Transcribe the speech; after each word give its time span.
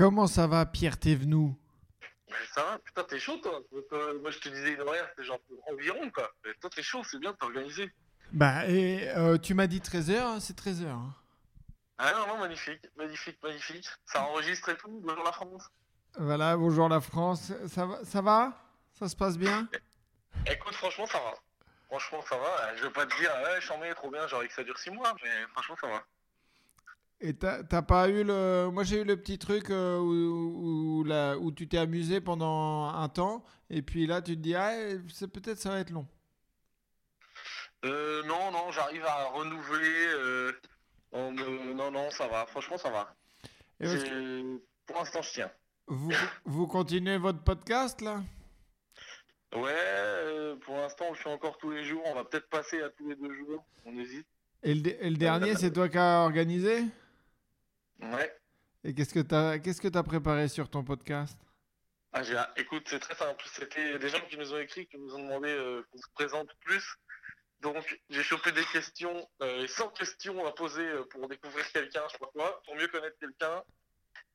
Comment 0.00 0.26
ça 0.26 0.46
va, 0.46 0.64
Pierre 0.64 0.98
Thévenoud 0.98 1.52
Mais 2.30 2.34
Ça 2.54 2.64
va 2.64 2.78
Putain, 2.78 3.04
t'es 3.04 3.18
chaud, 3.18 3.36
toi 3.36 3.60
Moi, 4.22 4.30
je 4.30 4.38
te 4.38 4.48
disais 4.48 4.72
une 4.72 4.80
horaire, 4.80 5.06
c'est 5.14 5.24
genre 5.24 5.38
environ, 5.70 6.10
quoi. 6.10 6.32
Mais 6.42 6.54
toi, 6.54 6.70
t'es 6.70 6.82
chaud, 6.82 7.02
c'est 7.04 7.18
bien, 7.18 7.34
t'es 7.34 7.44
organisé. 7.44 7.92
Bah, 8.32 8.66
et 8.66 9.10
euh, 9.10 9.36
tu 9.36 9.52
m'as 9.52 9.66
dit 9.66 9.80
13h, 9.80 10.40
c'est 10.40 10.58
13h. 10.58 10.96
Ah 11.98 12.12
non, 12.14 12.28
non, 12.28 12.38
magnifique, 12.38 12.80
magnifique, 12.96 13.36
magnifique. 13.42 13.86
Ça 14.06 14.22
enregistre 14.22 14.70
et 14.70 14.76
tout, 14.78 15.02
bonjour 15.04 15.22
la 15.22 15.32
France. 15.32 15.68
Voilà, 16.16 16.56
bonjour 16.56 16.88
la 16.88 17.02
France. 17.02 17.52
Ça 17.68 17.84
va 17.84 18.02
Ça, 18.02 18.22
va? 18.22 18.54
Ça 18.94 19.06
se 19.06 19.14
passe 19.14 19.36
bien? 19.36 19.68
Écoute, 20.46 20.76
franchement, 20.76 21.04
ça 21.08 21.18
va. 21.18 21.34
Franchement, 21.88 22.24
ça 22.26 22.38
va. 22.38 22.74
Je 22.76 22.84
veux 22.84 22.92
pas 22.92 23.04
te 23.04 23.14
dire, 23.18 23.30
ouais, 23.44 23.60
j'en 23.60 23.76
mets 23.76 23.92
trop 23.92 24.10
bien, 24.10 24.26
envie 24.32 24.48
que 24.48 24.54
ça 24.54 24.64
dure 24.64 24.78
6 24.78 24.92
mois, 24.92 25.14
mais 25.22 25.46
franchement, 25.52 25.76
ça 25.78 25.88
va. 25.88 26.02
Et 27.22 27.34
t'as 27.34 27.82
pas 27.82 28.08
eu 28.08 28.24
le... 28.24 28.70
Moi 28.72 28.82
j'ai 28.84 29.00
eu 29.02 29.04
le 29.04 29.16
petit 29.16 29.38
truc 29.38 29.68
euh, 29.70 29.98
où, 29.98 31.00
où, 31.00 31.04
la- 31.04 31.36
où 31.38 31.52
tu 31.52 31.68
t'es 31.68 31.76
amusé 31.78 32.20
pendant 32.20 32.86
un 32.88 33.08
temps, 33.10 33.44
et 33.68 33.82
puis 33.82 34.06
là 34.06 34.22
tu 34.22 34.36
te 34.36 34.40
dis, 34.40 34.54
ah, 34.54 34.72
c'est 35.12 35.28
peut-être 35.28 35.58
ça 35.58 35.70
va 35.70 35.80
être 35.80 35.90
long. 35.90 36.06
Euh, 37.84 38.22
non, 38.24 38.50
non, 38.52 38.70
j'arrive 38.72 39.04
à 39.04 39.24
renouveler. 39.26 40.06
Euh, 40.14 40.52
en 41.12 41.32
Non, 41.32 41.90
non, 41.90 42.10
ça 42.10 42.28
va. 42.28 42.46
Franchement, 42.46 42.76
ça 42.78 42.90
va. 42.90 43.14
Et 43.80 43.84
que 43.86 44.60
Pour 44.86 44.96
l'instant, 44.96 45.22
je 45.22 45.30
tiens. 45.32 45.50
vous, 45.86 46.12
vous 46.44 46.66
continuez 46.66 47.16
votre 47.16 47.42
podcast 47.42 48.00
là? 48.02 48.22
Ouais, 49.54 49.74
euh, 49.74 50.56
pour 50.56 50.76
l'instant, 50.76 51.06
on 51.08 51.12
le 51.12 51.16
fait 51.16 51.32
encore 51.32 51.58
tous 51.58 51.70
les 51.70 51.84
jours. 51.84 52.02
On 52.04 52.14
va 52.14 52.24
peut-être 52.24 52.48
passer 52.48 52.80
à 52.82 52.90
tous 52.90 53.08
les 53.08 53.16
deux 53.16 53.34
jours. 53.34 53.64
On 53.84 53.98
hésite. 53.98 54.26
Et 54.62 54.74
le, 54.74 55.04
et 55.04 55.10
le 55.10 55.16
dernier, 55.16 55.54
c'est 55.56 55.72
toi 55.72 55.88
qui 55.88 55.98
as 55.98 56.20
organisé? 56.22 56.84
Ouais. 58.00 58.34
Et 58.84 58.94
qu'est-ce 58.94 59.12
que 59.12 59.20
t'as 59.20 59.58
qu'est-ce 59.58 59.80
que 59.80 59.88
t'as 59.88 60.02
préparé 60.02 60.48
sur 60.48 60.68
ton 60.70 60.82
podcast? 60.82 61.38
Ah, 62.12 62.22
j'ai... 62.22 62.36
Écoute, 62.56 62.84
c'est 62.86 62.98
très 62.98 63.14
simple. 63.14 63.44
C'était 63.52 63.98
des 63.98 64.08
gens 64.08 64.20
qui 64.28 64.36
nous 64.36 64.52
ont 64.52 64.58
écrit, 64.58 64.86
qui 64.86 64.98
nous 64.98 65.14
ont 65.14 65.22
demandé 65.22 65.48
euh, 65.48 65.82
qu'on 65.90 65.98
se 65.98 66.08
présente 66.14 66.48
plus. 66.60 66.84
Donc, 67.60 68.00
j'ai 68.08 68.22
chopé 68.22 68.52
des 68.52 68.64
questions, 68.64 69.28
euh, 69.42 69.66
100 69.66 69.90
questions 69.90 70.44
à 70.46 70.52
poser 70.52 70.82
euh, 70.82 71.04
pour 71.04 71.28
découvrir 71.28 71.70
quelqu'un, 71.72 72.02
je 72.08 72.12
sais 72.12 72.18
pas 72.18 72.30
quoi, 72.34 72.62
pour 72.64 72.74
mieux 72.74 72.88
connaître 72.88 73.18
quelqu'un. 73.18 73.62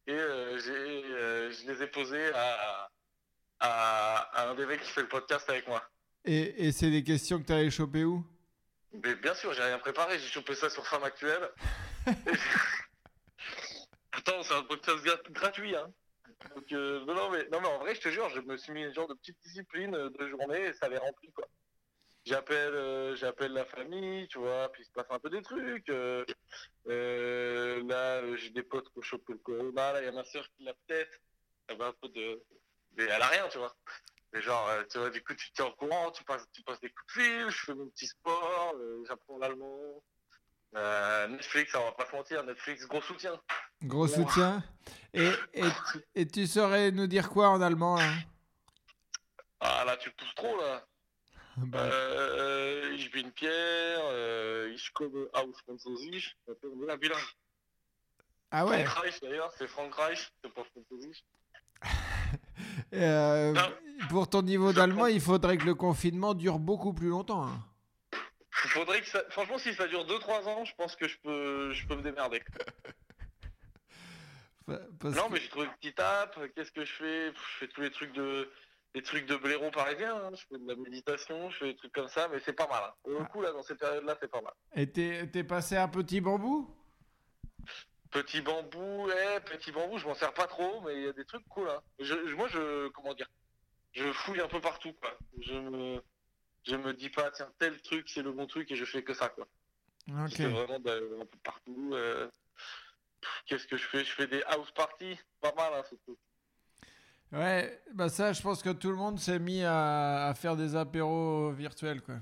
Et 0.07 0.13
euh, 0.13 0.59
j'ai, 0.59 1.01
je 1.51 1.71
les 1.71 1.81
ai 1.81 1.87
posées 1.87 2.31
à, 2.33 2.89
à, 3.59 4.17
à 4.31 4.49
un 4.49 4.55
des 4.55 4.67
mecs 4.67 4.81
qui 4.81 4.91
fait 4.91 5.01
le 5.01 5.07
podcast 5.07 5.49
avec 5.49 5.67
moi. 5.67 5.83
Et, 6.23 6.67
et 6.67 6.71
c'est 6.71 6.91
des 6.91 7.03
questions 7.03 7.39
que 7.41 7.47
t'avais 7.47 7.71
chopées 7.71 8.03
où? 8.03 8.23
Mais 9.03 9.15
bien 9.15 9.33
sûr, 9.33 9.51
j'ai 9.53 9.63
rien 9.63 9.79
préparé, 9.79 10.19
j'ai 10.19 10.27
chopé 10.27 10.53
ça 10.55 10.69
sur 10.69 10.85
Femme 10.87 11.03
Actuelle. 11.03 11.49
Attends, 14.17 14.43
c'est 14.43 14.53
un 14.53 14.63
podcast 14.63 15.03
gra- 15.05 15.31
gratuit, 15.31 15.75
hein. 15.75 15.91
Donc, 16.55 16.71
euh, 16.71 17.03
non, 17.05 17.29
mais, 17.29 17.47
non, 17.51 17.59
mais 17.59 17.67
en 17.67 17.79
vrai, 17.79 17.95
je 17.95 18.01
te 18.01 18.09
jure, 18.09 18.29
je 18.29 18.39
me 18.39 18.55
suis 18.55 18.71
mis 18.71 18.83
une 18.83 18.93
genre 18.93 19.07
de 19.07 19.13
petite 19.13 19.37
discipline 19.43 19.93
euh, 19.93 20.09
de 20.09 20.27
journée 20.29 20.67
et 20.67 20.73
ça 20.73 20.87
les 20.87 20.97
remplit, 20.97 21.31
quoi. 21.33 21.45
J'appelle 22.23 22.73
euh, 22.73 23.15
j'appelle 23.15 23.51
la 23.51 23.65
famille, 23.65 24.27
tu 24.29 24.39
vois, 24.39 24.71
puis 24.71 24.83
il 24.83 24.85
se 24.85 24.91
passe 24.91 25.05
un 25.09 25.19
peu 25.19 25.29
des 25.29 25.41
trucs. 25.41 25.89
euh, 25.89 26.23
là, 26.87 28.35
j'ai 28.37 28.49
des 28.51 28.63
potes 28.63 28.89
qui 28.89 28.99
ont 28.99 29.01
chopé 29.01 29.33
le 29.33 29.39
corona, 29.39 29.93
là, 29.93 30.01
il 30.01 30.05
y 30.05 30.07
a 30.07 30.11
ma 30.11 30.23
soeur 30.23 30.47
qui 30.55 30.63
l'a 30.63 30.73
peut-être. 30.87 31.19
Elle 31.67 31.81
a 31.81 31.87
un 31.87 31.93
peu 32.01 32.09
de... 32.09 32.41
A 33.11 33.27
rien, 33.27 33.47
tu 33.49 33.57
vois. 33.57 33.75
Mais 34.31 34.41
genre, 34.41 34.69
tu 34.89 34.97
vois, 34.97 35.09
du 35.09 35.21
coup, 35.23 35.35
tu 35.35 35.49
te 35.49 35.55
tiens 35.55 35.65
au 35.65 35.73
courant, 35.73 36.11
tu 36.11 36.23
passes, 36.23 36.47
tu 36.53 36.63
passes 36.63 36.79
des 36.79 36.89
coups 36.89 37.17
de 37.17 37.21
fil, 37.21 37.49
je 37.49 37.65
fais 37.65 37.73
mon 37.73 37.87
petit 37.89 38.07
sport, 38.07 38.75
j'apprends 39.07 39.37
l'allemand. 39.37 40.01
Netflix, 41.29 41.75
on 41.75 41.83
va 41.83 41.91
pas 41.93 42.05
se 42.05 42.15
mentir, 42.15 42.43
Netflix, 42.43 42.85
gros 42.87 43.01
soutien. 43.01 43.39
Gros 43.85 44.07
soutien. 44.07 44.63
Et, 45.13 45.29
et, 45.53 45.63
et 46.15 46.27
tu 46.27 46.45
saurais 46.47 46.91
nous 46.91 47.07
dire 47.07 47.29
quoi 47.29 47.49
en 47.49 47.61
allemand 47.61 47.95
là 47.97 48.11
Ah 49.61 49.83
là, 49.85 49.95
tu 49.97 50.11
pousses 50.11 50.35
trop 50.35 50.57
là. 50.57 50.85
Bah, 51.57 51.79
Euh, 51.83 52.93
ich 52.97 53.09
bin 53.11 53.29
Pierre, 53.29 54.01
euh, 54.11 54.73
ich 54.75 54.91
komme 54.91 55.27
aus 55.33 55.53
Französisch. 55.63 56.35
On 56.47 56.51
est 56.89 56.97
bilingue. 56.97 57.17
Ah 58.51 58.65
ouais 58.65 58.83
Frankreich 58.83 59.21
d'ailleurs, 59.21 59.51
c'est 59.57 59.67
Frankreich, 59.67 60.29
c'est 60.43 60.53
pas 60.53 60.63
Französisch. 60.71 61.23
Euh. 62.93 63.53
Pour 64.09 64.29
ton 64.29 64.41
niveau 64.41 64.73
d'allemand, 64.73 65.05
il 65.07 65.21
faudrait 65.21 65.57
que 65.57 65.65
le 65.65 65.75
confinement 65.75 66.33
dure 66.33 66.59
beaucoup 66.59 66.93
plus 66.93 67.09
longtemps. 67.09 67.45
hein. 67.47 67.59
Faudrait 68.51 69.01
que 69.01 69.07
ça... 69.07 69.21
Franchement, 69.29 69.57
si 69.57 69.73
ça 69.73 69.87
dure 69.87 70.05
2-3 70.05 70.47
ans, 70.47 70.65
je 70.65 70.73
pense 70.75 70.95
que 70.95 71.07
je 71.07 71.17
peux, 71.23 71.71
je 71.73 71.85
peux 71.87 71.95
me 71.95 72.01
démerder. 72.01 72.41
Parce 74.65 75.15
Non, 75.15 75.27
que- 75.27 75.33
mais 75.33 75.39
j'ai 75.39 75.49
trouvé 75.49 75.65
une 75.65 75.73
petite 75.73 75.99
app. 75.99 76.39
Qu'est-ce 76.55 76.71
que 76.71 76.83
je 76.85 76.93
fais? 76.93 77.27
Je 77.33 77.57
fais 77.59 77.67
tous 77.67 77.81
les 77.81 77.91
trucs 77.91 78.13
de, 78.13 78.49
les 78.95 79.03
trucs 79.03 79.25
de 79.27 79.35
blaireau 79.35 79.69
parisien. 79.71 80.15
hein. 80.15 80.31
Je 80.33 80.43
fais 80.47 80.57
de 80.57 80.67
la 80.67 80.75
méditation, 80.75 81.49
je 81.51 81.57
fais 81.57 81.65
des 81.67 81.75
trucs 81.75 81.93
comme 81.93 82.07
ça, 82.09 82.27
mais 82.29 82.39
c'est 82.39 82.53
pas 82.53 82.67
mal. 82.67 82.83
hein. 82.85 82.93
Pour 83.03 83.19
le 83.19 83.25
coup, 83.25 83.41
là, 83.41 83.51
dans 83.51 83.61
cette 83.63 83.79
période-là, 83.79 84.17
c'est 84.19 84.29
pas 84.31 84.41
mal. 84.41 84.53
Et 84.75 84.91
t'es 84.91 85.43
passé 85.43 85.75
à 85.77 85.87
petit 85.87 86.19
bambou? 86.21 86.75
Petit 88.11 88.41
bambou, 88.41 89.07
ouais, 89.07 89.39
petit 89.41 89.71
bambou, 89.71 89.97
je 89.97 90.07
m'en 90.07 90.13
sers 90.15 90.33
pas 90.33 90.47
trop, 90.47 90.81
mais 90.81 90.95
il 90.95 91.03
y 91.03 91.07
a 91.07 91.13
des 91.13 91.25
trucs 91.25 91.45
cool. 91.49 91.69
Hein. 91.69 91.81
Je, 91.99 92.27
je- 92.27 92.35
moi, 92.35 92.47
je, 92.47 92.87
comment 92.89 93.13
dire, 93.13 93.29
je 93.91 94.11
fouille 94.13 94.39
un 94.39 94.47
peu 94.47 94.61
partout, 94.61 94.93
quoi. 94.93 95.17
Je 95.41 95.53
me, 95.53 96.01
je 96.63 96.75
me 96.77 96.93
dis 96.93 97.09
pas, 97.09 97.29
tiens, 97.31 97.51
tel 97.59 97.81
truc, 97.81 98.07
c'est 98.09 98.21
le 98.23 98.31
bon 98.31 98.47
truc, 98.47 98.71
et 98.71 98.75
je 98.75 98.85
fais 98.85 99.03
que 99.03 99.13
ça, 99.13 99.29
quoi. 99.29 99.45
Ok. 100.07 100.29
C'est 100.31 100.47
vraiment 100.47 100.79
d'aller 100.79 101.07
un 101.21 101.25
peu 101.25 101.37
partout. 101.43 101.89
euh. 101.93 102.29
Qu'est-ce 103.45 103.67
que 103.67 103.77
je 103.77 103.85
fais? 103.85 104.03
Je 104.03 104.11
fais 104.11 104.27
des 104.27 104.41
house 104.43 104.71
parties, 104.71 105.17
pas 105.41 105.53
mal, 105.55 105.73
hein, 105.73 105.83
truc. 106.03 106.17
Ouais, 107.31 107.81
bah 107.93 108.09
ça, 108.09 108.33
je 108.33 108.41
pense 108.41 108.61
que 108.61 108.69
tout 108.69 108.89
le 108.89 108.95
monde 108.95 109.19
s'est 109.19 109.39
mis 109.39 109.63
à, 109.63 110.27
à 110.27 110.33
faire 110.33 110.55
des 110.55 110.75
apéros 110.75 111.51
virtuels, 111.51 112.01
quoi. 112.01 112.15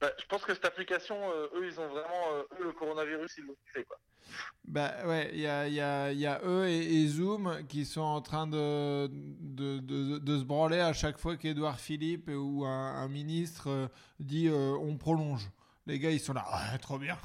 Bah, 0.00 0.10
je 0.18 0.26
pense 0.26 0.44
que 0.44 0.52
cette 0.54 0.64
application, 0.64 1.16
euh, 1.30 1.48
eux, 1.54 1.66
ils 1.66 1.78
ont 1.78 1.88
vraiment, 1.88 2.32
euh, 2.32 2.42
eux, 2.60 2.64
le 2.64 2.72
coronavirus, 2.72 3.38
ils 3.38 3.44
l'ont 3.44 3.56
fait, 3.72 3.84
quoi. 3.84 3.98
Bah 4.64 5.06
ouais, 5.06 5.30
il 5.34 5.40
y 5.40 5.46
a, 5.46 5.68
y, 5.68 5.80
a, 5.80 6.10
y 6.10 6.26
a 6.26 6.40
eux 6.44 6.66
et, 6.66 7.02
et 7.02 7.06
Zoom 7.06 7.66
qui 7.68 7.84
sont 7.84 8.00
en 8.00 8.22
train 8.22 8.46
de, 8.46 9.06
de, 9.06 9.78
de, 9.78 10.16
de 10.18 10.38
se 10.38 10.44
branler 10.44 10.80
à 10.80 10.94
chaque 10.94 11.18
fois 11.18 11.36
qu'Edouard 11.36 11.78
Philippe 11.78 12.30
ou 12.34 12.64
un, 12.64 12.94
un 12.96 13.08
ministre 13.08 13.68
euh, 13.68 13.88
dit 14.18 14.48
euh, 14.48 14.76
on 14.80 14.96
prolonge. 14.96 15.50
Les 15.86 15.98
gars, 15.98 16.10
ils 16.10 16.20
sont 16.20 16.32
là, 16.32 16.42
trop 16.80 16.98
bien. 16.98 17.18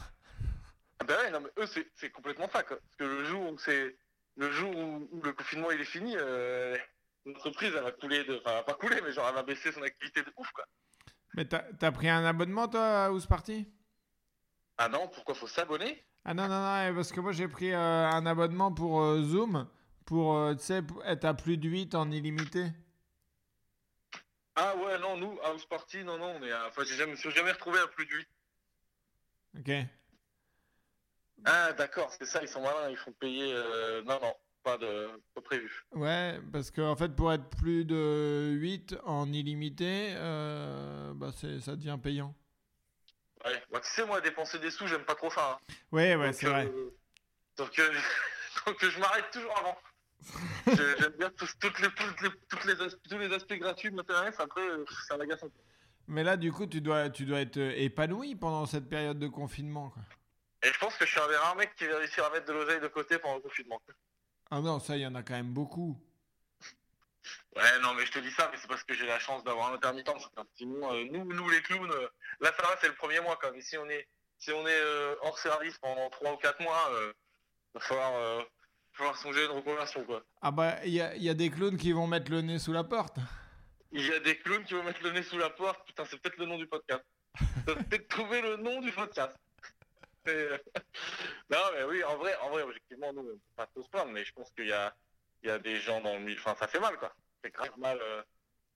Ah 0.99 1.05
bah 1.05 1.17
ouais, 1.21 1.31
non, 1.31 1.41
mais 1.41 1.63
eux, 1.63 1.67
c'est 1.95 2.09
complètement 2.11 2.49
ça, 2.49 2.63
quoi. 2.63 2.77
Parce 2.77 2.95
que 2.97 3.03
le 3.03 3.25
jour 3.25 3.51
où 3.51 3.57
c'est, 3.57 3.95
le 4.35 4.51
jour 4.51 4.75
où, 4.75 5.21
le 5.23 5.33
confinement 5.33 5.71
il 5.71 5.79
est 5.79 5.85
fini, 5.85 6.15
euh, 6.17 6.77
l'entreprise, 7.25 7.73
elle 7.75 7.83
va 7.83 7.91
couler 7.91 8.23
de, 8.25 8.37
enfin, 8.37 8.51
elle 8.51 8.55
va 8.57 8.63
pas 8.63 8.73
couler, 8.73 8.99
mais 9.01 9.11
genre, 9.11 9.27
elle 9.29 9.35
va 9.35 9.43
baisser 9.43 9.71
son 9.71 9.81
activité 9.81 10.21
de 10.21 10.31
ouf, 10.35 10.51
quoi. 10.51 10.65
Mais 11.35 11.45
t'as 11.45 11.91
pris 11.91 12.09
un 12.09 12.25
abonnement, 12.25 12.67
toi, 12.67 13.03
à 13.03 13.05
House 13.05 13.27
Party? 13.27 13.71
Ah 14.77 14.89
non, 14.89 15.07
pourquoi 15.07 15.35
faut 15.35 15.47
s'abonner? 15.47 16.03
Ah 16.25 16.33
non, 16.33 16.47
non, 16.47 16.59
non, 16.59 16.95
parce 16.95 17.11
que 17.11 17.19
moi, 17.19 17.31
j'ai 17.31 17.47
pris 17.47 17.71
euh, 17.71 17.77
un 17.77 18.25
abonnement 18.25 18.73
pour 18.73 19.01
euh, 19.01 19.21
Zoom 19.23 19.69
pour, 20.05 20.55
tu 20.57 20.63
sais, 20.63 20.81
être 21.05 21.25
à 21.25 21.33
plus 21.35 21.57
de 21.57 21.69
8 21.69 21.95
en 21.95 22.09
illimité. 22.11 22.65
Ah 24.55 24.75
ouais, 24.75 24.97
non, 24.99 25.15
nous, 25.15 25.39
House 25.43 25.65
Party, 25.65 26.03
non, 26.03 26.17
non, 26.17 26.35
on 26.39 26.43
est 26.43 26.51
à... 26.51 26.67
Enfin, 26.67 26.83
j'ai 26.83 26.95
jamais, 26.95 27.15
je 27.15 27.27
me 27.27 27.31
suis 27.31 27.39
jamais 27.39 27.51
retrouvé 27.51 27.79
à 27.79 27.88
plus 27.88 28.05
de 28.05 28.11
8. 28.11 28.27
Ok. 29.59 29.69
Ah 31.45 31.74
d'accord, 31.74 32.12
c'est 32.18 32.25
ça, 32.25 32.41
ils 32.41 32.47
sont 32.47 32.62
malins, 32.62 32.89
ils 32.89 32.97
font 32.97 33.12
payer... 33.13 33.51
euh, 33.53 34.01
Non, 34.03 34.19
non, 34.21 34.33
pas 34.63 34.77
de... 34.77 35.09
pas 35.33 35.41
prévu. 35.41 35.83
Ouais, 35.91 36.39
parce 36.51 36.69
qu'en 36.71 36.95
fait, 36.95 37.15
pour 37.15 37.31
être 37.33 37.50
plus 37.50 37.86
de 37.86 38.51
8 38.59 38.95
en 39.06 39.31
illimité, 39.31 40.09
euh, 40.15 41.13
bah 41.15 41.31
c'est, 41.36 41.59
ça 41.62 41.75
devient 41.75 41.97
payant. 42.01 42.36
Ouais, 43.45 43.63
bah, 43.71 43.80
tu 43.80 43.89
sais, 43.89 44.06
moi, 44.06 44.19
dépenser 44.21 44.59
des 44.59 44.69
sous, 44.69 44.86
j'aime 44.88 45.06
pas 45.06 45.15
trop 45.15 45.30
ça. 45.31 45.53
hein. 45.69 45.74
Ouais, 45.91 46.15
ouais, 46.15 46.33
c'est 46.33 46.47
vrai. 46.47 46.65
euh, 46.68 46.89
Donc, 47.57 47.80
euh, 47.80 47.89
donc 48.65 48.77
je 48.86 49.00
m'arrête 49.00 49.25
toujours 49.31 49.57
avant. 49.57 49.77
J'aime 50.68 51.13
bien 51.18 51.30
tous, 51.31 51.50
toutes 51.62 51.80
les, 51.80 51.88
toutes 51.91 52.21
les, 52.21 52.30
toutes 52.50 52.65
les 52.65 52.81
as- 52.81 52.97
tous 53.09 53.18
les 53.18 53.33
aspects 53.33 53.53
gratuits 53.53 53.89
de 53.89 53.95
m'intéressent, 53.95 54.41
après, 54.41 54.62
euh, 54.68 54.83
ça 55.07 55.15
m'agace 55.15 55.41
un 55.41 55.47
peu. 55.47 55.53
Mais 56.07 56.24
là, 56.24 56.36
du 56.36 56.51
coup, 56.51 56.65
tu 56.68 56.81
dois, 56.81 57.09
tu 57.09 57.24
dois 57.25 57.39
être 57.39 57.56
euh, 57.57 57.71
épanoui 57.77 58.36
pendant 58.36 58.65
cette 58.65 58.89
période 58.89 59.18
de 59.18 59.27
confinement. 59.30 59.89
Quoi. 59.91 60.03
Et 60.63 60.67
je 60.73 60.79
pense 60.79 60.95
que 60.95 61.06
je 61.06 61.11
suis 61.11 61.19
un 61.19 61.27
des 61.27 61.35
rares 61.35 61.56
mecs 61.56 61.75
qui 61.75 61.88
va 61.88 61.97
réussir 61.97 62.25
à 62.25 62.29
mettre 62.31 62.45
de 62.45 62.53
l'oseille 62.53 62.81
de 62.81 62.88
côté 62.88 63.17
pendant 63.17 63.35
le 63.35 63.41
confinement. 63.41 63.81
Ah 64.51 64.59
non, 64.59 64.79
ça, 64.79 64.97
il 64.97 65.01
y 65.01 65.07
en 65.07 65.15
a 65.15 65.23
quand 65.23 65.35
même 65.35 65.53
beaucoup. 65.53 65.97
Ouais, 67.56 67.79
non, 67.81 67.94
mais 67.94 68.06
je 68.06 68.11
te 68.11 68.19
dis 68.19 68.31
ça, 68.31 68.50
mais 68.51 68.57
c'est 68.57 68.67
parce 68.67 68.83
que 68.83 68.94
j'ai 68.94 69.06
la 69.06 69.19
chance 69.19 69.44
d'avoir 69.44 69.71
un 69.71 69.75
intermittent. 69.75 70.09
Sinon, 70.56 70.94
euh, 70.94 71.06
nous, 71.11 71.25
nous, 71.25 71.50
les 71.50 71.61
clowns, 71.61 71.91
euh, 71.91 72.07
là, 72.41 72.51
ça 72.56 72.63
va, 72.63 72.77
c'est 72.81 72.88
le 72.88 72.95
premier 72.95 73.19
mois, 73.21 73.38
quand 73.41 73.50
même. 73.50 73.59
Et 73.59 73.61
si 73.61 73.77
on 73.77 73.88
est, 73.89 74.07
si 74.38 74.51
on 74.51 74.67
est 74.67 74.81
euh, 74.81 75.15
hors 75.21 75.38
service 75.39 75.77
pendant 75.77 76.09
3 76.09 76.33
ou 76.33 76.38
4 76.38 76.62
mois, 76.62 76.89
euh, 76.91 77.13
va 77.73 77.79
falloir, 77.79 78.45
falloir 78.94 79.17
songer 79.17 79.41
à 79.41 79.45
une 79.45 79.51
reconversion, 79.51 80.03
quoi. 80.03 80.23
Ah 80.41 80.51
bah, 80.51 80.77
il 80.83 80.94
y 80.94 81.01
a, 81.01 81.15
il 81.15 81.23
y 81.23 81.29
a 81.29 81.33
des 81.33 81.50
clowns 81.50 81.77
qui 81.77 81.91
vont 81.91 82.07
mettre 82.07 82.31
le 82.31 82.41
nez 82.41 82.59
sous 82.59 82.73
la 82.73 82.83
porte. 82.83 83.17
Il 83.91 84.05
y 84.05 84.13
a 84.13 84.19
des 84.19 84.38
clowns 84.38 84.63
qui 84.65 84.73
vont 84.73 84.83
mettre 84.83 85.03
le 85.03 85.12
nez 85.12 85.23
sous 85.23 85.38
la 85.38 85.50
porte. 85.50 85.85
Putain, 85.85 86.05
c'est 86.05 86.17
peut-être 86.19 86.38
le 86.38 86.45
nom 86.45 86.57
du 86.57 86.67
podcast. 86.67 87.03
Peut-être 87.65 88.07
trouvé 88.07 88.41
le 88.41 88.57
nom 88.57 88.81
du 88.81 88.91
podcast. 88.91 89.35
non, 91.49 91.57
mais 91.73 91.83
oui, 91.83 92.03
en 92.03 92.17
vrai, 92.17 92.35
en 92.41 92.49
vrai, 92.49 92.63
objectivement, 92.63 93.11
nous, 93.13 93.21
on 93.21 93.23
peut 93.25 93.39
pas 93.55 93.67
tous 93.67 93.83
se 93.83 93.89
plaindre, 93.89 94.11
mais 94.11 94.23
je 94.23 94.33
pense 94.33 94.51
qu'il 94.51 94.67
y 94.67 94.73
a, 94.73 94.93
il 95.43 95.49
y 95.49 95.51
a 95.51 95.59
des 95.59 95.79
gens 95.79 96.01
dans 96.01 96.13
le 96.13 96.19
milieu. 96.19 96.39
Enfin, 96.39 96.55
ça 96.59 96.67
fait 96.67 96.79
mal, 96.79 96.97
quoi. 96.97 97.09
Ça 97.09 97.15
fait 97.43 97.51
grave 97.51 97.77
mal. 97.77 97.97
euh, 98.01 98.21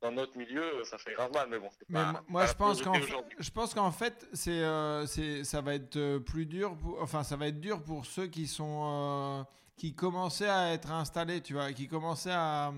dans 0.02 0.12
notre 0.12 0.38
milieu, 0.38 0.84
ça 0.84 0.98
fait 0.98 1.14
grave 1.14 1.32
mal, 1.32 1.48
mais 1.50 1.60
bon, 1.60 1.70
c'est 1.72 1.88
Mais 1.88 2.00
pas. 2.00 2.12
mo- 2.12 2.20
moi, 2.28 2.42
pas 2.42 2.48
je 2.52 2.54
pense 2.56 2.82
qu'en 2.82 2.94
fait, 2.94 3.16
je 3.40 3.50
pense 3.52 3.74
qu'en 3.74 3.92
fait, 3.92 4.28
c'est, 4.34 4.52
euh, 4.52 5.06
c'est, 5.06 5.46
ça 5.46 5.62
va 5.62 5.76
être 5.76 5.96
euh, 5.96 6.20
plus 6.20 6.46
dur. 6.46 6.76
Pour, 6.78 7.02
enfin, 7.02 7.24
ça 7.24 7.38
va 7.38 7.48
être 7.48 7.62
dur 7.62 7.82
pour 7.82 8.06
ceux 8.06 8.28
qui 8.28 8.48
sont, 8.48 8.82
euh, 8.84 9.44
qui 9.78 9.96
commençaient 9.96 10.50
à 10.50 10.74
être 10.74 10.92
installés, 10.92 11.42
tu 11.42 11.54
vois, 11.54 11.72
qui 11.72 11.88
commençaient 11.88 12.34
à, 12.34 12.74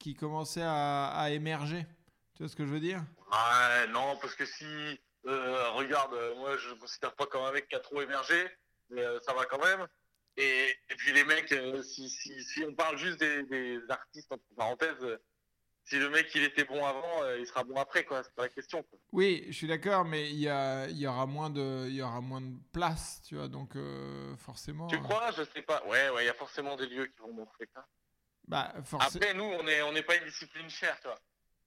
qui 0.00 0.14
commençaient 0.14 0.62
à, 0.64 1.10
à 1.10 1.30
émerger. 1.30 1.86
Tu 2.34 2.42
vois 2.42 2.48
ce 2.48 2.56
que 2.56 2.66
je 2.66 2.72
veux 2.72 2.80
dire? 2.80 3.04
Ouais, 3.30 3.86
non, 3.92 4.16
parce 4.20 4.34
que 4.34 4.44
si. 4.44 5.00
Euh, 5.28 5.70
regarde, 5.70 6.14
euh, 6.14 6.34
moi, 6.36 6.56
je 6.56 6.70
me 6.70 6.74
considère 6.76 7.14
pas 7.14 7.26
comme 7.26 7.44
un 7.44 7.52
mec 7.52 7.68
qui 7.68 7.76
a 7.76 7.80
trop 7.80 8.00
émergé, 8.00 8.48
mais 8.90 9.02
euh, 9.02 9.20
ça 9.20 9.32
va 9.34 9.44
quand 9.44 9.62
même. 9.64 9.86
Et, 10.36 10.70
et 10.90 10.94
puis 10.96 11.12
les 11.12 11.24
mecs, 11.24 11.52
euh, 11.52 11.82
si, 11.82 12.08
si, 12.08 12.42
si 12.42 12.64
on 12.64 12.74
parle 12.74 12.96
juste 12.96 13.18
des, 13.18 13.42
des 13.44 13.80
artistes, 13.88 14.30
entre 14.32 14.42
parenthèses, 14.56 15.18
si 15.84 15.98
le 15.98 16.10
mec 16.10 16.30
il 16.34 16.44
était 16.44 16.64
bon 16.64 16.84
avant, 16.84 17.24
il 17.38 17.46
sera 17.46 17.64
bon 17.64 17.76
après, 17.76 18.04
quoi. 18.04 18.22
C'est 18.22 18.34
pas 18.34 18.42
la 18.42 18.48
question, 18.50 18.82
quoi. 18.82 18.98
Oui, 19.12 19.44
je 19.48 19.52
suis 19.52 19.66
d'accord, 19.66 20.04
mais 20.04 20.28
il 20.30 20.38
y, 20.38 20.48
a, 20.48 20.86
il 20.88 20.98
y 20.98 21.06
aura 21.06 21.24
moins 21.24 21.48
de, 21.50 21.86
il 21.88 21.94
y 21.94 22.02
aura 22.02 22.20
moins 22.20 22.42
de 22.42 22.54
place, 22.72 23.22
tu 23.26 23.36
vois, 23.36 23.48
donc 23.48 23.72
forcément. 24.36 24.86
Tu 24.86 25.00
crois? 25.00 25.30
Je 25.30 25.44
sais 25.44 25.62
pas. 25.62 25.82
Ouais, 25.86 26.10
ouais, 26.10 26.24
il 26.24 26.26
y 26.26 26.30
a 26.30 26.34
forcément 26.34 26.76
des 26.76 26.86
lieux 26.86 27.06
qui 27.06 27.18
vont 27.20 27.32
montrer 27.32 27.68
ça. 27.74 27.86
Bah, 28.46 28.72
forcément. 28.84 29.22
Après, 29.22 29.34
nous, 29.34 29.44
on 29.44 29.66
est, 29.66 29.82
on 29.82 29.92
n'est 29.92 30.02
pas 30.02 30.16
une 30.16 30.24
discipline 30.24 30.68
chère, 30.68 30.98
tu 31.00 31.08
vois. 31.08 31.18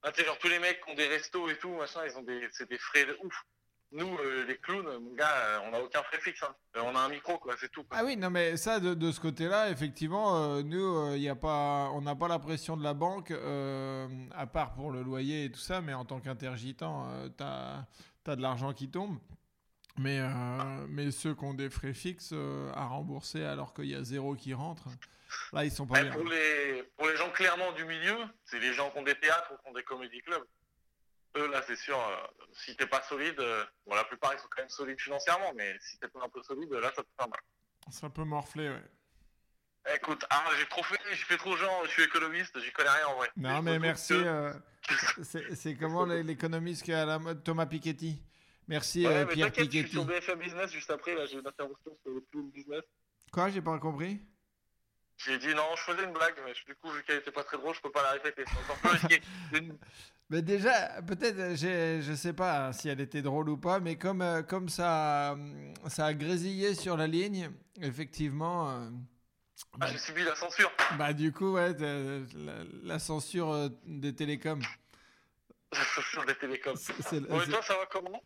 Ah, 0.04 0.12
tu 0.12 0.24
tous 0.40 0.48
les 0.48 0.60
mecs 0.60 0.84
qui 0.84 0.92
ont 0.92 0.96
des 0.96 1.08
restos 1.08 1.50
et 1.50 1.58
tout, 1.58 1.76
machin, 1.76 2.02
ils 2.06 2.18
ont 2.18 2.24
des, 2.24 2.48
c'est 2.52 2.68
des 2.68 2.78
frais 2.78 3.06
de 3.06 3.18
ouf. 3.24 3.46
Nous, 3.94 4.08
euh, 4.08 4.46
les 4.48 4.58
clowns, 4.58 4.88
mon 5.00 5.14
gars, 5.14 5.36
euh, 5.36 5.60
on 5.66 5.72
n'a 5.72 5.82
aucun 5.82 6.02
frais 6.04 6.20
fixe. 6.20 6.42
Hein. 6.44 6.56
Euh, 6.78 6.82
on 6.86 6.96
a 6.96 7.00
un 7.00 7.10
micro, 7.10 7.38
quoi, 7.38 7.56
c'est 7.60 7.70
tout. 7.70 7.84
Ah 7.92 8.04
oui, 8.06 8.16
non, 8.16 8.30
mais 8.30 8.56
ça, 8.56 8.80
de, 8.80 9.12
ce 9.12 9.20
côté-là, 9.20 9.70
effectivement, 9.70 10.38
euh, 10.38 10.64
nous, 10.64 10.98
euh, 10.98 11.18
y 11.18 11.32
pas, 11.36 11.92
on 11.94 12.02
n'a 12.02 12.16
pas 12.16 12.30
la 12.30 12.40
pression 12.40 12.78
de 12.78 12.84
la 12.84 12.94
banque, 12.94 13.32
euh, 13.32 14.08
à 14.34 14.48
part 14.48 14.74
pour 14.76 14.92
le 14.92 15.04
loyer 15.04 15.46
et 15.46 15.52
tout 15.52 15.60
ça, 15.60 15.82
mais 15.82 15.94
en 15.94 16.06
tant 16.06 16.22
qu'intergittant, 16.22 17.10
euh, 17.10 17.28
t'as 17.28 17.86
as 18.32 18.36
de 18.36 18.42
l'argent 18.42 18.72
qui 18.72 18.90
tombe. 18.90 19.20
Mais, 19.98 20.20
euh, 20.20 20.86
mais 20.90 21.12
ceux 21.12 21.36
qui 21.36 21.44
ont 21.44 21.54
des 21.54 21.70
frais 21.70 21.94
fixes 21.94 22.32
euh, 22.34 22.72
à 22.74 22.86
rembourser 22.86 23.44
alors 23.44 23.74
qu'il 23.74 23.86
y 23.86 23.96
a 23.96 24.04
zéro 24.04 24.36
qui 24.36 24.54
rentre, 24.54 24.86
là, 25.54 25.66
ils 25.66 25.72
sont 25.72 25.86
pas 25.86 25.96
Ouais, 25.96 26.04
bien. 26.04 26.12
pour, 26.14 26.24
les, 26.26 26.84
pour 26.98 27.08
les 27.08 27.16
gens 27.18 27.30
clairement 27.32 27.72
du 27.74 27.84
milieu, 27.86 28.16
c'est 28.46 28.60
les 28.60 28.74
gens 28.74 28.90
qui 28.92 29.00
ont 29.00 29.04
des 29.04 29.16
théâtres 29.16 29.52
ou 29.54 29.58
qui 29.62 29.70
ont 29.70 29.74
des 29.74 29.84
comédie 29.84 30.22
clubs. 30.22 30.44
Eux, 31.38 31.50
là, 31.50 31.62
c'est 31.66 31.76
sûr, 31.78 31.98
euh, 32.00 32.16
si 32.54 32.76
t'es 32.76 32.88
pas 32.88 33.02
solide, 33.04 33.38
bon, 33.86 33.96
la 33.96 34.04
plupart, 34.04 34.34
ils 34.34 34.40
sont 34.40 34.48
quand 34.50 34.62
même 34.62 34.70
solides 34.70 35.00
financièrement, 35.00 35.54
mais 35.56 35.78
si 35.80 35.98
t'es 36.00 36.08
pas 36.10 36.20
un 36.24 36.30
peu 36.30 36.42
solide, 36.44 36.72
là, 36.72 36.92
ça 36.96 37.04
peut 37.04 37.10
faire 37.18 37.30
mal. 37.30 37.40
C'est 37.90 38.06
un 38.06 38.10
peu 38.10 38.24
morflé, 38.24 38.70
ouais. 38.70 39.94
Écoute, 39.96 40.24
ah, 40.30 40.44
j'ai 40.60 40.66
trop 40.68 40.84
fait, 40.84 41.00
j'ai 41.10 41.16
fait 41.16 41.38
trop 41.38 41.56
genre, 41.58 41.84
je 41.86 41.90
suis 41.92 42.04
économiste, 42.04 42.58
j'y 42.60 42.72
connais 42.72 42.90
rien 42.90 43.08
en 43.08 43.16
vrai. 43.16 43.30
Non, 43.38 43.62
mais 43.62 43.80
merci. 43.80 44.14
que- 44.88 45.56
c'est 45.56 45.76
comment 45.76 46.06
l'é- 46.06 46.24
l'économiste 46.24 46.84
qui 46.84 46.92
est 46.92 46.96
à 46.96 47.06
la 47.06 47.18
mode 47.20 47.44
Thomas 47.44 47.66
Piketty? 47.66 48.22
Merci, 48.72 49.06
Ouais, 49.06 49.14
euh, 49.14 49.26
mais 49.28 49.34
Pierre 49.34 49.48
t'inquiète, 49.48 49.66
je 49.66 49.72
suis 49.72 49.84
Piketty. 49.84 49.92
sur 49.98 50.06
BFM 50.06 50.40
Business 50.40 50.72
juste 50.72 50.90
après, 50.92 51.14
là, 51.14 51.26
j'ai 51.26 51.38
une 51.38 51.46
intervention 51.46 51.92
sur 52.04 52.14
le 52.14 52.22
plus 52.22 52.42
business. 52.44 52.82
Quoi, 53.30 53.50
j'ai 53.50 53.62
pas 53.62 53.78
compris? 53.80 54.22
J'ai 55.18 55.38
dit 55.40 55.54
non, 55.54 55.66
je 55.76 55.82
faisais 55.82 56.06
une 56.06 56.14
blague, 56.14 56.36
mais 56.46 56.54
du 56.54 56.74
coup, 56.76 56.90
vu 56.90 57.04
qu'elle 57.04 57.18
était 57.18 57.32
pas 57.32 57.44
très 57.44 57.58
drôle, 57.58 57.76
je 57.76 57.82
peux 57.82 57.92
pas 57.92 58.02
la 58.02 58.12
répéter. 58.12 58.46
C'est 58.48 58.58
encore 58.60 58.78
plus 58.78 58.90
risqué. 58.92 59.22
Une- 59.54 59.78
Mais 60.30 60.42
déjà, 60.42 61.02
peut-être, 61.02 61.56
je 61.58 62.14
sais 62.16 62.32
pas 62.32 62.68
hein, 62.68 62.72
si 62.72 62.88
elle 62.88 63.02
était 63.02 63.22
drôle 63.22 63.50
ou 63.50 63.58
pas, 63.58 63.82
mais 63.82 63.98
comme, 63.98 64.22
euh, 64.22 64.42
comme 64.42 64.70
ça, 64.70 65.34
hum, 65.34 65.74
ça 65.90 66.06
a 66.06 66.14
grésillé 66.14 66.74
sur 66.74 66.96
la 66.96 67.08
ligne, 67.08 67.52
effectivement, 67.82 68.70
euh, 68.72 68.90
Ah, 69.74 69.78
bah, 69.80 69.88
j'ai 69.88 69.98
subi 69.98 70.24
la 70.24 70.36
censure. 70.36 70.72
bah, 70.98 71.12
du 71.12 71.34
coup, 71.34 71.56
ouais, 71.56 71.74
la, 71.78 72.64
la 72.84 73.00
censure 73.00 73.52
euh, 73.52 73.68
des 73.86 74.16
télécoms. 74.16 74.62
La 75.74 75.84
censure 75.86 76.26
des 76.26 76.36
télécoms. 76.36 76.76
C'est- 76.78 77.02
c'est- 77.02 77.20
Bon, 77.22 77.42
et 77.42 77.48
toi, 77.48 77.62
ça 77.62 77.76
va 77.78 77.86
comment? 77.86 78.22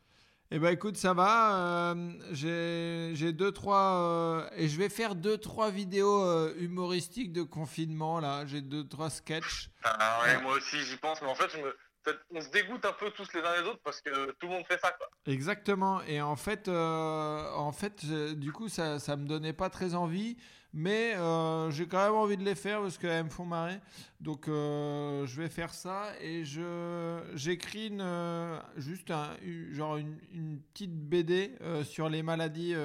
Eh 0.51 0.59
ben 0.59 0.69
écoute, 0.69 0.95
ça 0.95 1.13
va. 1.13 1.94
euh, 1.95 2.13
j'ai 2.31 3.33
deux 3.33 3.51
trois 3.51 3.95
euh, 3.95 4.50
et 4.56 4.68
je 4.68 4.77
vais 4.77 4.89
faire 4.89 5.15
deux 5.15 5.38
trois 5.38 5.71
vidéos 5.71 6.24
euh, 6.24 6.53
humoristiques 6.59 7.33
de 7.33 7.42
confinement 7.42 8.19
là. 8.19 8.45
J'ai 8.45 8.62
deux 8.62 8.88
trois 8.88 9.09
sketchs. 9.09 9.69
ah, 9.83 10.21
ouais, 10.24 10.42
Moi 10.44 10.53
aussi, 10.57 10.77
j'y 10.83 10.97
pense, 10.97 11.21
mais 11.21 11.27
en 11.30 11.36
fait, 11.36 11.50
je 11.51 11.57
me... 11.57 11.75
peut-être 12.03 12.19
on 12.31 12.39
se 12.42 12.50
dégoûte 12.51 12.86
un 12.86 12.94
peu 12.94 13.09
tous 13.12 13.27
les 13.33 13.42
uns 13.42 13.59
les 13.62 13.68
autres 13.68 13.81
parce 13.83 14.01
que 14.01 14.31
tout 14.33 14.45
le 14.47 14.50
monde 14.50 14.65
fait 14.68 14.80
ça, 14.80 14.92
quoi. 14.92 15.07
Exactement. 15.25 16.01
Et 16.03 16.21
en 16.21 16.36
fait, 16.36 16.68
euh, 16.68 17.51
en 17.56 17.71
fait, 17.71 18.06
du 18.06 18.51
coup, 18.51 18.69
ça, 18.69 19.00
ça 19.00 19.15
me 19.18 19.25
donnait 19.25 19.53
pas 19.53 19.71
très 19.71 19.95
envie, 19.95 20.38
mais 20.75 21.16
euh, 21.16 21.72
j'ai 21.72 21.88
quand 21.88 22.04
même 22.06 22.13
envie 22.13 22.38
de 22.38 22.44
les 22.44 22.54
faire 22.54 22.81
parce 22.81 22.98
qu'elles 23.00 23.24
me 23.24 23.30
font 23.31 23.45
marrer. 23.45 23.80
Donc, 24.19 24.48
euh, 24.48 25.25
je 25.25 25.42
vais 25.42 25.50
faire 25.50 25.74
ça 25.74 26.12
et 26.22 26.45
je 26.45 27.19
j'écris 27.33 27.88
une, 27.88 28.01
euh, 28.01 28.60
juste 28.77 29.10
un, 29.10 29.36
une- 29.42 29.74
genre 29.74 29.98
une, 29.98 30.19
une 30.31 30.62
petite 30.62 30.94
BD 30.94 31.57
sur 31.83 32.10
les 32.10 32.22
maladies 32.22 32.75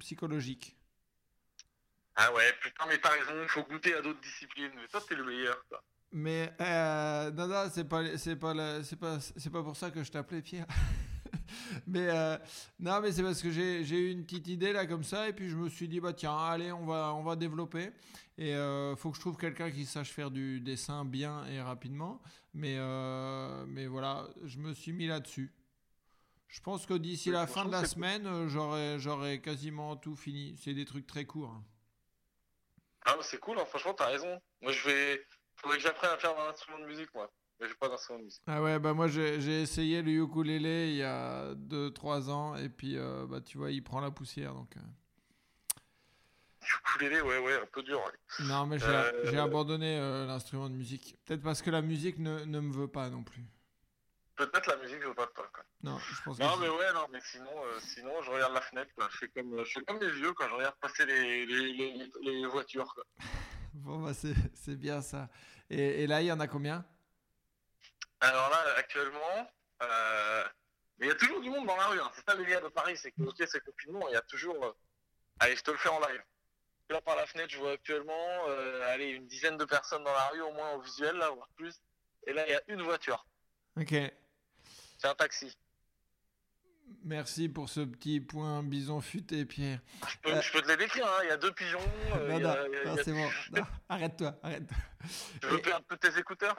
psychologiques. 0.00 0.76
Ah 2.16 2.32
ouais, 2.34 2.52
putain, 2.60 2.84
mais 2.88 2.98
t'as 2.98 3.10
raison, 3.10 3.32
il 3.42 3.48
faut 3.48 3.62
goûter 3.62 3.94
à 3.94 4.02
d'autres 4.02 4.20
disciplines. 4.20 4.70
Mais 4.76 4.86
toi, 4.88 5.00
t'es 5.08 5.14
le 5.14 5.24
meilleur. 5.24 5.56
Mais 6.12 6.52
euh, 6.60 7.30
non, 7.30 7.70
c'est 7.72 7.88
pas, 7.88 8.18
c'est 8.18 8.36
pas, 8.36 8.82
c'est 8.84 8.96
pas, 8.98 9.18
c'est 9.20 9.50
pas 9.50 9.62
pour 9.62 9.76
ça 9.76 9.90
que 9.90 10.02
je 10.02 10.10
t'appelais 10.10 10.42
Pierre. 10.42 10.66
mais 11.86 12.08
euh, 12.08 12.36
non, 12.80 13.00
mais 13.00 13.12
c'est 13.12 13.22
parce 13.22 13.42
que 13.42 13.50
j'ai, 13.50 13.82
eu 13.82 14.10
une 14.10 14.24
petite 14.24 14.48
idée 14.48 14.72
là 14.72 14.86
comme 14.86 15.04
ça 15.04 15.28
et 15.28 15.32
puis 15.32 15.48
je 15.48 15.56
me 15.56 15.68
suis 15.68 15.88
dit 15.88 16.00
bah 16.00 16.12
tiens, 16.12 16.36
allez, 16.36 16.72
on 16.72 16.86
va, 16.86 17.14
on 17.14 17.22
va 17.22 17.36
développer. 17.36 17.90
Et 18.38 18.54
euh, 18.54 18.96
faut 18.96 19.10
que 19.10 19.16
je 19.16 19.20
trouve 19.20 19.36
quelqu'un 19.36 19.70
qui 19.70 19.84
sache 19.84 20.10
faire 20.10 20.30
du 20.30 20.60
dessin 20.60 21.04
bien 21.04 21.44
et 21.46 21.60
rapidement. 21.60 22.20
Mais 22.54 22.76
euh, 22.78 23.64
mais 23.66 23.86
voilà, 23.86 24.28
je 24.44 24.58
me 24.58 24.72
suis 24.72 24.92
mis 24.92 25.06
là-dessus. 25.06 25.52
Je 26.52 26.60
pense 26.60 26.84
que 26.84 26.92
d'ici 26.94 27.30
la 27.30 27.46
fin 27.46 27.64
de 27.64 27.72
la 27.72 27.86
semaine, 27.86 28.26
euh, 28.26 28.46
j'aurai, 28.46 28.98
j'aurai 28.98 29.40
quasiment 29.40 29.96
tout 29.96 30.14
fini. 30.14 30.54
C'est 30.62 30.74
des 30.74 30.84
trucs 30.84 31.06
très 31.06 31.24
courts. 31.24 31.50
hein. 31.50 31.64
Ah, 33.06 33.16
c'est 33.22 33.38
cool, 33.38 33.58
hein, 33.58 33.64
franchement, 33.64 33.94
t'as 33.94 34.08
raison. 34.08 34.38
Moi, 34.60 34.70
je 34.70 34.86
vais. 34.86 35.26
Faudrait 35.56 35.78
que 35.78 35.82
j'apprenne 35.82 36.10
à 36.10 36.18
faire 36.18 36.38
un 36.38 36.50
instrument 36.50 36.78
de 36.80 36.84
musique, 36.84 37.12
moi. 37.14 37.32
Mais 37.62 37.68
j'ai 37.68 37.74
pas 37.76 37.88
d'instrument 37.88 38.18
de 38.18 38.24
musique. 38.24 38.42
Ah 38.48 38.60
ouais, 38.60 38.78
bah 38.80 38.92
moi 38.92 39.06
j'ai 39.08 39.62
essayé 39.62 40.02
le 40.02 40.10
ukulélé 40.10 40.88
il 40.90 40.96
y 40.96 41.02
a 41.04 41.54
2-3 41.54 42.28
ans 42.28 42.56
et 42.56 42.68
puis 42.68 42.98
euh, 42.98 43.24
bah 43.26 43.40
tu 43.40 43.56
vois, 43.56 43.70
il 43.70 43.82
prend 43.84 44.00
la 44.00 44.10
poussière 44.10 44.52
donc. 44.54 44.76
euh. 44.76 44.80
Ukulélé, 46.94 47.20
ouais, 47.20 47.38
ouais, 47.38 47.54
un 47.60 47.66
peu 47.72 47.82
dur. 47.82 47.98
ouais. 47.98 48.44
Non, 48.46 48.66
mais 48.66 48.78
j'ai 48.78 48.86
Euh, 48.86 49.42
abandonné 49.42 49.98
euh, 49.98 50.26
l'instrument 50.26 50.68
de 50.68 50.74
musique. 50.74 51.16
Peut-être 51.24 51.42
parce 51.42 51.60
que 51.62 51.70
la 51.70 51.82
musique 51.82 52.18
ne, 52.18 52.44
ne 52.44 52.60
me 52.60 52.72
veut 52.72 52.88
pas 52.88 53.10
non 53.10 53.22
plus. 53.24 53.44
Peut-être 54.36 54.66
la 54.68 54.76
musique, 54.76 55.00
je 55.02 55.08
veux 55.08 55.14
pas 55.14 55.26
de 55.26 55.32
toi, 55.32 55.48
quoi. 55.52 55.64
Non, 55.82 55.98
je 55.98 56.22
pense 56.24 56.38
Non, 56.38 56.56
mais 56.60 56.68
ouais, 56.68 56.92
non, 56.94 57.06
mais 57.12 57.18
sinon, 57.20 57.50
euh, 57.64 57.78
sinon 57.80 58.10
je 58.22 58.30
regarde 58.30 58.54
la 58.54 58.60
fenêtre, 58.60 58.90
quoi. 58.96 59.08
Je 59.10 59.18
fais 59.18 59.28
comme, 59.28 59.64
je 59.64 59.72
fais 59.72 59.84
comme 59.84 60.00
les 60.00 60.10
vieux 60.12 60.32
quand 60.32 60.48
je 60.48 60.54
regarde 60.54 60.74
passer 60.80 61.04
les, 61.06 61.44
les, 61.46 61.72
les, 61.72 62.10
les 62.22 62.46
voitures, 62.46 62.92
quoi. 62.94 63.04
Bon, 63.74 64.00
bah 64.02 64.12
c'est 64.14 64.34
c'est 64.54 64.76
bien 64.76 65.00
ça. 65.00 65.28
Et, 65.70 66.02
et 66.02 66.06
là, 66.06 66.20
il 66.20 66.26
y 66.26 66.32
en 66.32 66.40
a 66.40 66.46
combien? 66.46 66.84
Alors 68.22 68.50
là, 68.50 68.74
actuellement, 68.76 69.50
euh, 69.82 70.44
mais 70.98 71.06
il 71.06 71.08
y 71.08 71.12
a 71.12 71.16
toujours 71.16 71.40
du 71.40 71.50
monde 71.50 71.66
dans 71.66 71.76
la 71.76 71.86
rue. 71.88 72.00
Hein. 72.00 72.10
C'est 72.14 72.24
ça 72.24 72.36
le 72.36 72.44
lien 72.44 72.60
de 72.60 72.68
Paris, 72.68 72.96
c'est 72.96 73.10
que 73.10 73.22
ok, 73.22 73.42
c'est 73.46 73.62
confinement, 73.64 74.08
il 74.08 74.12
y 74.12 74.16
a 74.16 74.22
toujours. 74.22 74.64
euh, 74.64 74.72
Allez, 75.40 75.56
je 75.56 75.62
te 75.62 75.72
le 75.72 75.76
fais 75.76 75.88
en 75.88 75.98
live. 75.98 76.22
Là, 76.88 77.00
par 77.00 77.16
la 77.16 77.26
fenêtre, 77.26 77.50
je 77.50 77.58
vois 77.58 77.72
actuellement, 77.72 78.44
euh, 78.48 78.92
allez, 78.92 79.08
une 79.08 79.26
dizaine 79.26 79.56
de 79.56 79.64
personnes 79.64 80.04
dans 80.04 80.12
la 80.12 80.28
rue, 80.28 80.42
au 80.42 80.52
moins 80.52 80.72
au 80.74 80.80
visuel, 80.80 81.16
là, 81.16 81.30
voire 81.30 81.48
plus. 81.56 81.74
Et 82.26 82.32
là, 82.32 82.46
il 82.46 82.52
y 82.52 82.54
a 82.54 82.62
une 82.68 82.82
voiture. 82.82 83.26
Ok. 83.76 83.94
C'est 84.98 85.08
un 85.08 85.14
taxi. 85.14 85.56
Merci 87.04 87.48
pour 87.48 87.68
ce 87.68 87.80
petit 87.80 88.20
point 88.20 88.62
bison 88.62 89.00
futé, 89.00 89.44
Pierre. 89.44 89.80
Je 90.08 90.16
peux, 90.22 90.30
Euh. 90.30 90.40
je 90.40 90.52
peux 90.52 90.62
te 90.62 90.68
les 90.68 90.76
décrire, 90.76 91.04
hein. 91.06 91.20
Il 91.24 91.28
y 91.28 91.32
a 91.32 91.36
deux 91.36 91.52
pigeons. 91.52 91.80
euh, 92.14 92.28
non, 92.38 92.38
non, 92.38 92.54
non, 92.86 92.96
a- 92.96 93.02
c'est 93.02 93.12
bon. 93.12 93.28
Arrête-toi, 93.88 94.38
arrête-toi. 94.42 94.76
Tu 95.40 95.46
veux 95.48 95.58
Et- 95.58 95.62
perdre 95.62 95.84
tous 95.88 95.96
tes 95.96 96.16
écouteurs 96.16 96.56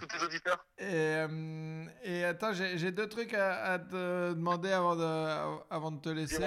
Tous 0.00 0.06
tes 0.06 0.20
auditeurs 0.24 0.66
Et, 0.78 0.84
euh, 0.84 1.84
et 2.02 2.24
attends, 2.24 2.52
j'ai 2.52 2.90
deux 2.90 3.08
trucs 3.08 3.34
à, 3.34 3.72
à 3.74 3.78
te 3.78 4.32
demander 4.32 4.72
avant 4.72 4.96
de, 4.96 5.62
avant 5.70 5.92
de 5.92 6.00
te 6.00 6.08
laisser. 6.08 6.44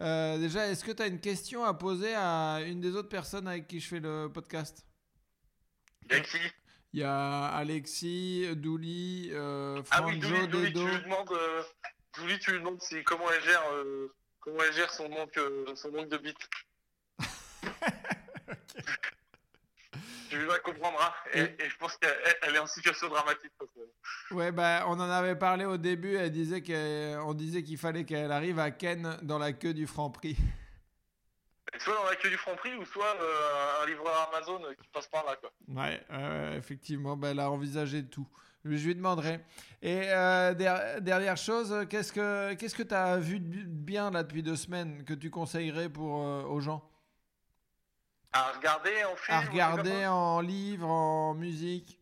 Euh, 0.00 0.36
déjà, 0.38 0.66
est-ce 0.66 0.84
que 0.84 0.90
tu 0.90 1.02
as 1.02 1.06
une 1.06 1.20
question 1.20 1.64
à 1.64 1.74
poser 1.74 2.14
à 2.16 2.60
une 2.66 2.80
des 2.80 2.96
autres 2.96 3.08
personnes 3.08 3.46
avec 3.46 3.68
qui 3.68 3.78
je 3.78 3.86
fais 3.88 4.00
le 4.00 4.28
podcast? 4.32 4.84
Il 6.10 6.16
y 6.16 6.18
a 6.18 6.20
qui 6.20 6.38
Il 6.94 7.00
y 7.00 7.04
a 7.04 7.46
Alexis, 7.46 8.48
Douli, 8.56 9.28
euh, 9.32 9.80
Ah 9.92 10.02
oui, 10.04 10.20
Franjo, 10.20 10.46
Douli, 10.46 10.48
Douli, 10.48 10.66
tu 10.66 10.72
Dedo. 10.72 10.86
lui 10.88 11.02
demandes, 11.04 11.28
Douli, 12.18 12.38
tu 12.38 12.52
lui 12.52 12.58
demandes 12.60 12.80
si, 12.82 13.02
comment 13.04 13.30
elle 13.30 13.42
gère, 13.42 13.62
euh, 13.72 14.12
comment 14.40 14.58
elle 14.62 14.72
gère 14.72 14.90
son 14.92 15.08
manque, 15.08 15.36
euh, 15.38 15.64
son 15.76 15.90
manque 15.92 16.08
de 16.08 16.18
bits. 16.18 16.34
Tu 20.30 20.44
la 20.44 20.58
comprendras. 20.58 21.14
Et, 21.32 21.40
Et- 21.40 21.62
et 21.64 21.68
je 21.70 21.76
pense 21.78 21.96
qu'elle 21.96 22.14
elle 22.42 22.54
est 22.54 22.58
en 22.58 22.66
situation 22.66 23.08
dramatique. 23.08 23.50
parce 23.58 23.70
que 23.70 24.34
Ouais, 24.34 24.52
bah, 24.52 24.84
on 24.86 24.92
en 25.00 25.08
avait 25.08 25.36
parlé 25.36 25.64
au 25.64 25.78
début. 25.78 26.16
Elle 26.16 26.30
disait 26.30 26.60
disait 27.32 27.62
qu'il 27.62 27.78
fallait 27.78 28.04
qu'elle 28.04 28.30
arrive 28.30 28.58
à 28.58 28.70
Ken 28.70 29.18
dans 29.22 29.38
la 29.38 29.54
queue 29.54 29.72
du 29.72 29.86
Franprix. 29.86 30.36
Soit 31.78 31.94
dans 31.94 32.04
la 32.04 32.16
queue 32.16 32.28
du 32.28 32.36
Franprix 32.36 32.74
ou 32.76 32.84
soit 32.84 33.16
euh, 33.20 33.82
un 33.82 33.86
livreur 33.86 34.30
Amazon 34.34 34.60
qui 34.80 34.88
passe 34.88 35.06
par 35.06 35.24
là, 35.24 35.36
quoi. 35.36 35.50
Ouais, 35.68 36.04
effectivement, 36.58 37.16
bah, 37.16 37.28
elle 37.30 37.40
a 37.40 37.50
envisagé 37.50 38.04
tout. 38.04 38.28
Je 38.76 38.86
lui 38.86 38.94
demanderai. 38.94 39.40
Et 39.80 40.10
euh, 40.10 40.54
der- 40.54 41.00
dernière 41.00 41.36
chose, 41.36 41.86
qu'est-ce 41.88 42.12
que 42.12 42.54
qu'est-ce 42.54 42.74
que 42.74 42.82
tu 42.82 42.94
as 42.94 43.16
vu 43.16 43.40
de 43.40 43.46
bi- 43.48 43.64
bien 43.64 44.10
là 44.10 44.22
depuis 44.22 44.42
deux 44.42 44.56
semaines 44.56 45.04
que 45.04 45.14
tu 45.14 45.30
conseillerais 45.30 45.88
pour 45.88 46.22
euh, 46.22 46.42
aux 46.42 46.60
gens? 46.60 46.88
À 48.32 48.52
regarder 48.52 49.04
en 49.04 49.16
film. 49.16 49.38
À 49.38 49.40
regarder 49.42 50.06
en 50.06 50.40
livre, 50.40 50.88
en 50.88 51.34
musique? 51.34 51.98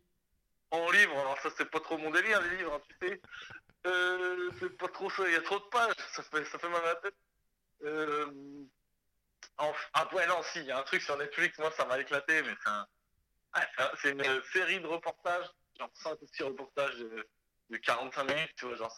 En 0.70 0.90
livre, 0.90 1.12
alors 1.18 1.38
ça 1.42 1.50
c'est 1.56 1.70
pas 1.70 1.80
trop 1.80 1.96
mon 1.98 2.10
délire, 2.10 2.40
les 2.42 2.56
livres, 2.56 2.74
hein, 2.74 2.80
tu 3.00 3.08
sais. 3.08 3.20
Euh, 3.86 4.50
c'est 4.58 4.76
pas 4.76 4.88
trop 4.88 5.08
ça, 5.10 5.22
il 5.28 5.34
y 5.34 5.36
a 5.36 5.42
trop 5.42 5.58
de 5.58 5.64
pages, 5.70 5.94
ça 6.12 6.22
fait, 6.24 6.44
ça 6.46 6.58
fait 6.58 6.68
mal 6.68 6.82
à 6.82 6.88
la 6.88 6.94
tête. 6.96 7.14
Euh, 7.84 8.26
en, 9.58 9.72
ah 9.94 10.08
ouais, 10.12 10.26
non, 10.26 10.40
si, 10.52 10.58
il 10.60 10.64
y 10.66 10.72
a 10.72 10.78
un 10.78 10.82
truc 10.82 11.02
sur 11.02 11.16
Netflix, 11.16 11.56
moi 11.58 11.70
ça 11.76 11.84
m'a 11.84 12.00
éclaté, 12.00 12.42
mais 12.42 12.54
c'est 12.62 12.70
un- 12.70 12.86
ah, 13.52 13.92
une 14.04 14.42
série 14.52 14.80
de 14.80 14.86
reportages, 14.86 15.46
genre 15.78 15.90
5 15.94 16.22
ou 16.22 16.26
6 16.26 16.42
reportages 16.44 16.96
de, 16.98 17.28
de 17.70 17.76
45 17.76 18.24
minutes, 18.24 18.52
tu 18.56 18.66
vois, 18.66 18.76
genre 18.76 18.96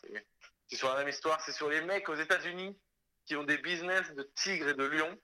c'est 0.69 0.77
sur 0.77 0.89
la 0.89 0.97
même 0.99 1.09
histoire, 1.09 1.41
c'est 1.41 1.53
sur 1.53 1.69
les 1.69 1.81
mecs 1.81 2.09
aux 2.09 2.15
États-Unis 2.15 2.79
qui 3.25 3.37
ont 3.37 3.45
des 3.45 3.59
business 3.59 4.13
de 4.15 4.23
tigres 4.35 4.69
et 4.69 4.75
de 4.75 4.85
lions. 4.85 5.19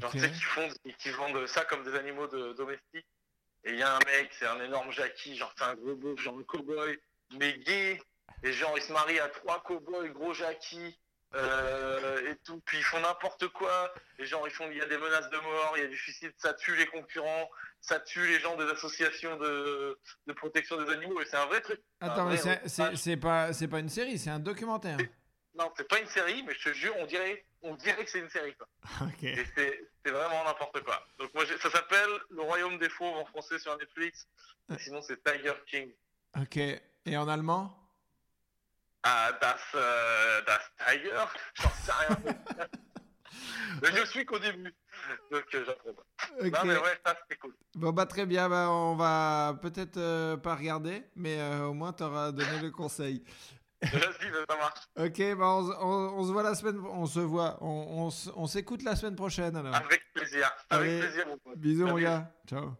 Genre, 0.00 0.10
Ok. 0.10 0.12
tu 0.12 0.20
sais, 0.20 0.32
qui 0.32 0.42
font, 0.42 0.68
qui 0.98 1.10
vendent 1.10 1.46
ça 1.46 1.64
comme 1.64 1.84
des 1.84 1.94
animaux 1.94 2.26
de, 2.28 2.52
domestiques. 2.54 3.06
Et 3.64 3.72
il 3.72 3.78
y 3.78 3.82
a 3.82 3.94
un 3.94 3.98
mec, 4.06 4.32
c'est 4.38 4.46
un 4.46 4.60
énorme 4.62 4.90
Jackie, 4.90 5.36
genre 5.36 5.52
c'est 5.56 5.64
un 5.64 5.74
gros 5.74 5.94
beauf, 5.94 6.20
genre 6.20 6.38
un 6.38 6.42
cowboy, 6.42 6.98
mais 7.38 7.58
gay. 7.58 8.00
Et 8.42 8.52
genre, 8.52 8.76
ils 8.76 8.82
se 8.82 8.92
marient 8.92 9.20
à 9.20 9.28
trois 9.28 9.62
cowboys, 9.62 10.10
gros 10.10 10.34
Jackie, 10.34 10.98
euh, 11.34 12.30
et 12.30 12.36
tout. 12.44 12.60
Puis 12.64 12.78
ils 12.78 12.84
font 12.84 13.00
n'importe 13.00 13.48
quoi. 13.48 13.92
Et 14.18 14.24
genre, 14.26 14.46
ils 14.46 14.52
font, 14.54 14.68
il 14.70 14.76
y 14.78 14.80
a 14.82 14.86
des 14.86 14.98
menaces 14.98 15.30
de 15.30 15.36
mort, 15.38 15.72
il 15.76 15.82
y 15.82 15.84
a 15.84 15.88
du 15.88 15.96
suicide, 15.96 16.32
ça 16.36 16.54
tue 16.54 16.76
les 16.76 16.86
concurrents, 16.86 17.50
ça 17.80 18.00
tue 18.00 18.26
les 18.26 18.38
gens 18.40 18.56
des 18.56 18.64
associations 18.70 19.36
de, 19.38 19.98
de 20.26 20.32
protection 20.32 20.82
des 20.82 20.92
animaux. 20.92 21.20
Et 21.20 21.24
c'est 21.26 21.36
un 21.36 21.46
vrai 21.46 21.60
truc. 21.60 21.80
Attends, 22.00 22.26
mais 22.26 22.36
c'est- 22.36 23.16
pas 23.16 23.52
c'est 23.52 23.68
pas 23.68 23.78
une 23.78 23.88
série, 23.88 24.18
c'est 24.18 24.30
un 24.30 24.40
documentaire. 24.40 24.98
Non, 25.54 25.70
c'est 25.76 25.86
pas 25.86 26.00
une 26.00 26.06
série, 26.06 26.42
mais 26.44 26.54
je 26.54 26.70
te 26.70 26.74
jure, 26.74 26.94
on 26.98 27.04
dirait, 27.04 27.44
on 27.60 27.74
dirait 27.74 28.02
que 28.04 28.10
c'est 28.10 28.20
une 28.20 28.30
série, 28.30 28.54
quoi. 28.56 28.66
ok. 29.06 29.22
Et 29.22 29.44
c'est 29.54 30.10
vraiment 30.10 30.44
n'importe 30.44 30.82
quoi. 30.82 31.06
Donc 31.18 31.34
moi, 31.34 31.44
ça 31.60 31.70
s'appelle 31.70 32.08
Le 32.30 32.40
Royaume 32.40 32.78
des 32.78 32.88
Fauves 32.88 33.16
en 33.16 33.26
français 33.26 33.58
sur 33.58 33.76
Netflix. 33.76 34.26
Et 34.72 34.78
sinon, 34.78 35.02
c'est 35.02 35.22
Tiger 35.22 35.52
King. 35.66 35.92
Ok. 36.40 36.56
Et 36.56 37.16
en 37.16 37.28
allemand? 37.28 37.76
Ah, 39.04 39.32
Das, 39.40 39.60
euh, 39.74 40.42
das 40.46 40.60
Tiger? 40.78 41.24
J'en 41.54 41.70
sais 41.70 41.92
rien. 41.92 42.18
mais 43.82 43.88
je 43.96 44.04
suis 44.06 44.24
qu'au 44.24 44.38
début. 44.38 44.72
Donc 45.30 45.44
euh, 45.54 45.64
j'apprends 45.66 45.92
pas. 45.92 46.02
Ok. 46.40 46.52
Non, 46.52 46.64
mais 46.64 46.76
ouais, 46.78 47.00
ça 47.04 47.16
c'était 47.22 47.36
cool. 47.40 47.54
Bon 47.74 47.90
bah 47.92 48.06
très 48.06 48.26
bien, 48.26 48.48
bah, 48.48 48.68
on 48.70 48.94
va 48.94 49.58
peut-être 49.60 49.96
euh, 49.96 50.36
pas 50.36 50.54
regarder, 50.54 51.04
mais 51.16 51.40
euh, 51.40 51.66
au 51.66 51.72
moins 51.74 51.92
tu 51.92 52.02
auras 52.04 52.30
donné 52.30 52.60
le 52.60 52.70
conseil. 52.70 53.24
Vas-y, 53.82 54.30
ça 54.48 54.56
marche. 54.56 54.80
Ok, 54.96 55.18
bah 55.36 55.46
on, 55.48 55.66
se- 55.66 55.76
on- 55.80 56.18
on 56.20 56.24
se 56.24 56.30
voit 56.32 56.44
la 56.44 56.54
semaine, 56.54 56.78
on 56.86 57.06
se 57.06 57.18
voit, 57.18 57.58
on, 57.60 58.08
on 58.36 58.46
s'écoute 58.46 58.82
la 58.84 58.94
semaine 58.94 59.16
prochaine 59.16 59.56
alors. 59.56 59.74
Avec 59.74 60.04
plaisir. 60.14 60.48
Avec 60.70 60.88
Allez, 60.88 61.00
plaisir, 61.00 61.26
mon 61.26 61.38
pote. 61.38 61.58
Bisous 61.58 61.86
mon 61.88 61.98
gars, 61.98 62.30
ciao. 62.46 62.76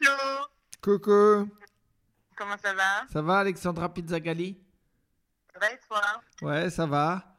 Hello, 0.00 0.46
Coucou, 0.80 1.48
comment 2.36 2.56
ça 2.58 2.72
va? 2.72 3.06
Ça 3.12 3.20
va 3.22 3.38
Alexandra 3.40 3.92
Pizzagalli? 3.92 4.58
Ça 5.52 5.58
va 5.58 5.72
et 5.72 5.78
toi? 5.88 6.02
Ouais, 6.42 6.70
ça 6.70 6.86
va. 6.86 7.36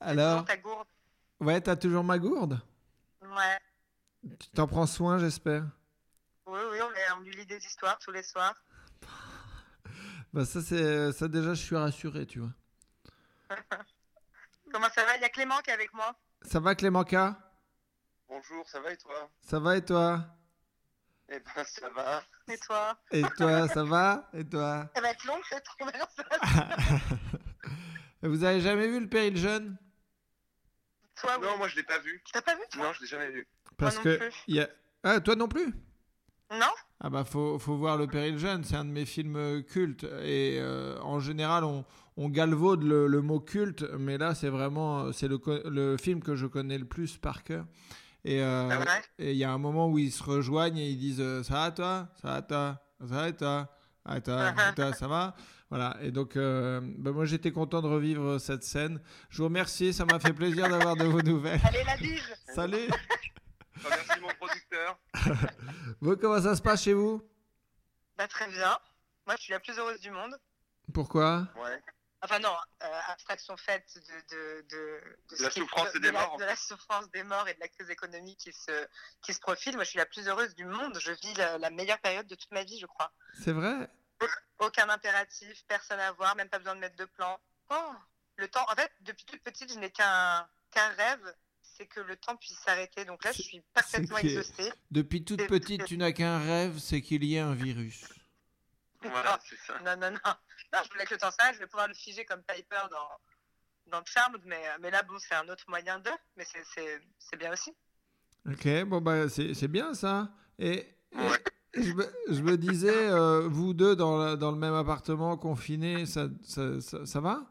Alors, 0.00 0.44
ta 0.44 0.56
gourde? 0.56 0.86
Ouais, 1.40 1.60
t'as 1.60 1.76
toujours 1.76 2.04
ma 2.04 2.18
gourde? 2.18 2.60
Ouais. 3.22 3.58
Tu 4.38 4.50
t'en 4.50 4.66
prends 4.66 4.86
soin, 4.86 5.18
j'espère? 5.18 5.64
Oui, 6.46 6.60
oui, 6.70 6.78
on, 6.82 6.90
est- 6.92 7.12
on 7.16 7.20
lui 7.20 7.34
lit 7.34 7.46
des 7.46 7.64
histoires 7.64 7.98
tous 7.98 8.12
les 8.12 8.22
soirs. 8.22 8.54
Bah 10.32 10.44
ça 10.44 10.62
c'est 10.62 11.10
ça 11.10 11.26
déjà 11.26 11.54
je 11.54 11.60
suis 11.60 11.74
rassuré, 11.76 12.24
tu 12.24 12.38
vois. 12.38 12.52
Comment 14.72 14.88
ça 14.94 15.04
va? 15.04 15.16
Il 15.16 15.22
y 15.22 15.24
a 15.24 15.28
Clément 15.28 15.58
qui 15.58 15.70
est 15.70 15.72
avec 15.72 15.92
moi. 15.92 16.14
Ça 16.42 16.60
va 16.60 16.76
Clémenca? 16.76 17.36
Bonjour, 18.28 18.68
ça 18.68 18.78
va 18.80 18.92
et 18.92 18.96
toi? 18.96 19.28
Ça 19.42 19.58
va 19.58 19.76
et 19.76 19.84
toi? 19.84 20.24
Eh 21.32 21.38
ben 21.38 21.64
ça 21.64 21.88
va. 21.90 22.22
Et 22.48 22.58
toi? 22.58 22.98
Et 23.12 23.22
toi, 23.36 23.68
ça 23.68 23.84
va? 23.84 24.28
Et 24.34 24.44
toi? 24.44 24.90
Ça 24.94 25.00
va 25.00 25.10
être 25.10 25.24
long 25.24 25.38
cette 25.48 25.64
conversation. 25.78 26.24
Vous 28.22 28.44
avez 28.44 28.60
jamais 28.60 28.88
vu 28.88 29.00
le 29.00 29.08
péril 29.08 29.36
jeune 29.36 29.76
Toi, 31.20 31.38
oui. 31.40 31.46
Non, 31.46 31.56
moi 31.56 31.68
je 31.68 31.76
l'ai 31.76 31.82
pas 31.84 31.98
vu. 32.00 32.22
T'as 32.32 32.42
pas 32.42 32.54
vu 32.54 32.62
toi? 32.72 32.82
Non, 32.84 32.92
je 32.92 33.00
l'ai 33.02 33.06
jamais 33.06 33.30
vu. 33.30 33.46
Parce 33.76 33.96
non 33.96 34.02
que 34.02 34.16
plus. 34.16 34.34
il 34.48 34.56
y 34.56 34.60
a... 34.60 34.68
ah 35.04 35.20
toi 35.20 35.36
non 35.36 35.48
plus? 35.48 35.72
Non 36.52 36.66
Ah 36.98 37.08
bah 37.10 37.24
faut, 37.24 37.58
faut 37.60 37.76
voir 37.76 37.96
Le 37.96 38.08
Péril 38.08 38.36
Jeune, 38.38 38.64
c'est 38.64 38.74
un 38.76 38.84
de 38.84 38.90
mes 38.90 39.06
films 39.06 39.36
euh, 39.36 39.62
cultes 39.62 40.04
et 40.22 40.58
euh, 40.60 40.98
en 41.00 41.20
général 41.20 41.62
on, 41.64 41.84
on 42.16 42.28
galvaude 42.28 42.82
le, 42.82 43.06
le 43.06 43.22
mot 43.22 43.38
culte, 43.38 43.84
mais 43.98 44.18
là 44.18 44.34
c'est 44.34 44.48
vraiment 44.48 45.00
euh, 45.04 45.12
c'est 45.12 45.28
le, 45.28 45.38
le 45.66 45.96
film 45.96 46.22
que 46.22 46.34
je 46.34 46.46
connais 46.46 46.76
le 46.76 46.86
plus 46.86 47.16
par 47.18 47.44
cœur. 47.44 47.64
Et 48.24 48.42
euh, 48.42 48.68
Ah 48.70 49.00
et 49.18 49.32
il 49.32 49.36
y 49.36 49.44
a 49.44 49.50
un 49.50 49.58
moment 49.58 49.88
où 49.88 49.98
ils 49.98 50.12
se 50.12 50.22
rejoignent 50.22 50.78
et 50.78 50.90
ils 50.90 50.98
disent 50.98 51.20
euh, 51.20 51.42
ça 51.42 51.54
va 51.54 51.70
toi, 51.70 52.08
ça 52.20 52.28
va 52.28 52.42
toi, 52.42 52.78
ça 53.00 53.06
va 53.06 53.30
toi, 53.32 53.66
ah, 54.04 54.20
toi, 54.76 54.92
ça 54.92 55.08
va? 55.08 55.34
Voilà. 55.70 55.96
Et 56.02 56.10
donc 56.10 56.36
euh, 56.36 56.80
bah, 56.98 57.12
moi 57.12 57.24
j'étais 57.24 57.52
content 57.52 57.80
de 57.80 57.86
revivre 57.86 58.38
cette 58.38 58.64
scène. 58.64 59.00
Je 59.30 59.38
vous 59.38 59.44
remercie, 59.44 59.92
ça 59.92 60.04
m'a 60.04 60.18
fait 60.18 60.32
plaisir 60.32 60.68
d'avoir 60.68 60.96
de 60.96 61.04
vos 61.04 61.22
nouvelles. 61.22 61.60
Allez, 61.64 61.84
la 61.84 61.96
bise 61.96 62.34
Salut. 62.54 62.88
Je 63.76 63.86
remercie 63.86 64.20
mon 64.20 64.28
producteur. 64.38 64.98
Vous 66.00 66.16
comment 66.16 66.42
ça 66.42 66.54
se 66.54 66.60
passe 66.60 66.82
chez 66.82 66.92
vous? 66.92 67.22
Bah 68.18 68.28
très 68.28 68.46
bien. 68.48 68.76
Moi, 69.26 69.36
je 69.38 69.44
suis 69.44 69.52
la 69.52 69.60
plus 69.60 69.78
heureuse 69.78 70.00
du 70.00 70.10
monde. 70.10 70.36
Pourquoi? 70.92 71.48
Ouais. 71.56 71.80
Enfin 72.22 72.38
non, 72.38 72.54
euh, 72.82 73.00
abstraction 73.08 73.56
faite 73.56 73.94
de, 73.96 74.36
de, 74.36 74.66
de, 74.68 75.36
De 75.38 75.42
la 75.42 75.50
souffrance 75.50 75.92
des 75.94 76.00
la- 76.00 76.12
morts, 76.12 76.36
De 76.36 76.44
la 76.44 76.56
souffrance 76.56 77.10
des 77.12 77.22
morts 77.22 77.48
et 77.48 77.54
de 77.54 77.60
la 77.60 77.68
crise 77.68 77.88
économique 77.88 78.38
qui 78.38 78.52
se, 78.52 78.86
qui 79.22 79.32
se 79.32 79.40
profile. 79.40 79.74
Moi, 79.74 79.84
je 79.84 79.90
suis 79.90 79.98
la 79.98 80.04
plus 80.06 80.28
heureuse 80.28 80.54
du 80.54 80.66
monde. 80.66 80.98
Je 81.00 81.12
vis 81.12 81.32
la, 81.34 81.56
la 81.56 81.70
meilleure 81.70 81.98
période 82.00 82.26
de 82.26 82.34
toute 82.34 82.50
ma 82.52 82.62
vie, 82.64 82.78
je 82.78 82.86
crois. 82.86 83.10
C'est 83.42 83.52
vrai 83.52 83.88
Aucun 84.58 84.90
impératif, 84.90 85.64
personne 85.66 85.98
à 86.00 86.12
voir, 86.12 86.36
même 86.36 86.50
pas 86.50 86.58
besoin 86.58 86.74
de 86.74 86.80
mettre 86.80 86.96
de 86.96 87.06
plan. 87.06 87.40
Oh, 87.70 87.92
le 88.36 88.48
temps, 88.48 88.66
en 88.70 88.74
fait, 88.74 88.92
depuis 89.00 89.24
toute 89.24 89.42
petite, 89.42 89.72
je 89.72 89.78
n'ai 89.78 89.90
qu'un 89.90 90.46
qu'un 90.72 90.88
rêve, 90.90 91.34
c'est 91.62 91.86
que 91.86 92.00
le 92.00 92.16
temps 92.16 92.36
puisse 92.36 92.58
s'arrêter. 92.58 93.06
Donc 93.06 93.24
là, 93.24 93.32
je 93.32 93.40
suis 93.40 93.60
parfaitement 93.72 94.18
exhaustée. 94.18 94.70
Depuis 94.90 95.24
toute 95.24 95.46
petite, 95.46 95.86
tu 95.86 95.96
n'as 95.96 96.12
qu'un 96.12 96.38
rêve, 96.38 96.78
c'est 96.78 97.00
qu'il 97.00 97.24
y 97.24 97.36
ait 97.36 97.40
un 97.40 97.54
virus. 97.54 98.04
Voilà, 99.02 99.40
c'est 99.48 99.56
ça. 99.66 99.78
Non, 99.80 99.96
non, 99.96 100.10
non. 100.10 100.34
Non, 100.72 100.80
je 100.84 100.90
voulais 100.90 101.04
que 101.04 101.14
le 101.14 101.20
temps 101.20 101.30
s'arrête, 101.30 101.54
je 101.54 101.60
vais 101.60 101.66
pouvoir 101.66 101.88
le 101.88 101.94
figer 101.94 102.24
comme 102.24 102.42
Piper 102.42 102.82
dans, 102.90 103.08
dans 103.98 104.04
Charmed, 104.04 104.40
mais, 104.44 104.62
mais 104.80 104.90
là, 104.90 105.02
bon, 105.02 105.18
c'est 105.18 105.34
un 105.34 105.48
autre 105.48 105.64
moyen 105.68 105.98
de, 105.98 106.10
mais 106.36 106.44
c'est- 106.44 107.36
bien 107.36 107.52
aussi. 107.52 107.72
Ok, 108.48 108.66
bon 108.84 109.00
bah 109.00 109.28
c'est 109.28 109.68
bien 109.68 109.92
ça. 109.94 110.32
Et, 110.58 110.86
je, 111.74 111.92
me, 111.92 112.06
je 112.28 112.40
me 112.42 112.56
disais, 112.56 113.08
euh, 113.10 113.48
vous 113.48 113.74
deux 113.74 113.96
dans, 113.96 114.16
la- 114.16 114.36
dans 114.36 114.50
le 114.50 114.56
même 114.58 114.74
appartement, 114.74 115.36
confinés, 115.36 116.06
ça, 116.06 116.28
ça, 116.42 116.80
ça, 116.80 117.04
ça 117.04 117.20
va? 117.20 117.49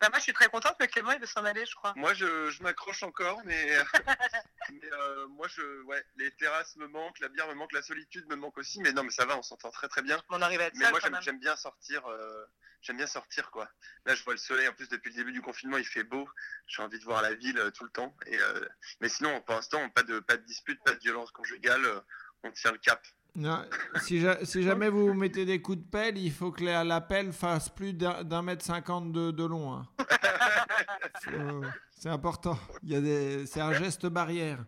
Bah, 0.00 0.08
moi, 0.10 0.18
je 0.18 0.24
suis 0.24 0.32
très 0.32 0.48
contente, 0.48 0.76
mais 0.80 0.88
Clément, 0.88 1.12
il 1.12 1.20
veut 1.20 1.26
s'en 1.26 1.44
aller, 1.44 1.64
je 1.66 1.74
crois. 1.74 1.92
Moi 1.96 2.14
je, 2.14 2.50
je 2.50 2.62
m'accroche 2.62 3.02
encore, 3.02 3.40
mais, 3.44 3.76
mais 4.72 4.92
euh, 4.92 5.26
moi 5.28 5.46
je, 5.48 5.82
ouais, 5.82 6.04
les 6.16 6.30
terrasses 6.32 6.76
me 6.76 6.86
manquent, 6.88 7.18
la 7.20 7.28
bière 7.28 7.48
me 7.48 7.54
manque, 7.54 7.72
la 7.72 7.82
solitude 7.82 8.26
me 8.28 8.36
manque 8.36 8.56
aussi. 8.58 8.80
Mais 8.80 8.92
non, 8.92 9.02
mais 9.02 9.10
ça 9.10 9.24
va, 9.24 9.36
on 9.38 9.42
s'entend 9.42 9.70
très 9.70 9.88
très 9.88 10.02
bien. 10.02 10.16
Mais 10.30 10.36
on 10.36 10.42
arrive 10.42 10.60
à 10.60 10.64
être 10.64 10.74
Mais 10.76 10.84
seul 10.84 11.10
moi 11.10 11.20
j'aime 11.20 11.38
bien 11.40 11.56
sortir. 11.56 12.06
euh, 12.06 12.44
J'aime 12.80 12.96
bien 12.98 13.08
sortir 13.08 13.50
quoi. 13.50 13.68
Là 14.04 14.14
je 14.14 14.22
vois 14.22 14.34
le 14.34 14.38
soleil. 14.38 14.68
En 14.68 14.72
plus 14.72 14.88
depuis 14.88 15.10
le 15.10 15.16
début 15.16 15.32
du 15.32 15.42
confinement 15.42 15.78
il 15.78 15.84
fait 15.86 16.04
beau. 16.04 16.28
J'ai 16.68 16.80
envie 16.82 16.98
de 17.00 17.04
voir 17.04 17.22
la 17.22 17.34
ville 17.34 17.58
euh, 17.58 17.70
tout 17.72 17.82
le 17.82 17.90
temps. 17.90 18.14
Et 18.26 18.38
euh, 18.40 18.68
mais 19.00 19.08
sinon 19.08 19.40
pour 19.42 19.56
l'instant 19.56 19.88
pas 19.90 20.04
de 20.04 20.20
pas 20.20 20.36
de 20.36 20.44
dispute, 20.44 20.80
pas 20.84 20.94
de 20.94 21.00
violence 21.00 21.32
conjugale. 21.32 21.84
euh, 21.84 22.00
on 22.44 22.52
tient 22.52 22.70
le 22.70 22.78
cap. 22.78 23.04
Non, 23.34 23.64
si, 24.02 24.20
ja- 24.20 24.44
si 24.44 24.62
jamais 24.62 24.88
vous 24.88 25.14
mettez 25.14 25.44
des 25.44 25.62
coups 25.62 25.78
de 25.78 25.84
pelle, 25.84 26.18
il 26.18 26.32
faut 26.32 26.50
que 26.50 26.64
la, 26.64 26.82
la 26.82 27.00
pelle 27.00 27.32
fasse 27.32 27.68
plus 27.68 27.92
d'un 27.94 28.42
mètre 28.42 28.64
cinquante 28.64 29.12
de, 29.12 29.30
de 29.30 29.44
long. 29.44 29.74
hein. 29.74 29.86
Faut- 31.22 31.62
C'est 31.90 32.08
important. 32.08 32.58
Il 32.82 32.90
y 32.92 32.96
a 32.96 33.00
des, 33.00 33.46
c'est 33.46 33.60
un 33.60 33.72
geste 33.72 34.06
barrière. 34.06 34.64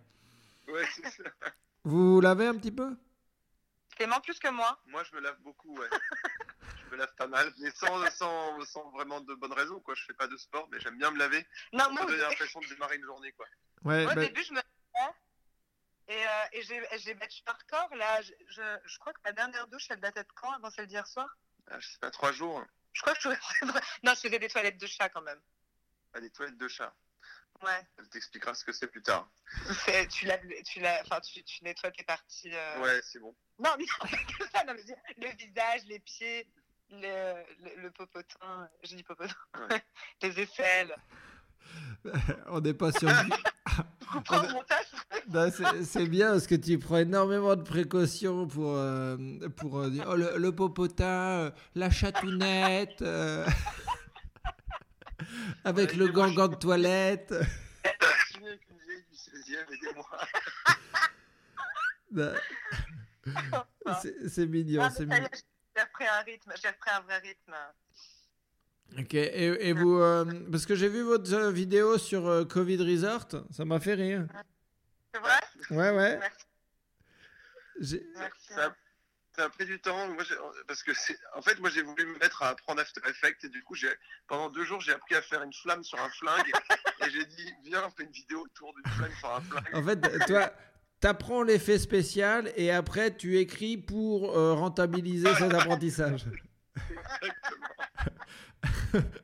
Ouais 0.69 0.85
c'est 0.95 1.07
ça. 1.11 1.23
Vous 1.85 2.15
vous 2.15 2.21
lavez 2.21 2.47
un 2.47 2.55
petit 2.57 2.71
peu? 2.71 2.97
Clément, 3.97 4.21
plus 4.21 4.39
que 4.39 4.49
moi. 4.51 4.79
Moi, 4.87 5.03
je 5.11 5.17
me 5.17 5.21
lave 5.21 5.37
beaucoup, 5.43 5.77
ouais. 5.77 5.89
je 6.87 6.93
me 6.93 6.97
lave 6.99 7.13
pas 7.17 7.27
mal, 7.27 7.53
mais 7.61 7.71
sans, 7.73 8.05
sans, 8.11 8.61
sans 8.65 8.91
vraiment 8.91 9.21
de 9.21 9.35
bonnes 9.35 9.53
raisons, 9.53 9.81
quoi. 9.81 9.95
Je 9.95 10.05
fais 10.05 10.15
pas 10.15 10.27
de 10.29 10.37
sport, 10.37 10.69
mais 10.71 10.79
j'aime 10.81 10.97
bien 10.97 11.11
me 11.11 11.19
laver. 11.19 11.45
Non, 11.73 11.85
Ça 11.85 11.91
moi, 11.91 12.07
donne 12.07 12.17
l'impression 12.19 12.61
de 12.61 12.67
démarrer 12.69 12.97
une 12.97 13.05
journée, 13.05 13.33
quoi. 13.33 13.47
Ouais, 13.85 14.05
moi, 14.05 14.13
au 14.13 14.15
bah, 14.15 14.21
début, 14.23 14.43
je 14.43 14.53
me 14.55 14.61
Et, 16.11 16.27
euh, 16.27 16.31
et 16.53 16.63
j'ai 16.63 16.83
j'ai 16.99 17.15
battu 17.15 17.43
par 17.45 17.57
corps. 17.67 17.95
Là, 17.95 18.21
je, 18.23 18.33
je, 18.49 18.63
je 18.85 18.99
crois 18.99 19.13
que 19.13 19.21
ma 19.25 19.31
dernière 19.33 19.67
douche, 19.69 19.87
elle 19.91 20.01
datait 20.01 20.25
de 20.25 20.33
quand 20.35 20.51
avant 20.53 20.69
celle 20.71 20.87
d'hier 20.89 21.07
soir? 21.07 21.29
Ah, 21.71 21.79
je 21.79 21.89
sais 21.89 21.99
pas, 21.99 22.11
trois 22.11 22.33
jours 22.33 22.65
Je 22.93 23.01
crois 23.03 23.15
que 23.15 23.21
je 23.21 23.29
pouvais 23.29 23.81
Non, 24.03 24.15
je 24.15 24.21
faisais 24.21 24.39
des 24.41 24.49
toilettes 24.49 24.79
de 24.79 24.87
chat 24.89 25.09
quand 25.09 25.23
même. 25.23 25.41
à 26.15 26.21
des 26.21 26.31
toilettes 26.31 26.59
de 26.59 26.67
chat. 26.69 26.93
Ouais. 27.63 27.87
Elle 27.99 28.09
t'expliquera 28.09 28.55
ce 28.55 28.65
que 28.65 28.73
c'est 28.73 28.89
plus 28.89 29.03
tard. 29.03 29.29
Tu, 29.85 30.09
tu, 30.65 30.87
enfin, 31.03 31.21
tu, 31.21 31.45
tu 31.45 31.63
nettoies 31.63 31.91
tes 31.93 32.03
parties. 32.05 32.51
euh, 32.55 32.81
Ouais, 32.81 33.01
c'est 33.05 33.19
bon. 33.21 33.37
Non, 33.59 33.71
mais 33.79 33.85
non, 33.85 33.99
pas 34.11 34.17
que 34.17 34.49
ça. 34.51 34.65
Non, 34.65 34.75
mais 34.75 34.83
je 34.83 35.21
le 35.23 35.31
visage, 35.37 35.83
les 35.85 36.01
pieds, 36.01 36.51
le, 36.91 37.35
le, 37.59 37.83
le 37.83 37.91
popotin. 37.93 38.69
J'ai 38.83 38.97
dit 38.97 39.03
popotin. 39.05 39.35
Ouais. 39.69 39.85
les 40.23 40.41
aisselles. 40.41 40.97
On 42.47 42.61
n'est 42.61 42.75
pas 42.75 42.91
sur. 42.93 43.09
Prends 44.25 44.45
au 44.45 44.49
montage 44.49 44.87
c'est- 45.51 45.85
c'est 45.85 46.07
bien 46.07 46.31
parce 46.33 46.47
que 46.47 46.55
tu 46.55 46.79
prends 46.79 46.99
énormément 46.99 47.57
de 47.57 47.63
précautions 47.63 48.47
pour, 48.47 48.75
euh, 48.77 49.17
pour 49.57 49.79
euh, 49.79 49.91
dire 49.91 50.05
oh, 50.09 50.17
le, 50.17 50.37
le 50.39 50.53
popotin, 50.55 51.05
euh, 51.07 51.51
la 51.75 51.91
chatounette, 51.91 53.03
euh, 53.03 53.47
avec 55.65 55.91
Ouais, 55.93 55.97
le 55.97 56.09
gangan 56.09 56.49
de 56.49 56.55
toilette. 56.57 57.35
Je 57.35 57.45
suis 58.37 58.47
avec 58.47 58.61
une 58.71 58.79
vieille 58.79 59.05
du 59.11 59.17
16e, 59.17 59.67
aidez-moi. 59.73 60.07
Non. 62.13 62.33
C'est 64.29 64.47
mignon, 64.47 64.83
Ah, 64.85 64.91
c'est 64.91 65.07
mignon. 65.07 65.27
J'ai 65.77 65.83
repris 65.83 66.05
un 66.07 66.21
rythme. 66.25 66.53
J'ai 66.61 66.69
repris 66.69 66.91
un 66.91 67.01
vrai 67.03 67.19
rythme. 67.19 67.55
Ok, 68.99 69.15
et, 69.15 69.69
et 69.69 69.73
vous, 69.73 70.01
parce 70.51 70.67
que 70.67 70.75
j'ai 70.75 70.89
vu 70.89 71.03
votre 71.03 71.49
vidéo 71.51 71.97
sur 71.97 72.45
Covid 72.49 72.79
Resort, 72.79 73.29
ça 73.53 73.65
m'a 73.65 73.79
fait 73.79 73.95
rire. 73.95 74.27
C'est 75.13 75.21
vrai 75.21 75.41
Ouais, 75.71 75.91
ouais. 75.97 76.19
Merci. 76.19 78.03
Merci. 78.17 78.53
Ça, 78.55 78.75
ça 79.37 79.45
a 79.45 79.49
pris 79.49 79.65
du 79.67 79.81
temps. 79.81 80.09
Moi, 80.09 80.23
parce 80.67 80.83
que 80.83 80.93
c'est. 80.95 81.17
En 81.35 81.43
fait, 81.43 81.59
moi, 81.61 81.71
j'ai 81.71 81.83
voulu 81.83 82.05
me 82.07 82.19
mettre 82.19 82.43
à 82.43 82.51
apprendre 82.51 82.81
After 82.81 83.01
Effects 83.09 83.45
et 83.45 83.49
du 83.49 83.63
coup, 83.63 83.75
j'ai 83.75 83.89
pendant 84.27 84.51
deux 84.51 84.65
jours, 84.65 84.81
j'ai 84.81 84.93
appris 84.93 85.15
à 85.15 85.23
faire 85.23 85.43
une 85.43 85.53
flamme 85.53 85.83
sur 85.85 86.01
un 86.01 86.11
flingue 86.11 86.51
et 87.07 87.11
j'ai 87.11 87.25
dit, 87.25 87.53
viens, 87.65 87.85
on 87.87 87.91
fait 87.91 88.05
une 88.05 88.11
vidéo 88.13 88.41
autour 88.43 88.75
d'une 88.75 88.93
flamme 88.93 89.13
sur 89.19 89.31
un 89.35 89.41
flingue. 89.41 89.75
En 89.75 89.83
fait, 89.83 90.27
toi, 90.27 90.53
t'apprends 91.01 91.43
l'effet 91.43 91.79
spécial 91.79 92.53
et 92.57 92.71
après 92.71 93.17
tu 93.17 93.39
écris 93.39 93.77
pour 93.79 94.37
euh, 94.37 94.53
rentabiliser 94.55 95.33
cet 95.37 95.55
apprentissage. 95.55 96.27
Exactement. 97.23 99.07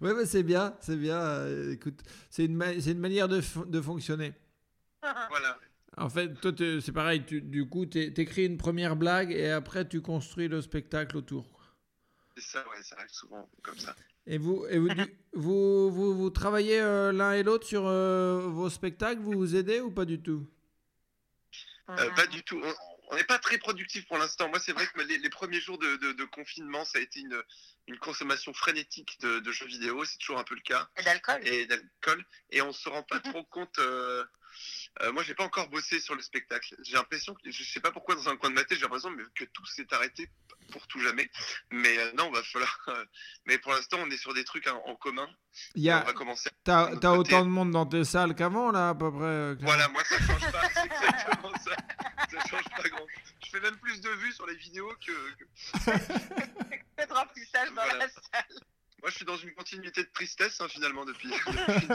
Ouais, 0.00 0.12
mais 0.14 0.26
c'est 0.26 0.42
bien, 0.42 0.76
c'est 0.80 0.96
bien. 0.96 1.18
euh, 1.18 1.72
écoute, 1.72 2.00
c'est 2.30 2.44
une, 2.44 2.54
ma- 2.54 2.78
c'est 2.80 2.92
une 2.92 2.98
manière 2.98 3.28
de, 3.28 3.40
de 3.66 3.80
fonctionner. 3.80 4.32
Voilà. 5.30 5.58
En 5.96 6.08
fait, 6.10 6.34
toi, 6.40 6.52
c'est 6.80 6.92
pareil. 6.92 7.24
Tu, 7.26 7.40
du 7.40 7.68
coup, 7.68 7.86
t'é- 7.86 8.12
t'écris 8.12 8.46
une 8.46 8.58
première 8.58 8.96
blague 8.96 9.32
et 9.32 9.50
après 9.50 9.88
tu 9.88 10.00
construis 10.02 10.48
le 10.48 10.60
spectacle 10.60 11.16
autour. 11.16 11.46
C'est 12.36 12.42
ça, 12.42 12.64
ouais, 12.68 12.82
ça 12.82 12.96
arrive 12.96 13.10
souvent 13.10 13.48
comme 13.62 13.78
ça. 13.78 13.94
Et 14.26 14.38
vous, 14.38 14.66
et 14.68 14.78
vous, 14.78 14.88
du- 14.88 15.14
vous, 15.32 15.90
vous, 15.90 16.14
vous 16.16 16.30
travaillez 16.30 16.80
euh, 16.80 17.12
l'un 17.12 17.32
et 17.32 17.42
l'autre 17.42 17.66
sur 17.66 17.86
euh, 17.86 18.40
vos 18.48 18.68
spectacles? 18.68 19.20
Vous 19.20 19.32
vous 19.32 19.56
aidez 19.56 19.80
ou 19.80 19.90
pas 19.90 20.04
du 20.04 20.20
tout? 20.20 20.46
Euh, 21.88 22.10
pas 22.10 22.26
du 22.26 22.42
tout. 22.42 22.60
On- 22.62 22.74
On 23.08 23.14
n'est 23.14 23.22
pas 23.22 23.38
très 23.38 23.56
productif 23.58 24.04
pour 24.08 24.18
l'instant. 24.18 24.48
Moi, 24.48 24.58
c'est 24.58 24.72
vrai 24.72 24.84
que 24.88 25.00
les, 25.00 25.18
les 25.18 25.30
premiers 25.30 25.60
jours 25.60 25.78
de, 25.78 25.94
de- 25.98 26.12
de 26.12 26.24
confinement, 26.24 26.84
ça 26.84 26.98
a 26.98 27.00
été 27.00 27.20
une, 27.20 27.40
une 27.86 27.98
consommation 27.98 28.52
frénétique 28.52 29.16
de, 29.20 29.38
de 29.38 29.52
jeux 29.52 29.66
vidéo. 29.66 30.04
C'est 30.04 30.18
toujours 30.18 30.40
un 30.40 30.44
peu 30.44 30.56
le 30.56 30.60
cas. 30.62 30.88
Et 30.98 31.04
d'alcool 31.04 31.40
Et 31.46 31.66
d'alcool. 31.66 32.24
Et 32.50 32.62
on 32.62 32.72
se 32.72 32.88
rend 32.88 33.04
pas 33.04 33.20
trop 33.40 33.44
compte. 33.44 33.78
Euh, 35.02 35.12
moi, 35.12 35.22
j'ai 35.22 35.34
pas 35.34 35.44
encore 35.44 35.68
bossé 35.68 36.00
sur 36.00 36.14
le 36.14 36.22
spectacle. 36.22 36.74
J'ai 36.82 36.94
l'impression 36.94 37.34
que 37.34 37.50
je 37.50 37.62
sais 37.64 37.80
pas 37.80 37.92
pourquoi 37.92 38.14
dans 38.14 38.28
un 38.28 38.36
coin 38.36 38.50
de 38.50 38.54
ma 38.54 38.64
tête, 38.64 38.78
j'ai 38.78 38.84
l'impression 38.84 39.14
que 39.34 39.44
tout 39.44 39.64
s'est 39.66 39.86
arrêté 39.92 40.28
pour 40.72 40.86
tout 40.88 41.00
jamais. 41.00 41.30
Mais 41.70 41.96
euh, 41.98 42.12
non, 42.14 42.30
va 42.30 42.42
falloir. 42.42 42.78
euh, 42.88 43.04
mais 43.46 43.58
pour 43.58 43.72
l'instant, 43.72 43.98
on 44.00 44.10
est 44.10 44.16
sur 44.16 44.34
des 44.34 44.44
trucs 44.44 44.66
en, 44.66 44.76
en 44.86 44.96
commun. 44.96 45.28
Il 45.74 45.82
y 45.82 45.90
a, 45.90 46.02
On 46.02 46.06
va 46.06 46.12
commencer. 46.12 46.50
T'as 46.64 46.90
côté. 46.94 47.06
autant 47.06 47.44
de 47.44 47.50
monde 47.50 47.70
dans 47.70 47.86
tes 47.86 48.04
salles 48.04 48.34
qu'avant, 48.34 48.70
là, 48.72 48.90
à 48.90 48.94
peu 48.94 49.10
près 49.12 49.24
euh, 49.24 49.56
Voilà, 49.60 49.88
moi 49.88 50.02
ça 50.04 50.18
change 50.18 50.50
pas. 50.52 50.68
C'est 50.74 50.84
exactement 50.86 51.52
ça. 51.64 51.76
Ça 52.30 52.48
change 52.48 52.64
pas 52.76 52.88
grand. 52.88 53.06
Je 53.44 53.50
fais 53.50 53.60
même 53.60 53.76
plus 53.78 54.00
de 54.00 54.10
vues 54.10 54.32
sur 54.32 54.46
les 54.46 54.56
vidéos 54.56 54.92
que. 55.06 55.34
que- 55.34 55.90
Faites 56.98 57.12
remplissage 57.12 57.68
dans 57.68 57.74
Voilà. 57.74 57.98
la 57.98 58.08
salle. 58.08 58.60
Moi, 59.02 59.10
je 59.10 59.16
suis 59.16 59.24
dans 59.26 59.36
une 59.36 59.52
continuité 59.54 60.02
de 60.02 60.08
tristesse 60.12 60.60
hein, 60.60 60.66
finalement 60.68 61.04
depuis. 61.04 61.28
depuis- 61.28 61.86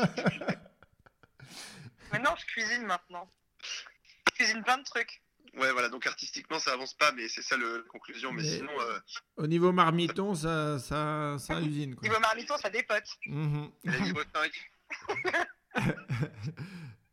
Maintenant, 2.11 2.35
je 2.39 2.45
cuisine 2.45 2.85
maintenant. 2.85 3.29
Je 3.63 4.33
cuisine 4.35 4.63
plein 4.63 4.77
de 4.77 4.83
trucs. 4.83 5.21
Ouais, 5.55 5.71
voilà. 5.71 5.89
Donc 5.89 6.07
artistiquement, 6.07 6.59
ça 6.59 6.73
avance 6.73 6.93
pas, 6.93 7.11
mais 7.11 7.27
c'est 7.27 7.41
ça 7.41 7.57
le, 7.57 7.77
la 7.77 7.83
conclusion. 7.83 8.31
Mais, 8.31 8.43
Mais- 8.43 8.49
sinon, 8.57 8.71
euh, 8.81 8.99
Au 9.37 9.47
niveau 9.47 9.71
marmiton, 9.71 10.33
ça, 10.35 10.79
ça, 10.79 11.37
ça 11.39 11.59
usine, 11.61 11.95
quoi. 11.95 12.07
Niveau 12.07 12.19
marmiton, 12.21 12.57
ça 12.57 12.69
dépote. 12.69 13.03
Mhm. 13.25 13.71
il 13.83 13.91
y 13.91 13.95
a 13.95 13.99
niveau 13.99 14.21
5. 14.33 14.71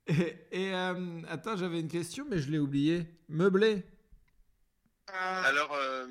Et, 0.07 0.47
et, 0.53 0.75
euh, 0.75 1.23
attends, 1.29 1.57
j'avais 1.57 1.81
une 1.81 1.89
question, 1.89 2.25
mais 2.31 2.39
je 2.39 2.51
l'ai 2.51 2.59
oublié. 2.59 3.07
Meublé 3.29 3.85
Euh, 5.11 5.43
Alors, 5.45 5.73
euh, 5.75 6.07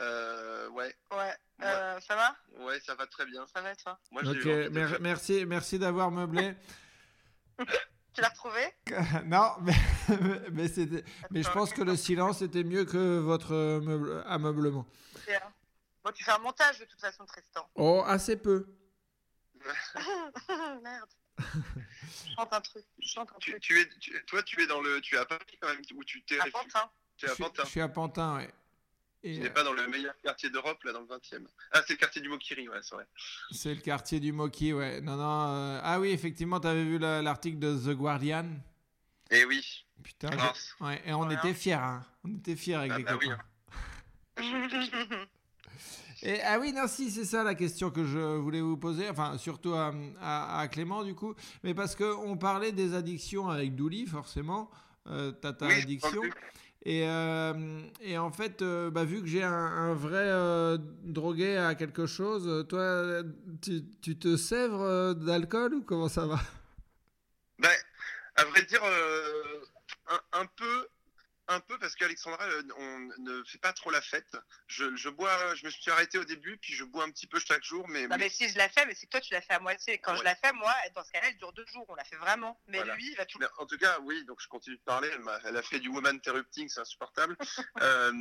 euh, 0.00 0.68
ouais, 0.70 0.94
ouais. 1.12 1.34
Euh, 1.62 2.00
ça 2.00 2.16
va? 2.16 2.36
Ouais, 2.64 2.80
ça 2.80 2.94
va 2.94 3.06
très 3.06 3.26
bien. 3.26 3.44
Ça 3.54 3.60
va, 3.60 3.76
toi? 3.76 3.98
Moi, 4.10 4.22
j'ai 4.24 4.30
Ok, 4.30 4.36
eu 4.36 4.50
envie 4.52 4.64
de 4.64 4.68
mer- 4.70 5.00
merci, 5.00 5.44
merci 5.46 5.78
d'avoir 5.78 6.10
meublé. 6.10 6.54
Tu 8.14 8.20
l'as 8.20 8.28
retrouvé 8.28 8.60
non, 9.26 9.52
mais, 9.62 9.72
mais, 10.52 10.68
c'était- 10.68 11.04
mais 11.30 11.42
je 11.42 11.50
pense 11.50 11.72
que 11.72 11.82
le 11.82 11.96
silence 11.96 12.42
était 12.42 12.64
mieux 12.64 12.84
que 12.84 13.18
votre 13.18 13.52
meuble- 13.80 14.22
ameublement. 14.26 14.86
Bien. 15.26 15.40
Bon, 16.04 16.10
tu 16.12 16.22
fais 16.24 16.32
un 16.32 16.38
montage 16.38 16.78
de 16.80 16.84
toute 16.84 17.00
façon, 17.00 17.24
Tristan. 17.24 17.68
Oh, 17.74 18.02
assez 18.06 18.36
peu. 18.36 18.66
Merde. 20.82 21.08
Je 21.38 22.34
chante 22.36 22.52
un 22.52 22.60
truc. 22.60 22.84
Je 22.98 23.08
chante 23.08 23.30
un 23.34 23.38
Tu, 23.38 23.50
truc. 23.52 23.62
tu 23.62 23.80
es, 23.80 23.88
tu- 24.00 24.24
toi, 24.26 24.42
tu 24.42 24.60
es 24.62 24.66
dans 24.66 24.80
le, 24.80 25.00
tu 25.00 25.14
es 25.14 25.18
à 25.18 25.24
Paris 25.24 25.40
quand 25.60 25.68
même, 25.68 25.80
où 25.94 26.04
tu 26.04 26.22
t'es 26.24 26.38
À. 26.40 26.44
Pantin. 26.50 26.90
Tu 27.16 27.24
es 27.26 27.28
Je 27.28 27.32
à 27.32 27.34
suis, 27.36 27.44
Pantin. 27.44 27.64
je 27.64 27.68
suis 27.70 27.80
à 27.80 27.88
Pantin, 27.88 28.36
ouais. 28.36 28.52
Et, 29.24 29.34
Tu 29.34 29.40
n'es 29.40 29.46
euh, 29.46 29.50
pas 29.50 29.62
dans 29.62 29.72
le 29.72 29.86
meilleur 29.86 30.14
quartier 30.22 30.50
d'Europe, 30.50 30.82
là, 30.82 30.92
dans 30.92 31.00
le 31.00 31.06
20e. 31.06 31.46
Ah, 31.70 31.80
c'est 31.86 31.92
le 31.92 31.98
quartier 31.98 32.20
du 32.20 32.28
Mokiri, 32.28 32.68
ouais, 32.68 32.78
c'est 32.82 32.94
vrai. 32.96 33.06
C'est 33.52 33.74
le 33.74 33.80
quartier 33.80 34.18
du 34.18 34.32
Moki, 34.32 34.72
ouais. 34.72 35.00
Non, 35.00 35.16
non. 35.16 35.46
euh, 35.48 35.80
Ah 35.82 36.00
oui, 36.00 36.10
effectivement, 36.10 36.58
t'avais 36.58 36.84
vu 36.84 36.98
la- 36.98 37.22
l'article 37.22 37.58
de 37.60 37.76
The 37.76 37.94
Guardian. 37.96 38.46
Eh 39.30 39.44
oui. 39.44 39.84
Putain, 40.02 40.30
Mince. 40.34 40.74
j'ai- 40.80 40.84
ouais, 40.84 41.02
et 41.06 41.12
on 41.14 41.18
Voilà. 41.18 41.34
était 41.38 41.54
fiers, 41.54 41.74
hein. 41.74 42.04
On 42.24 42.34
était 42.36 42.56
fiers 42.56 42.74
avec 42.74 42.90
Ah 42.92 42.98
les 42.98 43.04
bah 43.04 43.16
oui, 43.20 43.28
copains. 43.28 43.38
Et, 46.24 46.40
ah 46.42 46.58
oui, 46.60 46.72
non, 46.72 46.86
si, 46.86 47.10
c'est 47.10 47.24
ça 47.24 47.42
la 47.42 47.54
question 47.54 47.90
que 47.90 48.04
je 48.04 48.18
voulais 48.18 48.60
vous 48.60 48.76
poser, 48.76 49.08
enfin, 49.08 49.38
surtout 49.38 49.74
à, 49.74 49.92
à- 50.20 50.60
à 50.60 50.68
Clément, 50.68 51.02
du 51.02 51.14
coup. 51.14 51.34
Mais 51.64 51.74
parce 51.74 51.96
qu'on 51.96 52.36
parlait 52.36 52.70
des 52.72 52.94
addictions 52.94 53.48
avec 53.48 53.74
Douli, 53.74 54.06
forcément. 54.06 54.70
Euh, 55.08 55.32
T'as 55.32 55.52
ta 55.52 55.66
Oui, 55.66 55.74
addiction. 55.82 56.22
Et, 56.84 57.06
euh, 57.06 57.80
et 58.00 58.18
en 58.18 58.32
fait, 58.32 58.60
euh, 58.60 58.90
bah, 58.90 59.04
vu 59.04 59.20
que 59.20 59.28
j'ai 59.28 59.44
un, 59.44 59.94
vrai 59.94 60.24
euh, 60.26 60.78
drogué 61.04 61.56
à 61.56 61.76
quelque 61.76 62.06
chose, 62.06 62.66
toi, 62.68 63.22
tu, 63.60 63.82
tu 64.02 64.18
te 64.18 64.36
sèvres 64.36 65.14
d'alcool 65.14 65.74
ou 65.74 65.82
comment 65.82 66.08
ça 66.08 66.26
va? 66.26 66.40
Ben, 67.60 67.70
à 68.34 68.44
vrai 68.44 68.62
dire, 68.64 68.82
un 70.32 70.46
peu, 70.56 70.88
un 71.52 71.60
peu 71.60 71.78
parce 71.78 71.94
qu'Alexandra, 71.94 72.42
euh, 72.44 72.62
on 72.76 72.98
ne 73.18 73.42
fait 73.44 73.58
pas 73.58 73.72
trop 73.72 73.90
la 73.90 74.00
fête. 74.02 74.36
Je, 74.66 74.94
je 74.96 75.08
bois, 75.08 75.54
je 75.54 75.64
me 75.64 75.70
suis 75.70 75.90
arrêté 75.90 76.18
au 76.18 76.24
début, 76.24 76.56
puis 76.58 76.72
je 76.74 76.84
bois 76.84 77.04
un 77.04 77.10
petit 77.10 77.26
peu 77.26 77.38
chaque 77.38 77.62
jour, 77.64 77.86
mais, 77.88 78.06
Non, 78.08 78.16
mais 78.18 78.28
si 78.28 78.48
je 78.48 78.58
la 78.58 78.68
fais, 78.68 78.84
mais 78.86 78.94
c'est 78.94 79.06
que 79.06 79.10
toi, 79.12 79.20
tu 79.20 79.32
l'as 79.32 79.40
fait 79.42 79.54
à 79.54 79.60
moitié. 79.60 79.98
Quand 79.98 80.16
je 80.16 80.22
la 80.22 80.34
fais, 80.34 80.52
moi, 80.52 80.74
dans 80.94 81.04
ce 81.04 81.12
cas-là, 81.12 81.28
elle 81.28 81.36
dure 81.36 81.52
deux 81.52 81.66
jours. 81.66 81.84
On 81.88 81.94
la 81.94 82.04
fait 82.04 82.16
vraiment. 82.16 82.60
Mais 82.66 82.78
Voilà. 82.78 82.96
lui, 82.96 83.10
il 83.10 83.16
va 83.16 83.26
tout 83.26 83.38
mais 83.38 83.46
en 83.58 83.66
tout 83.66 83.78
cas, 83.78 83.98
oui. 84.02 84.24
Donc 84.24 84.40
je 84.40 84.48
continue 84.48 84.76
de 84.76 84.82
parler. 84.82 85.08
Elle, 85.12 85.20
m'a- 85.20 85.40
elle 85.44 85.56
a 85.56 85.62
fait 85.62 85.78
du 85.80 85.88
woman 85.88 86.16
interrupting, 86.16 86.68
c'est 86.68 86.80
insupportable. 86.80 87.36
Euh, 87.82 88.12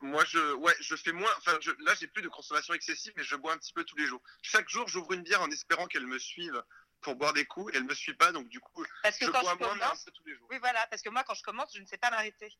moi, 0.00 0.24
je, 0.26 0.52
ouais, 0.54 0.74
je 0.80 0.94
fais 0.96 1.12
moins. 1.12 1.30
Enfin, 1.38 1.56
je- 1.60 1.70
là, 1.80 1.94
j'ai 1.98 2.06
plus 2.06 2.22
de 2.22 2.28
consommation 2.28 2.72
excessive, 2.74 3.12
mais 3.16 3.22
je 3.24 3.34
bois 3.36 3.52
un 3.52 3.58
petit 3.58 3.72
peu 3.72 3.84
tous 3.84 3.96
les 3.96 4.06
jours. 4.06 4.22
Chaque 4.42 4.68
jour, 4.68 4.86
j'ouvre 4.88 5.12
une 5.12 5.22
bière 5.22 5.42
en 5.42 5.50
espérant 5.50 5.86
qu'elle 5.86 6.06
me 6.06 6.18
suive 6.18 6.62
pour 7.02 7.16
boire 7.16 7.32
des 7.32 7.44
coups, 7.44 7.72
et 7.74 7.76
elle 7.76 7.84
me 7.84 7.94
suit 7.94 8.14
pas, 8.14 8.32
donc 8.32 8.48
du 8.48 8.60
coup, 8.60 8.84
Parce 9.02 9.18
que 9.18 9.26
je 9.26 9.30
quand 9.30 9.42
bois 9.42 9.56
je 9.58 9.64
moins, 9.64 9.74
mais 9.74 9.82
un 9.82 9.90
peu 9.90 10.10
tous 10.12 10.24
les 10.24 10.34
jours. 10.34 10.46
Oui, 10.50 10.56
voilà. 10.60 10.86
Parce 10.88 11.02
que 11.02 11.10
moi, 11.10 11.22
quand 11.26 11.34
je 11.34 11.42
commence, 11.42 11.74
je 11.74 11.80
ne 11.80 11.86
sais 11.86 11.98
pas 11.98 12.10
m'arrêter. 12.10 12.52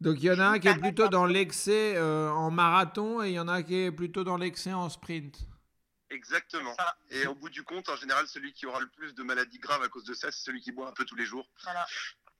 Donc 0.00 0.16
il 0.18 0.24
y 0.24 0.30
en 0.30 0.38
a 0.38 0.44
un 0.44 0.58
qui 0.58 0.68
est 0.68 0.78
plutôt 0.78 1.08
dans 1.08 1.26
l'excès 1.26 1.96
euh, 1.96 2.30
en 2.30 2.50
marathon 2.50 3.22
et 3.22 3.30
il 3.30 3.34
y 3.34 3.40
en 3.40 3.48
a 3.48 3.62
qui 3.62 3.74
est 3.74 3.90
plutôt 3.90 4.22
dans 4.22 4.36
l'excès 4.36 4.72
en 4.72 4.88
sprint. 4.88 5.36
Exactement. 6.10 6.74
Et 7.10 7.26
au 7.26 7.34
bout 7.34 7.50
du 7.50 7.62
compte, 7.64 7.88
en 7.88 7.96
général, 7.96 8.26
celui 8.28 8.52
qui 8.52 8.66
aura 8.66 8.80
le 8.80 8.88
plus 8.88 9.14
de 9.14 9.22
maladies 9.22 9.58
graves 9.58 9.82
à 9.82 9.88
cause 9.88 10.04
de 10.04 10.14
ça, 10.14 10.30
c'est 10.30 10.44
celui 10.44 10.60
qui 10.60 10.72
boit 10.72 10.88
un 10.88 10.92
peu 10.92 11.04
tous 11.04 11.16
les 11.16 11.26
jours. 11.26 11.50
voilà. 11.64 11.86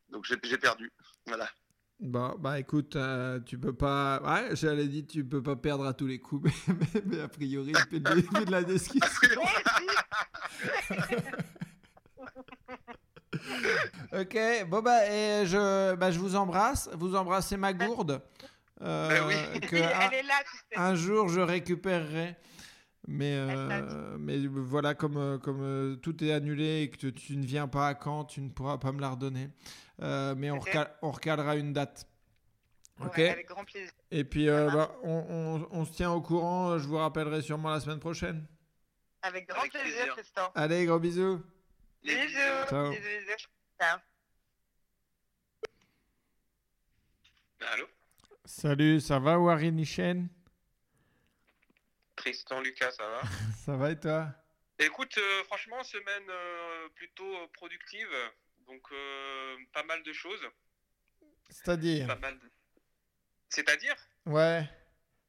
Donc 0.08 0.24
j'ai 0.24 0.36
j'ai 0.42 0.56
perdu. 0.58 0.92
Voilà. 1.26 1.50
Bon, 2.00 2.36
bah 2.38 2.60
écoute, 2.60 2.94
euh, 2.94 3.40
tu 3.44 3.58
peux 3.58 3.72
pas. 3.72 4.20
Ouais, 4.22 4.54
j'allais 4.54 4.86
dire, 4.86 5.02
tu 5.08 5.24
peux 5.24 5.42
pas 5.42 5.56
perdre 5.56 5.84
à 5.84 5.92
tous 5.94 6.06
les 6.06 6.20
coups, 6.20 6.48
mais, 6.68 6.74
mais- 6.94 7.02
mais 7.06 7.20
a 7.22 7.28
priori, 7.28 7.72
vu 7.90 7.98
de, 8.00 8.14
vu 8.14 8.44
de 8.44 8.50
la. 8.52 8.58
Euh, 8.60 8.78
Ok, 14.12 14.38
bon 14.68 14.80
bah, 14.80 15.06
et 15.06 15.46
je, 15.46 15.94
bah, 15.94 16.10
je 16.10 16.18
vous 16.18 16.34
embrasse. 16.36 16.88
Vous 16.94 17.14
embrassez 17.14 17.56
ma 17.56 17.72
gourde. 17.72 18.20
euh, 18.82 19.08
Bah 19.08 19.26
oui. 19.26 19.60
que 19.60 19.76
Elle 19.76 19.82
un, 19.84 20.10
est 20.10 20.22
là, 20.22 20.34
tu 20.50 20.56
sais. 20.72 20.78
un 20.78 20.94
jour 20.94 21.28
je 21.28 21.40
récupérerai. 21.40 22.36
Mais, 23.10 23.36
euh, 23.36 24.18
mais 24.18 24.36
voilà, 24.46 24.94
comme, 24.94 25.16
euh, 25.16 25.38
comme 25.38 25.62
euh, 25.62 25.96
tout 25.96 26.22
est 26.22 26.30
annulé 26.30 26.82
et 26.82 26.90
que 26.90 26.98
tu, 26.98 27.14
tu 27.14 27.36
ne 27.38 27.46
viens 27.46 27.66
pas 27.66 27.88
à 27.88 27.94
Caen, 27.98 28.26
tu 28.26 28.42
ne 28.42 28.50
pourras 28.50 28.76
pas 28.76 28.92
me 28.92 29.00
la 29.00 29.08
redonner. 29.08 29.48
Euh, 30.02 30.34
mais 30.36 30.50
on, 30.50 30.58
Ok. 30.58 30.66
recal- 30.68 30.90
on 31.00 31.10
recalera 31.10 31.56
une 31.56 31.72
date. 31.72 32.06
Ok 33.02 33.16
Ouais, 33.16 33.30
avec 33.30 33.48
grand 33.48 33.64
plaisir. 33.64 33.90
Et 34.10 34.24
puis, 34.24 34.50
euh, 34.50 34.68
bah, 34.70 34.94
on, 35.04 35.24
on- 35.30 35.68
on 35.70 35.84
se 35.86 35.92
tient 35.92 36.10
au 36.12 36.20
courant. 36.20 36.76
Je 36.78 36.86
vous 36.86 36.96
rappellerai 36.98 37.40
sûrement 37.40 37.70
la 37.70 37.80
semaine 37.80 37.98
prochaine. 37.98 38.44
Avec 39.22 39.48
grand 39.48 39.60
Avec 39.60 39.72
plaisir, 39.72 39.90
plaisir. 39.96 40.12
Tristan. 40.14 40.50
Allez, 40.54 40.84
gros 40.84 40.98
bisous. 40.98 41.42
Les 42.02 42.14
Bisous. 42.14 42.38
Ciao. 42.68 42.90
Bisous, 42.90 43.02
bisous. 43.02 43.48
Ciao. 43.80 43.98
Allô? 47.72 47.86
Salut, 48.44 49.00
ça 49.00 49.18
va, 49.18 49.38
Warren 49.38 49.74
Nichen 49.76 50.28
Tristan 52.32 52.60
Lucas, 52.60 52.90
ça 52.90 53.08
va 53.08 53.22
Ça 53.64 53.76
va 53.76 53.90
et 53.90 53.98
toi? 53.98 54.28
Écoute, 54.78 55.16
euh, 55.16 55.44
franchement, 55.44 55.82
semaine 55.82 56.28
euh, 56.28 56.88
plutôt 56.90 57.34
euh, 57.36 57.46
productive. 57.54 58.08
Donc, 58.66 58.82
euh, 58.92 59.56
pas 59.72 59.82
mal 59.84 60.02
de 60.02 60.12
choses. 60.12 60.46
C'est-à-dire? 61.48 62.06
De- 62.06 62.50
C'est-à-dire? 63.48 63.96
Ouais. 64.26 64.62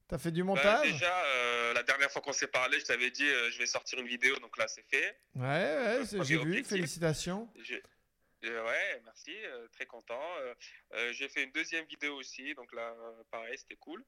T'as 0.09 0.17
fait 0.17 0.31
du 0.31 0.43
Bah, 0.43 0.47
montage? 0.47 0.91
Déjà, 0.91 1.73
la 1.73 1.83
dernière 1.83 2.11
fois 2.11 2.21
qu'on 2.21 2.33
s'est 2.33 2.47
parlé, 2.47 2.79
je 2.81 2.85
t'avais 2.85 3.11
dit 3.11 3.27
je 3.27 3.57
vais 3.57 3.65
sortir 3.65 3.99
une 3.99 4.07
vidéo, 4.07 4.35
donc 4.39 4.57
là, 4.57 4.67
c'est 4.67 4.83
fait. 4.89 5.17
Ouais, 5.35 6.01
ouais, 6.03 6.25
j'ai 6.25 6.37
vu, 6.37 6.63
félicitations. 6.65 7.49
Euh, 8.45 8.65
ouais, 8.65 9.01
merci, 9.05 9.35
euh, 9.45 9.67
très 9.69 9.85
content. 9.85 10.21
Euh, 10.93 11.13
j'ai 11.13 11.29
fait 11.29 11.43
une 11.43 11.51
deuxième 11.51 11.85
vidéo 11.85 12.15
aussi, 12.15 12.53
donc 12.55 12.73
là, 12.73 12.93
pareil, 13.31 13.57
c'était 13.57 13.75
cool. 13.75 14.03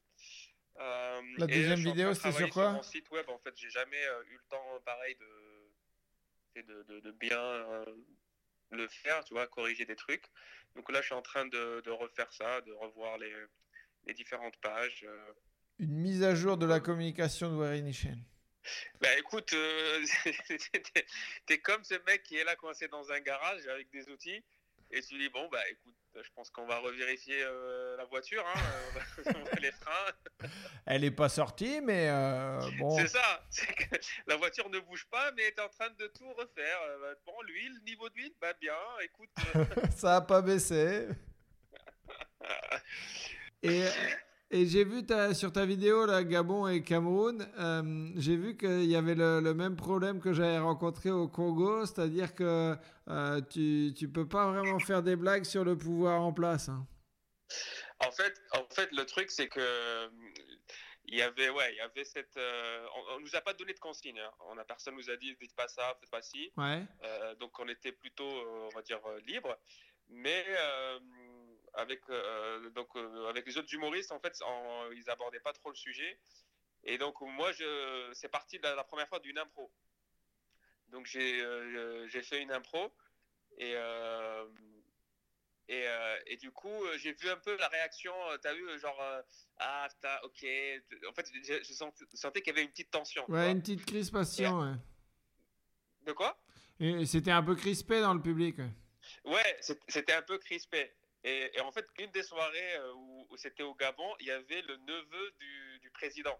Euh, 0.80 1.22
La 1.38 1.48
deuxième 1.48 1.80
vidéo, 1.80 2.14
c'était 2.14 2.32
sur 2.32 2.50
quoi 2.50 2.72
Mon 2.72 2.84
site 2.84 3.10
web, 3.12 3.28
en 3.30 3.38
fait, 3.40 3.54
j'ai 3.56 3.70
jamais 3.70 4.04
euh, 4.06 4.24
eu 4.30 4.34
le 4.34 4.44
temps, 4.50 4.82
pareil, 4.86 5.16
de, 5.16 6.62
de, 6.62 6.84
de, 6.84 7.00
de 7.02 7.12
bien 7.12 7.40
euh, 7.40 7.86
le 8.72 8.88
faire, 8.88 9.24
tu 9.24 9.34
vois, 9.34 9.48
corriger 9.48 9.86
des 9.86 9.96
trucs. 9.96 10.26
Donc 10.76 10.90
là, 10.92 11.02
je 11.02 11.08
suis 11.08 11.16
en 11.16 11.22
train 11.22 11.46
de, 11.46 11.90
refaire 11.90 12.32
ça, 12.34 12.62
de 12.62 12.72
revoir 12.74 13.18
les, 13.18 13.34
les 14.08 14.14
différentes 14.14 14.58
pages. 14.58 15.04
euh. 15.08 15.34
Une 15.80 15.94
mise 15.98 16.24
à 16.24 16.36
jour 16.36 16.58
de 16.58 16.66
la 16.66 16.80
communication 16.80 17.50
de 17.52 17.56
Warren 17.56 17.84
Nichen. 17.84 18.24
Bah 19.02 19.18
écoute, 19.18 19.48
t'es- 20.94 21.06
t'es 21.48 21.58
comme 21.60 21.84
ce 21.84 21.96
mec 22.06 22.22
qui 22.24 22.38
est 22.38 22.44
là 22.44 22.56
coincé 22.56 22.88
dans 22.88 23.12
un 23.12 23.20
garage 23.20 23.66
avec 23.68 23.90
des 23.90 24.08
outils 24.10 24.44
et 24.92 25.02
tu 25.02 25.18
dis 25.18 25.30
bon 25.30 25.48
bah 25.50 25.68
écoute, 25.68 25.96
je 26.15 26.30
pense 26.36 26.50
qu'on 26.50 26.65
va 26.65 26.80
revérifier 26.80 27.41
euh, 27.43 27.95
la 27.97 28.06
voiture, 28.06 28.45
hein, 28.47 28.60
on 28.89 28.93
va- 29.00 29.39
on 29.39 29.43
va 29.43 29.52
les 29.62 29.71
freins. 29.71 30.50
Elle 30.86 31.04
est 31.04 31.12
pas 31.12 31.30
sortie, 31.30 31.80
mais 31.82 32.10
euh, 32.10 32.60
bon. 32.80 32.97
C'est 32.97 33.08
ça, 33.08 33.43
que 33.78 33.95
la 34.28 34.36
voiture 34.36 34.69
ne 34.69 34.80
bouge 34.80 35.06
pas 35.10 35.32
mais 35.34 35.43
est 35.43 35.60
en 35.60 35.69
train 35.69 35.89
de 35.91 36.08
tout 36.08 36.32
refaire. 36.34 36.82
Euh, 36.84 36.97
bah, 37.13 37.19
Bon 37.26 37.41
l'huile, 37.43 37.80
niveau 37.86 38.10
d'huile, 38.10 38.34
bah 38.41 38.54
bien, 38.60 38.74
écoute. 39.04 39.30
euh, 39.56 39.63
Ça 39.95 40.17
a 40.17 40.21
pas 40.21 40.41
baissé. 40.41 41.08
Et, 43.63 43.86
et 44.52 44.66
j'ai 44.66 44.84
vu 44.84 45.06
ta, 45.06 45.34
sur 45.34 45.52
ta 45.52 45.66
vidéo, 45.66 46.06
là, 46.06 46.24
Gabon 46.24 46.68
et 46.68 46.84
Cameroun, 46.84 47.48
euh, 47.60 48.10
j'ai 48.16 48.36
vu 48.36 48.58
qu'il 48.58 48.86
y 48.86 48.96
avait 48.96 49.16
le, 49.16 49.40
le 49.40 49.54
même 49.54 49.76
problème 49.76 50.20
que 50.20 50.34
j'avais 50.34 50.60
rencontré 50.60 51.10
au 51.10 51.28
Congo, 51.28 51.86
c'est-à-dire 51.86 52.36
que 52.36 52.76
euh, 53.08 53.42
tu, 53.50 53.94
tu 53.98 54.10
peux 54.10 54.28
pas 54.28 54.52
vraiment 54.52 54.80
faire 54.80 55.02
des 55.04 55.16
blagues 55.16 55.46
sur 55.46 55.64
le 55.64 55.78
pouvoir 55.78 56.22
en 56.22 56.34
place. 56.34 56.70
hein. 56.70 56.86
En 58.00 58.12
fait, 58.12 58.34
en 58.54 58.66
fait, 58.74 58.90
le 58.94 59.06
truc, 59.06 59.30
c'est 59.32 59.48
que 59.48 60.10
il 61.06 61.18
y 61.18 61.22
avait, 61.22 61.50
ouais, 61.50 61.74
il 61.74 61.78
y 61.78 61.82
avait 61.82 62.04
cette. 62.06 62.38
euh, 62.38 62.86
on, 62.96 63.16
on 63.16 63.20
nous 63.20 63.36
a 63.36 63.42
pas 63.42 63.54
donné 63.54 63.74
de 63.74 63.80
consigne. 63.80 64.20
Hein. 64.20 64.32
On 64.50 64.58
a 64.58 64.64
personne 64.64 64.96
nous 64.96 65.10
a 65.10 65.18
dit, 65.18 65.36
dites 65.40 65.56
pas 65.56 65.68
ça, 65.68 65.94
faites 66.00 66.10
pas 66.10 66.22
ci. 66.22 66.52
Ouais. 66.58 66.84
Euh, 67.04 67.36
donc, 67.36 67.60
on 67.60 67.68
était 67.68 67.92
plutôt, 67.92 68.24
on 68.24 68.70
va 68.74 68.82
dire, 68.82 69.00
libre. 69.28 69.58
Mais 70.08 70.46
euh, 70.48 71.00
avec, 71.74 72.02
euh, 72.10 72.70
donc, 72.72 72.90
euh, 72.96 73.28
avec 73.30 73.46
les 73.46 73.58
autres 73.58 73.74
humoristes, 73.74 74.12
en 74.12 74.20
fait, 74.20 74.34
en- 74.44 74.92
ils 74.92 75.10
abordaient 75.10 75.40
pas 75.40 75.54
trop 75.54 75.70
le 75.70 75.76
sujet. 75.76 76.20
Et 76.84 76.98
donc, 76.98 77.20
moi, 77.22 77.52
je, 77.52 78.10
c'est 78.14 78.30
parti 78.30 78.58
de 78.58 78.64
la, 78.64 78.76
la 78.76 78.84
première 78.84 79.08
fois 79.08 79.20
d'une 79.20 79.38
impro. 79.38 79.72
Donc, 80.90 81.06
j'ai, 81.06 81.42
euh, 81.42 82.08
j'ai 82.08 82.22
fait 82.22 82.42
une 82.42 82.52
impro 82.52 82.92
et. 83.58 83.74
euh, 83.76 84.46
et, 85.68 85.88
euh, 85.88 86.18
et 86.26 86.36
du 86.36 86.52
coup, 86.52 86.84
euh, 86.84 86.98
j'ai 86.98 87.14
vu 87.14 87.30
un 87.30 87.38
peu 87.38 87.56
la 87.58 87.70
réaction. 87.70 88.14
euh, 88.30 88.38
T'as 88.40 88.54
vu, 88.54 88.68
euh, 88.68 88.78
genre, 88.78 89.00
euh, 89.02 89.22
ah, 89.58 89.88
putain, 89.90 90.18
ok. 90.24 90.44
En 91.10 91.14
fait, 91.14 91.32
je, 91.34 91.64
je 91.64 91.74
sent- 91.74 91.94
sentais 92.14 92.42
qu'il 92.42 92.52
y 92.52 92.56
avait 92.58 92.64
une 92.66 92.72
petite 92.72 92.92
tension. 92.92 93.24
tu. 93.26 93.32
Ouais, 93.32 93.52
une 93.52 93.62
petite 93.62 93.86
crispation. 93.86 94.60
Ouais. 94.60 94.76
De 96.02 96.12
quoi? 96.12 96.38
Et 96.80 97.06
c'était 97.06 97.32
un 97.32 97.44
peu 97.44 97.56
crispé 97.56 98.02
dans 98.02 98.14
le 98.14 98.22
public. 98.22 98.58
ouais. 99.24 99.60
C'était 99.88 100.14
un 100.14 100.24
peu 100.24 100.38
crispé. 100.40 100.92
Et, 101.24 101.56
et 101.56 101.60
en 101.62 101.72
fait, 101.72 101.86
une 102.00 102.12
des 102.12 102.24
soirées 102.24 102.76
euh, 102.78 102.94
où, 102.94 103.28
où 103.30 103.38
c'était 103.38 103.64
au 103.64 103.76
Gabon, 103.76 104.16
il 104.20 104.28
y 104.28 104.32
avait 104.32 104.62
le 104.64 104.78
neveu 104.78 105.32
du, 105.40 105.80
du 105.80 105.90
président. 105.92 106.40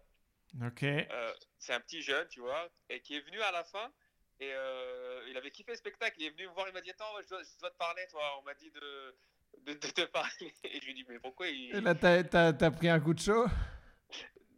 Ok. 0.64 0.82
Euh, 0.82 1.32
c'est 1.58 1.72
un 1.72 1.80
petit 1.80 2.02
jeune, 2.02 2.26
tu 2.28 2.40
vois, 2.40 2.68
et 2.90 3.00
qui 3.00 3.16
est 3.16 3.20
venu 3.20 3.40
à 3.40 3.52
la 3.52 3.64
fin. 3.64 3.92
Et 4.40 4.50
euh, 4.52 5.24
il 5.28 5.36
avait 5.36 5.50
kiffé 5.52 5.70
le 5.70 5.76
spectacle. 5.76 6.16
Il 6.18 6.26
est 6.26 6.30
venu 6.30 6.48
me 6.48 6.52
voir. 6.52 6.66
Il 6.68 6.74
m'a 6.74 6.80
dit 6.80 6.90
Attends, 6.90 7.14
je 7.22 7.28
dois, 7.28 7.42
je 7.42 7.58
dois 7.60 7.70
te 7.70 7.76
parler, 7.76 8.04
toi. 8.10 8.22
On 8.40 8.42
m'a 8.42 8.54
dit 8.54 8.70
de, 8.72 9.14
de, 9.58 9.72
de 9.74 9.86
te 9.88 10.02
parler. 10.06 10.52
Et 10.64 10.80
je 10.80 10.84
lui 10.84 10.90
ai 10.90 10.94
dit 10.94 11.04
Mais 11.08 11.20
pourquoi 11.20 11.46
il. 11.48 11.74
Et 11.76 11.80
là, 11.80 11.94
t'as 11.94 12.70
pris 12.72 12.88
un 12.88 12.98
coup 12.98 13.14
de 13.14 13.20
chaud? 13.20 13.46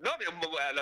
Non, 0.00 0.10
mais 0.18 0.26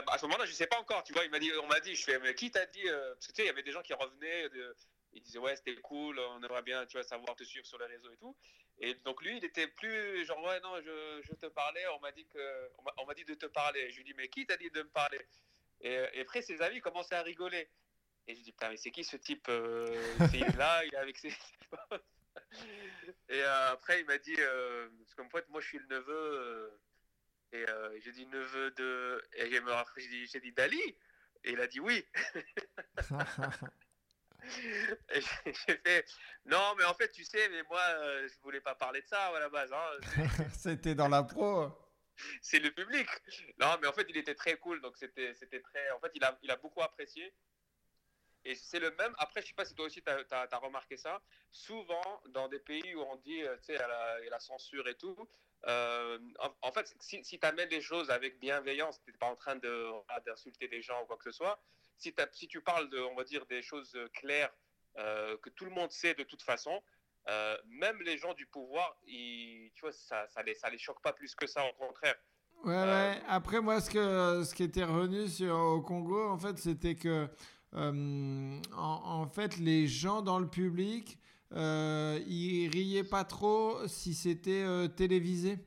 à 0.08 0.18
ce 0.18 0.26
moment-là, 0.26 0.46
je 0.46 0.52
sais 0.52 0.66
pas 0.66 0.78
encore. 0.80 1.02
Tu 1.04 1.12
vois, 1.12 1.24
il 1.24 1.30
m'a 1.30 1.38
dit, 1.38 1.50
on 1.62 1.66
m'a 1.66 1.78
dit, 1.80 1.94
je 1.94 2.02
fais, 2.04 2.18
mais 2.18 2.34
qui 2.34 2.50
t'a 2.50 2.66
dit 2.66 2.82
Parce 2.84 3.26
que 3.28 3.32
tu 3.32 3.36
sais, 3.36 3.42
il 3.42 3.46
y 3.46 3.50
avait 3.50 3.62
des 3.62 3.70
gens 3.70 3.82
qui 3.82 3.94
revenaient, 3.94 4.48
de- 4.48 4.76
ils 5.12 5.22
disaient, 5.22 5.38
ouais, 5.38 5.54
c'était 5.54 5.76
cool, 5.76 6.18
on 6.18 6.42
aimerait 6.42 6.62
bien, 6.62 6.86
tu 6.86 6.96
vois, 6.96 7.04
savoir 7.04 7.36
te 7.36 7.44
suivre 7.44 7.66
sur 7.66 7.78
les 7.78 7.86
réseaux 7.86 8.10
et 8.10 8.16
tout. 8.16 8.36
Et 8.78 8.94
donc 8.94 9.22
lui, 9.22 9.36
il 9.36 9.44
était 9.44 9.68
plus 9.68 10.24
genre, 10.24 10.42
ouais, 10.44 10.60
non, 10.60 10.80
je, 10.80 11.20
je 11.22 11.34
te 11.34 11.46
parlais, 11.46 11.86
on 11.88 12.00
m'a 12.00 12.12
dit 12.12 12.26
que, 12.26 12.70
on 12.98 13.06
m'a- 13.06 13.14
dit 13.14 13.24
de 13.24 13.34
te 13.34 13.46
parler. 13.46 13.90
Je 13.90 13.98
lui 13.98 14.04
dis, 14.04 14.14
mais 14.14 14.28
qui 14.28 14.46
t'a 14.46 14.56
dit 14.56 14.70
de 14.70 14.82
me 14.82 14.88
parler? 14.88 15.20
Et, 15.80 15.92
et 16.14 16.20
après, 16.20 16.42
ses 16.42 16.60
amis 16.62 16.80
commençaient 16.80 17.14
à 17.14 17.22
rigoler. 17.22 17.68
Et 18.26 18.34
je 18.34 18.40
dis, 18.40 18.52
putain, 18.52 18.70
mais 18.70 18.76
c'est 18.76 18.90
qui 18.90 19.04
ce 19.04 19.16
type 19.16 19.46
euh, 19.48 19.86
Il 20.34 20.42
est 20.42 20.56
là, 20.56 20.84
il 20.84 20.94
est 20.94 20.98
avec 20.98 21.18
ses. 21.18 21.28
et 23.28 23.42
euh, 23.42 23.72
après, 23.72 24.00
il 24.00 24.06
m'a 24.06 24.18
dit, 24.18 24.36
euh, 24.38 24.88
parce 24.98 25.14
que 25.14 25.50
moi, 25.50 25.60
je 25.60 25.66
suis 25.66 25.78
le 25.78 25.86
neveu. 25.86 26.14
euh, 26.14 26.70
et 27.52 28.00
j'ai 28.00 28.12
dit 28.12 28.26
neveu 28.26 28.70
de. 28.72 29.22
Et 29.34 29.50
j'ai 29.50 30.08
dit, 30.08 30.26
j'ai 30.26 30.40
dit 30.40 30.52
Dali. 30.52 30.80
Et 31.44 31.52
il 31.52 31.60
a 31.60 31.66
dit 31.66 31.80
oui. 31.80 32.04
J'ai 35.10 35.76
fait 35.84 36.04
non, 36.46 36.74
mais 36.76 36.84
en 36.84 36.94
fait, 36.94 37.10
tu 37.10 37.24
sais, 37.24 37.48
mais 37.50 37.62
moi, 37.64 37.80
euh, 37.80 38.28
je 38.28 38.40
voulais 38.42 38.60
pas 38.60 38.74
parler 38.74 39.00
de 39.02 39.06
ça 39.06 39.26
à 39.28 39.38
la 39.38 39.48
base. 39.48 39.72
hein. 39.72 39.90
C'était 40.58 40.94
dans 40.94 41.08
la 41.08 41.22
pro. 41.22 41.70
C'est 42.40 42.58
le 42.58 42.70
public. 42.70 43.08
Non, 43.58 43.76
mais 43.80 43.86
en 43.86 43.92
fait, 43.92 44.06
il 44.08 44.16
était 44.16 44.34
très 44.34 44.56
cool. 44.56 44.80
Donc, 44.80 44.96
c'était 44.96 45.34
c'était 45.34 45.60
très. 45.60 45.90
En 45.92 46.00
fait, 46.00 46.10
il 46.14 46.24
a, 46.24 46.38
il 46.42 46.50
a 46.50 46.56
beaucoup 46.56 46.82
apprécié. 46.82 47.32
Et 48.44 48.56
c'est 48.56 48.80
le 48.80 48.90
même. 48.92 49.14
Après, 49.18 49.40
je 49.40 49.46
sais 49.48 49.54
pas 49.54 49.64
si 49.64 49.74
toi 49.74 49.86
aussi, 49.86 50.02
tu 50.02 50.10
as, 50.10 50.58
remarqué 50.58 50.96
ça. 50.96 51.22
Souvent, 51.52 52.22
dans 52.30 52.48
des 52.48 52.58
pays 52.58 52.94
où 52.96 53.00
on 53.02 53.16
dit, 53.16 53.42
euh, 53.42 53.56
tu 53.58 53.66
sais, 53.66 53.74
il 53.74 53.78
y 53.78 53.82
a 53.82 53.86
la- 53.88 54.20
la 54.30 54.40
censure 54.40 54.88
et 54.88 54.96
tout, 54.96 55.16
euh, 55.68 56.18
en, 56.40 56.52
en 56.62 56.72
fait, 56.72 56.92
si, 56.98 57.24
si 57.24 57.38
tu 57.38 57.46
amènes 57.46 57.68
les 57.68 57.80
choses 57.80 58.10
avec 58.10 58.40
bienveillance, 58.40 59.00
tu 59.04 59.12
n'es 59.12 59.16
pas 59.18 59.26
en 59.26 59.36
train 59.36 59.54
de- 59.56 59.92
d'insulter 60.26 60.66
des 60.66 60.82
gens 60.82 61.00
ou 61.02 61.06
quoi 61.06 61.16
que 61.18 61.24
ce 61.24 61.30
soit, 61.30 61.62
si, 62.32 62.48
tu 62.48 62.60
parles, 62.60 62.88
de, 62.90 62.98
on 63.00 63.14
va 63.14 63.24
dire, 63.24 63.46
des 63.46 63.62
choses 63.62 63.96
claires 64.14 64.52
euh, 64.98 65.36
que 65.38 65.50
tout 65.50 65.64
le 65.64 65.70
monde 65.70 65.90
sait 65.90 66.14
de 66.14 66.24
toute 66.24 66.42
façon, 66.42 66.82
euh, 67.28 67.56
même 67.66 68.00
les 68.02 68.18
gens 68.18 68.34
du 68.34 68.46
pouvoir, 68.46 68.96
ils, 69.06 69.70
tu 69.74 69.82
vois, 69.82 69.92
ça 69.92 70.26
ça 70.28 70.42
les, 70.42 70.54
ça 70.54 70.68
les 70.70 70.78
choque 70.78 71.00
pas 71.02 71.12
plus 71.12 71.34
que 71.34 71.46
ça, 71.46 71.64
au 71.64 71.72
contraire. 71.74 72.16
Ouais, 72.64 72.74
Euh, 72.74 73.12
ouais. 73.12 73.22
Après, 73.28 73.60
moi, 73.60 73.80
ce, 73.80 73.90
que, 73.90 74.44
ce 74.44 74.54
qui 74.54 74.64
était 74.64 74.84
revenu 74.84 75.28
sur, 75.28 75.54
au 75.54 75.80
Congo, 75.82 76.28
en 76.28 76.38
fait, 76.38 76.58
c'était 76.58 76.94
que, 76.96 77.28
euh, 77.74 78.60
en, 78.76 79.00
en 79.22 79.26
fait, 79.26 79.56
les 79.58 79.86
gens 79.86 80.20
dans 80.22 80.38
le 80.38 80.48
public, 80.48 81.18
euh, 81.52 82.20
ils 82.26 82.68
riaient 82.70 83.04
pas 83.04 83.24
trop 83.24 83.86
si 83.88 84.14
c'était 84.14 84.62
euh, 84.62 84.88
télévisé. 84.88 85.58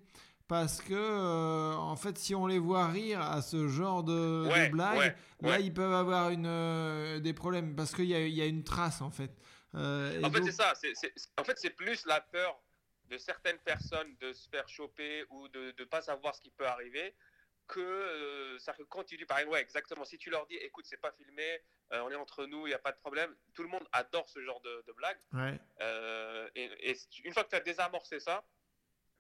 Parce 0.48 0.80
que, 0.82 0.94
euh, 0.94 1.74
en 1.74 1.96
fait, 1.96 2.18
si 2.20 2.36
on 2.36 2.46
les 2.46 2.60
voit 2.60 2.88
rire 2.88 3.20
à 3.22 3.42
ce 3.42 3.68
genre 3.68 4.04
de, 4.04 4.46
de 4.46 4.48
Ouais, 4.52 4.70
blagues, 4.70 4.98
ouais, 5.42 5.50
là, 5.50 5.60
ils 5.60 5.74
peuvent 5.74 5.94
avoir 5.94 6.30
une, 6.30 6.46
euh, 6.46 7.20
des 7.20 7.34
problèmes. 7.34 7.76
Parce 7.76 7.94
qu'il 7.96 8.06
y 8.06 8.14
a, 8.14 8.20
il 8.20 8.34
y 8.34 8.42
a 8.42 8.46
une 8.46 8.64
trace, 8.64 9.02
en 9.02 9.10
fait. 9.10 9.32
Euh, 9.74 10.22
En 10.24 10.32
fait, 10.32 10.40
donc- 10.40 10.50
c'est 10.50 10.56
ça. 10.56 10.74
en 11.40 11.44
fait, 11.44 11.58
c'est 11.58 11.72
plus 11.72 12.06
la 12.06 12.22
peur 12.22 12.62
de 13.10 13.18
certaines 13.18 13.58
personnes 13.60 14.16
de 14.20 14.34
se 14.34 14.48
faire 14.50 14.68
choper 14.70 15.26
ou 15.32 15.48
de 15.50 15.74
ne 15.80 15.86
pas 15.86 16.02
savoir 16.02 16.36
ce 16.36 16.42
qui 16.42 16.52
peut 16.52 16.68
arriver 16.68 17.16
que, 17.68 18.58
ça 18.60 18.74
dis, 19.18 19.26
par 19.26 19.40
exemple, 19.40 19.54
ouais, 19.56 19.62
exactement, 19.62 20.06
si 20.06 20.18
tu 20.20 20.30
leur 20.30 20.46
dis, 20.46 20.56
écoute, 20.56 20.86
c'est 20.88 21.02
pas 21.02 21.12
filmé, 21.12 21.60
on 21.92 22.12
est 22.12 22.16
entre 22.16 22.46
nous, 22.46 22.68
il 22.68 22.70
n'y 22.70 22.76
a 22.76 22.80
pas 22.80 22.92
de 22.92 22.98
problème, 22.98 23.36
tout 23.54 23.64
le 23.64 23.70
monde 23.70 23.84
adore 23.92 24.30
ce 24.30 24.40
genre 24.44 24.62
de, 24.62 24.84
de 24.88 24.94
blague. 24.94 25.18
Ouais. 25.34 25.60
Euh, 25.82 26.48
et, 26.56 26.92
et 26.92 26.96
une 27.24 27.34
fois 27.34 27.44
que 27.44 27.50
tu 27.50 27.56
as 27.56 27.62
désamorcé 27.62 28.20
ça, 28.20 28.44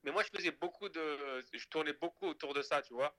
mais 0.05 0.11
moi, 0.11 0.23
je 0.23 0.29
faisais 0.37 0.51
beaucoup 0.51 0.87
de. 0.87 1.43
Je 1.51 1.67
tournais 1.67 1.93
beaucoup 1.93 2.27
autour 2.27 2.53
de 2.53 2.61
ça, 2.61 2.81
tu 2.83 2.93
vois. 2.93 3.17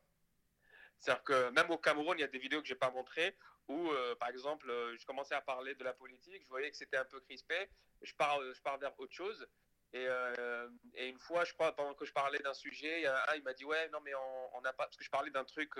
C'est-à-dire 1.00 1.24
que 1.24 1.50
même 1.50 1.70
au 1.70 1.78
Cameroun, 1.78 2.16
il 2.16 2.20
y 2.20 2.24
a 2.24 2.28
des 2.28 2.38
vidéos 2.38 2.62
que 2.62 2.68
j'ai 2.68 2.76
pas 2.76 2.90
montrées 2.90 3.36
où, 3.68 3.90
euh, 3.90 4.14
par 4.14 4.28
exemple, 4.28 4.70
euh, 4.70 4.96
je 4.96 5.04
commençais 5.04 5.34
à 5.34 5.40
parler 5.40 5.74
de 5.74 5.82
la 5.82 5.92
politique, 5.92 6.42
je 6.42 6.48
voyais 6.48 6.70
que 6.70 6.76
c'était 6.76 6.96
un 6.96 7.04
peu 7.04 7.20
crispé, 7.20 7.68
je 8.00 8.14
pars, 8.14 8.40
je 8.40 8.62
pars 8.62 8.78
vers 8.78 8.98
autre 9.00 9.12
chose. 9.12 9.46
Et, 9.92 10.06
euh, 10.06 10.68
et 10.94 11.08
une 11.08 11.18
fois, 11.18 11.44
je 11.44 11.52
crois, 11.54 11.74
pendant 11.74 11.94
que 11.94 12.04
je 12.04 12.12
parlais 12.12 12.38
d'un 12.38 12.54
sujet, 12.54 13.02
il 13.02 13.06
un, 13.06 13.34
il 13.34 13.42
m'a 13.42 13.52
dit 13.52 13.64
Ouais, 13.64 13.88
non, 13.88 14.00
mais 14.00 14.14
on 14.14 14.60
n'a 14.60 14.72
pas. 14.72 14.84
Parce 14.84 14.96
que 14.96 15.04
je 15.04 15.10
parlais 15.10 15.30
d'un 15.30 15.44
truc 15.44 15.72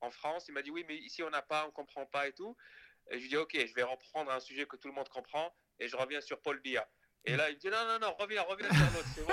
en 0.00 0.10
France, 0.10 0.46
il 0.48 0.52
m'a 0.52 0.62
dit 0.62 0.70
Oui, 0.70 0.84
mais 0.88 0.96
ici, 0.96 1.22
on 1.22 1.30
n'a 1.30 1.42
pas, 1.42 1.66
on 1.66 1.70
comprend 1.70 2.04
pas 2.06 2.26
et 2.26 2.32
tout. 2.32 2.56
Et 3.10 3.18
je 3.18 3.22
lui 3.22 3.28
dis 3.28 3.36
Ok, 3.36 3.56
je 3.56 3.74
vais 3.74 3.84
reprendre 3.84 4.32
un 4.32 4.40
sujet 4.40 4.66
que 4.66 4.76
tout 4.76 4.88
le 4.88 4.94
monde 4.94 5.08
comprend 5.08 5.54
et 5.78 5.88
je 5.88 5.96
reviens 5.96 6.20
sur 6.20 6.40
Paul 6.40 6.60
Biya. 6.60 6.88
Et 7.26 7.36
là, 7.36 7.50
il 7.50 7.56
me 7.56 7.60
dit 7.60 7.68
Non, 7.68 7.84
non, 7.86 7.98
non, 7.98 8.14
reviens, 8.14 8.42
reviens 8.42 8.68
sur 8.68 8.78
l'autre, 8.94 9.08
c'est 9.14 9.24
bon. 9.26 9.32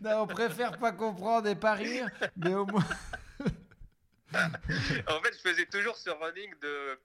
Non, 0.00 0.22
on 0.22 0.26
préfère 0.26 0.78
pas 0.78 0.92
comprendre 0.92 1.46
et 1.48 1.54
pas 1.54 1.74
rire, 1.74 2.08
mais 2.36 2.54
au 2.54 2.64
moins. 2.66 2.84
en 4.32 5.20
fait, 5.22 5.32
je 5.34 5.38
faisais 5.40 5.66
toujours 5.66 5.96
ce 5.96 6.10
running 6.10 6.52
de, 6.60 6.98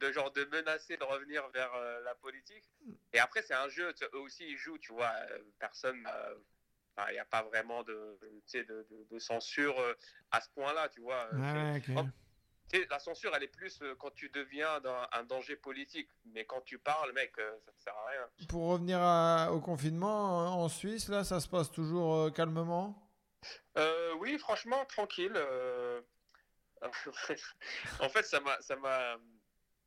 de 0.00 0.12
genre 0.12 0.30
de 0.32 0.44
menacer 0.46 0.96
de 0.96 1.04
revenir 1.04 1.48
vers 1.48 1.72
euh, 1.74 2.00
la 2.02 2.14
politique. 2.14 2.64
Et 3.12 3.18
après, 3.18 3.42
c'est 3.42 3.54
un 3.54 3.68
jeu, 3.68 3.92
eux 4.14 4.18
aussi 4.20 4.44
ils 4.48 4.56
jouent, 4.56 4.78
tu 4.78 4.92
vois. 4.92 5.12
euh, 5.30 5.38
personne, 5.58 6.06
euh, 6.12 6.34
enfin, 6.96 7.08
il 7.10 7.14
n'y 7.14 7.18
a 7.20 7.24
pas 7.24 7.42
vraiment 7.42 7.82
de, 7.82 8.18
de, 8.52 8.62
de- 8.62 8.86
de 9.10 9.18
censure 9.18 9.78
euh, 9.80 9.94
à 10.30 10.40
ce 10.40 10.48
point-là, 10.50 10.88
tu 10.88 11.00
vois. 11.00 11.28
Ok. 11.32 11.96
La 12.90 12.98
censure, 12.98 13.34
elle 13.36 13.42
est 13.44 13.48
plus 13.48 13.80
euh, 13.82 13.94
quand 13.96 14.10
tu 14.14 14.28
deviens 14.30 14.80
un 15.12 15.22
danger 15.24 15.54
politique. 15.56 16.08
Mais 16.24 16.44
quand 16.44 16.60
tu 16.62 16.78
parles, 16.78 17.12
mec, 17.12 17.32
euh, 17.38 17.56
ça 17.64 17.72
ne 17.72 17.78
sert 17.80 17.94
à 17.96 18.06
rien. 18.06 18.28
Pour 18.48 18.68
revenir 18.68 18.98
à- 19.00 19.52
au 19.52 19.60
confinement 19.60 20.42
euh, 20.42 20.46
en 20.48 20.68
Suisse, 20.68 21.08
là, 21.08 21.22
ça 21.24 21.38
se 21.40 21.48
passe 21.48 21.70
toujours 21.70 22.32
calmement? 22.32 23.00
Euh, 23.78 24.14
oui, 24.14 24.38
franchement, 24.38 24.84
tranquille. 24.86 25.32
euh, 25.36 26.00
en 28.00 28.08
fait, 28.08 28.22
ça 28.24 28.40
m'a, 28.40 28.60
ça 28.60 28.76
m'a. 28.76 29.16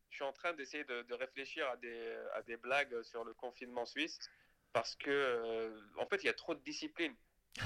Je 0.10 0.16
suis 0.16 0.24
en 0.24 0.34
train 0.34 0.54
d'essayer 0.54 0.84
de, 0.86 1.02
de 1.04 1.14
réfléchir 1.14 1.68
à 1.70 1.78
des, 1.78 2.16
à 2.34 2.42
des 2.42 2.58
blagues 2.58 3.02
sur 3.04 3.24
le 3.24 3.34
confinement 3.34 3.86
suisse 3.86 4.18
parce 4.74 4.96
que, 4.96 5.10
euh, 5.10 5.80
en 6.00 6.06
fait, 6.08 6.24
il 6.24 6.28
y 6.28 6.30
a 6.30 6.34
trop 6.34 6.56
de 6.56 6.62
discipline. 6.62 7.14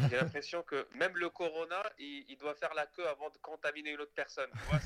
J'ai 0.09 0.17
l'impression 0.17 0.63
que 0.63 0.87
même 0.95 1.15
le 1.17 1.29
corona, 1.29 1.83
il, 1.99 2.25
il 2.29 2.37
doit 2.37 2.55
faire 2.55 2.73
la 2.73 2.85
queue 2.87 3.07
avant 3.07 3.29
de 3.29 3.37
contaminer 3.39 3.91
une 3.91 3.99
autre 4.01 4.13
personne. 4.13 4.49
Tu 4.51 4.59
vois, 4.69 4.79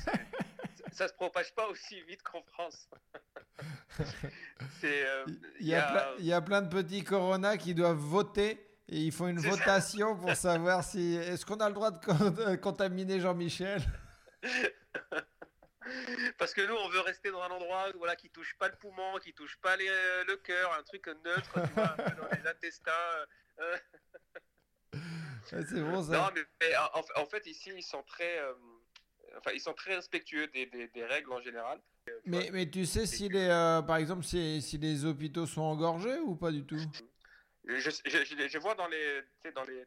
ça 0.92 1.08
se 1.08 1.12
propage 1.14 1.54
pas 1.54 1.68
aussi 1.68 2.00
vite 2.02 2.22
qu'en 2.22 2.42
France. 2.42 2.88
Euh, 4.84 5.24
Il 5.60 5.66
y, 5.66 5.74
a 5.74 5.82
plein, 5.82 6.06
il 6.18 6.24
y 6.26 6.32
a 6.32 6.40
plein 6.40 6.62
de 6.62 6.68
petits 6.68 7.02
Corona 7.04 7.56
qui 7.56 7.74
doivent 7.74 7.96
voter 7.96 8.52
et 8.88 8.98
ils 8.98 9.12
font 9.12 9.26
une 9.28 9.40
votation 9.40 10.16
pour 10.16 10.34
savoir 10.36 10.84
si 10.84 11.14
est-ce 11.16 11.44
qu'on 11.46 11.56
a 11.60 11.68
le 11.68 11.74
droit 11.74 11.90
de 11.90 12.04
con- 12.04 12.30
de 12.30 12.56
contaminer 12.56 13.20
Jean-Michel? 13.20 13.82
Parce 16.38 16.52
que 16.52 16.60
nous, 16.66 16.74
on 16.74 16.88
veut 16.88 17.00
rester 17.00 17.30
dans 17.30 17.42
un 17.42 17.50
endroit 17.50 17.86
voilà, 17.96 18.16
qui 18.16 18.28
touche 18.30 18.54
pas 18.58 18.68
le 18.68 18.76
poumon, 18.76 19.18
qui 19.18 19.32
touche 19.32 19.56
pas 19.58 19.76
les- 19.76 19.88
le 20.26 20.36
cœur, 20.36 20.72
un 20.78 20.82
truc 20.82 21.06
neutre, 21.24 21.52
tu 21.54 21.72
vois, 21.74 21.96
dans 21.96 22.28
les 22.36 22.46
intestins. 22.46 22.92
euh. 23.60 23.76
Ouais, 25.52 25.64
C'est 25.68 25.80
bon 25.82 26.02
ça. 26.02 26.12
Non, 26.12 26.28
mais, 26.34 26.42
mais 26.60 26.76
en, 26.76 27.22
en 27.22 27.26
fait, 27.26 27.46
ici, 27.46 27.70
ils 27.74 27.82
sont 27.82 28.02
très, 28.02 28.38
euh, 28.38 28.54
enfin, 29.38 29.52
ils 29.52 29.60
sont 29.60 29.74
très 29.74 29.94
respectueux 29.94 30.46
des, 30.48 30.66
des- 30.66 30.88
des 30.88 31.04
règles 31.04 31.32
en 31.32 31.40
général. 31.40 31.80
Euh, 32.08 32.20
Mais, 32.24 32.50
mais 32.52 32.70
tu 32.70 32.86
sais 32.86 33.06
si 33.06 33.28
les, 33.28 33.48
euh, 33.48 33.82
par 33.82 33.96
exemple, 33.96 34.24
si, 34.24 34.60
si 34.62 34.78
les 34.78 35.04
hôpitaux 35.04 35.46
sont 35.46 35.62
engorgés 35.62 36.18
ou 36.18 36.36
pas 36.36 36.50
du 36.52 36.64
tout? 36.64 36.76
Je, 37.64 37.76
je, 37.78 37.90
je- 38.04 38.48
je 38.48 38.58
vois 38.58 38.74
dans 38.74 38.86
les, 38.88 39.22
dans 39.54 39.64
les, 39.64 39.84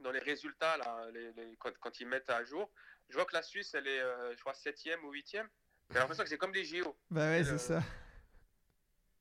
dans 0.00 0.10
les 0.10 0.18
résultats, 0.20 0.76
là, 0.76 1.06
les, 1.12 1.32
les- 1.32 1.56
quand, 1.56 1.72
quand 1.80 1.98
ils 2.00 2.06
mettent 2.06 2.30
à 2.30 2.44
jour, 2.44 2.70
je 3.08 3.14
vois 3.14 3.24
que 3.24 3.34
la 3.34 3.42
Suisse, 3.42 3.72
elle 3.74 3.86
est, 3.86 4.00
euh, 4.00 4.34
je 4.34 4.40
crois, 4.40 4.52
7e 4.54 5.02
ou 5.04 5.12
8e. 5.12 5.48
J'ai 5.90 5.98
l'impression 5.98 6.24
que 6.24 6.28
c'est 6.30 6.38
comme 6.38 6.52
des 6.52 6.64
JO. 6.64 6.96
Bah 7.10 7.28
ouais, 7.28 7.44
c'est 7.44 7.58
ça. 7.58 7.82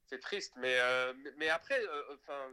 C'est 0.07 0.19
triste, 0.19 0.53
mais, 0.57 0.77
euh, 0.79 1.13
mais, 1.37 1.49
après, 1.49 1.81
euh, 1.81 2.15
enfin, 2.15 2.51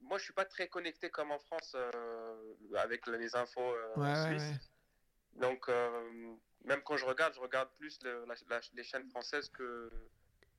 moi, 0.00 0.18
je 0.18 0.24
suis 0.24 0.32
pas 0.34 0.44
très 0.44 0.68
connecté 0.68 1.10
comme 1.10 1.30
en 1.32 1.38
France 1.38 1.72
euh, 1.74 2.34
avec 2.76 3.06
les 3.06 3.34
infos 3.36 3.60
euh, 3.60 3.94
Ouais, 3.96 4.26
suisses. 4.28 4.42
ouais. 4.50 4.58
Donc, 5.40 5.68
euh, 5.68 6.34
même 6.64 6.80
quand 6.82 6.96
je 6.96 7.04
regarde, 7.04 7.34
je 7.34 7.40
regarde 7.40 7.68
plus 7.78 7.98
le- 8.04 8.24
la- 8.26 8.34
la- 8.48 8.60
les 8.74 8.82
chaînes 8.84 9.08
françaises 9.10 9.48
que. 9.50 9.90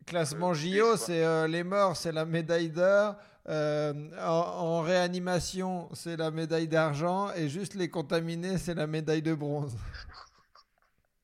Classement 0.06 0.54
JO, 0.54 0.96
c'est 0.96 1.26
euh, 1.26 1.48
les 1.48 1.64
morts, 1.64 1.98
c'est 1.98 2.12
la 2.12 2.26
médaille 2.26 2.70
d'or. 2.70 3.16
en, 3.50 4.10
en 4.20 4.82
réanimation, 4.82 5.90
c'est 5.94 6.16
la 6.18 6.32
médaille 6.32 6.68
d'argent. 6.68 7.32
Et 7.34 7.48
juste 7.50 7.74
les 7.76 7.90
contaminés, 7.90 8.58
c'est 8.58 8.74
la 8.76 8.88
médaille 8.88 9.22
de 9.22 9.34
bronze. 9.34 9.76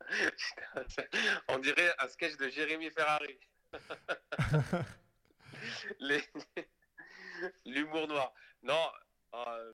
On 1.50 1.60
dirait 1.60 1.94
un 2.00 2.08
sketch 2.08 2.36
de 2.38 2.50
Jérémy 2.50 2.90
Ferrari. 2.92 3.38
Les- 6.00 6.24
L'humour 7.66 8.08
noir. 8.08 8.34
Non. 8.64 8.88
euh, 9.36 9.72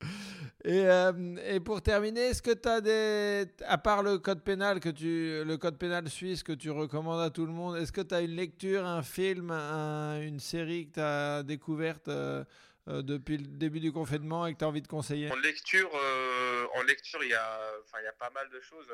Et, 0.63 0.85
euh, 0.87 1.35
et 1.45 1.59
pour 1.59 1.81
terminer, 1.81 2.21
est-ce 2.27 2.41
que 2.41 2.51
tu 2.51 2.67
as 2.69 2.81
des. 2.81 3.45
À 3.65 3.77
part 3.77 4.03
le 4.03 4.17
code 4.17 4.43
pénal, 4.43 4.79
que 4.79 4.89
tu, 4.89 5.43
le 5.43 5.57
code 5.57 5.77
pénal 5.77 6.07
suisse 6.09 6.43
que 6.43 6.53
tu 6.53 6.69
recommandes 6.71 7.21
à 7.21 7.29
tout 7.29 7.45
le 7.45 7.51
monde, 7.51 7.77
est-ce 7.77 7.91
que 7.91 8.01
tu 8.01 8.15
as 8.15 8.21
une 8.21 8.35
lecture, 8.35 8.85
un 8.85 9.01
film, 9.03 9.51
un- 9.51 10.21
une 10.21 10.39
série 10.39 10.87
que 10.89 10.93
tu 10.95 10.99
as 11.01 11.43
découverte 11.43 12.07
euh, 12.07 12.43
depuis 12.87 13.37
le 13.37 13.45
début 13.47 13.79
du 13.79 13.91
confinement 13.91 14.47
et 14.47 14.53
que 14.53 14.59
tu 14.59 14.65
as 14.65 14.67
envie 14.67 14.81
de 14.81 14.87
conseiller? 14.87 15.31
En 15.31 15.35
lecture, 15.35 15.91
en 16.75 16.81
lecture, 16.83 17.23
il 17.23 17.29
y 17.29 17.33
a, 17.35 17.59
enfin, 17.83 17.97
il 18.01 18.05
y 18.05 18.07
a 18.07 18.13
pas 18.13 18.29
mal 18.31 18.49
de 18.49 18.59
choses. 18.61 18.87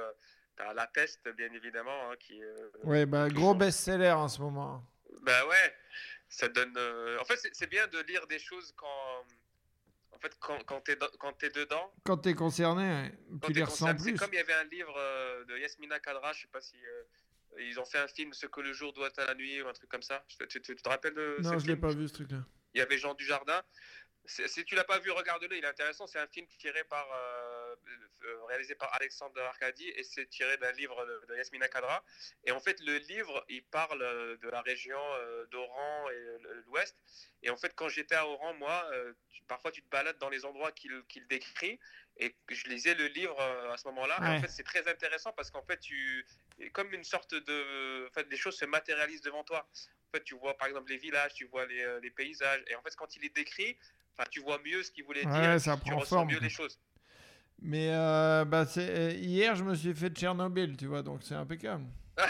T'as 0.58 0.74
La 0.74 0.88
Peste, 0.88 1.28
bien 1.38 1.50
évidemment, 1.54 2.10
hein, 2.12 2.16
qui. 2.20 2.40
Ouais, 2.84 3.06
bah, 3.06 3.28
gros 3.30 3.54
best-seller 3.54 4.12
en 4.12 4.28
ce 4.28 4.42
moment. 4.42 4.82
Bah 5.22 5.46
ouais, 5.48 5.74
ça 6.36 6.48
donne. 6.50 6.74
euh, 6.78 7.18
En 7.20 7.26
fait, 7.26 7.38
c'est- 7.54 7.68
bien 7.68 7.88
de 7.88 8.00
lire 8.00 8.28
des 8.28 8.40
choses 8.40 8.74
quand. 8.76 9.26
En 10.12 10.20
fait, 10.20 10.34
quand, 10.40 10.64
quand 10.66 10.82
t'es 10.82 10.98
quand 11.20 11.34
t'es 11.34 11.50
dedans, 11.50 11.94
Quand 12.06 12.18
tu 12.18 12.30
es 12.30 12.34
concerné, 12.36 13.12
quand 13.42 13.48
tu 13.48 13.54
t'es 13.54 13.60
les 13.60 13.64
ressens 13.64 13.86
concerné, 13.88 14.00
c'est 14.00 14.12
plus. 14.12 14.20
comme 14.20 14.34
il 14.34 14.38
y 14.38 14.40
avait 14.40 14.54
un 14.54 14.64
livre 14.66 14.96
euh, 14.98 15.44
de 15.46 15.58
Yasmina 15.58 16.00
Kadra, 16.00 16.32
je 16.34 16.42
sais 16.42 16.48
pas 16.48 16.62
si. 16.62 16.78
euh, 16.86 17.04
ils 17.62 17.80
ont 17.80 17.86
fait 17.86 18.00
un 18.00 18.08
film 18.08 18.34
Ce 18.34 18.48
que 18.48 18.60
le 18.60 18.74
jour 18.74 18.92
doit 18.94 19.10
à 19.18 19.26
la 19.26 19.34
nuit 19.36 19.62
ou 19.62 19.68
un 19.68 19.74
truc 19.74 19.90
comme 19.90 20.02
ça. 20.02 20.24
Tu, 20.28 20.38
tu- 20.48 20.62
tu 20.62 20.76
te 20.76 20.90
rappelles 20.90 21.14
de 21.14 21.38
Non, 21.42 21.54
ce 21.54 21.60
je 21.64 21.68
l'ai 21.68 21.76
pas 21.78 21.90
vu 21.94 22.08
ce 22.08 22.14
truc-là. 22.16 22.44
Il 22.74 22.80
y 22.80 22.82
avait 22.82 22.98
Jean 22.98 23.14
Dujardin. 23.14 23.62
Si 24.26 24.66
tu 24.66 24.76
l'as 24.76 24.84
pas 24.84 25.00
vu, 25.00 25.12
regarde-le, 25.12 25.56
il 25.56 25.64
est 25.64 25.68
intéressant. 25.68 26.06
C'est 26.08 26.20
un 26.20 26.28
film 26.28 26.48
tiré 26.60 26.84
par, 26.86 27.08
réalisé 28.48 28.76
par 28.76 28.94
Alexandre 28.96 29.42
Arcadi 29.42 29.88
et 29.90 30.04
c'est 30.04 30.28
tiré 30.28 30.58
d'un 30.58 30.72
livre 30.74 31.06
de, 31.06 31.26
de 31.28 31.36
Yasmina 31.36 31.68
Kadra. 31.68 32.04
Et 32.44 32.52
en 32.52 32.60
fait, 32.60 32.80
le 32.82 32.98
livre, 32.98 33.46
il 33.50 33.64
parle 33.64 34.02
euh, 34.02 34.38
de 34.38 34.50
la 34.50 34.62
région 34.62 35.00
euh, 35.00 35.46
d'Oran 35.48 36.10
et 36.10 36.14
euh, 36.14 36.64
l'Ouest. 36.68 36.96
Et 37.44 37.50
en 37.50 37.58
fait, 37.58 37.74
quand 37.76 37.90
j'étais 37.90 38.16
à 38.16 38.28
Oran, 38.28 38.54
moi, 38.56 38.88
euh, 38.94 39.14
tu- 39.30 39.44
parfois 39.44 39.72
tu 39.72 39.82
te 39.84 39.90
balades 39.90 40.18
dans 40.18 40.30
les 40.30 40.46
endroits 40.46 40.72
qu'il 40.72 41.28
décrit. 41.28 41.80
Et 42.18 42.34
je 42.50 42.68
lisais 42.70 42.96
le 42.96 43.08
livre 43.08 43.40
euh, 43.40 43.72
à 43.74 43.78
ce 43.78 43.88
moment-là. 43.90 44.20
Ouais. 44.22 44.38
en 44.38 44.42
fait, 44.42 44.48
c'est 44.48 44.64
très 44.64 44.88
intéressant 44.88 45.34
parce 45.34 45.52
qu'en 45.52 45.64
fait, 45.64 45.80
tu, 45.80 46.26
comme 46.74 46.94
une 46.94 47.04
sorte 47.04 47.36
de, 47.36 48.08
en 48.10 48.14
fait, 48.14 48.28
des 48.30 48.38
choses 48.38 48.58
se 48.58 48.66
matérialisent 48.66 49.22
devant 49.22 49.44
toi. 49.44 49.68
En 50.08 50.18
fait, 50.18 50.24
tu 50.24 50.36
vois 50.36 50.56
par 50.58 50.68
exemple 50.68 50.90
les 50.90 50.98
villages, 50.98 51.34
tu 51.34 51.46
vois 51.46 51.66
les, 51.66 51.82
euh, 51.82 52.00
les 52.00 52.12
paysages. 52.12 52.64
Et 52.68 52.76
en 52.76 52.82
fait, 52.82 52.96
quand 52.96 53.16
il 53.18 53.22
les 53.24 53.30
décrit, 53.30 53.78
enfin, 54.14 54.28
tu 54.32 54.40
vois 54.40 54.60
mieux 54.60 54.82
ce 54.82 54.92
qu'il 54.92 55.04
voulait 55.04 55.26
Ouais, 55.26 55.42
dire. 55.42 55.60
ça 55.60 55.78
tu 55.84 55.94
ressens 55.94 56.16
forme, 56.20 56.32
mieux 56.32 56.40
les 56.40 56.50
choses. 56.50 56.80
Mais 57.62 57.90
euh, 57.92 58.46
bah, 58.46 58.66
c'est- 58.66 58.90
euh, 58.90 59.12
hier, 59.12 59.56
je 59.56 59.64
me 59.64 59.76
suis 59.76 59.94
fait 59.94 60.10
Tchernobyl, 60.10 60.76
tu 60.78 60.88
vois, 60.88 61.02
donc 61.02 61.22
c'est 61.24 61.36
impeccable. 61.36 61.86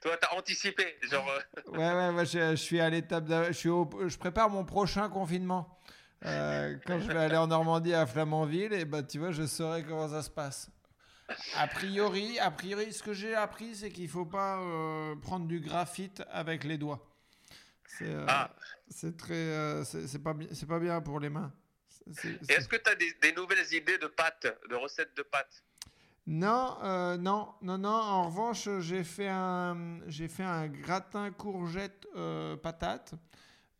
Toi, 0.00 0.16
t'as 0.20 0.36
anticipé, 0.36 0.96
genre. 1.10 1.28
euh, 1.28 1.70
Ouais, 1.72 1.92
ouais, 1.92 2.14
ouais, 2.14 2.26
je, 2.26 2.50
je 2.50 2.54
suis 2.56 2.80
à 2.80 2.88
l'étape. 2.88 3.24
Je, 3.48 3.52
suis 3.52 3.68
au- 3.68 3.88
je 4.08 4.16
prépare 4.16 4.48
mon 4.48 4.64
prochain 4.64 5.08
confinement. 5.08 5.80
Euh, 6.24 6.76
quand 6.86 6.98
je 7.00 7.08
vais 7.08 7.18
aller 7.18 7.36
en 7.36 7.48
Normandie 7.48 7.92
à 7.94 8.06
Flamanville, 8.06 8.72
et 8.72 8.84
bah, 8.84 9.02
tu 9.02 9.18
vois, 9.18 9.32
je 9.32 9.44
saurai 9.46 9.82
comment 9.82 10.08
ça 10.08 10.22
se 10.22 10.30
passe. 10.30 10.70
A 11.56 11.66
priori, 11.66 12.38
a 12.38 12.50
priori, 12.52 12.92
ce 12.92 13.02
que 13.02 13.12
j'ai 13.12 13.34
appris, 13.34 13.74
c'est 13.74 13.90
qu'il 13.90 14.08
faut 14.08 14.24
pas 14.26 14.60
euh, 14.60 15.16
prendre 15.16 15.46
du 15.46 15.58
graphite 15.60 16.22
avec 16.30 16.62
les 16.62 16.78
doigts. 16.78 17.04
C'est 17.98 18.04
euh, 18.14 18.24
Ah. 18.28 18.50
c'est 18.88 19.16
très, 19.16 19.84
c'est 19.84 20.06
c'est 20.06 20.20
pas, 20.22 20.34
pas 20.68 20.78
bien 20.78 21.00
pour 21.00 21.18
les 21.18 21.28
mains. 21.28 21.52
Est-ce 22.48 22.68
que 22.68 22.76
tu 22.76 22.90
as 22.90 22.94
des, 22.94 23.12
des 23.22 23.32
nouvelles 23.32 23.72
idées 23.74 23.98
de 23.98 24.06
pâtes, 24.06 24.46
de 24.68 24.74
recettes 24.74 25.16
de 25.16 25.22
pâtes? 25.22 25.62
Non, 26.28 26.78
euh, 26.82 27.16
non, 27.16 27.54
non, 27.62 27.78
non. 27.78 27.88
En 27.90 28.26
revanche, 28.28 28.68
j'ai 28.80 29.04
fait 29.04 29.28
un, 29.28 30.00
j'ai 30.08 30.28
fait 30.28 30.42
un 30.42 30.66
gratin 30.68 31.30
courgette 31.30 32.06
euh, 32.16 32.56
patate. 32.56 33.14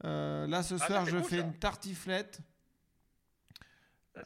Euh, 0.04 0.46
là, 0.46 0.62
ce 0.62 0.74
Ah, 0.74 0.86
soir, 0.86 1.06
je 1.06 1.20
fais 1.22 1.38
ça. 1.40 1.42
une 1.44 1.58
tartiflette. 1.58 2.38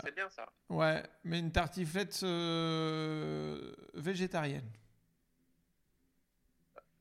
C'est 0.05 0.15
bien 0.15 0.29
ça. 0.31 0.47
Ouais, 0.69 1.03
mais 1.25 1.39
une 1.41 1.51
tartiflette 1.51 2.23
végétarienne. 3.95 4.71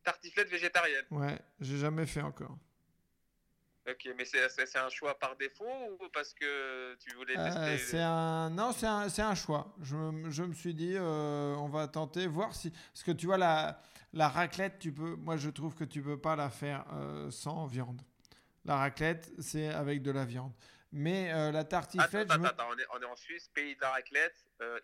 Tartiflette 0.03 0.49
végétarienne. 0.49 1.05
Ouais, 1.11 1.37
j'ai 1.59 1.77
jamais 1.77 2.05
fait 2.07 2.21
encore. 2.21 2.57
Ok, 3.89 4.09
mais 4.17 4.25
c'est 4.25 4.77
un 4.77 4.89
choix 4.89 5.17
par 5.17 5.35
défaut 5.37 5.65
ou 5.99 6.09
parce 6.13 6.33
que 6.33 6.95
tu 6.95 7.13
voulais 7.15 7.37
Euh, 7.37 7.43
tester 7.75 7.77
c'est 7.77 8.01
un 8.01 8.49
non, 8.49 8.71
c'est 8.71 8.87
un, 8.87 9.07
un 9.29 9.35
choix. 9.35 9.73
Je, 9.81 9.95
me- 9.95 10.29
je 10.29 10.43
me 10.43 10.53
suis 10.53 10.73
dit, 10.73 10.95
euh, 10.95 11.55
on 11.55 11.69
va 11.69 11.87
tenter, 11.87 12.27
voir 12.27 12.53
si. 12.55 12.71
Parce 12.71 13.03
que 13.03 13.11
tu 13.11 13.25
vois, 13.25 13.37
la, 13.37 13.81
la 14.13 14.27
raclette, 14.29 14.79
tu 14.79 14.91
peux. 14.91 15.15
Moi, 15.15 15.37
je 15.37 15.49
trouve 15.49 15.75
que 15.75 15.83
tu 15.83 16.01
peux 16.01 16.19
pas 16.19 16.35
la 16.35 16.49
faire 16.49 16.85
euh, 16.93 17.31
sans 17.31 17.65
viande. 17.67 18.01
La 18.65 18.75
raclette, 18.77 19.31
c'est 19.39 19.69
avec 19.69 20.01
de 20.01 20.11
la 20.11 20.25
viande. 20.25 20.53
Mais 20.91 21.31
la 21.51 21.63
tartiflette, 21.63 22.31
attends, 22.31 22.41
me- 22.41 22.47
attends, 22.47 22.67
on 22.71 22.77
est, 22.77 22.85
on 22.95 23.01
est 23.01 23.05
en 23.05 23.15
Suisse, 23.15 23.47
pays 23.53 23.75
de 23.75 23.81
la 23.81 23.91
raclette. 23.91 24.35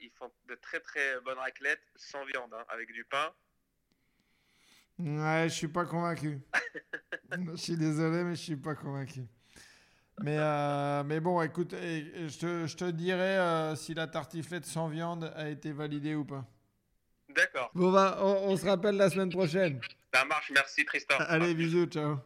ils 0.01 0.11
font 0.11 0.31
de 0.47 0.55
très 0.55 0.79
très 0.79 1.19
bonnes 1.21 1.39
raclettes 1.39 1.81
sans 1.95 2.23
viande, 2.25 2.53
hein, 2.53 2.63
avec 2.69 2.91
du 2.91 3.03
pain. 3.05 3.33
Ouais, 4.99 5.45
je 5.49 5.53
suis 5.53 5.67
pas 5.67 5.85
convaincu. 5.85 6.39
je 7.51 7.55
suis 7.55 7.77
désolé, 7.77 8.23
mais 8.23 8.35
je 8.35 8.41
suis 8.41 8.55
pas 8.55 8.75
convaincu. 8.75 9.25
Mais, 10.21 10.37
euh, 10.39 11.03
mais 11.03 11.19
bon, 11.19 11.41
écoute, 11.41 11.71
je, 11.73 12.39
te, 12.39 12.65
je 12.67 12.77
te 12.77 12.89
dirai 12.89 13.37
euh, 13.37 13.75
si 13.75 13.93
la 13.93 14.07
tartiflette 14.07 14.65
sans 14.65 14.87
viande 14.87 15.31
a 15.35 15.49
été 15.49 15.73
validée 15.73 16.15
ou 16.15 16.23
pas. 16.23 16.45
D'accord, 17.29 17.69
Bon, 17.73 17.91
bah, 17.91 18.17
on, 18.21 18.51
on 18.51 18.55
se 18.57 18.65
rappelle 18.65 18.95
la 18.95 19.09
semaine 19.09 19.29
prochaine. 19.29 19.81
ça 20.13 20.23
marche, 20.23 20.51
merci 20.53 20.85
Tristan. 20.85 21.15
Allez, 21.19 21.53
bisous, 21.53 21.87
ciao. 21.87 22.17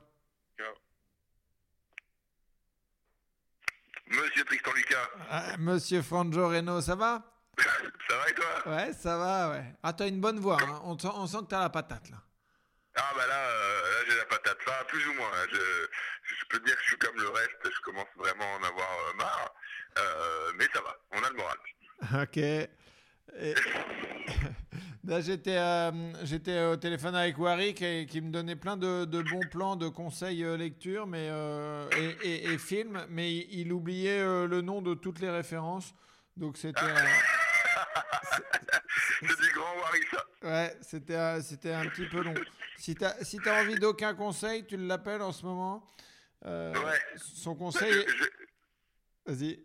Monsieur 4.07 4.43
Tristan 4.43 4.71
Lucas, 4.75 5.07
Ah, 5.29 5.55
Monsieur 5.59 6.01
Franjo 6.01 6.47
Reno, 6.49 6.81
ça 6.81 6.95
va? 6.95 7.23
Ça 8.09 8.17
va 8.17 8.29
et 8.29 8.33
toi? 8.33 8.71
Ouais, 8.71 8.93
ça 8.93 9.17
va, 9.17 9.49
ouais. 9.51 9.75
Ah, 9.83 9.93
t'as 9.93 10.07
une 10.07 10.19
bonne 10.19 10.39
voix, 10.39 10.57
hein. 10.61 10.81
on, 10.83 10.97
on 11.03 11.27
sent 11.27 11.37
que 11.41 11.45
t'as 11.49 11.59
la 11.59 11.69
patate, 11.69 12.09
là. 12.09 12.17
Ah 12.95 13.11
bah 13.15 13.27
là, 13.27 13.39
euh, 13.49 13.81
là 13.81 14.09
j'ai 14.09 14.17
la 14.17 14.25
patate, 14.25 14.57
enfin 14.67 14.83
plus 14.87 15.05
ou 15.07 15.13
moins. 15.13 15.27
hein. 15.35 15.47
Je, 15.51 15.57
je 15.57 16.45
peux 16.49 16.59
dire 16.65 16.75
que 16.75 16.81
je 16.81 16.87
suis 16.87 16.97
comme 16.97 17.15
le 17.17 17.29
reste, 17.29 17.59
je 17.65 17.81
commence 17.81 18.07
vraiment 18.17 18.55
à 18.55 18.59
en 18.59 18.63
avoir 18.63 18.87
euh, 19.09 19.13
marre. 19.17 19.53
Euh, 19.97 20.51
mais 20.57 20.65
ça 20.73 20.81
va, 20.81 20.97
on 21.11 21.23
a 21.23 21.29
le 21.29 21.35
moral. 21.35 21.57
Ok. 22.23 22.37
Et- 22.37 23.55
Là, 25.05 25.21
j'étais, 25.21 25.57
euh, 25.57 25.91
au 26.73 26.75
téléphone 26.75 27.15
avec 27.15 27.37
Warwick 27.39 27.81
et 27.81 28.05
qui 28.05 28.21
me 28.21 28.31
donnait 28.31 28.55
plein 28.57 28.77
de, 28.77 29.05
bons 29.05 29.47
plans, 29.49 29.75
de 29.75 29.87
conseils 29.87 30.43
lecture 30.57 31.07
mais, 31.07 31.29
et, 31.97 32.51
et- 32.53 32.57
films, 32.59 33.03
mais 33.09 33.33
il, 33.33 33.71
oubliait 33.73 34.19
le 34.23 34.61
nom 34.61 34.81
de 34.83 34.93
toutes 34.93 35.19
les 35.19 35.29
références. 35.31 35.95
Donc 36.37 36.57
c'était, 36.57 36.81
C'est 39.21 39.41
du 39.41 39.51
grand 39.53 39.75
ouais, 40.43 40.77
c'était, 40.81 41.15
euh, 41.15 41.41
c'était 41.41 41.73
un 41.73 41.85
petit 41.87 42.05
peu 42.07 42.21
long. 42.23 42.33
Si 42.77 42.95
tu 42.95 43.03
as 43.05 43.23
si 43.23 43.37
t'as 43.37 43.61
envie 43.61 43.75
d'aucun 43.79 44.13
conseil, 44.15 44.65
tu 44.65 44.77
l'appelles 44.77 45.21
en 45.21 45.31
ce 45.31 45.45
moment. 45.45 45.85
Euh, 46.45 46.73
Ouais. 46.73 46.99
Son 47.17 47.55
conseil. 47.55 47.91
Je- 47.93 49.31
Vas-y. 49.31 49.63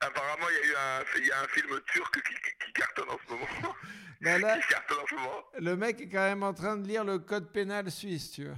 apparemment, 0.00 0.46
il 0.50 0.54
y, 0.54 0.58
a 0.58 0.66
eu 0.72 0.76
un, 0.76 1.24
y 1.26 1.30
a 1.32 1.40
un 1.42 1.48
film 1.48 1.80
turc 1.92 2.14
qui, 2.14 2.34
qui- 2.34 2.66
qui 2.66 2.72
cartonne 2.72 3.10
en 3.10 3.18
ce 3.26 3.32
moment. 3.32 3.46
Bah 4.20 4.36
là, 4.38 4.58
qui 4.60 4.66
cartonne 4.68 4.98
en 4.98 5.06
ce 5.06 5.14
moment. 5.14 5.44
le 5.60 5.76
mec 5.76 6.00
est 6.00 6.08
quand 6.08 6.18
même 6.18 6.42
en 6.42 6.52
train 6.52 6.76
de 6.76 6.86
lire 6.88 7.04
le 7.04 7.20
code 7.20 7.52
pénal 7.52 7.88
suisse, 7.90 8.32
tu 8.32 8.46
vois. 8.46 8.56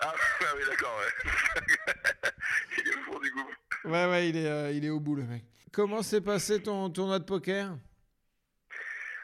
Ah, 0.00 0.12
ah 0.14 0.44
oui, 0.56 0.62
d'accord, 0.68 0.98
ouais. 0.98 1.32
il 2.78 2.88
est 2.88 2.94
au 2.94 3.02
fond 3.12 3.18
du 3.20 3.30
gouffre. 3.30 3.56
Ouais, 3.84 4.06
ouais, 4.06 4.28
il 4.28 4.36
est, 4.36 4.46
euh, 4.46 4.70
il 4.72 4.84
est 4.84 4.90
au 4.90 5.00
bout, 5.00 5.14
le 5.14 5.22
mec. 5.24 5.44
Comment 5.74 6.02
s'est 6.04 6.20
passé 6.20 6.62
ton 6.62 6.88
tournoi 6.88 7.18
de 7.18 7.24
poker? 7.24 7.76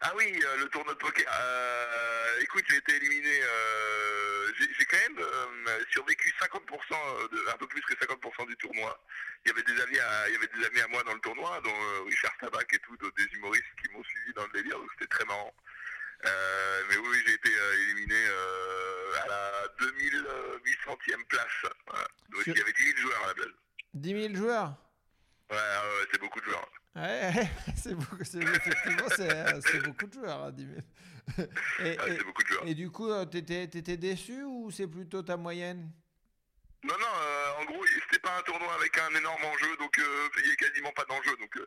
Ah 0.00 0.12
oui, 0.16 0.24
euh, 0.34 0.56
le 0.56 0.68
tournoi 0.70 0.94
de 0.94 0.98
poker. 0.98 1.24
Euh, 1.32 2.40
écoute, 2.40 2.64
j'ai 2.68 2.78
été 2.78 2.96
éliminé. 2.96 3.40
euh, 3.40 4.52
j'ai 4.58 4.84
quand 4.84 4.96
même 4.96 5.24
survécu 5.90 6.34
50%, 6.40 7.30
de, 7.30 7.52
un 7.54 7.56
peu 7.56 7.68
plus 7.68 7.80
que 7.82 7.94
50% 7.94 8.48
du 8.48 8.56
tournoi. 8.56 9.00
Il 9.44 9.48
y 9.48 9.52
avait 9.52 9.62
des 9.62 9.80
amis 9.80 9.98
à, 10.00 10.28
il 10.28 10.32
y 10.32 10.36
avait 10.36 10.48
des 10.48 10.66
amis 10.66 10.80
à 10.80 10.88
moi 10.88 11.04
dans 11.04 11.14
le 11.14 11.20
tournoi, 11.20 11.60
dont 11.62 12.04
Richard 12.06 12.36
Tabac 12.40 12.66
et 12.72 12.78
tout, 12.80 12.96
des 12.96 13.24
humoristes 13.36 13.64
qui 13.80 13.92
m'ont 13.92 14.02
suivi 14.02 14.32
dans 14.34 14.44
le 14.46 14.52
délire, 14.52 14.76
donc 14.76 14.88
c'était 14.98 15.06
très 15.06 15.24
marrant. 15.26 15.54
Mais 16.24 16.96
oui, 16.96 17.18
j'ai 17.26 17.34
été 17.34 17.50
éliminé 17.84 18.26
à 19.22 19.26
la 19.28 19.68
2800e 19.78 21.24
place. 21.28 21.72
Voilà. 21.86 22.08
Donc 22.30 22.42
il 22.46 22.58
y 22.58 22.60
avait 22.60 22.72
10 22.72 22.82
000 22.82 22.96
joueurs 22.98 23.24
à 23.24 23.26
la 23.28 23.34
place. 23.34 23.54
10 23.94 24.22
000 24.22 24.34
joueurs? 24.34 24.89
Ouais, 25.50 25.56
ouais, 25.56 26.00
ouais, 26.00 26.06
c'est 26.12 26.20
beaucoup 26.20 26.40
de 26.40 26.44
joueurs. 26.44 26.70
Ouais, 26.96 27.32
c'est 27.76 27.94
beaucoup, 27.94 28.24
c'est- 28.24 28.38
effectivement, 28.38 29.08
c'est, 29.08 29.30
euh, 29.30 29.60
c'est 29.60 29.80
beaucoup 29.80 30.06
de 30.06 30.12
joueurs, 30.14 30.44
hein, 30.44 30.52
10 30.52 30.66
000. 30.66 30.76
Et, 31.78 31.82
Ouais, 31.82 31.96
et- 32.12 32.16
c'est 32.18 32.24
beaucoup 32.24 32.42
de 32.42 32.48
joueurs. 32.48 32.66
et 32.66 32.74
du 32.74 32.90
coup, 32.90 33.10
euh, 33.10 33.24
t'étais, 33.24 33.68
t'étais 33.68 33.96
déçu 33.96 34.42
ou 34.42 34.70
c'est 34.70 34.86
plutôt 34.88 35.22
ta 35.22 35.36
moyenne? 35.36 35.90
Non, 36.82 36.94
non, 36.98 37.06
euh, 37.22 37.52
en 37.60 37.64
gros, 37.66 37.84
c'était 37.86 38.20
pas 38.20 38.38
un 38.38 38.42
tournoi 38.42 38.72
avec 38.74 38.96
un 38.98 39.14
énorme 39.14 39.44
enjeu, 39.44 39.76
donc 39.76 39.98
euh, 39.98 40.28
il 40.42 40.48
y 40.48 40.52
a 40.52 40.56
quasiment 40.56 40.92
pas 40.92 41.04
d'enjeu, 41.04 41.36
donc 41.36 41.54
euh, 41.58 41.66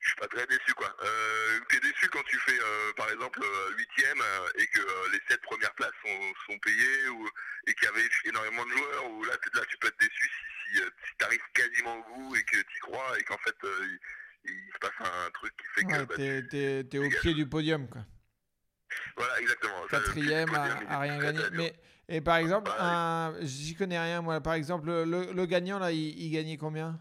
je 0.00 0.08
suis 0.08 0.16
pas 0.16 0.28
très 0.28 0.46
déçu, 0.46 0.74
quoi. 0.74 0.94
Euh, 1.02 1.60
T'es 1.70 1.80
déçu 1.80 2.06
quand 2.10 2.22
tu 2.24 2.38
fais, 2.40 2.58
euh, 2.60 2.92
par 2.96 3.08
exemple, 3.10 3.40
euh, 3.42 3.70
huitième 3.78 4.20
euh, 4.20 4.48
et 4.58 4.66
que 4.66 4.80
euh, 4.80 5.08
les 5.12 5.20
sept 5.28 5.40
premières 5.42 5.74
places 5.74 5.96
sont, 6.04 6.32
sont 6.52 6.58
payées 6.58 7.08
ou, 7.08 7.28
et 7.66 7.74
qu'il 7.74 7.84
y 7.84 7.88
avait 7.88 8.08
énormément 8.26 8.64
de 8.66 8.70
joueurs, 8.72 9.10
ou 9.10 9.24
là, 9.24 9.32
là 9.54 9.62
tu 9.68 9.78
peux 9.78 9.88
être 9.88 9.98
déçu 10.00 10.12
si, 10.28 10.30
si, 10.70 10.80
euh, 10.80 10.90
si 11.08 11.16
t'arrives 11.18 11.40
quasiment 11.54 11.96
au 11.98 12.02
bout 12.14 12.36
et 12.36 12.42
que 12.44 12.56
tu 12.56 12.80
crois 12.80 13.18
et 13.18 13.22
qu'en 13.24 13.38
fait, 13.38 13.54
euh, 13.64 13.86
il, 14.44 14.52
il 14.52 14.72
se 14.72 14.78
passe 14.78 14.92
un 15.00 15.30
truc 15.30 15.52
qui 15.56 15.66
fait 15.74 15.84
que... 15.84 16.04
Bah, 16.04 16.86
t'es, 16.90 16.98
au 16.98 17.08
pied 17.20 17.34
du 17.34 17.48
podium, 17.48 17.88
quoi. 17.88 18.02
Voilà, 19.16 19.40
exactement. 19.40 19.86
Quatrième 19.88 20.54
à, 20.54 21.00
rien 21.00 21.18
gagner. 21.18 21.42
Mais, 21.52 21.74
et 22.08 22.20
par 22.20 22.36
exemple, 22.36 22.70
Ouais. 22.70 22.76
un, 22.78 23.34
j'y 23.40 23.74
connais 23.74 23.98
rien, 23.98 24.22
moi. 24.22 24.40
Par 24.40 24.54
exemple, 24.54 24.86
le, 24.86 25.32
le 25.32 25.46
gagnant, 25.46 25.78
là, 25.78 25.90
il, 25.90 26.18
il 26.18 26.30
gagnait 26.30 26.56
combien? 26.56 26.98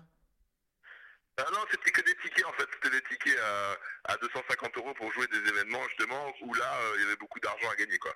Ah 1.37 1.45
non, 1.53 1.59
c'était 1.69 1.91
que 1.91 2.01
des 2.01 2.15
tickets 2.15 2.45
en 2.45 2.53
fait, 2.53 2.65
c'était 2.75 2.95
des 2.95 3.01
tickets 3.09 3.37
à, 3.37 4.13
à 4.13 4.17
250 4.17 4.77
euros 4.77 4.93
pour 4.93 5.11
jouer 5.11 5.27
des 5.27 5.49
événements 5.49 5.83
justement 5.89 6.33
où 6.41 6.53
là 6.53 6.73
euh, 6.79 6.93
il 6.95 7.01
y 7.03 7.05
avait 7.07 7.17
beaucoup 7.17 7.41
d'argent 7.41 7.69
à 7.69 7.75
gagner 7.75 7.97
quoi. 7.97 8.15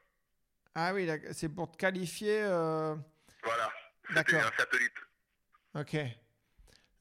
Ah 0.73 0.93
oui, 0.93 1.09
c'est 1.33 1.49
pour 1.49 1.69
te 1.69 1.75
qualifier. 1.75 2.39
euh, 2.43 2.95
Voilà, 3.43 3.73
c'était 4.07 4.13
D'accord. 4.13 4.53
un 4.53 4.57
satellite. 4.57 4.93
Ok. 5.79 5.95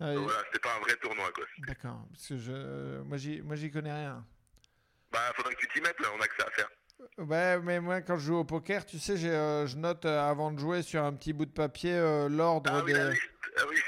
Euh, 0.01 0.19
voilà, 0.21 0.39
c'était 0.47 0.61
pas 0.61 0.77
un 0.77 0.81
vrai 0.81 0.95
tournoi 0.97 1.31
quoi. 1.33 1.45
D'accord, 1.67 2.07
parce 2.13 2.29
que 2.29 2.39
je, 2.39 3.01
moi, 3.03 3.17
j'y, 3.17 3.41
moi, 3.43 3.57
j'y 3.57 3.71
connais 3.71 3.93
rien. 3.93 4.25
Bah 5.11 5.19
faudrait 5.35 5.55
que 5.55 5.61
tu 5.61 5.69
t'y 5.69 5.81
mettes 5.81 5.99
là, 6.01 6.09
on 6.17 6.21
a 6.21 6.29
que 6.29 6.35
ça 6.39 6.47
à 6.47 6.51
faire. 6.51 6.69
Ouais, 7.19 7.59
mais 7.61 7.81
moi, 7.81 8.01
quand 8.03 8.17
je 8.17 8.27
joue 8.27 8.37
au 8.37 8.45
poker, 8.45 8.85
tu 8.87 8.99
sais, 8.99 9.17
j'ai, 9.17 9.31
euh, 9.31 9.67
je 9.67 9.77
note 9.77 10.05
euh, 10.05 10.21
avant 10.21 10.53
de 10.53 10.59
jouer 10.61 10.83
sur 10.83 11.03
un 11.03 11.13
petit 11.15 11.33
bout 11.33 11.47
de 11.47 11.51
papier 11.53 11.95
euh, 11.95 12.29
l'ordre 12.29 12.71
Ah 12.73 12.83
oui, 12.85 12.93
des. 12.93 13.01
ah 13.01 13.63
oui. 13.69 13.77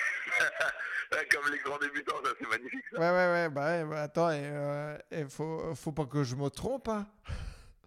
Ouais, 1.12 1.26
Comme 1.28 1.52
les 1.52 1.58
grands 1.58 1.78
débutants, 1.78 2.14
ça 2.24 2.30
c'est 2.38 2.48
magnifique 2.48 2.84
ça. 2.92 3.00
Ouais, 3.00 3.10
ouais, 3.10 3.32
ouais, 3.32 3.48
bah, 3.48 3.84
bah, 3.84 4.02
attends, 4.02 4.30
et, 4.30 4.42
euh, 4.44 4.96
et 5.10 5.24
faut, 5.24 5.74
faut 5.74 5.90
pas 5.90 6.06
que 6.06 6.22
je 6.22 6.36
me 6.36 6.48
trompe. 6.50 6.88
Hein. 6.88 7.04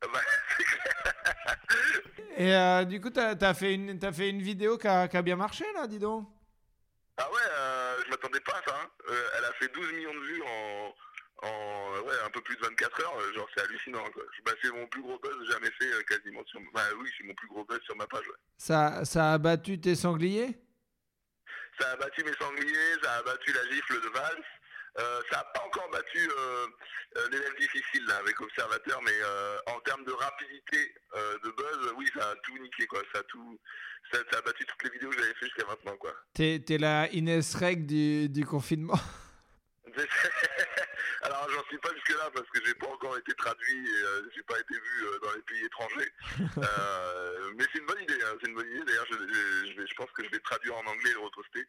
Bah, 0.02 0.20
c'est 0.58 0.63
clair. 0.66 1.58
Et 2.36 2.54
euh, 2.54 2.84
du 2.84 3.00
coup, 3.00 3.10
t'as, 3.10 3.36
t'as 3.36 3.54
fait 3.54 3.76
une, 3.76 3.98
fait 4.12 4.30
une 4.30 4.42
vidéo 4.42 4.78
qui 4.78 4.88
a, 4.89 5.08
qui 5.08 5.16
a 5.16 5.22
bien 5.22 5.38
marché, 5.38 5.63
là, 5.74 5.88
dis 5.88 6.00
donc. 6.00 6.28
Ah 7.17 7.32
ouais, 7.32 7.41
euh, 7.52 8.04
je 8.06 8.10
m'attendais 8.10 8.39
pas 8.41 8.54
à 8.58 8.63
ça. 8.69 8.76
hein. 8.82 8.89
Euh, 9.10 9.30
elle 9.38 9.45
a 9.45 9.54
fait 9.54 9.67
12 9.73 9.91
millions 9.93 10.13
de 10.13 10.19
vues 10.19 10.41
en, 10.43 10.95
en 11.47 11.99
ouais, 12.02 12.15
un 12.26 12.30
peu 12.32 12.41
plus 12.41 12.56
de 12.58 12.62
24 12.62 13.02
heures, 13.02 13.17
euh, 13.19 13.34
genre 13.34 13.47
c'est 13.56 13.63
hallucinant 13.63 14.04
quoi. 14.12 14.23
Bah, 14.45 14.52
c'est 14.62 14.71
mon 14.71 14.88
plus 14.88 15.02
gros 15.02 15.19
buzz 15.19 15.49
jamais 15.52 15.71
fait 15.80 15.91
euh, 15.93 16.02
quasiment 16.04 16.43
sur 16.45 16.60
bah 16.73 16.82
oui, 16.97 17.10
c'est 17.17 17.26
mon 17.26 17.34
plus 17.36 17.47
gros 17.47 17.63
buzz 17.65 17.80
sur 17.84 17.95
ma 17.95 18.08
page. 18.08 18.28
ouais. 18.28 18.36
Ça, 18.58 19.06
ça 19.06 19.34
a 19.34 19.38
battu 19.38 19.80
tes 19.80 19.95
sangliers? 19.95 20.58
Ça 21.80 21.91
a 21.91 21.95
battu 21.97 22.23
mes 22.23 22.34
sangliers, 22.34 22.95
ça 23.04 23.13
a 23.15 23.23
battu 23.23 23.52
la 23.52 23.65
gifle 23.71 24.02
de 24.02 24.08
Valls. 24.10 24.43
Euh, 25.00 25.22
ça 25.32 25.38
n'a 25.38 25.44
pas 25.46 25.62
encore 25.66 25.89
battu 25.91 26.20
euh, 26.30 26.68
euh, 27.18 27.30
l'élève 27.32 27.56
difficile 27.58 28.06
là, 28.06 28.18
avec 28.18 28.39
Observateur, 28.41 29.02
mais 29.02 29.12
euh, 29.24 29.58
en 29.68 29.80
termes 29.82 30.04
de 30.06 30.12
rapidité 30.12 30.94
de 31.44 31.50
buzz, 31.52 31.94
oui, 31.98 32.08
ça 32.16 32.30
a 32.30 32.36
tout 32.38 32.58
niqué 32.60 32.86
quoi. 32.88 33.02
Ça 33.14 33.20
a 33.20 33.24
tout, 33.24 33.60
ça, 34.12 34.20
ça 34.32 34.38
a 34.38 34.41
battu 34.41 34.66
toutes 34.66 34.84
les 34.84 34.89
vidéos 34.91 35.10
que 35.10 35.18
j'avais 35.20 35.34
fait 35.36 35.46
jusqu'à 35.46 35.66
maintenant 35.66 35.98
quoi. 35.98 36.14
T'es, 36.34 36.62
t'es 36.66 36.78
la 36.78 37.08
Inès 37.12 37.56
Reg 37.56 37.86
du, 37.86 38.30
du 38.30 38.46
confinement? 38.46 39.00
Alors 41.24 41.48
j'en 41.52 41.64
suis 41.66 41.78
pas 41.78 41.89
jusque 41.94 42.18
là 42.18 42.30
parce 42.34 42.48
que 42.50 42.60
j'ai 42.66 42.74
pas 42.76 42.88
encore 42.88 43.18
été 43.18 43.34
traduit 43.36 43.88
et 43.88 44.04
euh, 44.04 44.22
j'ai 44.36 44.44
pas 44.44 44.60
été 44.60 44.74
vu 44.74 45.06
euh, 45.06 45.20
dans 45.24 45.32
les 45.34 45.41
pays 45.44 45.64
étrangers. 45.66 46.12
Euh, 46.58 47.52
mais 47.56 47.66
c'est 47.72 47.80
une 47.80 47.86
bonne 47.86 48.02
idée, 48.02 48.20
hein, 48.24 48.36
c'est 48.41 48.48
une 48.50 48.56
bonne 48.56 48.70
idée. 48.70 48.84
D'ailleurs, 48.86 49.06
je, 49.10 49.16
je- 49.18 49.72
je 49.72 49.78
vais- 49.80 49.88
je 49.88 49.96
pense 49.96 50.10
que 50.12 50.24
je 50.24 50.30
vais 50.30 50.39
traduire 50.39 50.76
en 50.78 50.86
anglais 50.86 51.10
et 51.12 51.14
le 51.14 51.20
retroster 51.20 51.68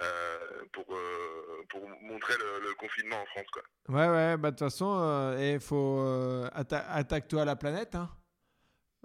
euh, 0.00 0.38
pour 0.72 0.84
euh, 0.94 1.64
pour 1.70 1.88
montrer 2.02 2.34
le, 2.38 2.68
le 2.68 2.74
confinement 2.74 3.20
en 3.20 3.26
France 3.26 3.46
quoi. 3.52 3.62
Ouais, 3.88 4.08
ouais, 4.08 4.36
bah 4.36 4.50
de 4.50 4.56
toute 4.56 4.66
façon, 4.68 5.36
il 5.38 5.60
faut. 5.60 6.00
euh, 6.00 6.48
atta- 6.54 6.86
attaque-toi 6.90 7.42
à 7.42 7.44
la 7.44 7.56
planète. 7.56 7.94
Hein. 7.94 8.08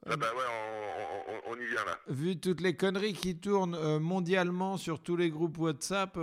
Ah 0.05 0.17
bah 0.17 0.31
ouais, 0.35 0.43
on, 0.49 1.33
on- 1.33 1.41
on 1.53 1.59
y 1.59 1.65
vient 1.65 1.85
là. 1.85 1.97
Vu 2.07 2.39
toutes 2.39 2.61
les 2.61 2.75
conneries 2.75 3.13
qui 3.13 3.39
tournent 3.39 3.99
mondialement 3.99 4.77
sur 4.77 5.01
tous 5.01 5.15
les 5.15 5.29
groupes 5.29 5.57
WhatsApp, 5.57 6.13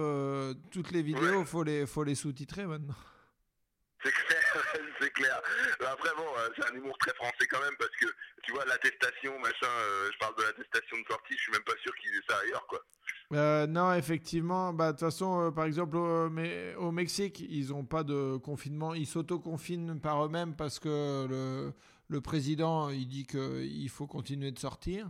toutes 0.71 0.91
les 0.93 1.03
vidéos, 1.03 1.41
Ouais. 1.41 1.45
faut 1.45 1.63
les, 1.63 1.87
faut 1.87 2.05
les 2.05 2.15
sous-titrer 2.15 2.67
maintenant. 2.67 2.95
C'est 4.03 4.13
clair, 4.13 4.41
c'est 5.01 5.11
clair. 5.13 5.41
Après 5.87 6.11
bon, 6.17 6.25
c'est 6.57 6.71
un 6.71 6.75
humour 6.75 6.97
très 6.99 7.15
français 7.15 7.47
quand 7.51 7.61
même 7.61 7.77
parce 7.79 7.91
que 8.01 8.07
tu 8.43 8.53
vois 8.53 8.65
l'attestation, 8.67 9.39
machin, 9.41 9.67
je 10.13 10.19
parle 10.19 10.35
de 10.37 10.43
l'attestation 10.43 10.97
de 10.99 11.05
sortie, 11.07 11.35
je 11.37 11.43
suis 11.43 11.53
même 11.53 11.65
pas 11.65 11.77
sûr 11.83 11.95
qu'ils 11.97 12.11
aient 12.17 12.23
ça 12.29 12.39
ailleurs 12.39 12.67
quoi. 12.67 12.81
Euh, 13.33 13.67
non, 13.69 13.93
effectivement, 13.95 14.73
bah, 14.73 14.87
de 14.89 14.99
toute 14.99 15.01
façon, 15.07 15.41
euh, 15.41 15.51
par 15.53 15.65
exemple, 15.65 15.97
au, 15.97 16.29
mais, 16.31 16.75
au 16.75 16.91
Mexique, 16.91 17.39
ils 17.49 17.69
n'ont 17.69 17.85
pas 17.85 18.03
de 18.03 18.37
confinement, 18.39 18.93
ils 18.95 19.07
s'auto-confinent 19.07 20.01
par 20.01 20.25
eux-mêmes 20.27 20.57
parce 20.57 20.81
que 20.81 21.27
le, 21.31 21.73
le 22.09 22.21
président, 22.21 22.89
il 22.91 23.07
dit 23.07 23.27
qu'il 23.27 23.89
faut 23.89 24.09
continuer 24.09 24.51
de 24.51 24.59
sortir. 24.59 25.09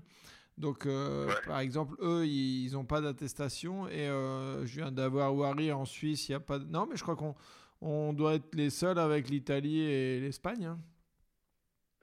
Donc, 0.59 0.85
euh, 0.85 1.29
Ouais. 1.29 1.35
par 1.47 1.61
exemple, 1.61 1.97
eux, 2.03 2.27
ils 2.27 2.73
n'ont 2.73 2.85
pas 2.85 3.01
d'attestation. 3.01 3.89
Et 3.89 4.07
euh, 4.09 4.66
je 4.66 4.77
viens 4.77 4.93
d'avoir 4.93 5.35
Wari 5.35 5.73
en 5.73 5.87
Suisse, 5.87 6.29
il 6.29 6.33
n'y 6.33 6.37
a 6.37 6.41
pas 6.41 6.59
de... 6.59 6.64
Non, 6.66 6.87
mais 6.91 6.97
je 6.97 7.03
crois 7.03 7.16
qu'on 7.16 7.35
on 7.81 8.12
doit 8.12 8.35
être 8.35 8.55
les 8.55 8.68
seuls 8.68 8.99
avec 8.99 9.31
l'Italie 9.31 9.81
et 9.81 10.21
l'Espagne. 10.21 10.66
hein. 10.66 10.79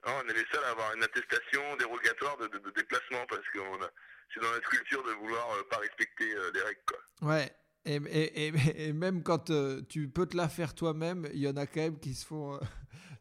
Ah, 0.02 0.20
on 0.24 0.28
est 0.28 0.32
les 0.34 0.44
seuls 0.52 0.64
à 0.64 0.70
avoir 0.72 0.92
une 0.96 1.02
attestation 1.04 1.60
dérogatoire 1.78 2.36
de, 2.38 2.48
de- 2.48 2.58
de 2.58 2.70
déplacement 2.74 3.24
parce 3.28 3.46
que 3.52 3.58
on 3.60 3.82
a- 3.84 3.90
c'est 4.32 4.40
dans 4.40 4.50
notre 4.50 4.68
culture 4.68 5.02
de 5.04 5.12
vouloir 5.12 5.50
euh, 5.52 5.62
pas 5.70 5.78
respecter 5.78 6.32
euh, 6.34 6.50
les 6.54 6.60
règles 6.62 6.80
quoi. 6.86 6.98
Ouais. 7.28 7.50
Et, 7.84 7.96
et, 7.96 8.46
et, 8.48 8.52
et 8.88 8.92
même 8.92 9.22
quand 9.22 9.50
euh, 9.50 9.80
tu 9.88 10.08
peux 10.08 10.26
te 10.26 10.36
la 10.36 10.48
faire 10.48 10.74
toi-même, 10.74 11.28
il 11.32 11.40
y 11.40 11.48
en 11.48 11.56
a 11.56 11.66
quand 11.66 11.80
même 11.80 11.98
qui 11.98 12.14
se 12.14 12.26
font. 12.26 12.54
euh, 12.56 12.58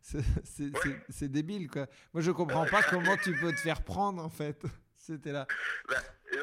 c'est- 0.44 0.72
c'est 1.10 1.28
débile, 1.32 1.70
quoi. 1.70 1.88
Moi, 2.14 2.22
je 2.22 2.32
comprends 2.32 2.66
pas 2.66 2.82
comment 2.90 3.18
tu 3.18 3.36
peux 3.40 3.52
te 3.52 3.60
faire 3.60 3.84
prendre, 3.84 4.24
en 4.24 4.30
fait. 4.30 4.62
C'était 4.96 5.32
là. 5.32 5.48
Bah, 5.90 5.96
ouais, 6.32 6.40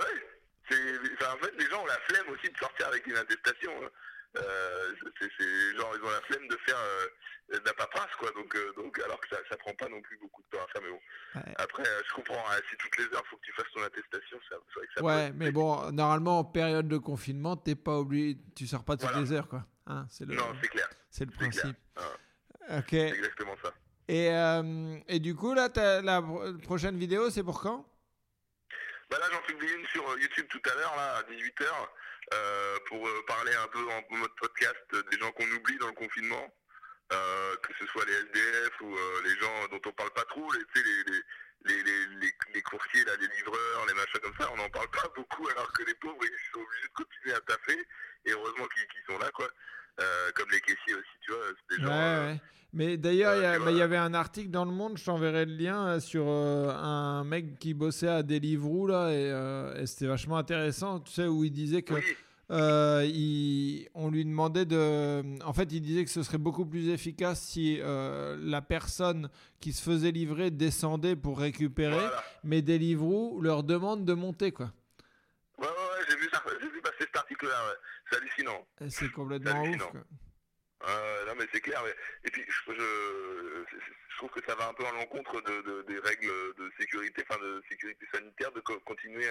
enfin, 1.19 1.35
en 1.35 1.39
fait, 1.45 1.53
les 1.59 1.67
gens 1.69 1.83
ont 1.83 1.87
la 1.87 1.99
flemme 2.09 2.29
aussi 2.31 2.51
de 2.51 2.57
sortir 2.59 2.89
avec 2.89 3.07
une 3.07 3.17
attestation. 3.17 3.73
hein. 3.85 3.89
Euh, 4.37 4.93
c'est, 5.21 5.77
genre, 5.77 5.93
ils 5.97 6.03
ont 6.05 6.11
la 6.11 6.21
flemme 6.23 6.49
de 6.49 6.57
faire 6.67 6.77
euh, 6.79 7.59
de 7.59 7.65
la 7.65 7.73
paperasse, 7.75 8.15
quoi. 8.19 8.31
Donc, 8.33 8.55
euh, 8.57 8.73
donc, 8.77 8.99
alors 9.01 9.21
que 9.21 9.29
ça, 9.29 9.37
ça 9.49 9.57
prend 9.57 9.73
pas 9.75 9.89
non 9.89 10.01
plus 10.03 10.17
beaucoup 10.19 10.43
de 10.43 10.49
temps 10.49 10.65
à 10.65 10.69
faire. 10.73 10.83
Mais 10.83 10.91
bon, 10.91 11.01
Ouais. 11.37 11.55
après, 11.57 11.85
je 12.09 12.13
comprends. 12.15 12.45
hein, 12.51 12.57
si 12.71 12.77
toutes 12.77 12.97
les 12.99 13.05
heures, 13.15 13.23
faut 13.31 13.37
que 13.37 13.43
tu 13.43 13.53
fasses 13.53 13.71
ton 13.75 13.83
attestation, 13.83 14.39
ça, 14.49 14.57
c'est 14.69 14.75
vrai 14.79 14.87
que 14.87 14.93
ça 14.97 15.03
Ouais, 15.05 15.31
peut- 15.31 15.37
mais 15.39 15.53
bon, 15.53 15.91
normalement, 15.93 16.39
en 16.41 16.45
période 16.45 16.89
de 16.89 16.99
confinement, 16.99 17.57
t'es 17.57 17.75
pas 17.77 17.97
obligé. 17.99 18.39
Tu 18.57 18.67
sors 18.67 18.85
pas 18.85 18.95
toutes 18.97 19.09
Voilà. 19.11 19.21
les 19.21 19.33
heures, 19.33 19.49
quoi. 19.49 19.65
Hein, 19.87 20.07
c'est 20.11 20.25
le, 20.27 20.35
Non, 20.35 20.53
c'est 20.63 20.69
clair. 20.69 20.89
c'est 21.11 21.25
le 21.27 21.31
principe. 21.33 21.77
Ah, 21.97 22.79
Ok. 22.79 22.87
c'est 22.91 23.09
exactement 23.11 23.55
ça. 23.63 23.73
Et, 24.09 24.31
euh, 24.31 24.99
et 25.09 25.19
du 25.21 25.35
coup, 25.35 25.55
là, 25.55 25.69
la 26.03 26.21
pro- 26.23 26.53
prochaine 26.63 26.99
vidéo, 26.99 27.31
c'est 27.31 27.43
pour 27.43 27.61
quand? 27.61 27.87
Bah 29.11 29.19
là, 29.19 29.27
j'en 29.33 29.41
publie 29.43 29.71
une 29.73 29.87
sur 29.87 30.03
YouTube 30.19 30.47
tout 30.49 30.63
à 30.71 30.75
l'heure, 30.75 30.95
là, 30.97 31.17
à 31.19 31.23
18h, 31.25 31.63
euh, 31.67 31.87
pour 32.87 33.07
euh, 33.07 33.25
parler 33.27 33.53
un 33.55 33.69
peu 33.69 33.81
en 33.91 34.17
mode 34.17 34.35
podcast 34.41 34.85
euh, 34.95 35.03
des 35.11 35.19
gens 35.19 35.31
qu'on 35.33 35.51
oublie 35.51 35.79
dans 35.79 35.89
le 35.89 35.95
confinement, 35.95 36.55
euh, 37.13 37.57
que 37.57 37.73
ce 37.79 37.87
soit 37.87 38.05
les 38.07 38.13
SDF 38.13 38.81
ou 38.81 38.97
euh, 38.97 39.23
les 39.25 39.37
gens 39.39 39.69
dont 39.71 39.81
on 39.87 39.93
parle 39.93 40.11
pas 40.13 40.25
trop, 40.25 40.51
les, 40.53 40.61
les, 40.75 41.83
les, 41.83 41.83
les, 41.83 42.33
les, 42.55 42.63
coursiers, 42.63 43.05
là, 43.05 43.13
les 43.21 43.29
livreurs, 43.37 43.87
les 43.89 43.95
machins 43.95 44.21
comme 44.23 44.35
ça, 44.39 44.51
on 44.53 44.57
n'en 44.57 44.69
parle 44.71 44.91
pas 44.91 45.09
beaucoup, 45.15 45.49
alors 45.49 45.73
que 45.73 45.85
les 45.85 45.95
pauvres, 45.95 46.23
ils 46.23 46.53
sont 46.53 46.61
obligés 46.61 46.89
de 46.89 46.93
continuer 46.93 47.35
à 47.35 47.41
taffer, 47.41 47.79
et 48.27 48.31
heureusement 48.33 48.67
qu'ils 48.69 49.05
sont 49.15 49.19
là, 49.19 49.31
quoi. 49.33 49.49
Euh, 50.01 50.33
comme 50.35 50.51
les 50.51 50.61
caissiers 50.61 50.95
aussi, 50.95 51.19
tu 51.21 51.33
vois, 51.33 51.45
c'est 51.71 51.77
des 51.77 51.83
gens... 51.85 51.93
euh, 51.93 52.33
ouais. 52.33 52.41
Mais 52.77 52.97
d'ailleurs, 52.97 53.33
euh, 53.35 53.57
il 53.57 53.63
y 53.63 53.65
bah, 53.65 53.71
il 53.71 53.77
y 53.79 53.83
avait 53.83 53.97
un 53.97 54.15
article 54.15 54.51
dans 54.51 54.65
le 54.65 54.73
Monde, 54.73 54.99
je 54.99 55.05
t'enverrai 55.05 55.45
le 55.47 55.55
lien, 55.55 55.87
euh, 55.87 56.01
sur 56.01 56.25
euh, 56.27 56.71
un 56.75 57.23
mec 57.23 57.59
qui 57.61 57.73
bossait 57.73 58.09
à 58.09 58.23
Deliveroo, 58.25 58.89
là, 58.89 59.11
et, 59.11 59.31
euh, 59.31 59.81
et 59.81 59.87
c'était 59.87 60.07
vachement 60.09 60.37
intéressant, 60.37 60.99
tu 61.01 61.13
sais, 61.13 61.27
où 61.27 61.45
il 61.45 61.53
disait 61.53 61.83
que 61.83 61.95
Oui, 61.95 62.03
euh, 62.51 63.05
il- 63.07 63.89
on 63.95 64.11
lui 64.11 64.25
demandait 64.25 64.65
de... 64.65 65.23
En 65.45 65.53
fait, 65.53 65.73
il 65.73 65.81
disait 65.83 66.05
que 66.05 66.11
ce 66.11 66.25
serait 66.25 66.37
beaucoup 66.39 66.67
plus 66.67 66.89
efficace 66.89 67.41
si 67.41 67.79
euh, 67.81 68.37
la 68.41 68.61
personne 68.61 69.31
qui 69.61 69.73
se 69.73 69.81
faisait 69.81 70.11
livrer 70.11 70.51
descendait 70.51 71.15
pour 71.17 71.39
récupérer, 71.39 71.93
voilà. 71.95 72.25
mais 72.43 72.61
Deliveroo 72.61 73.41
leur 73.41 73.63
demande 73.63 74.05
de 74.05 74.15
monter, 74.15 74.51
quoi. 74.51 74.73
Ouais, 75.59 75.67
ouais, 75.67 75.71
ouais, 75.71 76.05
j'ai 76.11 76.17
vu, 76.17 76.29
ça, 76.33 76.43
vu 76.61 76.81
passer 76.83 76.97
cet 77.01 77.17
article-là, 77.17 77.51
ouais. 77.69 77.77
C'est 78.11 78.17
hallucinant. 78.17 78.67
C'est 78.89 79.13
complètement 79.13 79.63
ouf, 79.63 79.79
quoi. 79.93 80.01
Euh, 80.87 81.27
non 81.27 81.35
mais 81.39 81.47
c'est 81.53 81.61
clair. 81.61 81.83
mais- 81.85 81.95
Et 82.29 82.31
puis 82.31 82.45
je, 82.47 82.73
je, 82.75 83.77
je 84.11 84.17
trouve 84.19 84.31
que 84.31 84.45
ça 84.47 84.55
va 84.55 84.69
un 84.69 84.75
peu 84.75 84.85
à 84.87 84.93
l'encontre 84.93 85.41
de, 85.43 85.63
de- 85.63 85.83
des 85.83 85.99
règles 85.99 86.27
de 86.59 86.71
sécurité, 86.79 87.25
enfin 87.29 87.41
de 87.43 87.63
sécurité 87.69 88.07
sanitaire, 88.13 88.53
de 88.53 88.61
co- 88.61 88.79
continuer 88.81 89.27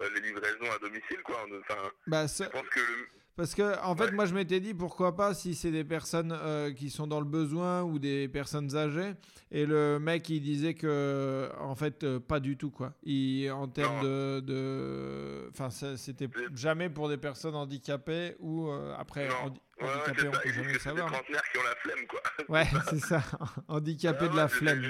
euh, 0.00 0.10
les 0.14 0.20
livraisons 0.20 0.70
à 0.72 0.78
domicile, 0.78 1.20
quoi. 1.22 1.44
Enfin, 1.60 1.90
Bah, 2.06 2.26
ça- 2.28 2.44
je 2.46 2.50
pense 2.50 2.68
que 2.68 2.80
le- 2.80 3.08
Parce 3.40 3.54
que, 3.54 3.82
en 3.82 3.96
fait, 3.96 4.04
Ouais. 4.04 4.10
moi, 4.12 4.26
je 4.26 4.34
m'étais 4.34 4.60
dit 4.60 4.74
pourquoi 4.74 5.16
pas 5.16 5.32
si 5.32 5.54
c'est 5.54 5.70
des 5.70 5.82
personnes 5.82 6.30
euh, 6.30 6.74
qui 6.74 6.90
sont 6.90 7.06
dans 7.06 7.20
le 7.20 7.24
besoin 7.24 7.80
ou 7.82 7.98
des 7.98 8.28
personnes 8.28 8.76
âgées. 8.76 9.14
Et 9.50 9.64
le 9.64 9.98
mec, 9.98 10.28
il 10.28 10.42
disait 10.42 10.74
que, 10.74 11.48
en 11.58 11.74
fait, 11.74 12.04
euh, 12.04 12.20
pas 12.20 12.38
du 12.38 12.58
tout, 12.58 12.70
quoi. 12.70 12.92
Il, 13.02 13.50
en 13.50 13.66
termes 13.66 14.02
de. 14.02 14.40
de- 14.40 15.48
Enfin, 15.48 15.70
c'était 15.70 16.28
Mais- 16.36 16.54
jamais 16.54 16.90
pour 16.90 17.08
des 17.08 17.16
personnes 17.16 17.54
handicapées 17.54 18.36
ou 18.40 18.68
euh, 18.68 18.94
après, 18.98 19.30
handi- 19.42 19.58
ouais, 19.80 19.88
c'est 20.04 20.28
on 20.28 20.30
peut 20.32 20.52
jamais 20.52 20.72
des 20.74 20.78
savoir. 20.78 21.10
trentenaires 21.10 21.42
qui 21.50 21.58
ont 21.58 21.62
la 21.62 21.76
flemme, 21.76 22.06
quoi. 22.08 22.20
Ouais, 22.50 22.66
c'est 22.90 23.00
ça. 23.00 23.22
handicapés 23.68 24.28
de 24.28 24.36
la 24.36 24.42
Ouais, 24.44 24.48
flemme. 24.50 24.82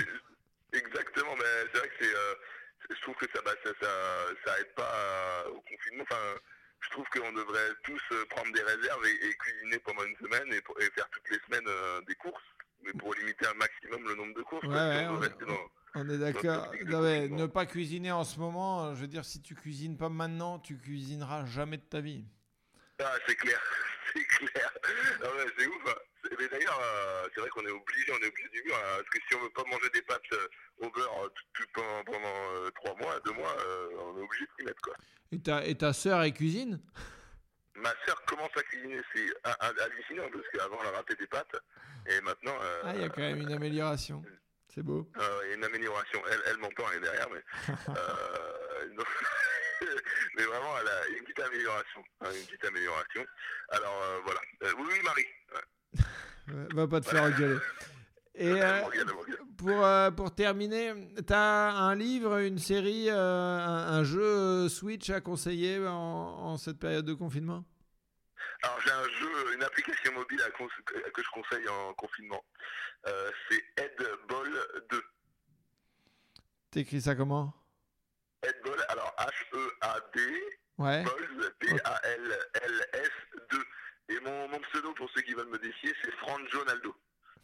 Exactement, 0.73 1.35
mais 1.39 1.69
c'est 1.73 1.79
vrai 1.79 1.89
que 1.89 1.95
c'est. 2.01 2.15
euh, 2.15 2.35
je 2.91 3.01
trouve 3.03 3.15
que 3.15 3.27
ça, 3.33 3.41
bah, 3.45 3.53
ça, 3.63 3.71
ça, 3.81 3.89
ça 4.45 4.59
aide 4.61 4.75
pas 4.75 5.45
au 5.51 5.61
confinement. 5.61 6.03
Enfin, 6.11 6.17
je 6.81 6.91
trouve 6.91 7.07
qu'on 7.13 7.33
devrait 7.33 7.71
tous 7.85 8.01
euh, 8.13 8.25
prendre 8.31 8.53
des 8.53 8.63
réserves 8.63 9.05
et, 9.07 9.27
et 9.29 9.35
cuisiner 9.35 9.79
pendant 9.81 10.05
une 10.05 10.17
semaine 10.17 10.53
et, 10.53 10.57
et 10.85 10.91
faire 10.91 11.09
toutes 11.11 11.31
les 11.31 11.39
semaines 11.47 11.67
euh, 11.69 12.01
des 12.03 12.15
courses, 12.17 12.43
mais 12.83 12.93
pour 12.95 13.15
limiter 13.15 13.47
un 13.47 13.55
maximum 13.55 14.07
le 14.09 14.15
nombre 14.15 14.35
de 14.35 14.43
courses. 14.43 14.65
Ouais, 14.67 14.73
ouais, 14.75 15.07
on 15.09 15.19
dans- 15.47 15.71
On 15.95 16.09
est 16.09 16.19
d'accord. 16.19 16.75
ne 17.29 17.47
pas 17.47 17.67
cuisiner 17.67 18.13
en 18.13 18.25
ce 18.25 18.39
moment, 18.39 18.85
euh, 18.87 18.95
je 18.95 19.01
veux 19.01 19.09
dire, 19.09 19.25
si 19.25 19.43
tu 19.43 19.55
cuisines 19.55 19.97
pas 19.97 20.09
maintenant, 20.09 20.59
tu 20.59 20.79
cuisineras 20.79 21.45
jamais 21.47 21.79
de 21.79 21.83
ta 21.85 22.01
vie. 22.01 22.25
Ah, 23.03 23.15
c'est 23.27 23.37
clair, 23.37 23.61
c'est 24.15 24.25
clair. 24.25 24.71
Ah 25.23 25.27
c'est 25.59 25.67
ouf. 25.67 25.83
hein. 25.89 25.95
Mais 26.39 26.49
d'ailleurs, 26.49 26.81
euh, 26.83 27.29
c'est 27.35 27.41
vrai 27.41 27.51
qu'on 27.51 27.65
est 27.67 27.71
obligé, 27.71 28.13
on 28.13 28.19
est 28.23 28.27
obligé 28.29 28.49
du 28.51 28.63
mur, 28.65 28.75
hein, 28.77 28.97
parce 28.97 29.09
que 29.09 29.19
si 29.29 29.35
on 29.37 29.41
veut 29.43 29.51
pas 29.51 29.65
manger 29.65 29.89
des 29.95 30.03
pâtes 30.03 30.23
euh, 30.33 30.49
au 30.79 30.91
beurre 30.91 31.25
euh, 31.25 31.29
tout, 31.29 31.45
tout 31.55 31.69
pendant, 31.75 32.05
pendant 32.05 32.71
trois 32.75 32.95
mois, 32.97 33.21
deux 33.21 33.33
mois, 33.33 33.57
on 33.99 34.19
est 34.19 34.23
obligé 34.23 34.45
de 34.45 34.51
s'y 34.59 34.65
mettre 34.65 34.81
quoi. 34.83 34.95
Et 35.33 35.41
ta, 35.41 35.65
et 35.65 35.77
ta 35.77 35.93
sœur, 35.93 36.23
elle 36.23 36.33
cuisine? 36.35 36.81
Ma 37.77 37.93
sœur 38.07 38.23
commence 38.27 38.51
à 38.57 38.63
cuisiner, 38.65 39.01
c'est 39.15 39.27
ha- 39.45 39.57
ha- 39.61 39.73
hallucinant 39.85 40.29
parce 40.33 40.47
qu'avant 40.53 40.79
elle 40.83 40.95
ratait 40.95 41.15
des 41.15 41.27
pâtes 41.29 41.57
et 42.07 42.21
maintenant 42.23 42.57
Ah, 42.85 42.93
il 42.95 43.01
y 43.01 43.05
a 43.05 43.09
quand 43.09 43.21
même 43.23 43.41
une 43.41 43.53
amélioration. 43.53 44.23
C'est 44.75 44.83
beau. 44.83 45.09
euh, 45.17 45.41
il 45.45 45.49
y 45.51 45.53
a 45.53 45.57
une 45.57 45.65
amélioration. 45.65 46.23
Elle, 46.31 46.43
elle 46.47 46.57
m'entend, 46.59 46.85
elle 46.93 46.99
est 46.99 47.01
derrière, 47.01 47.29
mais 47.31 47.43
euh, 47.97 48.87
mais 50.37 50.43
vraiment, 50.45 50.75
elle 50.81 50.89
a 50.89 51.09
une 51.09 51.25
petite 51.25 51.41
amélioration, 51.41 52.05
hein, 52.21 52.29
une 52.35 52.47
petite 52.47 52.65
amélioration. 52.65 53.27
Alors 53.71 54.03
euh, 54.03 54.21
voilà. 54.25 54.41
Oui, 54.79 54.87
oui, 54.93 55.01
Marie. 55.05 55.27
Ouais. 55.55 55.61
Va 56.47 56.89
pas 56.89 57.01
te 57.01 57.07
faire 57.09 57.23
engueuler. 57.25 57.59
Et 58.35 58.51
euh, 58.63 58.81
pour, 59.59 59.85
euh, 59.85 60.11
pour 60.11 60.35
terminer, 60.35 60.95
t'as 61.27 61.71
un 61.73 61.95
livre, 61.95 62.39
une 62.39 62.59
série, 62.59 63.09
euh, 63.11 63.59
un, 63.59 63.99
un 63.99 64.05
jeu 64.05 64.69
Switch 64.69 65.11
à 65.11 65.21
conseiller 65.21 65.87
en, 65.87 65.93
en 65.93 66.57
cette 66.57 66.79
période 66.79 67.05
de 67.05 67.15
confinement? 67.15 67.65
Alors 68.63 68.81
j'ai 68.85 68.91
un 68.93 69.05
jeu, 69.05 69.55
une 69.55 69.63
application 69.63 70.13
mobile 70.13 70.41
à 70.43 70.51
que 70.51 71.23
je 71.23 71.31
conseille 71.33 71.69
en 71.69 71.93
confinement. 71.95 72.43
C'est 73.05 73.65
Headball 73.77 74.49
2. 74.91 75.03
T'écris 76.71 77.01
ça 77.03 77.15
comment? 77.15 77.53
Headball, 78.43 78.79
alors 78.89 79.15
H-E-A-D, 79.19 80.21
Ouais. 80.79 81.05
Balls, 81.05 81.53
P-A-L-L-S 81.59 83.11
2. 83.51 83.59
Et 84.11 84.19
mon, 84.21 84.49
mon 84.49 84.59
pseudo, 84.59 84.93
pour 84.95 85.09
ceux 85.15 85.23
qui 85.23 85.35
veulent 85.35 85.49
me 85.49 85.59
défier, 85.59 85.93
c'est 86.03 86.13
Franjo 86.17 86.65
Naldo. 86.65 86.95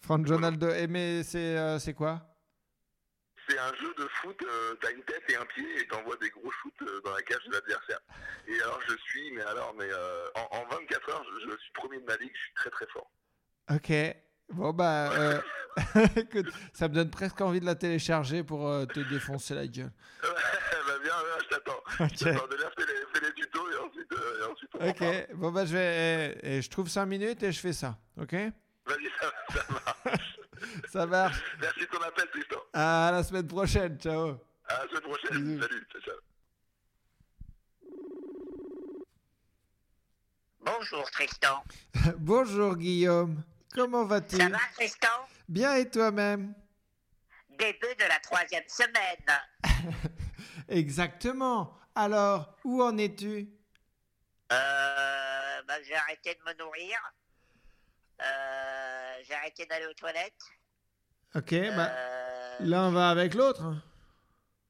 Franck 0.02 0.26
Jonaldo. 0.26 0.68
Eh, 0.70 0.86
mais 0.86 1.22
c'est 1.22 1.56
euh, 1.56 1.78
c'est 1.78 1.94
quoi? 1.94 2.20
C'est 3.48 3.58
un 3.58 3.72
jeu 3.74 3.94
de 3.96 4.08
foot, 4.08 4.36
euh, 4.42 4.74
t'as 4.80 4.90
une 4.90 5.04
tête 5.04 5.22
et 5.28 5.36
un 5.36 5.44
pied 5.46 5.80
et 5.80 5.86
t'envoies 5.86 6.16
des 6.16 6.30
gros 6.30 6.50
shoots 6.50 6.82
euh, 6.82 7.00
dans 7.04 7.12
la 7.14 7.22
cage 7.22 7.44
de 7.46 7.52
l'adversaire. 7.52 8.00
Et 8.48 8.60
alors 8.60 8.80
je 8.88 8.96
suis, 8.96 9.30
mais 9.32 9.42
alors, 9.42 9.72
mais 9.78 9.88
euh, 9.88 10.26
en, 10.34 10.58
en 10.58 10.66
24 10.66 11.10
heures, 11.10 11.24
je, 11.24 11.50
je 11.50 11.56
suis 11.56 11.72
premier 11.72 12.00
de 12.00 12.04
ma 12.06 12.16
ligue, 12.16 12.32
je 12.34 12.40
suis 12.40 12.54
très 12.54 12.70
très 12.70 12.86
fort. 12.88 13.08
Ok. 13.70 13.92
Bon, 14.48 14.72
bah. 14.72 15.12
euh, 15.12 15.40
écoute, 16.16 16.46
ça 16.72 16.88
me 16.88 16.94
donne 16.94 17.10
presque 17.10 17.40
envie 17.40 17.60
de 17.60 17.66
la 17.66 17.76
télécharger 17.76 18.42
pour 18.42 18.62
te 18.88 19.00
défoncer 19.00 19.54
la 19.54 19.66
gueule. 19.68 19.92
bah 20.22 20.98
viens, 21.02 21.14
viens, 21.14 21.38
je 21.44 21.48
t'attends. 21.48 21.82
Je 21.98 22.24
t'attends 22.24 22.46
fais 22.78 22.86
les, 22.86 23.20
fais 23.20 23.26
les 23.26 23.32
tutos 23.32 23.70
et 23.70 23.76
ensuite, 23.76 24.12
euh, 24.12 24.40
et 24.40 24.44
ensuite 24.44 24.65
on 24.65 24.65
en 24.65 24.65
parle. 24.65 24.65
Ok. 24.80 25.34
Bon, 25.34 25.50
bah, 25.52 25.64
je 25.64 25.72
vais. 25.72 26.34
eh, 26.42 26.56
eh, 26.58 26.62
je 26.62 26.70
trouve 26.70 26.88
5 26.88 27.06
minutes 27.06 27.42
et 27.42 27.52
je 27.52 27.60
fais 27.60 27.72
ça. 27.72 27.98
Ok? 28.20 28.32
Vas-y, 28.32 29.08
ça, 29.20 29.32
ça 29.54 29.64
marche. 29.72 30.38
Ça 30.88 31.06
marche. 31.06 31.42
Merci 31.60 31.80
de 31.80 31.84
ton 31.86 32.00
appel, 32.00 32.28
Tristan. 32.30 32.56
À 32.72 33.10
la 33.12 33.22
semaine 33.22 33.46
prochaine. 33.46 33.98
Ciao. 34.00 34.38
À 34.66 34.78
la 34.82 34.88
semaine 34.88 35.02
prochaine. 35.02 35.42
Bisous. 35.44 35.60
Salut, 35.62 35.86
ciao, 35.92 36.00
ciao. 36.00 36.14
Bonjour 40.60 41.10
Tristan. 41.10 41.62
Bonjour 42.18 42.76
Guillaume, 42.76 43.42
comment 43.72 44.04
vas-tu? 44.04 44.36
Ça 44.36 44.48
va 44.48 44.58
Tristan? 44.74 45.08
Bien 45.48 45.74
et 45.76 45.88
toi-même? 45.88 46.54
Début 47.50 47.94
de 47.98 48.08
la 48.08 48.18
troisième 48.20 48.64
semaine. 48.66 49.38
Exactement. 50.68 51.78
Alors, 51.94 52.54
où 52.64 52.82
en 52.82 52.96
es-tu? 52.98 53.48
Euh, 54.52 55.62
bah, 55.66 55.82
j'ai 55.82 55.94
arrêté 55.94 56.34
de 56.34 56.40
me 56.50 56.56
nourrir. 56.58 56.96
Euh, 58.22 59.14
j'ai 59.24 59.34
arrêté 59.34 59.66
d'aller 59.66 59.86
aux 59.86 59.94
toilettes. 59.94 60.32
Ok, 61.34 61.52
bah, 61.76 61.90
Euh, 61.90 62.56
l'un 62.60 62.90
va 62.90 63.10
avec 63.10 63.34
l'autre. 63.34 63.74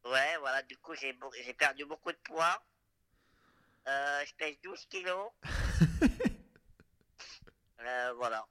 Ouais, 0.04 0.36
voilà, 0.40 0.62
du 0.62 0.76
coup 0.78 0.94
j'ai 0.94 1.16
j'ai 1.44 1.52
perdu 1.54 1.84
beaucoup 1.84 2.10
de 2.12 2.18
poids. 2.24 2.62
Euh, 3.88 4.24
je 4.26 4.34
pèse 4.34 4.56
12 4.62 4.86
kilos. 4.86 5.30
Euh, 7.88 8.12
voilà. 8.16 8.44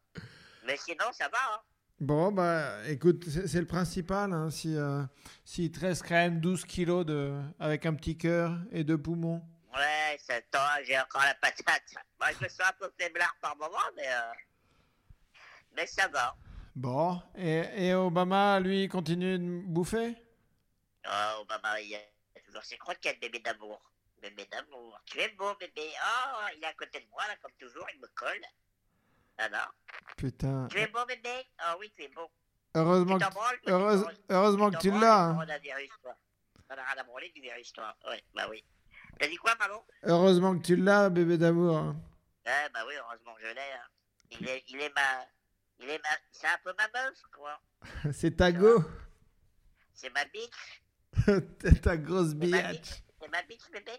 Mais 0.66 0.78
sinon, 0.78 1.12
ça 1.12 1.28
va. 1.28 1.38
Hein. 1.56 1.60
Bon, 2.00 2.32
bah, 2.32 2.88
écoute, 2.88 3.26
c'est 3.28 3.60
le 3.60 3.66
principal. 3.68 4.32
Hein, 4.32 4.50
si, 4.50 4.78
euh, 4.78 5.04
s'il 5.44 5.72
te 5.72 5.80
reste 5.82 6.04
quand 6.04 6.16
même 6.16 6.40
12 6.40 6.64
kilos 6.66 7.06
de, 7.06 7.38
avec 7.60 7.86
un 7.86 7.94
petit 7.96 8.18
cœur 8.18 8.58
et 8.72 8.84
deux 8.86 8.98
poumons. 8.98 9.42
Ouais, 9.76 10.18
ça 10.20 10.42
tend, 10.44 10.60
j'ai 10.84 10.98
encore 11.00 11.24
la 11.24 11.36
patate. 11.36 11.84
Moi, 12.20 12.30
je 12.40 12.44
me 12.44 12.50
sens 12.50 12.62
un 12.70 12.74
peu 12.74 12.92
faiblard 13.00 13.36
par 13.42 13.56
moment, 13.58 13.78
mais, 13.96 14.08
euh, 14.08 14.32
mais 15.76 15.86
ça 15.88 16.08
va. 16.08 16.36
Bon, 16.76 17.22
et, 17.36 17.88
et 17.88 17.94
Obama, 17.94 18.60
lui, 18.60 18.88
continue 18.88 19.38
de 19.38 19.62
bouffer? 19.68 20.16
Oh, 21.08 21.42
Obama, 21.42 21.80
il 21.82 21.90
y 21.90 21.96
a 21.96 22.00
toujours 22.46 22.64
ses 22.64 22.78
croquettes, 22.78 23.20
bébé 23.20 23.40
d'amour. 23.40 23.82
Bébé 24.22 24.46
d'amour. 24.46 25.00
Tu 25.06 25.20
es 25.20 25.30
beau, 25.30 25.54
bébé. 25.60 25.90
Oh, 26.04 26.46
il 26.56 26.64
est 26.64 26.68
à 26.68 26.74
côté 26.74 27.00
de 27.02 27.08
moi, 27.12 27.24
là, 27.28 27.36
comme 27.42 27.52
toujours, 27.60 27.86
il 27.94 28.00
me 28.00 28.08
colle. 28.16 28.46
Ah 29.38 29.50
non? 29.50 29.60
Putain. 30.18 30.68
Tu 30.70 30.80
es 30.80 30.88
beau, 30.88 31.06
bébé? 31.06 31.46
Oh 31.68 31.76
oui, 31.80 31.92
tu 31.96 32.04
es 32.04 32.08
beau. 32.08 32.30
Heureusement 32.74 33.18
Tu 33.20 33.26
que, 33.26 33.34
branles, 33.34 33.60
toi, 33.62 33.72
heureuse- 33.74 34.22
heureusement 34.30 34.72
que 34.72 34.78
tu 34.78 34.92
l'as. 34.92 35.24
hein. 35.26 35.46
toi. 36.02 36.16
T'en 36.68 36.76
as 36.78 36.84
rien 36.84 36.98
à 36.98 37.04
branler 37.04 37.30
du 37.30 37.42
virus, 37.42 37.72
toi. 37.74 37.96
Ouais, 38.08 38.24
bah 38.34 38.48
oui. 38.50 38.64
T'as 39.20 39.28
dit 39.28 39.38
quoi, 39.38 39.56
pardon? 39.56 39.82
Heureusement 40.04 40.58
que 40.58 40.64
tu 40.66 40.76
l'as, 40.76 41.10
bébé 41.10 41.38
d'amour. 41.38 41.96
Ouais, 42.46 42.70
bah 42.74 42.82
oui, 42.88 42.94
heureusement 42.98 43.34
que 43.36 43.42
je 43.42 43.54
l'ai. 43.54 43.62
hein. 43.62 43.88
Il 44.32 44.48
est, 44.50 44.64
il 44.68 44.82
est 44.82 44.94
ma... 44.96 45.26
Il 45.80 45.90
est 45.90 46.00
ma... 46.04 46.10
C'est 46.32 46.48
un 46.48 46.58
peu 46.64 46.74
ma 46.78 46.88
meuf, 46.88 47.22
quoi. 47.34 47.60
C'est 48.14 48.36
ta 48.38 48.52
go. 48.52 48.84
C'est 49.94 50.10
ma 50.14 50.26
bitch. 50.26 50.82
T'es 51.60 51.72
ta 51.76 51.96
grosse 51.98 52.30
C'est 52.30 52.36
ma 52.36 52.46
biatch. 52.46 52.78
bitch. 52.82 53.04
C'est 53.22 53.28
ma 53.32 53.42
bitch, 53.44 53.72
bébé. 53.72 53.92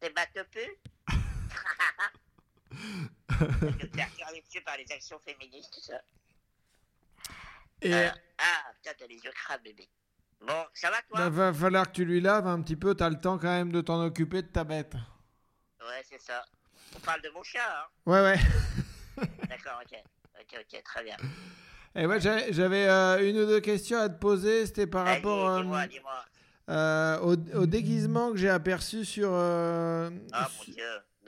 C'est 0.00 0.14
ma 0.14 0.26
tepu. 0.26 0.78
Je 2.70 3.44
me 3.44 3.88
faire 3.94 4.10
tirer 4.14 4.40
dessus 4.46 4.62
par 4.62 4.76
les 4.76 4.90
actions 4.92 5.20
féministes, 5.26 5.72
tout 5.74 5.80
ça. 5.80 6.00
Et 7.82 7.92
Euh, 7.92 8.10
ah, 8.38 8.72
putain, 8.76 8.92
t'as 8.98 9.06
les 9.06 9.16
yeux 9.16 9.32
crades, 9.32 9.62
bébé. 9.62 9.88
Bon, 10.40 10.64
ça 10.74 10.90
va, 10.90 10.96
toi? 11.02 11.18
Bah, 11.18 11.28
va 11.30 11.52
falloir 11.52 11.86
que 11.86 11.92
tu 11.92 12.04
lui 12.04 12.20
laves 12.20 12.46
un 12.46 12.60
petit 12.62 12.76
peu. 12.76 12.94
T'as 12.94 13.10
le 13.10 13.20
temps 13.20 13.38
quand 13.38 13.48
même 13.48 13.72
de 13.72 13.80
t'en 13.80 14.02
occuper 14.04 14.42
de 14.42 14.48
ta 14.48 14.64
bête. 14.64 14.94
Ouais, 15.80 16.02
c'est 16.08 16.20
ça. 16.20 16.44
On 16.96 17.00
parle 17.00 17.20
de 17.22 17.28
mon 17.30 17.42
chat, 17.42 17.58
hein? 17.60 17.86
Ouais, 18.06 18.20
ouais. 18.20 18.38
D'accord, 19.48 19.80
ok. 19.82 19.98
Ok, 20.40 20.58
ok, 20.60 20.82
très 20.82 21.04
bien. 21.04 21.16
Et 21.94 22.06
ouais, 22.06 22.20
j'avais 22.20 22.88
euh, 22.88 23.28
une 23.28 23.36
ou 23.38 23.46
deux 23.46 23.60
questions 23.60 23.98
à 23.98 24.08
te 24.08 24.18
poser. 24.18 24.66
C'était 24.66 24.86
par 24.86 25.06
rapport 25.06 25.48
euh, 25.48 25.86
euh, 26.68 27.18
au, 27.20 27.32
au 27.32 27.66
déguisement 27.66 28.30
que 28.30 28.36
j'ai 28.38 28.48
aperçu 28.48 29.04
sur, 29.04 29.30
euh, 29.32 30.08
Ah, 30.32 30.48
mon 30.56 30.64
su- 30.64 30.74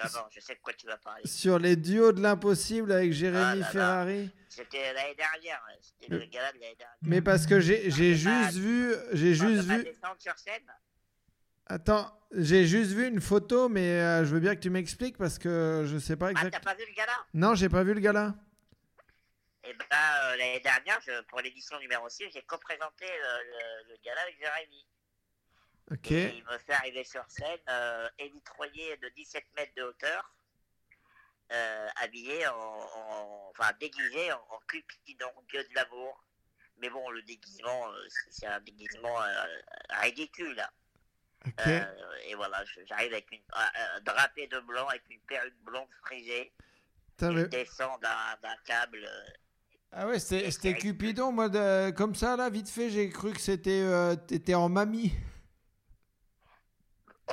Dieu. 0.03 0.11
D'abord, 0.15 0.29
je 0.33 0.41
sais 0.41 0.55
de 0.55 0.61
quoi 0.61 0.73
tu 0.73 0.87
vas 0.87 0.97
parler. 0.97 1.23
sur 1.27 1.59
les 1.59 1.77
duos 1.77 2.13
de 2.13 2.21
l'impossible 2.21 2.93
avec 2.93 3.11
Ah 3.11 3.15
Jérémy 3.15 3.61
là. 3.61 3.67
Ferrari. 3.67 4.31
C'était 4.49 4.93
l'année 4.93 5.15
dernière. 5.15 5.63
hein. 5.69 5.75
C'était 5.81 6.13
le 6.15 6.25
gala 6.27 6.53
de 6.53 6.59
l'année 6.59 6.75
dernière. 6.77 6.97
Mais 7.03 7.21
parce 7.23 7.47
que 7.47 7.61
j'ai 7.61 7.89
pas- 7.89 7.91
juste 7.91 8.55
vu, 8.59 8.95
j'ai 9.13 9.35
juste 9.35 9.63
vu. 9.65 9.85
descendre 9.85 10.17
sur 10.19 10.39
scène 10.39 10.63
Attends, 11.67 12.13
j'ai 12.33 12.67
juste 12.67 12.91
vu 12.91 13.07
une 13.07 13.21
photo, 13.21 13.69
mais 13.69 13.89
euh, 14.01 14.25
je 14.25 14.35
veux 14.35 14.41
bien 14.41 14.55
que 14.55 14.61
tu 14.61 14.69
m'expliques 14.69 15.17
parce 15.17 15.39
que 15.39 15.85
je 15.87 15.97
sais 15.97 16.17
pas 16.17 16.29
Ah, 16.29 16.33
t'as 16.35 16.41
exactement. 16.47 16.73
pas 16.73 16.79
vu 16.79 16.85
le 16.89 16.95
gala? 16.95 17.13
Non, 17.35 17.55
j'ai 17.55 17.69
pas 17.69 17.83
vu 17.83 17.95
le 17.95 18.01
gala. 18.01 18.35
Eh 19.65 19.73
ben, 19.73 19.85
euh, 19.93 20.37
l'année 20.37 20.61
dernière, 20.61 20.99
je- 21.07 21.23
pour 21.29 21.41
l'édition 21.41 21.79
numéro 21.79 22.09
6, 22.09 22.25
j'ai 22.35 22.43
co-présenté 22.43 23.07
le, 23.07 23.89
le- 23.89 23.93
le 23.95 23.97
gala 24.05 24.21
avec 24.23 24.37
Jérémy. 24.39 24.85
Ok. 25.93 26.11
Et 26.13 26.37
il 26.37 26.45
me 26.45 26.59
fait 26.59 26.73
arriver 26.73 27.05
sur 27.05 27.25
scène, 27.29 27.59
euh, 27.69 28.09
évitroyé 28.19 28.97
de 28.99 29.09
17 29.11 29.45
mètres 29.57 29.73
de 29.77 29.83
hauteur, 29.83 30.33
euh, 31.53 31.89
habillé 31.97 32.47
en, 32.47 32.55
en- 32.55 33.39
Enfin, 33.51 33.71
déguisé 33.79 34.33
en, 34.33 34.39
en 34.51 34.59
Cupidon, 34.67 35.31
dieu 35.51 35.63
de 35.63 35.75
l'amour. 35.75 36.25
Mais 36.79 36.89
bon, 36.89 37.11
le 37.11 37.21
déguisement, 37.23 37.93
euh, 37.93 38.07
c'est 38.31 38.47
un 38.47 38.61
déguisement 38.61 39.23
euh, 39.23 39.45
ridicule. 40.01 40.63
et 42.27 42.35
voilà, 42.35 42.65
j'arrive 42.87 43.13
avec 43.13 43.31
une 43.31 43.41
un- 43.53 43.97
un 43.97 44.01
drapé 44.01 44.47
de 44.47 44.59
blanc, 44.61 44.87
avec 44.89 45.03
une 45.11 45.21
perruque 45.21 45.57
blonde 45.63 45.89
frisée. 46.05 46.53
Mais- 47.21 47.43
je 47.43 47.47
descends 47.47 47.99
d'un 47.99 48.37
d'un 48.43 48.57
câble. 48.65 49.07
Ah 49.93 50.07
ouais, 50.07 50.19
c'était 50.19 50.75
Cupidon, 50.75 51.31
moi, 51.33 51.49
de- 51.51 51.91
comme 51.91 52.15
ça, 52.15 52.37
là, 52.37 52.49
vite 52.49 52.71
fait, 52.71 52.89
j'ai 52.89 53.11
cru 53.11 53.33
que 53.35 53.41
c'était 53.41 53.83
euh, 53.83 54.17
t'étais 54.17 54.55
en 54.55 54.69
mamie. 54.71 55.13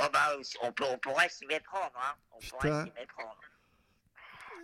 Oh 0.02 0.08
bah, 0.14 0.36
on, 0.62 0.72
peut, 0.72 0.84
on 0.86 0.97
pourrait 1.00 1.30
s'y 1.30 1.45
méprendre, 1.45 1.91
hein. 2.02 2.16
On 2.32 2.39
Putain. 2.39 2.58
pourrait 2.58 2.84
s'y 2.86 2.91
méprendre. 3.00 3.39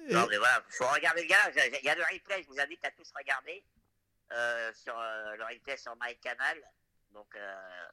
Et- 0.07 0.13
Non, 0.13 0.27
mais 0.29 0.37
voilà, 0.37 0.63
faut 0.69 0.87
regarder 0.87 1.23
le 1.23 1.27
gars. 1.27 1.51
Il 1.81 1.85
y 1.85 1.89
a 1.89 1.95
le 1.95 2.03
replay, 2.03 2.43
je 2.43 2.47
vous 2.47 2.59
invite 2.59 2.83
à 2.85 2.91
tous 2.91 3.11
regarder. 3.15 3.63
Euh, 4.31 4.71
sur 4.73 4.97
euh, 4.97 5.35
le 5.35 5.43
replay 5.43 5.77
sur 5.77 5.95
MyCanal. 6.01 6.57
Donc, 7.11 7.27
euh, 7.35 7.85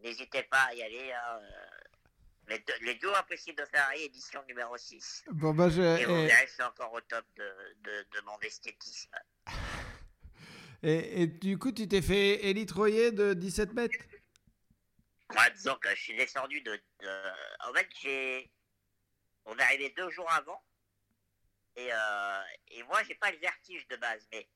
n'hésitez 0.00 0.42
pas 0.44 0.64
à 0.70 0.74
y 0.74 0.82
aller. 0.82 1.12
hein. 1.12 1.40
Les, 2.48 2.60
deux, 2.60 2.74
les 2.82 2.94
impossibles 3.12 3.58
de 3.58 3.64
Ferrari, 3.64 4.02
édition 4.04 4.40
numéro 4.46 4.76
6. 4.76 5.24
Bon, 5.32 5.52
bah, 5.52 5.68
je. 5.68 5.82
Et 5.82 6.04
vous 6.04 6.14
verrez, 6.26 6.46
encore 6.62 6.92
au 6.92 7.00
top 7.00 7.24
de, 7.36 7.52
de, 7.80 8.06
de 8.14 8.20
mon 8.24 8.38
esthétisme. 8.40 9.10
et- 10.82 11.22
et 11.22 11.26
du 11.26 11.58
coup, 11.58 11.72
tu 11.72 11.88
t'es 11.88 12.02
fait 12.02 12.44
élitroyer 12.46 13.10
de 13.10 13.34
17 13.34 13.72
mètres? 13.72 13.96
Moi, 15.32 15.50
disons 15.50 15.76
que 15.76 15.90
je 15.94 16.00
suis 16.00 16.16
descendu 16.16 16.60
de. 16.62 16.80
de- 17.00 17.32
En 17.68 17.72
fait, 17.74 17.88
j'ai. 18.00 18.52
On 19.44 19.56
est 19.58 19.62
arrivé 19.62 19.90
deux 19.90 20.10
jours 20.10 20.30
avant. 20.32 20.64
Et, 21.76 21.92
euh, 21.92 22.42
et 22.68 22.82
moi, 22.84 23.02
j'ai 23.04 23.14
pas 23.16 23.30
le 23.30 23.38
vertige 23.38 23.86
de 23.88 23.96
base. 23.96 24.26
Mais 24.32 24.48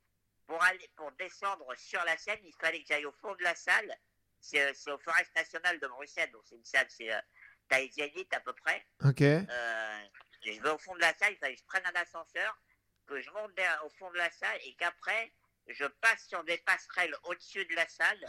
pour, 0.47 0.62
aller, 0.62 0.89
pour 0.97 1.12
descendre 1.12 1.73
sur 1.77 2.03
la 2.05 2.16
scène, 2.16 2.41
il 2.45 2.55
fallait 2.55 2.81
que 2.83 2.89
j'aille 2.89 3.07
au 3.07 3.12
fond 3.12 3.35
de 3.35 3.43
la 3.43 3.55
salle. 3.55 3.95
C'est 4.41 4.73
c'est 4.75 4.91
au 4.91 4.99
Forest 4.99 5.35
National 5.37 5.79
de 5.81 5.87
Bruxelles. 5.87 6.31
Donc, 6.33 6.43
c'est 6.47 6.57
une 6.57 6.64
salle, 6.64 6.87
c'est 6.89 7.12
euh, 7.12 7.21
taille 7.68 7.91
zénith 7.93 8.33
à 8.33 8.41
peu 8.41 8.53
près. 8.55 8.87
Ok. 9.05 9.21
Euh, 9.21 10.01
je 10.43 10.61
vais 10.61 10.71
au 10.71 10.79
fond 10.79 10.95
de 10.95 11.01
la 11.01 11.14
salle, 11.18 11.33
il 11.35 11.39
fallait 11.39 11.55
que 11.55 11.61
je 11.61 11.66
prenne 11.66 11.85
un 11.87 12.01
ascenseur, 12.01 12.59
que 13.07 13.21
je 13.21 13.31
monte 13.31 13.53
au 13.85 13.91
fond 13.91 14.11
de 14.11 14.16
la 14.16 14.31
salle 14.31 14.59
et 14.64 14.75
qu'après, 14.77 15.33
je 15.66 15.85
passe 15.85 16.27
sur 16.27 16.43
des 16.45 16.57
passerelles 16.59 17.14
au-dessus 17.25 17.66
de 17.66 17.75
la 17.75 17.87
salle 17.87 18.27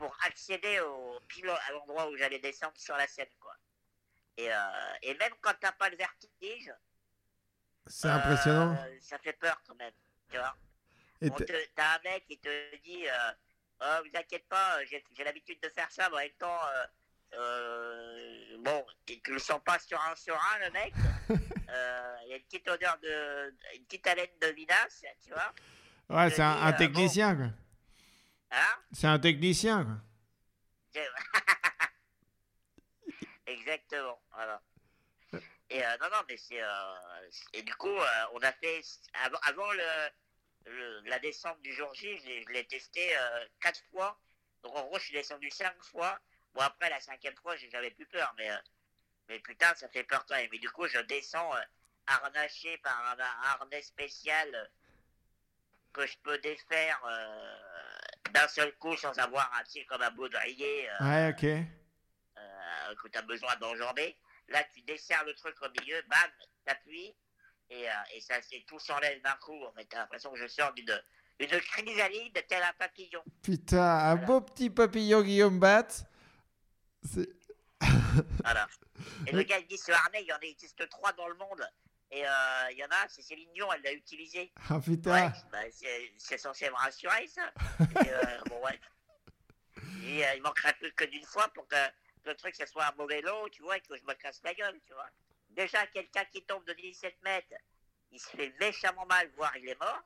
pour 0.00 0.16
accéder 0.26 0.80
au 0.80 1.20
pile 1.28 1.48
à 1.50 1.72
l'endroit 1.72 2.08
où 2.08 2.16
j'allais 2.16 2.38
descendre 2.38 2.72
sur 2.78 2.96
la 2.96 3.06
scène. 3.06 3.28
Quoi. 3.38 3.54
Et, 4.38 4.50
euh, 4.50 4.56
et 5.02 5.12
même 5.18 5.32
quand 5.42 5.52
t'as 5.60 5.72
pas 5.72 5.90
le 5.90 5.96
vertige, 5.98 6.72
C'est 7.86 8.08
impressionnant. 8.08 8.74
euh, 8.82 8.96
ça 9.02 9.18
fait 9.18 9.34
peur 9.34 9.60
quand 9.68 9.74
même. 9.74 9.92
Tu 10.30 10.38
vois 10.38 10.56
Et 11.20 11.30
On 11.30 11.34
t'es- 11.34 11.44
te- 11.44 11.68
T'as 11.76 11.96
un 11.96 12.00
mec 12.02 12.24
qui 12.26 12.38
te 12.38 12.76
dit 12.78 13.06
euh, 13.06 13.32
Oh, 13.82 14.02
vous 14.02 14.18
inquiétez 14.18 14.46
pas, 14.48 14.78
j'ai 14.86 15.02
l'habitude 15.24 15.60
de 15.62 15.68
faire 15.68 15.90
ça, 15.92 16.08
mais 16.10 16.16
en 16.16 16.20
même 16.20 16.30
temps, 16.38 16.60
bon, 18.60 18.86
tu, 19.06 19.20
le 19.28 19.38
sens 19.38 19.60
pas 19.64 19.78
sur 19.78 20.00
un 20.00 20.14
sur 20.16 20.34
un, 20.34 20.58
le 20.66 20.70
mec. 20.70 20.94
Il 22.24 22.28
y 22.30 22.32
a 22.32 22.36
une 22.36 22.42
petite 22.44 22.68
odeur 22.68 22.98
de. 23.02 23.54
une 23.76 23.84
petite 23.84 24.06
haleine 24.06 24.28
de 24.40 24.46
vinasse, 24.48 25.04
tu 25.22 25.30
vois. 25.32 25.52
ouais, 26.08 26.30
c'est 26.30 26.42
un, 26.42 26.72
technicien, 26.72 27.36
quoi. 27.36 27.46
Hein? 28.50 28.76
C'est 28.92 29.06
un 29.06 29.18
technicien, 29.18 29.84
quoi. 29.84 29.96
Exactement, 33.46 34.20
voilà. 34.32 34.62
Et 35.70 35.84
euh, 35.84 35.96
non, 36.00 36.08
non, 36.10 36.22
mais 36.28 36.36
c'est. 36.36 36.60
euh, 36.62 36.94
et 37.52 37.62
du 37.62 37.74
coup, 37.76 37.88
euh, 37.88 38.24
on 38.32 38.40
a 38.42 38.52
fait. 38.52 38.82
Avant, 39.24 39.38
avant 39.42 39.70
le, 39.72 40.08
le- 40.66 41.00
la 41.08 41.18
descente 41.20 41.60
du 41.62 41.72
jour 41.72 41.92
J, 41.94 42.18
je 42.18 42.52
l'ai- 42.52 42.66
testé 42.66 43.14
quatre 43.60 43.80
fois. 43.90 44.18
Donc 44.62 44.76
en 44.76 44.82
gros, 44.86 44.98
je 44.98 45.04
suis 45.04 45.14
descendu 45.14 45.50
cinq 45.50 45.74
fois. 45.82 46.18
Bon, 46.54 46.60
après, 46.62 46.90
la 46.90 47.00
cinquième 47.00 47.36
fois, 47.36 47.56
j'ai- 47.56 47.70
j'avais 47.70 47.90
plus 47.92 48.06
peur, 48.06 48.32
mais. 48.36 48.50
mais 49.28 49.38
putain, 49.40 49.72
ça 49.76 49.88
fait 49.88 50.04
peur 50.04 50.24
quand 50.26 50.34
même. 50.36 50.48
Mais 50.50 50.58
du 50.58 50.70
coup, 50.70 50.86
je 50.88 50.98
descends 51.00 51.52
harnaché 52.06 52.78
par 52.78 52.98
un, 53.06 53.18
un 53.20 53.42
harnais 53.50 53.82
spécial 53.82 54.70
que 55.92 56.06
je 56.06 56.16
peux 56.18 56.38
défaire 56.38 57.00
d'un 58.30 58.48
seul 58.48 58.72
coup 58.78 58.96
sans 58.96 59.18
avoir 59.18 59.50
un 59.58 59.62
petit 59.64 59.84
comme 59.86 60.02
un 60.02 60.10
baudrier 60.10 60.88
euh, 60.90 61.04
Ouais, 61.04 61.28
ok. 61.34 61.44
euh, 61.44 62.94
que 63.02 63.08
tu 63.08 63.18
as 63.18 63.22
besoin 63.22 63.54
d'enjamber. 63.56 64.16
Là, 64.48 64.64
tu 64.74 64.82
desserres 64.82 65.24
le 65.24 65.34
truc 65.34 65.54
au 65.62 65.68
milieu, 65.80 66.02
bam, 66.08 66.30
t'appuies, 66.64 67.14
et, 67.70 67.88
euh, 67.88 67.92
et 68.14 68.20
ça, 68.20 68.34
c'est 68.42 68.64
tout 68.66 68.78
s'enlève 68.80 69.20
d'un 69.22 69.36
coup. 69.36 69.64
En 69.64 69.72
fait, 69.72 69.84
t'as 69.84 69.98
l'impression 69.98 70.32
que 70.32 70.38
je 70.38 70.46
sors 70.48 70.72
d'une 70.74 71.00
une 71.38 71.58
chrysalide 71.60 72.44
tel 72.48 72.62
un 72.62 72.72
papillon. 72.74 73.22
Putain, 73.42 73.80
un 73.82 74.16
beau 74.16 74.40
petit 74.42 74.68
papillon 74.68 75.22
Guillaume 75.22 75.58
Bat. 75.58 75.86
C'est- 77.02 77.30
Voilà. 78.44 78.68
Et 79.26 79.32
le 79.32 79.42
gars, 79.44 79.58
il 79.58 79.66
dit 79.66 79.78
ce 79.78 79.90
harnais, 79.92 80.20
il 80.22 80.26
y 80.26 80.32
en 80.34 80.38
existe 80.40 80.86
trois 80.90 81.12
dans 81.14 81.28
le 81.28 81.34
monde. 81.36 81.66
Et 82.12 82.26
euh, 82.26 82.30
il 82.72 82.78
y 82.78 82.84
en 82.84 82.88
a, 82.88 83.08
c'est 83.08 83.22
Céline 83.22 83.52
Dion, 83.52 83.72
elle 83.72 83.82
l'a 83.82 83.92
utilisé. 83.92 84.52
Ah 84.68 84.80
putain. 84.80 85.12
Ouais, 85.28 85.32
bah, 85.52 85.58
c'est 86.18 86.38
censé 86.38 86.68
me 86.68 86.74
rassurer, 86.74 87.26
ça. 87.28 87.52
Et, 88.04 88.08
euh, 88.10 88.38
bon, 88.48 88.60
ouais. 88.64 88.80
Et, 90.04 90.26
euh, 90.26 90.34
il 90.34 90.42
manquerait 90.42 90.74
plus 90.74 90.92
que 90.92 91.04
d'une 91.04 91.24
fois 91.24 91.48
pour 91.54 91.68
que 91.68 91.76
le 92.24 92.34
truc, 92.34 92.54
ce 92.56 92.66
soit 92.66 92.84
un 92.86 92.94
mauvais 92.96 93.20
lot, 93.20 93.48
tu 93.50 93.62
vois, 93.62 93.76
et 93.76 93.80
que 93.80 93.96
je 93.96 94.02
me 94.02 94.14
casse 94.14 94.40
la 94.42 94.54
gueule, 94.54 94.80
tu 94.86 94.92
vois. 94.92 95.08
Déjà, 95.50 95.86
quelqu'un 95.86 96.24
qui 96.32 96.42
tombe 96.42 96.64
de 96.66 96.72
17 96.72 97.16
mètres, 97.22 97.54
il 98.10 98.18
se 98.18 98.28
fait 98.28 98.52
méchamment 98.58 99.06
mal, 99.06 99.28
voire 99.36 99.56
il 99.56 99.68
est 99.68 99.78
mort. 99.80 100.02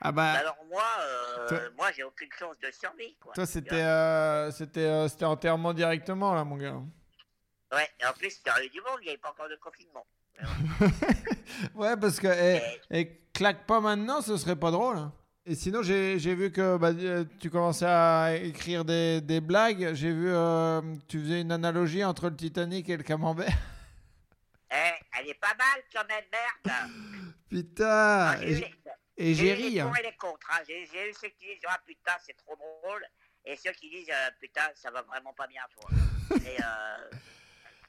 Ah 0.00 0.12
bah, 0.12 0.32
Alors 0.32 0.64
moi, 0.66 0.84
euh, 1.00 1.48
Toi- 1.48 1.70
moi, 1.76 1.92
j'ai 1.92 2.04
aucune 2.04 2.30
chance 2.32 2.58
de 2.60 2.70
survie, 2.70 3.16
quoi. 3.16 3.32
toi 3.32 3.46
c'était 3.46 3.74
euh, 3.82 4.50
c'était 4.52 4.80
euh, 4.80 5.08
c'était 5.08 5.24
enterrement 5.24 5.72
directement 5.72 6.34
là, 6.34 6.44
mon 6.44 6.56
gars. 6.56 6.80
Ouais, 7.72 7.90
et 7.98 8.06
en 8.06 8.12
plus, 8.12 8.30
c'était 8.30 8.68
du 8.68 8.80
monde, 8.82 8.98
il 9.00 9.04
n'y 9.04 9.08
avait 9.08 9.18
pas 9.18 9.30
encore 9.30 9.48
de 9.48 9.56
confinement. 9.56 10.06
Ouais, 11.74 11.96
parce 11.96 12.20
que 12.20 12.26
eh, 12.28 12.60
eh, 12.90 13.20
claque 13.32 13.66
pas 13.66 13.80
maintenant, 13.80 14.20
ce 14.20 14.36
serait 14.36 14.56
pas 14.56 14.70
drôle. 14.70 14.98
hein. 14.98 15.12
Et 15.48 15.54
sinon, 15.54 15.82
j'ai 15.82 16.18
j'ai 16.18 16.34
vu 16.34 16.50
que 16.50 16.76
bah, 16.76 16.88
euh, 16.88 17.24
tu 17.40 17.50
commençais 17.50 17.86
à 17.86 18.34
écrire 18.34 18.84
des, 18.84 19.20
des 19.20 19.40
blagues. 19.40 19.94
J'ai 19.94 20.10
vu 20.12 20.28
euh, 20.28 20.80
tu 21.08 21.20
faisais 21.20 21.40
une 21.40 21.52
analogie 21.52 22.02
entre 22.04 22.28
le 22.28 22.36
Titanic 22.36 22.88
et 22.88 22.96
le 22.96 23.02
Camembert. 23.02 23.48
Eh, 24.68 24.90
elle 25.20 25.28
est 25.28 25.34
pas 25.40 25.54
mal 25.56 25.80
quand 25.94 26.02
même, 26.08 26.24
merde. 26.32 26.90
Putain. 27.48 27.86
Ah, 27.88 28.36
j'ai 28.40 28.48
eu 28.50 28.50
Et, 28.50 28.54
les- 28.56 28.74
et 29.16 29.34
J'ai 29.34 29.46
j'ai 29.46 29.52
eu 29.52 29.56
les 29.56 29.68
ri. 29.68 29.80
hein. 29.80 29.86
pour 29.86 29.96
et 29.98 30.02
les 30.02 30.16
contre. 30.16 30.46
hein. 30.50 30.58
J'ai 30.66 30.88
j'ai 30.92 31.08
eu 31.08 31.14
ceux 31.14 31.28
qui 31.28 31.46
disent 31.46 31.62
ah 31.68 31.78
putain 31.86 32.10
c'est 32.26 32.36
trop 32.36 32.56
drôle 32.56 33.06
et 33.44 33.54
ceux 33.54 33.70
qui 33.70 33.88
disent 33.88 34.10
euh, 34.10 34.30
putain 34.40 34.62
ça 34.74 34.90
va 34.90 35.02
vraiment 35.02 35.32
pas 35.34 35.46
bien 35.46 35.62
toi. 35.72 35.88
et 36.44 36.60
euh, 36.60 37.16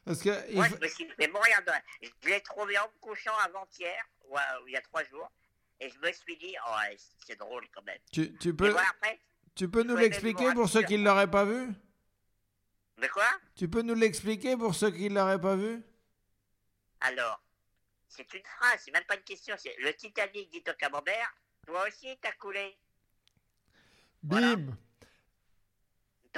Parce 0.07 0.21
que 0.21 0.49
il 0.49 0.55
moi 0.55 0.67
je 0.69 0.75
me 0.75 0.87
suis 0.87 1.05
fait 1.09 1.27
mourir 1.27 1.61
de. 1.67 2.07
Je 2.23 2.29
l'ai 2.29 2.39
trouvé 2.39 2.77
en 2.79 2.87
me 2.87 2.99
couchant 3.01 3.35
avant-hier 3.43 4.01
ou, 4.23 4.35
ou 4.35 4.67
il 4.67 4.71
y 4.71 4.77
a 4.77 4.81
trois 4.81 5.03
jours 5.03 5.29
et 5.81 5.89
je 5.89 5.99
me 5.99 6.11
suis 6.13 6.37
dit 6.37 6.55
oh 6.65 6.95
c'est 7.25 7.37
drôle 7.37 7.67
quand 7.73 7.83
même. 7.83 7.99
tu, 8.13 8.33
tu 8.37 8.55
peux, 8.55 8.69
voilà 8.69 8.87
après. 8.89 9.19
tu 9.53 9.69
peux 9.69 9.83
nous 9.83 9.97
l'expliquer 9.97 10.53
pour 10.53 10.69
ceux 10.69 10.83
qui 10.83 10.97
ne 10.97 11.03
l'auraient 11.03 11.29
pas 11.29 11.43
vu? 11.43 11.73
Mais 12.99 13.09
quoi? 13.09 13.27
Tu 13.55 13.67
peux 13.67 13.81
nous 13.81 13.95
l'expliquer 13.95 14.55
pour 14.55 14.73
ceux 14.73 14.91
qui 14.91 15.09
ne 15.09 15.15
l'auraient 15.15 15.41
pas 15.41 15.57
vu? 15.57 15.83
Alors 17.01 17.43
c'est 18.07 18.33
une 18.33 18.45
phrase, 18.45 18.81
c'est 18.85 18.91
même 18.91 19.03
pas 19.03 19.15
une 19.15 19.23
question. 19.23 19.55
C'est 19.57 19.75
le 19.79 19.93
Titanic 19.93 20.49
dit 20.49 20.63
au 20.69 20.73
camembert. 20.73 21.35
Toi 21.65 21.85
aussi 21.85 22.17
t'as 22.21 22.31
coulé. 22.31 22.77
Voilà. 24.23 24.55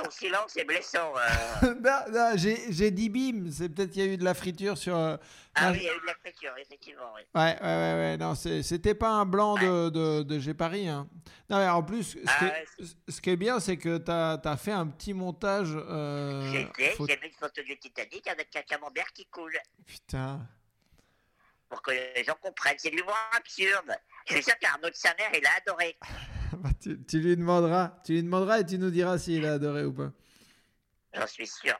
Ton 0.03 0.09
silence 0.11 0.55
est 0.57 0.63
blessant. 0.63 1.13
euh. 1.17 1.73
non, 1.83 1.99
non, 2.11 2.33
j'ai 2.35 2.91
dit 2.91 3.09
bim. 3.09 3.49
C'est 3.51 3.69
peut-être 3.69 3.91
qu'il 3.91 4.05
y 4.05 4.09
a 4.09 4.13
eu 4.13 4.17
de 4.17 4.23
la 4.23 4.33
friture 4.33 4.77
sur. 4.77 4.95
euh, 4.95 5.17
Ah 5.55 5.67
non, 5.67 5.71
oui, 5.73 5.79
il 5.81 5.85
y 5.85 5.89
a 5.89 5.95
eu 5.95 5.99
de 5.99 6.05
la 6.05 6.15
friture, 6.15 6.53
effectivement. 6.57 7.11
Oui. 7.15 7.21
Ouais, 7.35 7.41
ouais, 7.41 7.59
ouais, 7.61 7.93
ouais, 7.95 8.17
non, 8.17 8.35
c'était 8.35 8.95
pas 8.95 9.09
un 9.09 9.25
blanc 9.25 9.55
de, 9.55 9.89
de, 9.89 10.23
de 10.23 10.53
Paris. 10.53 10.87
Hein. 10.87 11.07
Non, 11.49 11.57
mais 11.57 11.67
en 11.67 11.83
plus, 11.83 12.03
ce, 12.13 12.17
Ah 12.27 12.37
qui, 12.39 12.45
ouais, 12.45 12.65
est, 12.79 13.11
ce 13.11 13.21
qui 13.21 13.29
est 13.31 13.35
bien, 13.37 13.59
c'est 13.59 13.77
que 13.77 13.97
tu 13.97 14.11
as, 14.11 14.57
fait 14.57 14.71
un 14.71 14.87
petit 14.87 15.13
montage. 15.13 15.69
euh, 15.75 16.49
J'ai 16.51 16.67
j'ai 16.77 17.17
mis 17.19 17.27
une 17.27 17.33
photo 17.39 17.61
du 17.63 17.77
Titanic 17.77 18.27
avec 18.27 18.55
un 18.55 18.61
camembert 18.61 19.11
qui 19.13 19.25
coule. 19.25 19.57
Putain. 19.85 20.39
Pour 21.67 21.81
que 21.81 21.91
les 21.91 22.23
gens 22.23 22.35
comprennent. 22.41 22.77
C'est 22.79 22.89
de 22.89 22.95
l'humour 22.95 23.15
absurde. 23.35 23.95
Je 24.27 24.33
suis 24.35 24.43
sûr 24.43 24.57
qu'Arnaud 24.59 24.89
de 24.89 24.95
sa 24.95 25.13
mère, 25.15 25.29
il 25.33 25.45
a 25.45 25.49
adoré. 25.57 25.97
Bah, 26.63 26.69
tu, 26.81 27.01
tu 27.05 27.19
lui 27.19 27.35
demanderas. 27.37 27.99
Tu 28.03 28.13
lui 28.13 28.23
demanderas 28.23 28.59
et 28.59 28.65
tu 28.65 28.77
nous 28.77 28.89
diras 28.91 29.17
s'il 29.17 29.45
a 29.45 29.53
adoré 29.53 29.85
ou 29.85 29.93
pas. 29.93 30.11
J'en 31.13 31.27
suis 31.27 31.47
sûr. 31.47 31.75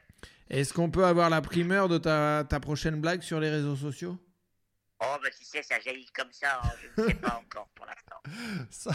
Est-ce 0.48 0.72
qu'on 0.72 0.90
peut 0.90 1.04
avoir 1.06 1.30
la 1.30 1.40
primeur 1.40 1.88
de 1.88 1.98
ta, 1.98 2.44
ta 2.48 2.58
prochaine 2.60 3.00
blague 3.00 3.22
sur 3.22 3.38
les 3.40 3.50
réseaux 3.50 3.76
sociaux? 3.76 4.18
Oh, 5.02 5.16
bah 5.22 5.30
tu 5.30 5.44
sais, 5.44 5.62
ça 5.62 5.78
jaillit 5.80 6.10
comme 6.14 6.30
ça. 6.32 6.60
hein, 6.62 6.70
Je 6.96 7.02
ne 7.02 7.08
sais 7.08 7.14
pas 7.14 7.36
encore 7.46 7.68
pour 7.74 7.86
l'instant. 7.86 8.66
sans, 8.70 8.90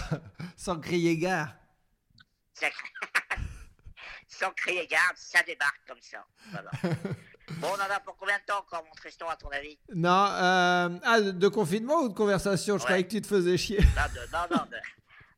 sans 0.56 0.80
crier 0.80 1.18
gare. 1.18 1.56
Ça- 2.54 2.68
Sans 4.28 4.52
crier 4.52 4.86
garde, 4.88 5.16
ça 5.16 5.42
débarque 5.44 5.80
comme 5.88 6.02
ça. 6.02 6.26
Voilà. 6.52 6.70
Bon, 7.62 7.68
on 7.70 7.74
en 7.76 7.96
a 7.96 8.00
pour 8.02 8.18
combien 8.18 8.38
de 8.38 8.44
temps 8.46 8.60
encore, 8.60 8.84
mon 8.84 8.92
Tristan, 8.96 9.30
à 9.30 9.36
ton 9.38 9.48
avis? 9.50 9.78
Non, 9.94 10.10
euh, 10.10 10.90
ah, 11.04 11.22
de, 11.22 11.32
de 11.32 11.48
confinement 11.48 12.02
ou 12.02 12.10
de 12.10 12.14
conversation? 12.14 12.76
Je 12.78 12.82
Ouais. 12.82 12.86
croyais 12.86 13.04
que 13.06 13.12
tu 13.12 13.22
te 13.22 13.28
faisais 13.28 13.56
chier. 13.56 13.80
Non, 13.80 13.86
de- 14.14 14.32
non, 14.34 14.58
non. 14.58 14.66
de- 14.70 14.78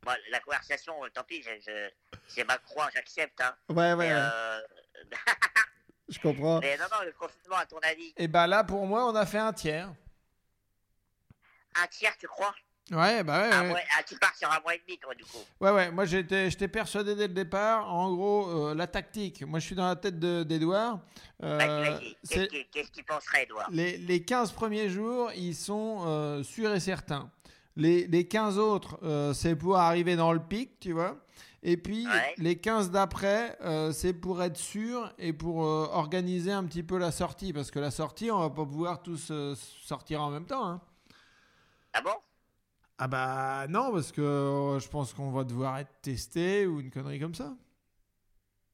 Bon, 0.08 0.14
la 0.32 0.40
conversation, 0.40 0.94
tant 1.14 1.24
pis, 1.24 1.42
je, 1.44 1.50
je- 1.66 1.90
c'est 2.30 2.46
ma 2.46 2.58
croix, 2.60 2.90
j'accepte. 2.94 3.42
Hein. 3.42 3.54
Ouais, 3.70 3.92
ouais, 3.94 3.96
Mais, 3.96 4.12
euh, 4.14 4.60
je 6.10 6.20
comprends. 6.20 6.60
mais 6.62 6.78
non, 6.78 6.86
non, 6.92 7.06
le 7.06 7.12
confinement, 7.12 7.58
à 7.58 7.66
ton 7.66 7.80
avis, 7.80 8.14
Et 8.16 8.30
bah 8.30 8.48
là, 8.48 8.64
pour 8.64 8.86
moi, 8.88 9.06
on 9.06 9.16
a 9.16 9.26
fait 9.26 9.38
un 9.40 9.52
tiers. 9.52 9.90
un 11.76 11.88
tiers, 11.88 12.16
tu 12.18 12.28
crois? 12.28 12.56
Ouais, 12.90 13.22
bah 13.22 13.42
ouais. 13.42 13.50
Ouais. 13.50 13.68
mois- 13.68 13.80
ah, 14.00 14.04
tu 14.04 14.18
pars 14.18 14.34
sur 14.34 14.50
un 14.50 14.62
mois 14.62 14.74
et 14.74 14.82
demi, 14.88 14.98
toi, 14.98 15.14
du 15.14 15.26
coup. 15.26 15.44
Ouais, 15.60 15.72
ouais, 15.72 15.92
moi 15.92 16.06
j'étais, 16.06 16.50
j'étais 16.50 16.70
persuadé 16.70 17.16
dès 17.16 17.28
le 17.28 17.34
départ. 17.34 17.94
En 17.94 18.14
gros, 18.16 18.70
euh, 18.70 18.74
la 18.76 18.88
tactique, 18.88 19.42
moi 19.44 19.60
je 19.60 19.66
suis 19.66 19.76
dans 19.76 19.90
la 19.90 19.98
tête 19.98 20.18
de- 20.20 20.44
d'Edouard. 20.44 21.02
Euh, 21.44 21.58
vas-y. 21.58 22.16
Qu'est-ce 22.72 22.92
qu'il 22.92 23.04
penserait, 23.04 23.44
Edouard? 23.44 23.68
Les, 23.72 23.98
les 23.98 24.24
15 24.24 24.54
premiers 24.54 24.90
jours, 24.90 25.34
ils 25.36 25.54
sont 25.54 26.06
euh, 26.08 26.44
sûrs 26.44 26.74
et 26.74 26.80
certains. 26.80 27.30
Les, 27.78 28.08
les 28.08 28.28
15 28.28 28.58
autres, 28.58 28.98
euh, 29.04 29.34
c'est 29.34 29.56
pour 29.56 29.78
arriver 29.78 30.16
dans 30.16 30.34
le 30.34 30.40
pic, 30.40 30.80
tu 30.80 30.92
vois. 30.94 31.16
Et 31.64 31.78
puis 31.78 32.08
Ouais. 32.08 32.34
les 32.38 32.58
15 32.60 32.92
d'après, 32.92 33.58
euh, 33.62 33.92
c'est 33.92 34.14
pour 34.14 34.42
être 34.44 34.58
sûr 34.58 35.14
et 35.18 35.32
pour 35.34 35.64
euh, 35.64 35.88
organiser 35.92 36.52
un 36.52 36.64
petit 36.66 36.84
peu 36.84 36.98
la 36.98 37.12
sortie. 37.12 37.54
Parce 37.54 37.72
que 37.72 37.80
la 37.80 37.92
sortie, 37.92 38.32
on 38.32 38.40
va 38.40 38.50
pas 38.50 38.66
pouvoir 38.66 39.02
tous 39.04 39.32
sortir 39.56 40.22
en 40.24 40.30
même 40.32 40.46
temps. 40.46 40.66
hein. 40.66 40.82
Ah 41.94 42.02
bon? 42.02 42.14
Ah 43.00 43.08
bah 43.08 43.68
non, 43.70 43.92
parce 43.92 44.12
que 44.12 44.78
je 44.82 44.88
pense 44.88 45.14
qu'on 45.14 45.30
va 45.32 45.44
devoir 45.44 45.78
être 45.78 46.02
testé 46.02 46.66
ou 46.66 46.80
une 46.80 46.90
connerie 46.90 47.20
comme 47.20 47.36
ça. 47.36 47.54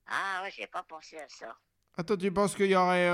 Ah 0.08 0.41
ouais, 0.43 0.51
j'ai 0.56 0.68
pas 0.68 0.84
pensé 0.84 1.18
à 1.18 1.28
ça. 1.28 1.54
Attends, 1.97 2.16
tu 2.18 2.32
penses 2.32 2.56
qu'il 2.56 2.68
y 2.72 2.76
aurait... 2.76 3.08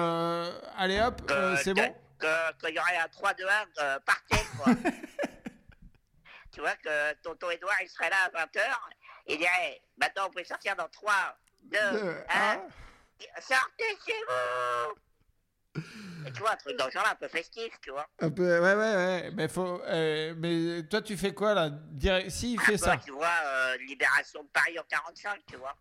Allez 0.77 0.99
hop, 1.01 1.21
c'est 1.63 1.73
bon? 1.73 1.81
que- 2.19 2.65
Qu'il 2.65 2.75
y 2.75 2.79
aurait 2.79 2.97
un 2.97 3.07
3-2-1 3.07 3.65
euh, 3.81 3.99
par 4.05 4.23
tête, 4.25 4.47
quoi. 4.61 4.73
tu 6.51 6.61
vois 6.61 6.75
que 6.75 7.13
tonton 7.21 7.49
Edouard, 7.51 7.75
il 7.81 7.89
serait 7.89 8.09
là 8.09 8.17
à 8.25 8.29
20h, 8.45 8.61
il 9.27 9.37
dirait, 9.37 9.81
maintenant 9.97 10.27
on 10.27 10.31
peut 10.31 10.43
sortir 10.43 10.75
dans 10.75 10.87
3, 10.89 11.13
2, 11.63 11.77
Deux, 11.91 12.15
1, 12.29 12.41
un. 12.53 12.61
sortez 13.41 13.97
chez 14.05 14.13
vous 14.27 15.81
Et 16.27 16.31
tu 16.31 16.39
vois, 16.41 16.51
un 16.51 16.55
truc 16.57 16.75
dans 16.77 16.85
le 16.87 16.91
genre 16.91 17.03
là, 17.03 17.11
un 17.11 17.15
peu 17.15 17.27
festif, 17.27 17.71
tu 17.81 17.91
vois. 17.91 18.07
Un 18.19 18.29
peu, 18.31 18.59
ouais, 18.59 18.73
ouais, 18.75 18.95
ouais. 18.95 19.31
Mais, 19.33 19.47
faut, 19.47 19.81
euh, 19.85 20.33
mais 20.37 20.83
toi, 20.89 21.01
tu 21.01 21.15
fais 21.17 21.33
quoi 21.33 21.53
là 21.53 21.69
Direct- 21.69 22.29
Si, 22.29 22.53
il 22.53 22.59
Un 22.59 22.63
fait 22.63 22.71
peu, 22.73 22.77
ça? 22.77 22.97
Tu 22.97 23.11
vois, 23.11 23.31
euh, 23.45 23.77
libération 23.87 24.43
de 24.43 24.49
Paris 24.49 24.77
en 24.79 24.83
45, 24.83 25.41
tu 25.47 25.55
vois. 25.57 25.75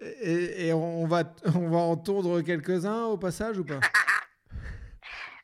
Et, 0.00 0.68
et 0.68 0.72
on, 0.72 1.06
va, 1.06 1.24
on 1.54 1.68
va 1.70 1.78
entendre 1.78 2.40
quelques-uns 2.42 3.04
au 3.04 3.18
passage 3.18 3.58
ou 3.58 3.64
pas? 3.64 3.80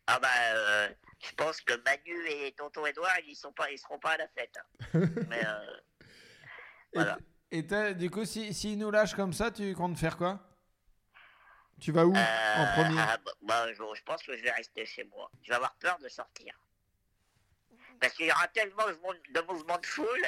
Ah 0.06 0.18
bah, 0.20 0.28
euh, 0.54 0.88
je 1.28 1.34
pense 1.36 1.60
que 1.60 1.74
Manu 1.84 2.28
et 2.28 2.52
tonton 2.52 2.86
Edouard, 2.86 3.18
ils 3.26 3.36
sont 3.36 3.52
pas, 3.52 3.70
ils 3.70 3.78
seront 3.78 3.98
pas 3.98 4.12
à 4.12 4.16
la 4.18 4.28
fête. 4.28 4.56
hein. 4.56 4.88
Mais 5.28 5.44
euh, 5.44 5.76
Voilà. 6.94 7.18
Et, 7.50 7.62
du 7.94 8.10
coup, 8.10 8.24
s'ils 8.24 8.54
si, 8.54 8.60
s'ils 8.70 8.78
nous 8.78 8.90
lâchent 8.90 9.14
comme 9.14 9.32
ça, 9.32 9.50
tu 9.50 9.74
comptes 9.74 9.98
faire 9.98 10.16
quoi? 10.16 10.40
Tu 11.80 11.92
vas 11.92 12.06
où 12.06 12.14
en 12.14 12.16
Euh, 12.16 12.72
premier? 12.74 13.00
ah, 13.00 13.18
bah, 13.24 13.32
bah, 13.42 13.72
je, 13.72 13.82
je 13.94 14.02
pense 14.02 14.22
que 14.22 14.36
je 14.36 14.42
vais 14.42 14.50
rester 14.50 14.86
chez 14.86 15.04
moi. 15.04 15.30
Je 15.42 15.48
vais 15.48 15.54
avoir 15.56 15.74
peur 15.76 15.98
de 15.98 16.08
sortir. 16.08 16.54
Parce 18.00 18.14
qu'il 18.14 18.26
y 18.26 18.32
aura 18.32 18.48
tellement 18.48 18.84
de, 18.86 19.40
mouvements 19.42 19.78
de 19.78 19.86
foule 19.86 20.26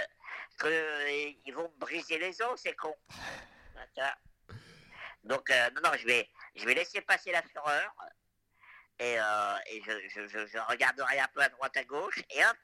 qu'ils 0.61 1.55
vont 1.55 1.69
me 1.69 1.79
briser 1.79 2.19
les 2.19 2.41
os, 2.43 2.61
c'est 2.61 2.75
con. 2.75 2.95
Donc, 5.25 5.51
euh, 5.51 5.71
non, 5.75 5.91
non, 5.91 5.97
je 5.99 6.07
vais, 6.07 6.29
je 6.55 6.65
vais 6.65 6.75
laisser 6.75 7.01
passer 7.01 7.33
la 7.33 7.43
fureur. 7.43 7.95
Et, 8.99 9.19
euh, 9.21 9.57
et 9.71 9.83
je, 9.85 9.93
je, 10.09 10.59
regarderai 10.71 11.19
un 11.21 11.29
peu 11.35 11.41
à 11.43 11.49
droite 11.49 11.77
à 11.77 11.85
gauche. 11.85 12.23
Et 12.31 12.45
hop, 12.45 12.57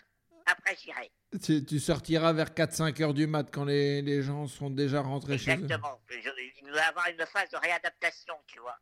après 0.47 0.77
j'irai. 0.77 1.13
tu, 1.43 1.65
tu 1.65 1.79
sortiras 1.79 2.33
vers 2.33 2.51
4-5 2.55 3.01
heures 3.03 3.15
du 3.15 3.27
mat 3.27 3.49
quand 3.53 3.65
les, 3.65 4.03
les 4.03 4.23
gens 4.23 4.47
seront 4.47 4.71
déjà 4.71 5.01
rentrés 5.03 5.39
chez 5.39 5.51
eux. 5.51 5.55
Exactement. 5.65 6.01
Il 6.11 6.71
va 6.71 6.77
y 6.77 6.81
avoir 6.81 7.09
une 7.09 7.27
phase 7.27 7.51
de 7.51 7.57
réadaptation, 7.59 8.35
tu 8.47 8.59
vois. 8.61 8.79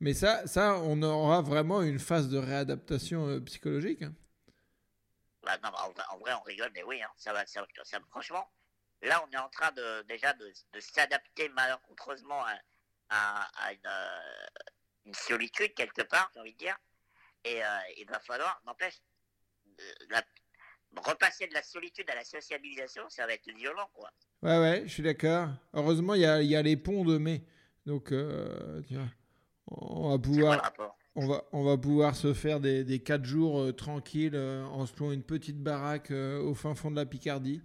Mais 0.00 0.12
ça, 0.14 0.46
ça, 0.46 0.78
on 0.80 1.02
aura 1.02 1.40
vraiment 1.42 1.82
une 1.82 1.98
phase 1.98 2.28
de 2.28 2.38
réadaptation 2.38 3.28
euh, 3.28 3.40
psychologique. 3.40 4.02
hein. 4.02 4.14
Bah, 5.42 5.56
non, 5.62 5.70
en, 5.70 5.90
vrai- 5.90 6.04
en 6.10 6.18
vrai, 6.18 6.32
on 6.34 6.42
rigole, 6.42 6.70
mais 6.74 6.82
oui, 6.82 7.02
hein, 7.02 7.08
ça 7.16 7.32
va, 7.32 7.46
ça, 7.46 7.64
ça- 7.84 8.00
franchement, 8.10 8.50
là, 9.02 9.22
on 9.26 9.30
est 9.32 9.38
en 9.38 9.48
train 9.48 9.70
de 9.72 10.02
déjà 10.08 10.32
de, 10.34 10.52
de 10.72 10.80
s'adapter 10.80 11.48
malencontreusement 11.50 12.44
à, 12.44 12.58
à, 13.10 13.48
à 13.66 13.72
une, 13.72 13.78
euh, 13.86 14.46
une 15.06 15.14
solitude 15.14 15.72
quelque 15.74 16.02
part, 16.02 16.30
j'ai 16.34 16.40
envie 16.40 16.52
de 16.52 16.58
dire. 16.58 16.76
Et 17.44 17.62
euh, 17.62 17.66
il 17.98 18.06
va 18.06 18.18
falloir, 18.18 18.60
n'empêche, 18.66 19.00
euh, 19.80 20.20
repasser 20.96 21.46
de 21.46 21.54
la 21.54 21.62
solitude 21.62 22.08
à 22.10 22.14
la 22.14 22.24
sociabilisation, 22.24 23.08
ça 23.08 23.26
va 23.26 23.34
être 23.34 23.48
violent, 23.54 23.88
quoi. 23.94 24.10
Ouais, 24.42 24.58
ouais, 24.58 24.82
je 24.86 24.92
suis 24.92 25.02
d'accord. 25.02 25.48
Heureusement, 25.72 26.14
il 26.14 26.22
y 26.22 26.26
a, 26.26 26.42
y 26.42 26.56
a 26.56 26.62
les 26.62 26.76
ponts 26.76 27.04
de 27.04 27.18
mai. 27.18 27.44
Donc, 27.84 28.12
euh, 28.12 28.82
vois, 28.90 29.08
on 29.68 30.10
va 30.10 30.18
pouvoir, 30.18 30.72
on 31.14 31.26
va, 31.26 31.44
on 31.52 31.64
va 31.64 31.76
pouvoir 31.76 32.16
se 32.16 32.34
faire 32.34 32.60
des, 32.60 32.82
des 32.82 32.98
4 32.98 33.24
jours 33.24 33.60
euh, 33.60 33.72
tranquilles 33.72 34.36
en 34.36 34.86
se 34.86 34.96
louant 34.96 35.12
une 35.12 35.22
petite 35.22 35.62
baraque 35.62 36.10
au 36.10 36.54
fin 36.54 36.74
fond 36.74 36.90
de 36.90 36.96
la 36.96 37.06
Picardie. 37.06 37.62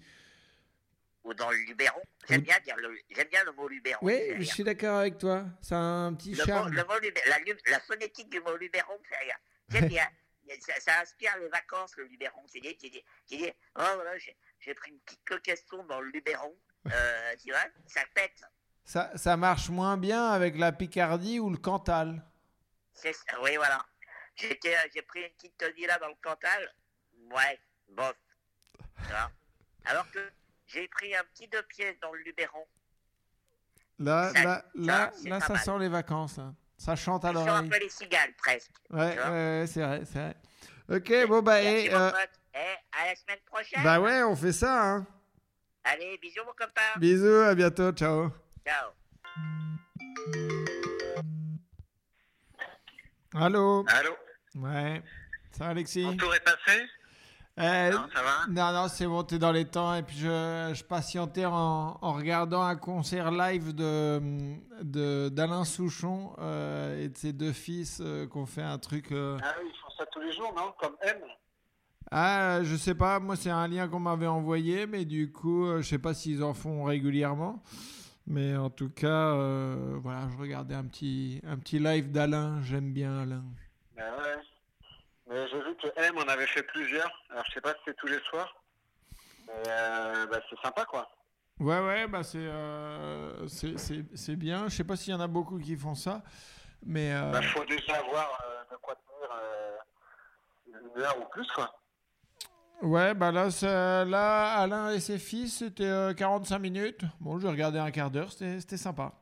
Ou 1.23 1.33
dans 1.35 1.51
le 1.51 1.57
Luberon. 1.57 2.01
J'aime 2.27 2.41
bien 2.41 2.59
dire 2.61 2.75
le, 2.77 2.97
j'aime 3.11 3.27
bien 3.27 3.43
le 3.43 3.51
mot 3.51 3.67
Luberon. 3.67 3.99
Oui, 4.01 4.33
je 4.37 4.43
suis 4.43 4.63
d'accord 4.63 4.99
avec 4.99 5.17
toi. 5.19 5.45
Ça 5.61 5.75
a 5.75 5.79
un 5.79 6.13
petit 6.15 6.31
Le 6.33 6.37
mot, 6.37 6.45
charme. 6.45 6.73
le 6.73 6.83
mot 6.83 6.99
Lubé- 6.99 7.21
la, 7.27 7.37
la 7.71 7.79
phonétique 7.79 8.29
du 8.29 8.39
mot 8.39 8.55
Luberon 8.57 8.97
me 8.97 9.03
fait 9.03 9.17
rire. 9.23 9.37
J'aime 9.69 9.87
bien. 9.87 10.07
Ça, 10.59 10.73
ça 10.79 10.99
inspire 10.99 11.37
les 11.39 11.47
vacances, 11.47 11.95
le 11.95 12.05
Luberon. 12.05 12.43
Tu 12.51 12.59
dis, 12.59 12.75
tu 12.77 12.89
dis, 12.89 13.03
tu 13.27 13.37
dis 13.37 13.51
oh 13.77 13.83
voilà, 13.95 14.17
j'ai 14.17 14.35
j'ai 14.59 14.73
pris 14.73 14.91
une 14.91 14.99
petite 14.99 15.23
coquesson 15.25 15.83
dans 15.85 16.01
le 16.01 16.09
Luberon. 16.09 16.55
Euh, 16.91 17.35
tu 17.43 17.51
vois, 17.51 17.63
ça 17.87 18.01
pète. 18.15 18.41
Ça, 18.83 19.11
ça 19.15 19.37
marche 19.37 19.69
moins 19.69 19.97
bien 19.97 20.27
avec 20.31 20.57
la 20.57 20.71
Picardie 20.71 21.39
ou 21.39 21.51
le 21.51 21.57
Cantal. 21.57 22.25
C'est 22.93 23.13
ça, 23.13 23.39
oui, 23.43 23.55
voilà. 23.57 23.85
J'étais, 24.35 24.73
euh, 24.75 24.79
J'ai 24.93 25.03
pris 25.03 25.21
une 25.21 25.29
petite 25.29 25.55
Tony 25.57 25.85
là 25.85 25.99
dans 25.99 26.09
le 26.09 26.15
Cantal. 26.21 26.73
Ouais, 27.29 27.59
bof. 27.89 28.15
Alors 29.85 30.09
que 30.11 30.19
j'ai 30.73 30.87
pris 30.87 31.15
un 31.15 31.23
petit 31.33 31.47
deux 31.47 31.61
pièces 31.63 31.99
dans 32.01 32.11
le 32.13 32.21
Luberon. 32.23 32.65
Là, 33.99 34.31
Ça- 34.33 34.43
là, 34.43 34.65
là, 34.75 35.11
là, 35.25 35.39
ça 35.41 35.57
sent 35.57 35.77
les 35.79 35.89
vacances. 35.89 36.37
là. 36.37 36.53
Ça 36.77 36.95
chante 36.95 37.23
à 37.25 37.29
Ils 37.29 37.33
sont 37.35 37.41
un 37.41 37.45
l'oreille. 37.45 37.69
peu 37.69 37.77
les 37.79 37.89
cigales 37.89 38.33
presque. 38.35 38.71
Ouais, 38.89 39.15
ouais, 39.17 39.29
ouais, 39.29 39.65
c'est 39.67 39.81
vrai, 39.81 40.01
c'est 40.05 40.19
vrai. 40.19 40.35
Ok, 40.97 41.27
bon 41.27 41.41
bah, 41.43 41.61
Merci, 41.61 41.85
et, 41.85 41.89
mon 41.91 41.97
euh. 41.97 42.11
Eh, 42.53 42.57
à 42.99 43.05
la 43.05 43.15
semaine 43.15 43.39
prochaine. 43.45 43.83
bah 43.83 43.99
ouais, 44.01 44.23
on 44.23 44.35
fait 44.35 44.51
ça. 44.51 44.83
Hein. 44.83 45.07
Allez, 45.83 46.17
bisous 46.17 46.43
mon 46.45 46.53
copain. 46.53 46.81
Bisous, 46.97 47.41
à 47.43 47.53
bientôt, 47.55 47.91
ciao. 47.91 48.31
Ciao. 48.65 48.91
Allô? 53.33 53.85
Allô? 53.87 54.17
Ouais. 54.55 55.01
Ça 55.51 55.65
va, 55.65 55.69
Alexis? 55.71 56.03
Mon 56.03 56.17
tour 56.17 56.33
est 56.35 56.39
passé? 56.43 56.85
Euh, 57.61 57.91
Non, 57.91 58.05
ça 58.13 58.21
va 58.23 58.47
Non, 58.49 58.81
non, 58.81 58.87
c'est 58.87 59.05
bon, 59.05 59.23
t'es 59.23 59.37
dans 59.37 59.51
les 59.51 59.65
temps. 59.65 59.93
Et 59.95 60.03
puis 60.03 60.17
je, 60.17 60.71
je 60.73 60.83
patientais 60.83 61.45
en, 61.45 61.97
en 62.01 62.13
regardant 62.13 62.61
un 62.63 62.75
concert 62.75 63.29
live 63.31 63.73
de 63.75 64.19
de- 64.81 65.29
d'Alain 65.29 65.63
Souchon 65.63 66.33
euh, 66.39 67.03
et 67.03 67.09
de 67.09 67.17
ses 67.17 67.33
deux 67.33 67.51
fils 67.53 67.99
euh, 68.01 68.25
qui 68.27 68.37
ont 68.37 68.45
fait 68.45 68.63
un 68.63 68.77
truc. 68.79 69.11
euh, 69.11 69.37
Ah 69.43 69.53
oui, 69.61 69.69
ils 69.73 69.77
font 69.79 69.89
ça 69.97 70.05
tous 70.11 70.21
les 70.21 70.33
jours, 70.33 70.53
non? 70.55 70.73
Comme 70.79 70.95
M? 71.01 71.17
Ah, 72.09 72.59
je 72.63 72.75
sais 72.75 72.95
pas, 72.95 73.19
moi 73.19 73.35
c'est 73.35 73.49
un 73.51 73.67
lien 73.67 73.87
qu'on 73.87 73.99
m'avait 73.99 74.27
envoyé, 74.27 74.85
mais 74.87 75.05
du 75.05 75.31
coup, 75.31 75.65
je 75.77 75.81
sais 75.83 75.99
pas 75.99 76.13
s'ils 76.13 76.43
en 76.43 76.53
font 76.53 76.83
régulièrement. 76.83 77.61
Mais 78.27 78.55
en 78.57 78.69
tout 78.69 78.89
cas, 78.89 79.33
voilà, 80.01 80.27
je 80.31 80.37
regardais 80.37 80.75
un 80.75 80.83
petit, 80.85 81.41
un 81.47 81.57
petit 81.57 81.79
live 81.79 82.11
d'Alain. 82.11 82.61
J'aime 82.63 82.91
bien 82.91 83.19
Alain. 83.19 83.43
Ben 83.95 84.03
ouais. 84.17 84.41
Mais 85.31 85.47
j'ai 85.47 85.59
vu 85.61 85.75
que 85.77 85.87
M 85.95 86.17
en 86.17 86.27
avait 86.27 86.47
fait 86.47 86.63
plusieurs. 86.63 87.09
Alors 87.29 87.45
je 87.47 87.53
sais 87.53 87.61
pas 87.61 87.71
si 87.73 87.79
c'est 87.85 87.95
tous 87.95 88.07
les 88.07 88.19
soirs. 88.29 88.53
Mais 89.47 89.63
euh, 89.67 90.25
bah, 90.27 90.39
c'est 90.49 90.59
sympa 90.61 90.83
quoi. 90.85 91.09
Ouais, 91.59 91.79
ouais, 91.79 92.07
bah 92.07 92.23
c'est 92.23 92.37
euh, 92.39 93.47
c'est- 93.47 93.77
c'est- 93.77 94.03
c'est 94.15 94.35
bien. 94.35 94.67
Je 94.67 94.75
sais 94.75 94.83
pas 94.83 94.95
s'il 94.97 95.13
y 95.13 95.15
en 95.15 95.19
a 95.21 95.27
beaucoup 95.27 95.57
qui 95.59 95.75
font 95.77 95.95
ça, 95.95 96.21
mais 96.83 97.13
euh, 97.13 97.31
Bah 97.31 97.41
faut 97.43 97.63
déjà 97.65 97.95
avoir 97.97 98.41
euh, 98.45 98.63
de 98.71 98.75
quoi 98.77 98.95
tenir 98.95 99.29
euh, 99.39 99.77
une 100.95 101.01
heure 101.01 101.17
ou 101.21 101.25
plus 101.29 101.47
quoi. 101.51 101.73
ouais, 102.81 103.13
bah 103.13 103.31
là, 103.31 103.49
là, 104.05 104.53
Alain 104.57 104.89
et 104.91 104.99
ses 104.99 105.19
fils, 105.19 105.59
c'était 105.59 105.83
euh, 105.85 106.13
45 106.13 106.59
minutes. 106.59 107.01
Bon, 107.19 107.39
j'ai 107.39 107.47
regardé 107.47 107.79
un 107.79 107.91
quart 107.91 108.11
d'heure, 108.11 108.31
c'était 108.31 108.59
c'était 108.59 108.77
sympa. 108.77 109.13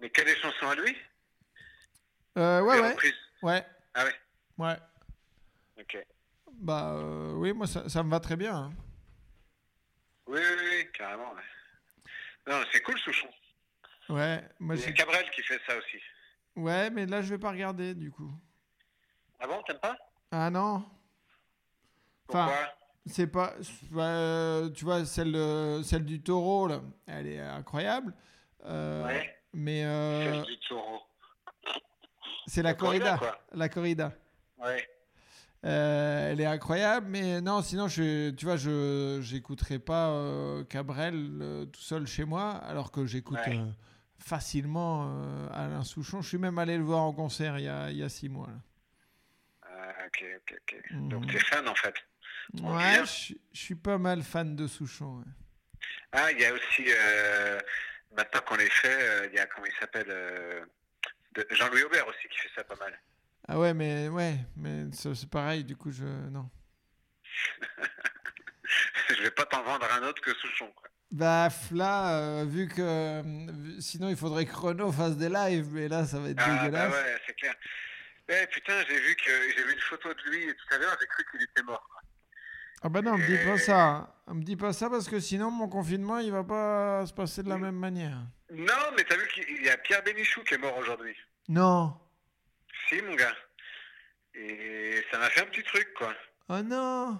Mais 0.00 0.10
quelle 0.10 0.28
est 0.28 0.36
chanson 0.36 0.68
à 0.68 0.74
lui? 0.74 0.96
Euh, 2.36 2.60
ouais, 2.62 2.80
ouais, 2.80 2.90
reprises 2.90 3.14
ouais, 3.42 3.66
Ah 3.94 4.04
ouais 4.04 4.14
ouais. 4.58 4.76
Ok. 5.80 6.06
Bah 6.52 6.92
euh, 6.94 7.32
oui, 7.34 7.52
moi 7.52 7.66
ça, 7.66 7.88
ça 7.88 8.02
me 8.02 8.10
va 8.10 8.20
très 8.20 8.36
bien. 8.36 8.54
hein. 8.54 8.70
Oui, 10.26 10.38
oui, 10.40 10.66
oui, 10.70 10.88
carrément. 10.92 11.32
ouais. 11.34 11.42
Non, 12.46 12.62
c'est 12.72 12.82
cool, 12.82 12.98
Souchon. 12.98 13.28
Ouais, 14.08 14.42
moi 14.58 14.74
j'ai- 14.76 14.92
Cabrel 14.94 15.28
qui 15.30 15.42
fait 15.42 15.60
ça 15.66 15.76
aussi. 15.76 15.98
Ouais, 16.56 16.90
mais 16.90 17.06
là 17.06 17.22
je 17.22 17.30
vais 17.30 17.38
pas 17.38 17.50
regarder 17.50 17.94
du 17.94 18.10
coup. 18.10 18.30
Ah 19.38 19.46
bon, 19.46 19.62
t'aimes 19.62 19.78
pas? 19.78 19.96
Ah 20.32 20.50
non. 20.50 20.84
Enfin, 22.28 22.52
c'est 23.06 23.26
pas, 23.26 23.54
euh, 23.96 24.68
tu 24.70 24.84
vois, 24.84 25.04
celle, 25.04 25.82
celle 25.84 26.04
du 26.04 26.22
taureau 26.22 26.66
là, 26.68 26.80
elle 27.06 27.26
est 27.26 27.40
incroyable. 27.40 28.14
Euh, 28.64 29.04
Ouais. 29.06 29.36
Mais 29.52 29.84
euh, 29.84 30.32
Celle 30.44 30.54
du 30.54 30.60
taureau. 30.60 31.00
c'est 32.46 32.62
la 32.62 32.74
corrida. 32.74 33.18
quoi. 33.18 33.40
La 33.52 33.68
corrida. 33.68 34.12
Ouais. 34.58 34.88
Euh, 35.66 36.30
elle 36.32 36.40
est 36.40 36.46
incroyable, 36.46 37.06
mais 37.10 37.40
non, 37.42 37.60
sinon, 37.62 37.86
je, 37.86 38.30
tu 38.30 38.46
vois, 38.46 38.56
je 38.56 39.18
j'écouterai 39.22 39.78
pas 39.78 40.08
euh, 40.08 40.64
Cabrel 40.64 41.38
euh, 41.42 41.66
tout 41.66 41.80
seul 41.82 42.06
chez 42.06 42.24
moi, 42.24 42.52
alors 42.52 42.90
que 42.90 43.04
j'écoute 43.04 43.38
Ouais. 43.46 43.58
facilement 44.18 45.48
Alain 45.52 45.84
Souchon. 45.84 46.22
Je 46.22 46.28
suis 46.28 46.38
même 46.38 46.58
allé 46.58 46.76
le 46.78 46.82
voir 46.84 47.02
en 47.02 47.12
concert 47.12 47.58
il 47.58 47.64
y 47.64 47.68
a, 47.68 47.90
il 47.90 47.98
y 47.98 48.02
a 48.02 48.08
six 48.08 48.28
mois. 48.30 48.46
là. 48.48 48.54
Ah, 49.62 49.92
ok, 50.06 50.24
ok, 50.38 50.58
ok. 50.62 50.84
Mhm. 50.92 51.08
Donc 51.10 51.26
t'es 51.30 51.38
fan 51.38 51.68
en 51.68 51.74
fait. 51.74 51.94
Ouais, 52.62 53.00
je 53.00 53.04
suis- 53.04 53.40
je 53.52 53.58
suis 53.60 53.74
pas 53.74 53.98
mal 53.98 54.22
fan 54.22 54.56
de 54.56 54.66
Souchon. 54.66 55.18
ouais. 55.18 55.24
Ah, 56.12 56.32
il 56.32 56.40
y 56.40 56.44
a 56.46 56.52
aussi, 56.54 56.84
maintenant 58.16 58.40
qu'on 58.46 58.56
les 58.56 58.68
fait, 58.70 59.28
il 59.30 59.36
y 59.36 59.38
a, 59.38 59.46
comment 59.46 59.66
il 59.66 59.74
s'appelle 59.78 60.66
Jean-Louis 61.50 61.82
Aubert 61.84 62.06
aussi 62.08 62.28
qui 62.28 62.38
fait 62.38 62.50
ça 62.56 62.64
pas 62.64 62.76
mal. 62.76 62.98
Ah 63.52 63.58
ouais, 63.58 63.74
mais 63.74 64.08
ouais, 64.08 64.36
mais 64.56 64.84
c'est 64.92 65.28
pareil. 65.28 65.64
Du 65.64 65.74
coup, 65.76 65.90
je 65.90 66.04
non. 66.04 66.48
Je 69.08 69.22
vais 69.22 69.30
pas 69.32 69.44
t'en 69.44 69.62
vendre 69.64 69.86
un 69.92 70.02
autre 70.06 70.22
que 70.22 70.32
Souchon. 70.34 70.70
Quoi. 70.76 70.88
Bah 71.10 71.48
là, 71.72 72.16
euh, 72.20 72.44
vu 72.46 72.68
que 72.68 72.80
euh, 72.80 73.80
sinon 73.80 74.08
il 74.08 74.16
faudrait 74.16 74.46
que 74.46 74.54
Renault 74.54 74.92
fasse 74.92 75.16
des 75.16 75.28
lives, 75.28 75.68
mais 75.72 75.88
là 75.88 76.04
ça 76.06 76.20
va 76.20 76.28
être 76.28 76.40
Ah, 76.40 76.46
bah 76.48 76.62
dégueulasse. 76.62 76.92
ouais, 76.92 77.16
c'est 77.26 77.34
clair. 77.34 77.54
Eh 78.28 78.46
putain, 78.46 78.74
j'ai 78.88 79.00
vu 79.00 79.16
que 79.16 79.30
j'ai 79.56 79.64
vu 79.64 79.72
une 79.72 79.80
photo 79.80 80.08
de 80.14 80.30
lui 80.30 80.46
tout 80.54 80.74
à 80.74 80.78
l'heure, 80.78 80.96
j'ai 81.00 81.06
cru 81.08 81.24
qu'il 81.32 81.42
était 81.42 81.62
mort. 81.64 81.84
quoi. 81.90 82.00
Ah 82.82 82.88
bah 82.88 83.02
non, 83.02 83.18
me 83.18 83.26
dis 83.26 83.44
pas 83.44 83.54
Et- 83.56 83.58
ça. 83.58 84.16
Me 84.28 84.42
dis 84.44 84.56
pas 84.56 84.72
ça 84.72 84.88
parce 84.88 85.08
que 85.08 85.18
sinon 85.18 85.50
mon 85.50 85.68
confinement 85.68 86.20
il 86.20 86.30
va 86.30 86.44
pas 86.44 87.04
se 87.04 87.12
passer 87.12 87.42
de 87.42 87.48
la 87.48 87.58
même 87.58 87.74
manière. 87.76 88.18
Non, 88.52 88.92
mais 88.96 89.02
t'as 89.02 89.16
vu 89.16 89.26
qu'il 89.34 89.64
y 89.64 89.68
a 89.68 89.76
Pierre 89.78 90.04
Bénichou 90.04 90.44
qui 90.44 90.54
est 90.54 90.58
mort 90.58 90.76
aujourd'hui. 90.78 91.16
Non. 91.48 91.98
Si, 92.90 93.00
mon 93.02 93.14
gars. 93.14 93.34
Et 94.34 95.02
ça 95.10 95.18
m'a 95.18 95.30
fait 95.30 95.40
un 95.42 95.46
petit 95.46 95.62
truc, 95.62 95.88
quoi. 95.96 96.14
Oh 96.48 96.60
non. 96.62 97.18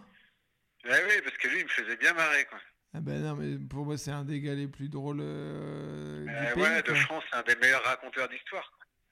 Ouais, 0.85 1.03
oui, 1.09 1.21
parce 1.25 1.37
que 1.39 1.49
lui, 1.49 1.61
il 1.61 1.65
me 1.65 1.69
faisait 1.71 1.97
bien 1.97 2.13
marrer, 2.15 2.45
quoi. 2.47 2.59
Ah 2.93 2.99
bah 3.01 3.13
non, 3.13 3.37
mais 3.37 3.57
pour 3.69 3.85
moi 3.85 3.97
c'est 3.97 4.11
un 4.11 4.25
des 4.25 4.41
gars 4.41 4.55
les 4.57 4.67
plus 4.67 4.89
drôles 4.89 5.21
euh, 5.23 6.25
du 6.25 6.29
Euh, 6.35 6.55
pays. 6.55 6.63
ouais, 6.65 6.83
de. 6.83 6.93
France, 6.95 7.23
c'est 7.31 7.37
un 7.39 7.43
des 7.45 7.55
meilleurs 7.57 7.85
raconteurs 7.85 8.29
d'histoire. 8.29 8.69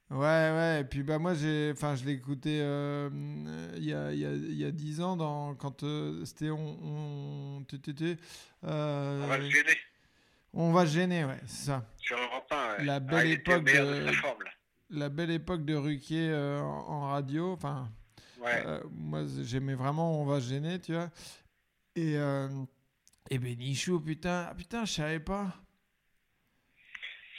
Ouais, 0.09 0.17
ouais. 0.17 0.79
Et 0.81 0.83
puis 0.83 1.01
bah 1.03 1.17
moi 1.17 1.33
j'ai, 1.33 1.71
enfin 1.73 1.95
je 1.95 2.03
l'ai 2.03 2.11
écouté 2.11 2.59
euh, 2.61 3.09
il 3.77 3.85
y 3.85 3.93
a 3.93 4.11
y 4.11 4.25
a 4.25 4.31
y 4.33 4.65
a 4.65 4.71
dix 4.71 4.99
ans 4.99 5.15
dans 5.15 5.55
quand 5.55 5.85
c'était 6.25 6.49
on 6.49 6.57
on 6.57 7.65
On 8.61 9.27
va 9.27 9.37
le 9.37 9.49
gêner 9.49 9.77
on 10.53 10.71
va 10.73 10.85
se 10.87 10.91
gêner, 10.93 11.23
ouais, 11.25 11.37
c'est 11.45 11.67
ça. 11.67 11.85
sur 11.99 12.17
Europe 12.17 12.51
1. 12.51 12.77
Ouais. 12.79 12.83
La 12.85 12.99
belle 12.99 13.17
Ah, 13.19 13.25
était 13.25 13.33
époque 13.35 13.63
de- 13.65 14.01
de 14.01 14.05
sa 14.07 14.13
forme, 14.13 14.43
là. 14.43 14.51
La 14.89 15.09
belle 15.09 15.31
époque 15.31 15.65
de 15.65 15.75
Ruquier 15.75 16.29
euh, 16.31 16.61
en, 16.61 16.87
en 16.89 17.01
radio, 17.11 17.51
enfin. 17.53 17.89
Ouais. 18.39 18.63
Euh, 18.65 18.81
moi, 18.91 19.21
j'aimais 19.43 19.75
vraiment 19.75 20.19
On 20.21 20.25
va 20.25 20.39
se 20.41 20.49
gêner, 20.49 20.79
tu 20.79 20.93
vois. 20.93 21.09
Et, 21.95 22.15
euh, 22.17 22.47
et 23.29 23.37
Bénichou, 23.37 23.99
putain, 23.99 24.47
ah, 24.49 24.55
putain, 24.55 24.85
je 24.85 24.93
savais 24.93 25.19
pas. 25.19 25.53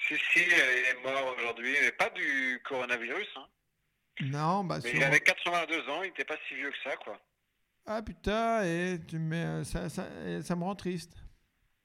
Si, 0.07 0.14
si, 0.32 0.40
il 0.40 0.53
est 0.53 1.03
mort 1.05 1.34
aujourd'hui, 1.36 1.74
mais 1.82 1.92
pas 1.92 2.11
du 2.11 2.61
coronavirus. 2.68 3.28
Hein. 3.36 3.46
Non, 4.22 4.64
bah 4.64 4.78
Mais 4.82 4.90
sur- 4.90 4.98
il 4.98 5.05
avait 5.05 5.20
82 5.20 5.88
ans, 5.88 6.03
il 6.03 6.09
n'était 6.09 6.24
pas 6.24 6.36
si 6.48 6.55
vieux 6.55 6.70
que 6.70 6.76
ça, 6.90 6.96
quoi. 6.96 7.18
Ah 7.86 8.03
putain, 8.03 8.62
et 8.64 8.98
tu 9.09 9.18
me 9.18 9.28
mets, 9.30 9.44
euh, 9.44 9.64
ça, 9.64 9.88
ça, 9.88 10.07
ça 10.42 10.57
me 10.57 10.64
rend 10.64 10.74
triste. 10.74 11.14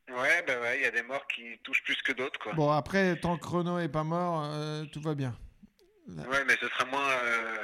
Ouais, 0.10 0.44
bah 0.46 0.60
ouais, 0.60 0.80
il 0.80 0.82
y 0.84 0.86
a 0.86 0.92
des 0.92 1.02
morts 1.04 1.26
qui 1.28 1.58
touchent 1.64 1.84
plus 1.84 2.00
que 2.04 2.12
d'autres, 2.12 2.40
quoi. 2.40 2.54
Bon, 2.54 2.70
après, 2.72 3.18
tant 3.20 3.38
que 3.38 3.48
Renault 3.48 3.80
est 3.80 3.90
pas 3.90 4.04
mort, 4.04 4.44
euh, 4.44 4.86
tout 4.92 5.02
va 5.02 5.16
bien. 5.16 5.36
Ouais, 6.08 6.44
mais 6.46 6.56
ce 6.62 6.68
sera 6.70 6.86
moins 6.86 7.10
euh, 7.24 7.58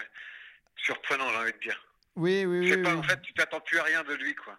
surprenant, 0.75 1.29
j'ai 1.29 1.37
envie 1.37 1.53
de 1.53 1.59
dire. 1.59 1.87
Oui, 2.15 2.45
oui, 2.45 2.67
Je 2.67 2.71
sais 2.73 2.77
oui. 2.77 2.83
pas, 2.83 2.93
oui. 2.93 2.99
en 2.99 3.03
fait, 3.03 3.21
tu 3.21 3.33
t'attends 3.33 3.61
plus 3.61 3.79
à 3.79 3.83
rien 3.83 4.03
de 4.03 4.13
lui, 4.15 4.35
quoi. 4.35 4.57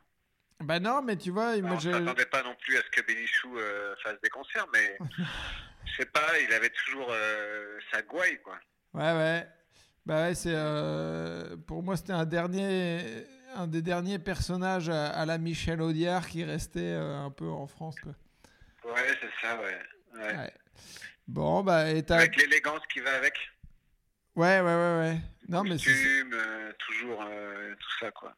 Bah 0.60 0.78
non, 0.78 1.02
mais 1.02 1.16
tu 1.16 1.30
vois, 1.30 1.56
moi 1.58 1.70
Alors, 1.70 1.72
on 1.76 1.80
j'ai. 1.80 1.92
s'attendait 1.92 2.26
pas 2.26 2.42
non 2.44 2.54
plus 2.60 2.76
à 2.76 2.82
ce 2.82 2.90
que 2.90 3.04
Bénichou 3.04 3.58
euh, 3.58 3.94
fasse 4.02 4.20
des 4.22 4.28
concerts, 4.30 4.66
mais 4.72 4.96
je 5.86 5.96
sais 5.96 6.06
pas, 6.06 6.38
il 6.46 6.52
avait 6.52 6.70
toujours 6.70 7.08
euh, 7.10 7.78
sa 7.92 8.02
gouaille, 8.02 8.40
quoi. 8.42 8.58
Ouais, 8.94 9.12
ouais. 9.12 9.46
Bah 10.06 10.22
ouais, 10.28 10.34
c'est. 10.34 10.52
euh, 10.54 11.56
pour 11.66 11.82
moi, 11.82 11.96
c'était 11.96 12.12
un 12.12 12.24
dernier. 12.26 13.00
Un 13.54 13.66
des 13.66 13.82
derniers 13.82 14.18
personnages 14.18 14.88
à, 14.88 15.08
à 15.10 15.26
la 15.26 15.36
Michel 15.36 15.82
Audiard 15.82 16.26
qui 16.26 16.42
restait 16.42 16.92
un 16.94 17.30
peu 17.30 17.48
en 17.50 17.66
France, 17.66 17.96
quoi. 18.00 18.12
Ouais, 18.90 19.08
c'est 19.20 19.46
ça, 19.46 19.60
ouais. 19.60 19.78
ouais. 20.14 20.36
Ouais. 20.38 20.54
Bon, 21.28 21.62
bah, 21.62 21.90
et. 21.90 22.02
Avec 22.10 22.36
l'élégance 22.36 22.80
qui 22.90 23.00
va 23.00 23.14
avec. 23.14 23.34
Ouais, 24.36 24.60
ouais, 24.60 24.62
ouais, 24.62 24.98
ouais. 24.98 25.20
Non, 25.48 25.62
mais 25.64 25.76
euh, 25.76 26.72
toujours 26.78 27.22
euh, 27.22 27.74
tout 27.74 27.90
ça, 28.00 28.10
quoi. 28.12 28.34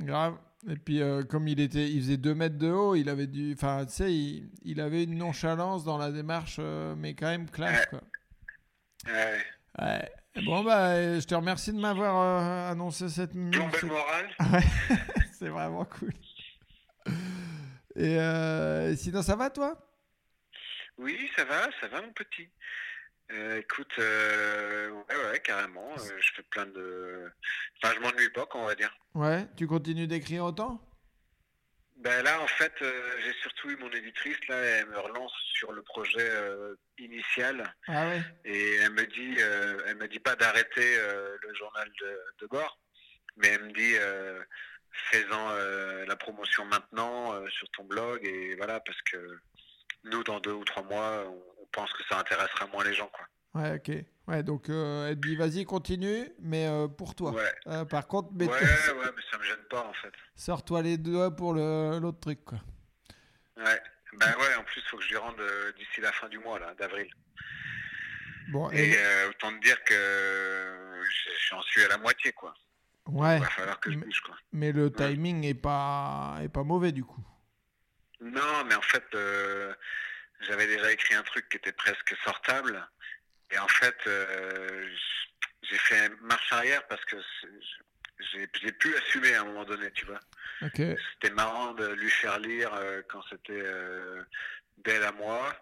grave. 0.00 0.36
Et 0.68 0.74
puis, 0.76 1.00
euh, 1.00 1.22
comme 1.22 1.46
il 1.46 1.60
était, 1.60 1.88
il 1.88 2.00
faisait 2.02 2.16
2 2.16 2.34
mètres 2.34 2.58
de 2.58 2.68
haut, 2.70 2.96
il 2.96 3.08
avait 3.08 3.28
du. 3.28 3.52
Enfin, 3.54 3.86
tu 3.86 3.92
sais, 3.92 4.12
il, 4.12 4.50
il 4.62 4.80
avait 4.80 5.04
une 5.04 5.16
nonchalance 5.16 5.84
dans 5.84 5.98
la 5.98 6.10
démarche, 6.10 6.58
mais 6.96 7.14
quand 7.14 7.26
même 7.28 7.48
classe, 7.48 7.80
Ouais. 7.80 7.86
quoi. 7.90 8.00
Ouais. 9.12 9.38
Ouais. 9.80 10.12
Bon, 10.44 10.64
bah, 10.64 11.18
je 11.20 11.24
te 11.26 11.34
remercie 11.34 11.72
de 11.72 11.78
m'avoir 11.78 12.68
annoncé 12.70 13.08
cette 13.08 13.32
Plombé 13.32 13.58
cette- 13.72 13.82
le 13.82 13.88
moral. 13.88 14.26
Ouais, 14.52 14.64
c'est 15.32 15.48
vraiment 15.48 15.84
cool. 15.84 16.12
Et 17.96 18.96
sinon, 18.96 19.22
ça 19.22 19.36
va, 19.36 19.50
toi? 19.50 19.76
Oui, 20.98 21.16
ça 21.36 21.44
va, 21.44 21.68
ça 21.80 21.86
va, 21.88 22.02
mon 22.02 22.12
petit. 22.12 22.48
Euh, 23.30 23.58
écoute, 23.58 23.92
euh, 23.98 24.90
ouais, 24.90 25.30
ouais, 25.30 25.40
carrément. 25.40 25.92
euh, 25.92 26.16
je 26.18 26.32
fais 26.34 26.42
plein 26.44 26.66
de. 26.66 27.30
Enfin, 27.82 27.94
je 27.94 28.00
m'ennuie 28.00 28.30
pas, 28.30 28.46
quoi, 28.46 28.62
on 28.62 28.66
va 28.66 28.74
dire. 28.74 28.94
Ouais, 29.14 29.46
tu 29.56 29.66
continues 29.66 30.06
d'écrire 30.06 30.44
autant? 30.44 30.82
Ben 31.96 32.22
là, 32.22 32.40
en 32.40 32.46
fait, 32.46 32.72
j'ai 32.80 33.32
surtout 33.42 33.70
eu 33.70 33.76
mon 33.76 33.90
éditrice, 33.90 34.38
là, 34.48 34.54
elle 34.56 34.86
me 34.86 34.98
relance 35.00 35.32
sur 35.52 35.72
le 35.72 35.82
projet 35.82 36.30
initial 36.96 37.74
Ah 37.88 38.06
ouais? 38.06 38.22
Et 38.44 38.74
elle 38.76 38.92
me 38.92 39.04
dit, 39.04 39.36
elle 39.86 39.96
me 39.96 40.06
dit 40.06 40.20
pas 40.20 40.36
d'arrêter 40.36 40.96
le 40.96 41.54
journal 41.56 41.90
de, 42.00 42.20
de 42.40 42.46
bord, 42.46 42.78
mais 43.36 43.48
elle 43.48 43.64
me 43.64 43.72
dit, 43.72 43.94
fais-en 45.10 45.48
la 46.06 46.14
promotion 46.14 46.64
maintenant 46.66 47.34
sur 47.50 47.68
ton 47.70 47.82
blog 47.82 48.24
et 48.24 48.54
voilà, 48.54 48.78
parce 48.78 49.02
que 49.02 49.40
nous, 50.04 50.22
dans 50.22 50.38
deux 50.38 50.52
ou 50.52 50.62
trois 50.62 50.84
mois, 50.84 51.24
on 51.57 51.57
pense 51.72 51.92
que 51.92 52.02
ça 52.08 52.18
intéressera 52.18 52.66
moins 52.68 52.84
les 52.84 52.94
gens, 52.94 53.08
quoi. 53.08 53.26
Ouais, 53.62 53.76
ok. 53.76 54.04
Ouais, 54.28 54.42
donc 54.42 54.68
euh, 54.68 55.08
elle 55.08 55.18
dit 55.20 55.36
vas-y, 55.36 55.64
continue, 55.64 56.28
mais 56.40 56.66
euh, 56.66 56.86
pour 56.86 57.14
toi. 57.14 57.32
Ouais. 57.32 57.54
Euh, 57.66 57.84
par 57.86 58.06
contre, 58.06 58.28
mais 58.34 58.46
Ouais, 58.46 58.52
ouais, 58.60 59.10
mais 59.16 59.22
ça 59.30 59.38
me 59.38 59.42
gêne 59.44 59.64
pas, 59.70 59.84
en 59.86 59.92
fait. 59.94 60.12
sors-toi 60.36 60.82
les 60.82 60.98
doigts 60.98 61.34
pour 61.34 61.54
l'autre 61.54 62.20
truc, 62.20 62.44
quoi. 62.44 62.58
Ouais. 63.56 63.80
Ben 64.18 64.26
ouais, 64.38 64.54
en 64.58 64.64
plus, 64.64 64.82
faut 64.90 64.96
que 64.98 65.02
je 65.04 65.08
lui 65.10 65.16
rende 65.16 65.38
euh, 65.40 65.72
d'ici 65.72 66.00
la 66.00 66.12
fin 66.12 66.28
du 66.28 66.38
mois, 66.38 66.58
là, 66.58 66.74
d'avril. 66.78 67.08
Bon, 68.50 68.70
Et 68.70 68.90
et- 68.90 69.24
autant 69.28 69.50
te 69.52 69.62
dire 69.64 69.82
que 69.84 71.02
j'en 71.50 71.60
suis 71.62 71.82
à 71.84 71.88
la 71.88 71.98
moitié, 71.98 72.32
quoi. 72.32 72.54
ouais, 73.06 73.36
Il 73.36 73.42
va 73.42 73.50
falloir 73.50 73.80
que 73.80 73.90
je 73.92 73.98
bouge, 73.98 74.20
quoi. 74.22 74.34
mais 74.52 74.72
le 74.72 74.90
timing 74.92 75.44
est 75.44 75.54
pas, 75.54 76.38
est 76.42 76.48
pas 76.48 76.62
mauvais 76.64 76.92
du 76.92 77.04
coup. 77.04 77.22
Non, 78.20 78.64
mais 78.66 78.74
en 78.74 78.82
fait, 78.82 79.04
j'avais 80.40 80.66
déjà 80.66 80.90
écrit 80.92 81.14
un 81.14 81.22
truc 81.22 81.48
qui 81.48 81.56
était 81.56 81.72
presque 81.72 82.14
sortable. 82.24 82.86
Et 83.50 83.58
en 83.58 83.68
fait, 83.68 83.96
euh, 84.06 84.88
j'ai 85.62 85.78
fait 85.78 86.08
marche 86.20 86.52
arrière 86.52 86.86
parce 86.86 87.04
que 87.06 87.16
j'ai 88.62 88.72
pu 88.72 88.94
assumer 88.96 89.34
à 89.34 89.42
un 89.42 89.44
moment 89.44 89.64
donné, 89.64 89.90
tu 89.92 90.04
vois. 90.06 90.20
C'était 91.14 91.34
marrant 91.34 91.72
de 91.72 91.86
lui 91.94 92.10
faire 92.10 92.38
lire 92.38 92.72
euh, 92.74 93.02
quand 93.08 93.22
c'était 93.30 93.52
euh, 93.52 94.22
d'elle 94.78 95.04
à 95.04 95.12
moi 95.12 95.54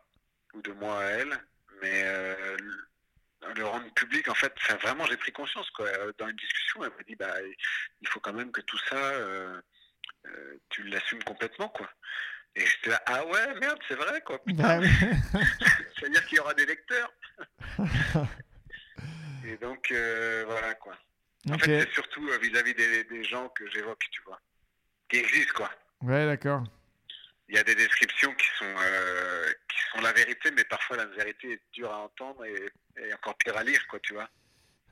ou 0.55 0.63
de 0.63 0.73
moi 0.73 0.99
à 1.01 1.05
elle. 1.11 1.39
Mais 1.83 2.03
le- 3.55 3.65
rendre 3.67 3.93
public, 3.95 4.27
en 4.29 4.35
fait, 4.35 4.53
ça, 4.67 4.77
vraiment, 4.77 5.05
j'ai 5.07 5.17
pris 5.19 5.31
conscience. 5.33 5.71
Quoi. 5.71 5.89
Dans 6.19 6.27
une 6.29 6.37
discussion, 6.37 6.83
elle 6.85 6.91
m'a 6.91 7.03
dit 7.07 7.15
bah, 7.17 7.35
il 8.01 8.09
faut 8.09 8.19
quand 8.21 8.33
même 8.33 8.51
que 8.51 8.63
tout 8.63 8.79
ça, 8.89 9.13
tu 10.71 10.83
l'assumes 10.85 11.23
complètement. 11.25 11.69
quoi. 11.69 11.89
Et 12.57 12.65
j'étais 12.65 12.91
là, 12.91 13.03
ah 13.07 13.25
ouais, 13.27 13.61
merde, 13.61 13.79
c'est 13.87 13.95
vrai, 13.95 14.21
quoi. 14.23 14.41
Bah 14.47 14.79
Putain, 14.79 14.81
oui. 14.81 14.89
C'est-à-dire 15.99 16.27
qu'il 16.27 16.39
y 16.39 16.41
aura 16.41 16.55
des 16.55 16.65
lecteurs. 16.65 17.13
Et 19.45 19.57
donc, 19.59 19.93
euh, 19.93 20.45
voilà, 20.47 20.75
quoi. 20.75 20.97
En 21.51 21.59
fait, 21.59 21.83
c'est 21.83 21.93
surtout 21.93 22.27
euh, 22.29 22.39
vis-à-vis 22.39 22.75
des, 22.75 23.05
des 23.05 23.25
gens 23.25 23.49
que 23.51 23.69
j'évoque, 23.71 24.03
tu 24.11 24.23
vois. 24.23 24.41
Qui 25.09 25.19
existent, 25.19 25.53
quoi. 25.55 25.71
Ouais, 26.01 26.25
d'accord. 26.27 26.65
Il 27.49 27.55
y 27.55 27.59
a 27.59 27.63
des 27.63 27.75
descriptions 27.75 28.35
qui 28.35 28.47
sont, 28.59 28.65
euh, 28.65 29.53
qui 29.69 29.79
sont 29.93 30.01
la 30.01 30.13
vérité, 30.13 30.51
mais 30.51 30.65
parfois 30.65 30.97
la 30.97 31.05
vérité 31.05 31.53
est 31.53 31.63
dure 31.73 31.93
à 31.93 31.99
entendre 31.99 32.45
et, 32.45 32.71
et 32.97 33.15
encore 33.15 33.37
pire 33.37 33.57
à 33.57 33.63
lire, 33.63 33.87
quoi, 33.89 34.01
tu 34.01 34.15
vois. 34.15 34.29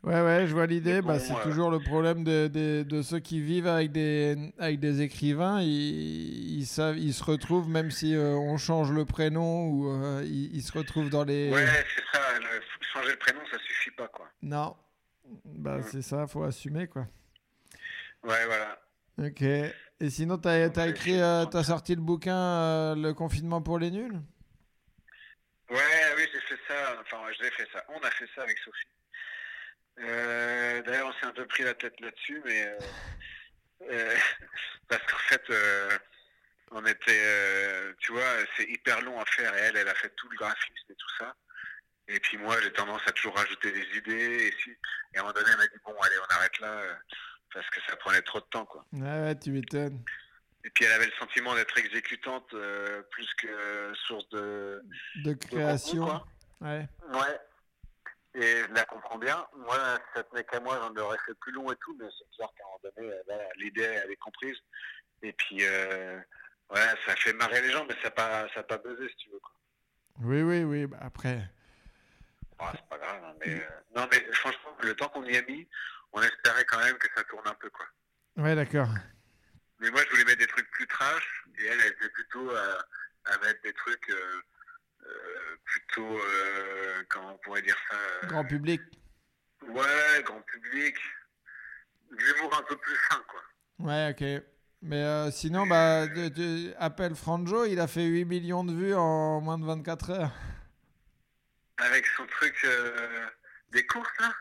Ouais, 0.04 0.20
ouais, 0.20 0.46
je 0.46 0.52
vois 0.52 0.66
l'idée. 0.66 1.00
Bah, 1.00 1.18
c'est 1.18 1.32
euh, 1.32 1.42
toujours 1.42 1.70
le 1.70 1.78
problème 1.80 2.24
de, 2.24 2.46
de, 2.48 2.82
de 2.82 3.00
ceux 3.02 3.20
qui 3.20 3.40
vivent 3.40 3.66
avec 3.66 3.90
des, 3.90 4.36
avec 4.58 4.78
des 4.78 5.00
écrivains. 5.00 5.62
Ils, 5.62 6.58
ils, 6.58 6.66
savent, 6.66 6.98
ils 6.98 7.14
se 7.14 7.24
retrouvent, 7.24 7.68
même 7.70 7.90
si 7.90 8.14
euh, 8.14 8.34
on 8.34 8.58
change 8.58 8.92
le 8.92 9.06
prénom, 9.06 9.66
ou 9.68 9.88
euh, 9.90 10.22
ils, 10.26 10.54
ils 10.56 10.62
se 10.62 10.76
retrouvent 10.76 11.08
dans 11.08 11.24
les. 11.24 11.50
Ouais, 11.50 11.66
c'est 11.66 12.18
ça. 12.18 12.38
le- 12.38 12.60
changer 12.92 13.12
le 13.12 13.16
prénom, 13.18 13.40
ça 13.50 13.58
suffit 13.58 13.90
pas, 13.92 14.08
quoi. 14.08 14.28
Non. 14.42 14.76
Bah, 15.46 15.78
Mm. 15.78 15.82
c'est 15.90 16.02
ça, 16.02 16.26
faut 16.26 16.42
assumer, 16.44 16.86
quoi. 16.86 17.06
Ouais, 18.24 18.44
voilà. 18.46 18.78
Ok. 19.18 19.40
Et 19.42 20.10
sinon, 20.10 20.36
t'as 20.36 20.68
as 20.68 20.88
écrit, 20.88 21.18
euh, 21.20 21.46
t'as 21.46 21.62
sorti 21.64 21.94
le 21.94 22.02
bouquin 22.02 22.94
Le 22.94 23.12
confinement 23.12 23.62
pour 23.62 23.78
les 23.78 23.90
nuls? 23.90 24.20
Ouais, 25.70 25.76
oui, 26.16 26.22
j'ai 26.32 26.40
fait 26.40 26.60
ça. 26.68 27.00
Enfin, 27.00 27.16
j'ai 27.40 27.50
fait 27.52 27.66
ça. 27.72 27.82
On 27.88 27.98
a 28.06 28.10
fait 28.10 28.26
ça 28.34 28.42
avec 28.42 28.58
Sophie. 28.58 28.86
Euh, 29.98 30.82
D'ailleurs, 30.82 31.08
on 31.08 31.12
s'est 31.20 31.26
un 31.26 31.32
peu 31.32 31.46
pris 31.46 31.62
la 31.62 31.74
tête 31.74 31.98
là-dessus, 32.00 32.42
mais 32.44 32.66
euh, 32.66 32.78
euh, 33.90 34.16
parce 34.88 35.02
qu'en 35.04 35.18
fait, 35.18 35.42
on 36.70 36.84
était, 36.84 37.94
tu 38.00 38.12
vois, 38.12 38.24
c'est 38.56 38.68
hyper 38.68 39.00
long 39.02 39.20
à 39.20 39.24
faire 39.26 39.54
et 39.56 39.60
elle, 39.60 39.76
elle 39.76 39.88
a 39.88 39.94
fait 39.94 40.10
tout 40.16 40.28
le 40.28 40.36
graphisme 40.36 40.90
et 40.90 40.94
tout 40.94 41.10
ça. 41.18 41.34
Et 42.08 42.20
puis 42.20 42.36
moi, 42.36 42.60
j'ai 42.62 42.72
tendance 42.72 43.00
à 43.06 43.12
toujours 43.12 43.36
rajouter 43.36 43.72
des 43.72 43.96
idées. 43.96 44.48
Et, 44.48 44.54
si, 44.62 44.70
et 44.70 45.18
à 45.18 45.20
un 45.20 45.22
moment 45.22 45.32
donné, 45.32 45.46
elle 45.52 45.58
m'a 45.58 45.66
dit 45.66 45.78
bon, 45.84 45.94
allez, 46.02 46.16
on 46.18 46.34
arrête 46.34 46.58
là 46.60 46.82
parce 47.54 47.70
que 47.70 47.80
ça 47.88 47.96
prenait 47.96 48.20
trop 48.22 48.40
de 48.40 48.46
temps, 48.46 48.66
quoi. 48.66 48.84
Ouais, 48.92 49.22
ouais, 49.22 49.38
tu 49.38 49.50
m'étonnes. 49.50 50.02
Et 50.64 50.70
puis 50.70 50.84
elle 50.86 50.92
avait 50.92 51.06
le 51.06 51.12
sentiment 51.18 51.54
d'être 51.54 51.76
exécutante 51.78 52.52
euh, 52.54 53.02
plus 53.10 53.28
que 53.34 53.92
source 54.06 54.28
de, 54.30 54.82
De 55.16 55.22
de 55.30 55.32
contenu, 55.34 55.58
création. 55.58 56.20
Ouais. 56.60 56.88
Ouais. 57.12 57.38
Et 58.34 58.64
je 58.68 58.72
la 58.72 58.84
comprends 58.84 59.18
bien. 59.18 59.46
Moi, 59.56 59.78
ça 60.12 60.24
tenait 60.24 60.44
qu'à 60.44 60.58
moi, 60.58 60.78
j'en 60.80 61.02
aurais 61.02 61.18
fait 61.24 61.34
plus 61.34 61.52
long 61.52 61.70
et 61.70 61.76
tout, 61.76 61.96
mais 62.00 62.06
c'est 62.18 62.36
clair 62.36 62.48
qu'à 62.56 62.64
un 62.64 62.66
moment 62.66 62.80
donné, 62.96 63.12
euh, 63.12 63.22
voilà, 63.26 63.44
l'idée, 63.56 63.82
elle 63.82 64.10
est 64.10 64.16
comprise. 64.16 64.56
Et 65.22 65.32
puis, 65.32 65.58
euh, 65.60 66.18
ouais, 66.70 66.94
ça 67.06 67.14
fait 67.16 67.32
marrer 67.32 67.62
les 67.62 67.70
gens, 67.70 67.84
mais 67.88 67.94
ça 67.96 68.04
n'a 68.04 68.10
pas, 68.10 68.48
ça 68.52 68.62
pas 68.64 68.78
buzzé, 68.78 69.08
si 69.08 69.16
tu 69.16 69.30
veux. 69.30 69.38
Quoi. 69.38 69.54
Oui, 70.22 70.42
oui, 70.42 70.64
oui. 70.64 70.86
Bah, 70.86 70.98
après. 71.00 71.48
Ah, 72.58 72.72
c'est 72.74 72.88
pas 72.88 72.98
grave, 72.98 73.22
hein, 73.24 73.34
mais, 73.40 73.54
euh, 73.54 73.68
non, 73.94 74.08
mais 74.10 74.20
franchement, 74.32 74.76
le 74.82 74.94
temps 74.96 75.08
qu'on 75.08 75.24
y 75.24 75.36
a 75.36 75.42
mis, 75.42 75.68
on 76.12 76.22
espérait 76.22 76.64
quand 76.64 76.78
même 76.78 76.96
que 76.98 77.08
ça 77.14 77.22
tourne 77.24 77.46
un 77.46 77.54
peu, 77.54 77.70
quoi. 77.70 77.86
Ouais, 78.36 78.56
d'accord. 78.56 78.88
Mais 79.78 79.90
moi, 79.90 80.02
je 80.04 80.10
voulais 80.10 80.24
mettre 80.24 80.38
des 80.38 80.46
trucs 80.46 80.70
plus 80.72 80.86
trash, 80.88 81.44
et 81.58 81.66
elle, 81.66 81.80
elle 81.80 81.92
était 81.92 82.08
plutôt 82.08 82.50
à, 82.50 83.32
à 83.32 83.38
mettre 83.38 83.60
des 83.62 83.72
trucs 83.74 84.10
euh, 84.10 84.42
plutôt, 85.64 86.06
euh, 86.18 87.02
comment 87.08 87.32
on 87.34 87.38
pourrait 87.38 87.62
dire 87.62 87.76
ça 87.90 87.96
euh, 87.96 88.26
Grand 88.28 88.44
public. 88.44 88.80
Ouais, 89.68 90.22
grand 90.24 90.40
public. 90.42 90.96
L'humour 92.10 92.56
un 92.58 92.62
peu 92.62 92.76
plus 92.76 92.96
fin, 93.08 93.22
quoi. 93.28 93.40
Ouais, 93.80 94.10
ok. 94.12 94.44
Mais 94.82 95.02
euh, 95.02 95.30
sinon, 95.30 95.66
bah, 95.66 96.06
de- 96.06 96.28
de- 96.28 96.74
appelle 96.78 97.14
Franjo, 97.14 97.64
il 97.64 97.80
a 97.80 97.86
fait 97.86 98.04
8 98.04 98.24
millions 98.26 98.64
de 98.64 98.72
vues 98.74 98.94
en 98.94 99.40
moins 99.40 99.58
de 99.58 99.64
24 99.64 100.10
heures. 100.10 100.32
Avec 101.78 102.06
son 102.16 102.26
truc 102.26 102.54
euh, 102.64 103.26
des 103.72 103.84
courses, 103.86 104.12
là? 104.20 104.32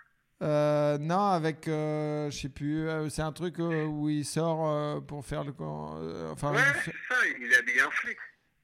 Euh, 0.41 0.97
non, 0.97 1.30
avec, 1.30 1.68
euh, 1.70 2.30
je 2.30 2.38
sais 2.41 2.49
plus, 2.49 2.88
euh, 2.89 3.07
c'est 3.09 3.22
un 3.22 3.32
truc 3.32 3.59
euh, 3.59 3.86
où 3.86 4.09
il 4.09 4.26
sort 4.26 4.68
euh, 4.68 4.99
pour 4.99 5.26
faire 5.26 5.43
le. 5.45 5.53
euh, 5.61 6.32
enfin, 6.32 6.51
Ouais, 6.53 6.59
il 6.76 6.82
c'est 6.82 6.91
ça, 7.09 7.16
il 7.39 7.51
est 7.51 7.55
habillé 7.57 7.82
un 7.82 7.89
flic. 7.91 8.18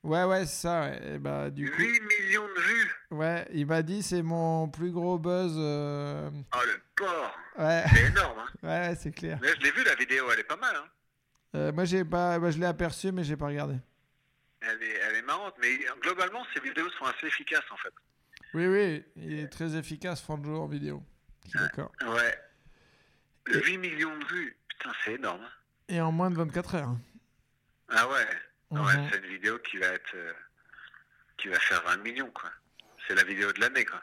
Ouais, 0.03 0.23
ouais, 0.23 0.45
c'est 0.45 0.61
ça. 0.61 0.81
ouais. 0.81 1.15
Et 1.15 1.17
bah, 1.19 1.49
du 1.49 1.69
coup, 1.71 1.77
8 1.81 2.01
millions 2.01 2.47
de 2.47 2.61
vues 2.61 2.91
ouais, 3.11 3.47
il 3.53 3.65
m'a 3.65 3.81
dit 3.81 4.01
c'est 4.03 4.21
mon 4.21 4.69
plus 4.69 4.91
gros 4.91 5.17
buzz. 5.19 5.53
euh, 5.57 6.29
Oh, 6.55 6.59
le 6.65 6.81
porc 6.95 7.37
Ouais, 7.57 7.83
C'est 7.93 8.05
énorme, 8.07 8.39
hein. 8.39 8.47
ouais, 8.63 8.95
c'est 8.99 9.11
clair. 9.11 9.37
Mais 9.41 9.49
je 9.55 9.59
l'ai 9.61 9.71
vu, 9.71 9.83
la 9.83 9.95
vidéo, 9.95 10.25
elle 10.31 10.39
est 10.39 10.43
pas 10.43 10.55
mal, 10.57 10.75
hein. 10.75 10.85
Euh, 11.55 11.71
moi, 11.71 11.83
j'ai 11.85 12.05
pas, 12.05 12.37
bah, 12.39 12.51
je 12.51 12.59
l'ai 12.59 12.65
aperçu, 12.67 13.11
mais 13.11 13.23
j'ai 13.23 13.35
pas 13.35 13.47
regardé. 13.47 13.75
Elle 14.61 14.83
est, 14.83 14.99
elle 15.09 15.15
est 15.15 15.21
marrante, 15.23 15.55
mais 15.61 15.79
globalement, 16.01 16.45
ces 16.53 16.59
vidéos 16.59 16.89
sont 16.91 17.05
assez 17.05 17.27
efficaces, 17.27 17.63
en 17.71 17.77
fait. 17.77 17.93
Oui, 18.53 18.67
oui, 18.67 19.03
il 19.15 19.39
est 19.39 19.47
très 19.47 19.75
efficace, 19.75 20.21
Franjo, 20.21 20.55
en 20.61 20.67
vidéo. 20.67 21.03
Je 21.45 21.49
suis 21.49 21.59
d'accord. 21.59 21.91
Ouais. 22.07 22.37
8 23.47 23.77
millions 23.79 24.15
de 24.17 24.25
vues, 24.25 24.57
putain, 24.67 24.91
c'est 25.03 25.13
énorme. 25.13 25.41
hein. 25.43 25.49
Et 25.87 25.99
en 26.01 26.11
moins 26.11 26.29
de 26.29 26.35
24 26.35 26.75
heures. 26.75 26.95
Ah 27.89 28.07
ouais. 28.09 28.27
Ah 28.75 28.81
ouais, 28.81 28.93
c'est 29.11 29.17
une 29.17 29.25
vidéo 29.25 29.57
qui 29.59 29.77
va 29.77 29.87
être 29.87 30.13
euh, 30.15 30.33
qui 31.37 31.47
va 31.47 31.59
faire 31.59 31.81
20 31.83 31.97
millions 31.97 32.29
quoi. 32.31 32.49
C'est 33.07 33.15
la 33.15 33.23
vidéo 33.23 33.51
de 33.51 33.59
l'année 33.61 33.85
quoi. 33.85 34.01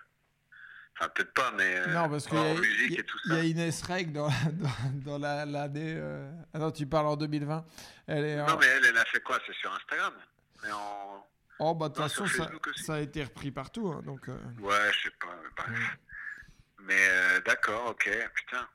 Enfin 0.99 1.09
peut-être 1.11 1.33
pas 1.35 1.53
mais 1.53 1.77
euh, 1.81 1.87
Non, 1.89 2.09
parce 2.09 2.27
qu'il 2.27 2.39
y, 2.39 2.93
y 2.93 2.97
a- 2.97 3.01
et 3.01 3.05
tout 3.05 3.19
il 3.27 3.29
ça. 3.31 3.37
y 3.37 3.41
a 3.41 3.45
Inès 3.45 3.83
Reg 3.83 4.13
dans, 4.13 4.29
dans, 4.53 4.91
dans 5.05 5.19
la- 5.19 5.45
l'année. 5.45 5.95
euh, 5.99 6.31
Ah 6.55 6.59
non, 6.59 6.71
tu 6.73 6.87
parles 6.87 7.07
en 7.07 7.17
2020. 7.17 7.65
Elle 8.07 8.25
est 8.25 8.41
en- 8.41 8.47
Non 8.47 8.57
mais 8.59 8.67
elle 8.67 8.85
elle 8.87 8.99
a 8.99 9.05
fait 9.05 9.21
quoi? 9.21 9.39
C'est 9.47 9.55
sur 9.57 9.73
Instagram. 9.75 10.15
Mais 10.63 10.71
en 10.73 11.27
Oh, 11.59 11.75
bah 11.75 11.89
de 11.89 11.95
toute 11.95 12.03
façon, 12.03 12.27
ça, 12.27 12.95
a 12.97 13.01
été 13.01 13.25
repris 13.25 13.51
partout. 13.51 13.89
hein, 13.89 14.03
donc, 14.05 14.29
euh, 14.29 14.37
ouais, 14.61 14.93
je 14.93 15.05
sais 15.05 15.15
pas. 15.19 15.67
Mm. 15.67 15.75
Mais 16.81 17.09
euh, 17.09 17.41
d'accord, 17.41 17.87
OK, 17.93 18.11
putain. 18.35 18.69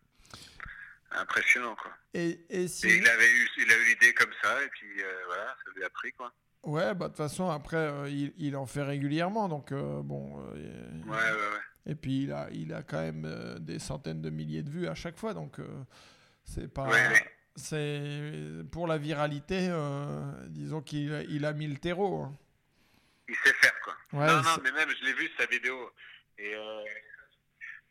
Impressionnant 1.11 1.75
quoi. 1.75 1.91
Et, 2.13 2.39
et 2.49 2.63
Et 2.63 2.67
sinon- 2.67 2.93
il 2.95 3.07
avait 3.07 3.29
eu 3.31 3.49
il 3.57 3.71
a 3.71 3.77
eu 3.77 3.85
l'idée 3.85 4.13
comme 4.13 4.31
ça 4.41 4.63
et 4.63 4.67
puis 4.69 5.01
euh, 5.01 5.11
voilà, 5.27 5.47
ça 5.65 5.71
lui 5.75 5.83
a 5.83 5.89
pris 5.89 6.11
quoi. 6.13 6.33
Ouais, 6.63 6.93
bah 6.93 7.05
de 7.05 7.09
toute 7.09 7.17
façon, 7.17 7.49
après, 7.49 7.75
euh, 7.77 8.07
il, 8.07 8.33
il 8.37 8.55
en 8.55 8.65
fait 8.67 8.83
régulièrement. 8.83 9.49
Donc, 9.49 9.71
euh, 9.71 10.01
bon. 10.03 10.39
et- 10.55 11.09
Ouais, 11.09 11.17
ouais, 11.17 11.31
ouais. 11.31 11.59
Et 11.87 11.95
puis, 11.95 12.23
il 12.23 12.31
a, 12.31 12.47
il 12.51 12.71
a 12.73 12.83
quand 12.83 13.01
même 13.01 13.57
des 13.59 13.79
centaines 13.79 14.21
de 14.21 14.29
milliers 14.29 14.61
de 14.61 14.69
vues 14.69 14.87
à 14.87 14.93
chaque 14.93 15.17
fois. 15.17 15.33
Donc, 15.33 15.57
c'est 16.45 16.71
pas. 16.71 16.83
Ouais, 16.87 17.07
ouais. 17.07 17.31
C'est 17.55 18.63
pour 18.71 18.85
la 18.87 18.97
viralité, 18.99 19.69
disons 20.49 20.81
qu'il 20.83 21.11
a- 21.13 21.23
il 21.23 21.45
a 21.45 21.51
mis 21.53 21.65
le 21.67 21.77
terreau. 21.77 22.23
hein. 22.25 22.37
Il 23.27 23.35
sait 23.37 23.53
faire 23.53 23.73
quoi. 23.83 23.95
Ouais, 24.13 24.27
non, 24.27 24.41
non, 24.43 24.57
mais 24.63 24.71
même 24.71 24.89
je 24.99 25.03
l'ai 25.05 25.13
vu 25.13 25.29
sa 25.37 25.45
vidéo 25.47 25.91
et 26.37 26.53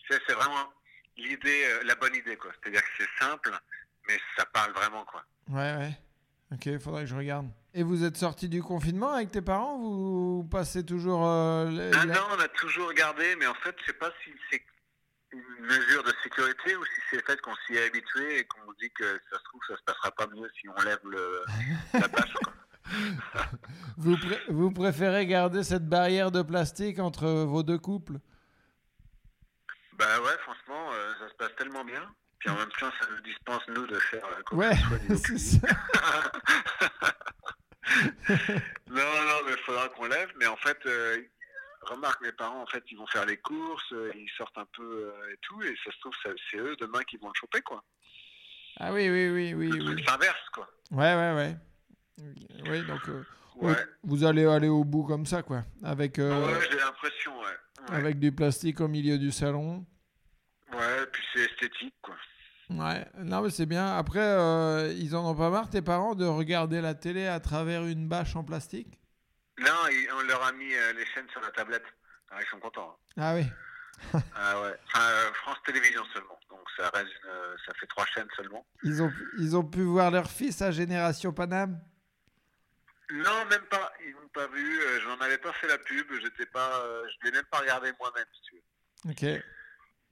c'est 0.08 0.32
vraiment 0.32 0.72
l'idée, 1.20 1.64
euh, 1.66 1.82
la 1.84 1.94
bonne 1.94 2.14
idée 2.14 2.36
quoi. 2.36 2.50
C'est-à-dire 2.60 2.82
que 2.82 2.88
c'est 2.98 3.24
simple, 3.24 3.50
mais 4.08 4.18
ça 4.36 4.44
parle 4.46 4.72
vraiment 4.72 5.04
quoi. 5.04 5.24
Ouais, 5.48 5.76
ouais. 5.76 5.98
Ok, 6.52 6.78
faudrait 6.82 7.02
que 7.02 7.08
je 7.10 7.14
regarde. 7.14 7.48
Et 7.74 7.82
vous 7.84 8.02
êtes 8.04 8.16
sorti 8.16 8.48
du 8.48 8.62
confinement 8.62 9.12
avec 9.12 9.30
tes 9.30 9.40
parents? 9.42 9.78
Vous 9.78 10.48
passez 10.50 10.84
toujours. 10.84 11.24
euh, 11.26 11.70
les- 11.70 11.92
Ah 11.94 12.04
non, 12.06 12.26
on 12.36 12.40
a 12.40 12.48
toujours 12.48 12.88
regardé, 12.88 13.36
mais 13.36 13.46
en 13.46 13.54
fait, 13.54 13.76
je 13.80 13.86
sais 13.86 13.92
pas 13.98 14.10
si 14.24 14.30
c'est 14.50 14.60
une 15.32 15.64
mesure 15.64 16.02
de 16.02 16.12
sécurité 16.24 16.74
ou 16.74 16.84
si 16.84 17.00
c'est 17.08 17.16
le 17.18 17.22
fait 17.22 17.40
qu'on 17.40 17.54
s'y 17.66 17.74
est 17.74 17.86
habitué 17.86 18.38
et 18.40 18.44
qu'on 18.46 18.72
dit 18.80 18.90
que 18.90 19.20
ça 19.30 19.38
se 19.38 19.44
trouve 19.44 19.60
ça 19.68 19.76
se 19.76 19.82
passera 19.84 20.10
pas 20.10 20.26
mieux 20.26 20.50
si 20.60 20.68
on 20.68 20.82
lève 20.82 20.98
le, 21.04 21.42
la 21.94 22.08
bâche. 22.08 22.34
Vous, 23.96 24.16
vous 24.48 24.72
préférez 24.72 25.24
garder 25.26 25.62
cette 25.62 25.88
barrière 25.88 26.32
de 26.32 26.42
plastique 26.42 26.98
entre 26.98 27.28
vos 27.44 27.62
deux 27.62 27.78
couples? 27.78 28.14
Bah 29.92 30.20
ouais, 30.22 30.36
franchement, 30.42 30.90
euh, 30.92 30.99
passe 31.40 31.56
tellement 31.56 31.84
bien. 31.84 32.02
Puis 32.38 32.48
en 32.50 32.56
même 32.56 32.70
temps, 32.78 32.90
ça 33.00 33.06
nous 33.10 33.20
dispense 33.22 33.62
nous 33.68 33.86
de 33.86 33.98
faire 33.98 34.24
euh, 34.24 34.42
quoi 34.46 34.58
Ouais, 34.68 34.76
c'est 35.16 35.38
ça. 35.38 35.68
non, 38.88 38.94
non, 38.96 39.38
mais 39.46 39.52
il 39.52 39.62
faudra 39.64 39.88
qu'on 39.90 40.06
lève. 40.06 40.30
Mais 40.38 40.46
en 40.46 40.56
fait, 40.56 40.78
euh, 40.86 41.18
remarque, 41.82 42.22
mes 42.22 42.32
parents, 42.32 42.62
en 42.62 42.66
fait, 42.66 42.82
ils 42.90 42.96
vont 42.96 43.06
faire 43.08 43.26
les 43.26 43.36
courses, 43.38 43.92
euh, 43.92 44.12
ils 44.14 44.30
sortent 44.36 44.56
un 44.58 44.66
peu 44.76 45.12
euh, 45.12 45.32
et 45.32 45.36
tout, 45.42 45.62
et 45.62 45.74
ça 45.84 45.90
se 45.92 45.98
trouve, 46.00 46.14
c'est 46.50 46.58
eux 46.58 46.76
demain 46.80 47.02
qui 47.04 47.16
vont 47.18 47.28
le 47.28 47.34
choper, 47.34 47.60
quoi. 47.62 47.82
Ah 48.78 48.92
oui, 48.92 49.10
oui, 49.10 49.28
oui, 49.30 49.54
oui. 49.54 49.68
Le 49.68 49.78
oui. 49.78 49.84
truc 49.96 50.08
s'inverse, 50.08 50.48
quoi. 50.54 50.68
Ouais, 50.92 51.14
ouais, 51.14 51.34
ouais. 51.34 51.56
Oui, 52.68 52.82
donc 52.86 53.08
euh, 53.08 53.24
Ouais. 53.56 53.76
vous 54.04 54.24
allez 54.24 54.46
aller 54.46 54.68
au 54.68 54.84
bout 54.84 55.04
comme 55.04 55.26
ça, 55.26 55.42
quoi. 55.42 55.64
Avec, 55.82 56.18
euh, 56.18 56.46
Ouais, 56.46 56.68
j'ai 56.70 56.78
l'impression, 56.78 57.38
ouais. 57.40 57.90
Ouais, 57.90 57.96
avec 57.96 58.18
du 58.18 58.32
plastique 58.32 58.80
au 58.80 58.88
milieu 58.88 59.18
du 59.18 59.30
salon. 59.30 59.84
Ouais, 60.72 61.06
puis 61.12 61.22
c'est 61.32 61.40
esthétique, 61.40 61.94
quoi. 62.02 62.16
Ouais, 62.70 63.04
non, 63.18 63.42
mais 63.42 63.50
c'est 63.50 63.66
bien. 63.66 63.96
Après, 63.96 64.20
euh, 64.20 64.92
ils 64.96 65.16
en 65.16 65.28
ont 65.28 65.34
pas 65.34 65.50
marre, 65.50 65.68
tes 65.70 65.82
parents, 65.82 66.14
de 66.14 66.24
regarder 66.24 66.80
la 66.80 66.94
télé 66.94 67.26
à 67.26 67.40
travers 67.40 67.84
une 67.84 68.06
bâche 68.08 68.36
en 68.36 68.44
plastique? 68.44 68.98
Non, 69.58 69.72
on 70.16 70.22
leur 70.22 70.42
a 70.44 70.52
mis 70.52 70.72
euh, 70.74 70.92
les 70.92 71.04
chaînes 71.06 71.28
sur 71.32 71.40
la 71.40 71.50
tablette. 71.50 71.82
Alors, 72.30 72.42
ils 72.42 72.48
sont 72.50 72.60
contents. 72.60 72.96
hein. 72.96 73.12
Ah 73.20 73.34
oui. 73.34 73.44
Ah 74.34 74.62
ouais. 74.62 74.74
Enfin, 74.86 75.04
euh, 75.10 75.32
France 75.34 75.58
Télévisions 75.66 76.04
seulement. 76.14 76.38
Donc 76.48 76.60
ça 76.76 76.88
reste 76.90 77.10
une, 77.22 77.58
ça 77.66 77.74
fait 77.78 77.86
trois 77.86 78.06
chaînes 78.06 78.28
seulement. 78.34 78.64
Ils 78.82 79.02
ont, 79.02 79.12
ils 79.38 79.54
ont 79.56 79.64
pu 79.64 79.82
voir 79.82 80.10
leur 80.10 80.30
fils 80.30 80.62
à 80.62 80.70
Génération 80.70 81.32
Paname? 81.34 81.78
Non, 83.12 83.44
même 83.50 83.64
pas. 83.68 83.92
Ils 84.06 84.12
n'ont 84.14 84.28
pas 84.32 84.46
vu. 84.46 84.80
euh, 84.80 85.00
J'en 85.02 85.18
avais 85.18 85.36
pas 85.36 85.52
fait 85.54 85.66
la 85.66 85.76
pub. 85.78 86.06
J'étais 86.22 86.46
pas. 86.46 86.82
je 87.08 87.26
l'ai 87.26 87.32
même 87.32 87.44
pas 87.50 87.58
regardé 87.58 87.92
moi-même. 87.98 88.24
Si 88.32 88.40
tu 88.42 88.54
veux. 88.54 89.10
Ok. 89.10 89.42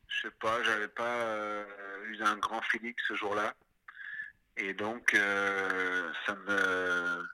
Je 0.08 0.22
sais 0.22 0.34
pas. 0.40 0.62
J'avais 0.64 0.88
pas 0.88 1.04
euh, 1.04 1.64
eu 2.06 2.22
un 2.22 2.36
grand 2.36 2.62
feeling 2.62 2.94
ce 3.06 3.14
jour-là. 3.14 3.54
Et 4.56 4.74
donc 4.74 5.14
euh, 5.14 6.12
ça 6.26 6.34
me 6.34 7.24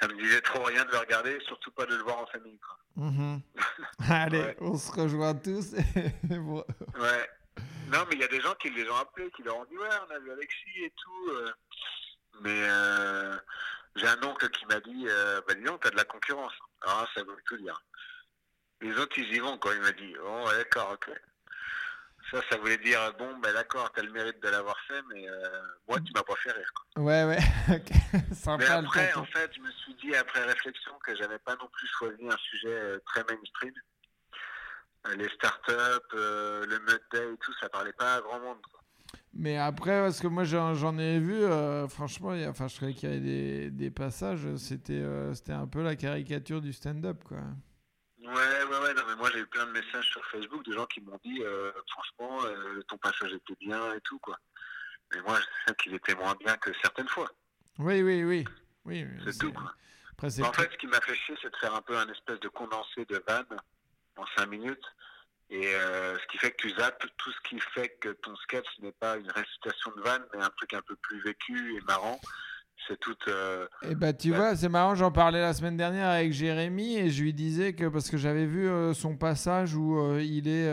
ça 0.00 0.08
me 0.08 0.14
disait 0.14 0.40
trop 0.40 0.62
rien 0.64 0.84
de 0.84 0.90
le 0.90 0.98
regarder, 0.98 1.38
surtout 1.46 1.70
pas 1.72 1.86
de 1.86 1.94
le 1.94 2.02
voir 2.02 2.18
en 2.18 2.26
famille. 2.26 2.58
Quoi. 2.58 2.76
Mhm. 2.96 3.40
Allez, 4.10 4.40
Ouais. 4.40 4.56
on 4.60 4.76
se 4.76 4.90
rejoint 4.92 5.34
tous. 5.34 5.74
bon. 6.24 6.64
Ouais. 6.98 7.30
Non, 7.88 8.04
mais 8.08 8.14
il 8.14 8.20
y 8.20 8.24
a 8.24 8.28
des 8.28 8.40
gens 8.40 8.54
qui 8.54 8.70
les 8.70 8.88
ont 8.88 8.96
appelés, 8.96 9.30
qui 9.32 9.42
leur 9.42 9.56
ont 9.58 9.64
dit 9.64 9.76
ouais, 9.76 9.88
on 10.08 10.14
a 10.14 10.18
vu 10.20 10.30
Alexis 10.32 10.84
et 10.84 10.92
tout. 10.96 11.30
euh. 11.32 11.52
Mais 12.42 12.62
euh, 12.68 13.36
j'ai 13.96 14.06
un 14.06 14.22
oncle 14.22 14.48
qui 14.50 14.64
m'a 14.66 14.80
dit 14.80 15.06
euh, 15.08 15.40
bah 15.46 15.54
dis 15.54 15.62
donc, 15.64 15.80
t'as 15.82 15.90
de 15.90 15.96
la 15.96 16.04
concurrence. 16.04 16.52
Alors 16.82 17.08
ça 17.14 17.22
veut 17.22 17.36
tout 17.46 17.56
dire. 17.58 17.80
Les 18.80 18.96
autres 18.96 19.18
ils 19.18 19.34
y 19.34 19.38
vont 19.40 19.58
quoi. 19.58 19.74
Il 19.74 19.80
m'a 19.82 19.92
dit 19.92 20.14
oh 20.24 20.44
ouais, 20.48 20.56
d'accord, 20.56 20.92
ok. 20.94 21.10
Ça, 22.30 22.38
ça 22.48 22.56
voulait 22.58 22.78
dire 22.78 23.00
bon, 23.18 23.38
ben 23.38 23.52
d'accord, 23.52 23.90
t'as 23.92 24.02
le 24.02 24.12
mérite 24.12 24.40
de 24.42 24.48
l'avoir 24.48 24.76
fait, 24.86 25.02
mais 25.12 25.28
euh, 25.28 25.60
moi 25.88 25.98
tu 26.00 26.12
m'as 26.14 26.22
pas 26.22 26.36
fait 26.36 26.52
rire. 26.52 26.70
Quoi. 26.94 27.02
Ouais, 27.02 27.24
ouais. 27.24 27.38
Mais 27.68 28.34
Sympa 28.34 28.64
le 28.80 28.86
après, 28.86 29.12
en 29.14 29.24
fait, 29.24 29.50
je 29.54 29.60
me 29.60 29.70
suis 29.72 29.94
dit 29.94 30.14
après 30.14 30.44
réflexion 30.44 30.92
que 31.04 31.16
j'avais 31.16 31.38
pas 31.40 31.56
non 31.56 31.68
plus 31.72 31.88
choisi 31.88 32.22
un 32.28 32.36
sujet 32.36 32.68
euh, 32.72 32.98
très 33.06 33.24
mainstream. 33.24 33.72
Euh, 35.06 35.16
les 35.16 35.28
startups, 35.30 36.14
euh, 36.14 36.64
le 36.66 36.78
Mud 36.80 37.00
Day 37.12 37.32
et 37.32 37.36
tout, 37.40 37.52
ça 37.60 37.68
parlait 37.68 37.92
pas 37.94 38.16
à 38.16 38.20
grand 38.20 38.38
monde. 38.38 38.58
quoi. 38.70 38.80
Mais 39.32 39.56
après, 39.56 40.00
parce 40.02 40.20
que 40.20 40.26
moi 40.26 40.44
j'en 40.44 40.98
ai 40.98 41.18
vu, 41.18 41.34
euh, 41.34 41.88
franchement, 41.88 42.34
il 42.34 42.42
y 42.42 42.44
a- 42.44 42.50
enfin, 42.50 42.68
je 42.68 42.76
trouvais 42.76 42.92
qu'il 42.94 43.08
y 43.08 43.12
avait 43.12 43.20
des, 43.20 43.70
des 43.70 43.90
passages, 43.90 44.46
c'était 44.56 45.02
c'était 45.34 45.52
un 45.52 45.66
peu 45.66 45.82
la 45.82 45.96
caricature 45.96 46.60
du 46.60 46.72
stand-up, 46.72 47.24
quoi. 47.24 47.38
Ouais, 48.22 48.28
ouais, 48.28 48.78
ouais, 48.78 48.94
non, 48.94 49.02
mais 49.08 49.16
moi 49.16 49.30
j'ai 49.32 49.40
eu 49.40 49.46
plein 49.46 49.66
de 49.66 49.72
messages 49.72 50.08
sur 50.10 50.24
Facebook 50.26 50.64
de 50.64 50.72
gens 50.72 50.86
qui 50.86 51.00
m'ont 51.00 51.18
dit 51.24 51.42
euh, 51.42 51.72
franchement, 51.90 52.44
euh, 52.44 52.82
ton 52.88 52.98
passage 52.98 53.32
était 53.32 53.56
bien 53.60 53.94
et 53.94 54.00
tout, 54.02 54.18
quoi. 54.18 54.38
Mais 55.14 55.22
moi, 55.22 55.38
je 55.40 55.44
sais 55.66 55.76
qu'il 55.76 55.94
était 55.94 56.14
moins 56.14 56.34
bien 56.36 56.56
que 56.58 56.70
certaines 56.82 57.08
fois. 57.08 57.28
Oui, 57.78 58.02
oui, 58.02 58.24
oui. 58.24 58.44
oui 58.84 59.06
C'est 59.24 59.38
tout, 59.38 59.52
quoi. 59.52 59.72
Après, 60.22 60.42
En 60.42 60.52
fait, 60.52 60.70
ce 60.70 60.76
qui 60.76 60.86
m'a 60.86 61.00
fait 61.00 61.14
chier, 61.14 61.34
c'est 61.40 61.50
de 61.50 61.56
faire 61.56 61.74
un 61.74 61.80
peu 61.80 61.96
un 61.96 62.06
espèce 62.08 62.38
de 62.40 62.48
condensé 62.48 63.06
de 63.06 63.22
vannes 63.26 63.56
en 64.16 64.26
5 64.36 64.46
minutes. 64.46 64.84
Et 65.48 65.74
euh, 65.74 66.16
ce 66.18 66.26
qui 66.26 66.38
fait 66.38 66.52
que 66.52 66.68
tu 66.68 66.70
zappes 66.76 67.04
tout 67.16 67.32
ce 67.32 67.48
qui 67.48 67.58
fait 67.74 67.88
que 68.00 68.10
ton 68.10 68.36
sketch 68.36 68.66
n'est 68.80 68.92
pas 68.92 69.16
une 69.16 69.30
récitation 69.30 69.92
de 69.96 70.02
vannes, 70.02 70.24
mais 70.34 70.42
un 70.42 70.50
truc 70.50 70.74
un 70.74 70.82
peu 70.82 70.94
plus 70.96 71.20
vécu 71.22 71.74
et 71.74 71.80
marrant. 71.82 72.20
C'est 72.90 72.98
tout. 72.98 73.14
euh, 73.28 73.66
Et 73.88 73.94
bah 73.94 74.12
tu 74.12 74.32
Ouais. 74.32 74.36
vois, 74.36 74.56
c'est 74.56 74.68
marrant, 74.68 74.96
j'en 74.96 75.12
parlais 75.12 75.40
la 75.40 75.54
semaine 75.54 75.76
dernière 75.76 76.08
avec 76.08 76.32
Jérémy 76.32 76.96
et 76.96 77.08
je 77.10 77.22
lui 77.22 77.32
disais 77.32 77.72
que 77.72 77.86
parce 77.86 78.10
que 78.10 78.16
j'avais 78.16 78.46
vu 78.46 78.68
euh, 78.68 78.92
son 78.94 79.16
passage 79.16 79.76
où 79.76 79.96
euh, 79.98 80.20
il 80.22 80.48
est 80.48 80.68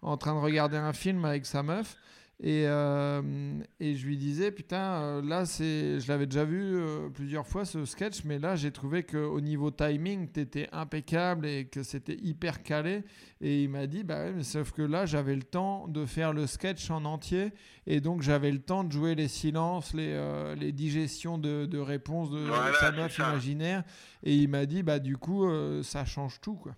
en 0.00 0.16
train 0.16 0.34
de 0.34 0.40
regarder 0.40 0.78
un 0.78 0.94
film 0.94 1.24
avec 1.26 1.44
sa 1.44 1.62
meuf 1.62 1.96
et, 2.40 2.64
euh, 2.66 3.60
et 3.80 3.96
je 3.96 4.06
lui 4.06 4.16
disais 4.16 4.52
putain 4.52 5.02
euh, 5.02 5.22
là 5.22 5.44
c'est 5.44 5.98
je 5.98 6.06
l'avais 6.06 6.26
déjà 6.26 6.44
vu 6.44 6.76
euh, 6.76 7.08
plusieurs 7.08 7.48
fois 7.48 7.64
ce 7.64 7.84
sketch 7.84 8.22
mais 8.24 8.38
là 8.38 8.54
j'ai 8.54 8.70
trouvé 8.70 9.02
que 9.02 9.18
au 9.18 9.40
niveau 9.40 9.72
timing 9.72 10.30
t'étais 10.30 10.68
impeccable 10.70 11.46
et 11.46 11.66
que 11.66 11.82
c'était 11.82 12.16
hyper 12.16 12.62
calé. 12.62 13.02
Et 13.40 13.62
il 13.62 13.68
m'a 13.68 13.86
dit 13.86 14.02
bah 14.04 14.24
ouais, 14.24 14.32
mais 14.32 14.42
sauf 14.42 14.72
que 14.72 14.82
là 14.82 15.06
j'avais 15.06 15.36
le 15.36 15.42
temps 15.42 15.86
de 15.88 16.06
faire 16.06 16.32
le 16.32 16.46
sketch 16.46 16.90
en 16.90 17.04
entier. 17.04 17.52
Et 17.86 18.00
donc 18.00 18.22
j'avais 18.22 18.50
le 18.50 18.60
temps 18.60 18.84
de 18.84 18.92
jouer 18.92 19.14
les 19.14 19.28
silences, 19.28 19.94
les, 19.94 20.12
euh, 20.12 20.54
les 20.54 20.72
digestions 20.72 21.38
de, 21.38 21.66
de 21.66 21.78
réponses 21.78 22.30
de 22.30 22.40
Voilà, 22.40 22.74
sa 22.74 22.92
meuf 22.92 23.16
imaginaire. 23.18 23.84
Et 24.22 24.34
il 24.34 24.48
m'a 24.48 24.66
dit, 24.66 24.82
bah 24.82 24.98
du 24.98 25.16
coup, 25.16 25.46
euh, 25.46 25.82
ça 25.82 26.04
change 26.04 26.40
tout, 26.40 26.56
quoi. 26.56 26.74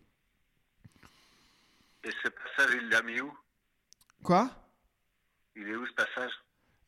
Et 2.04 2.10
ce 2.22 2.28
passage, 2.28 2.76
il 2.82 2.88
l'a 2.88 3.02
mis 3.02 3.20
où? 3.20 3.32
Quoi? 4.22 4.50
Il 5.60 5.68
est 5.68 5.76
où 5.76 5.86
ce 5.86 5.92
passage? 5.92 6.32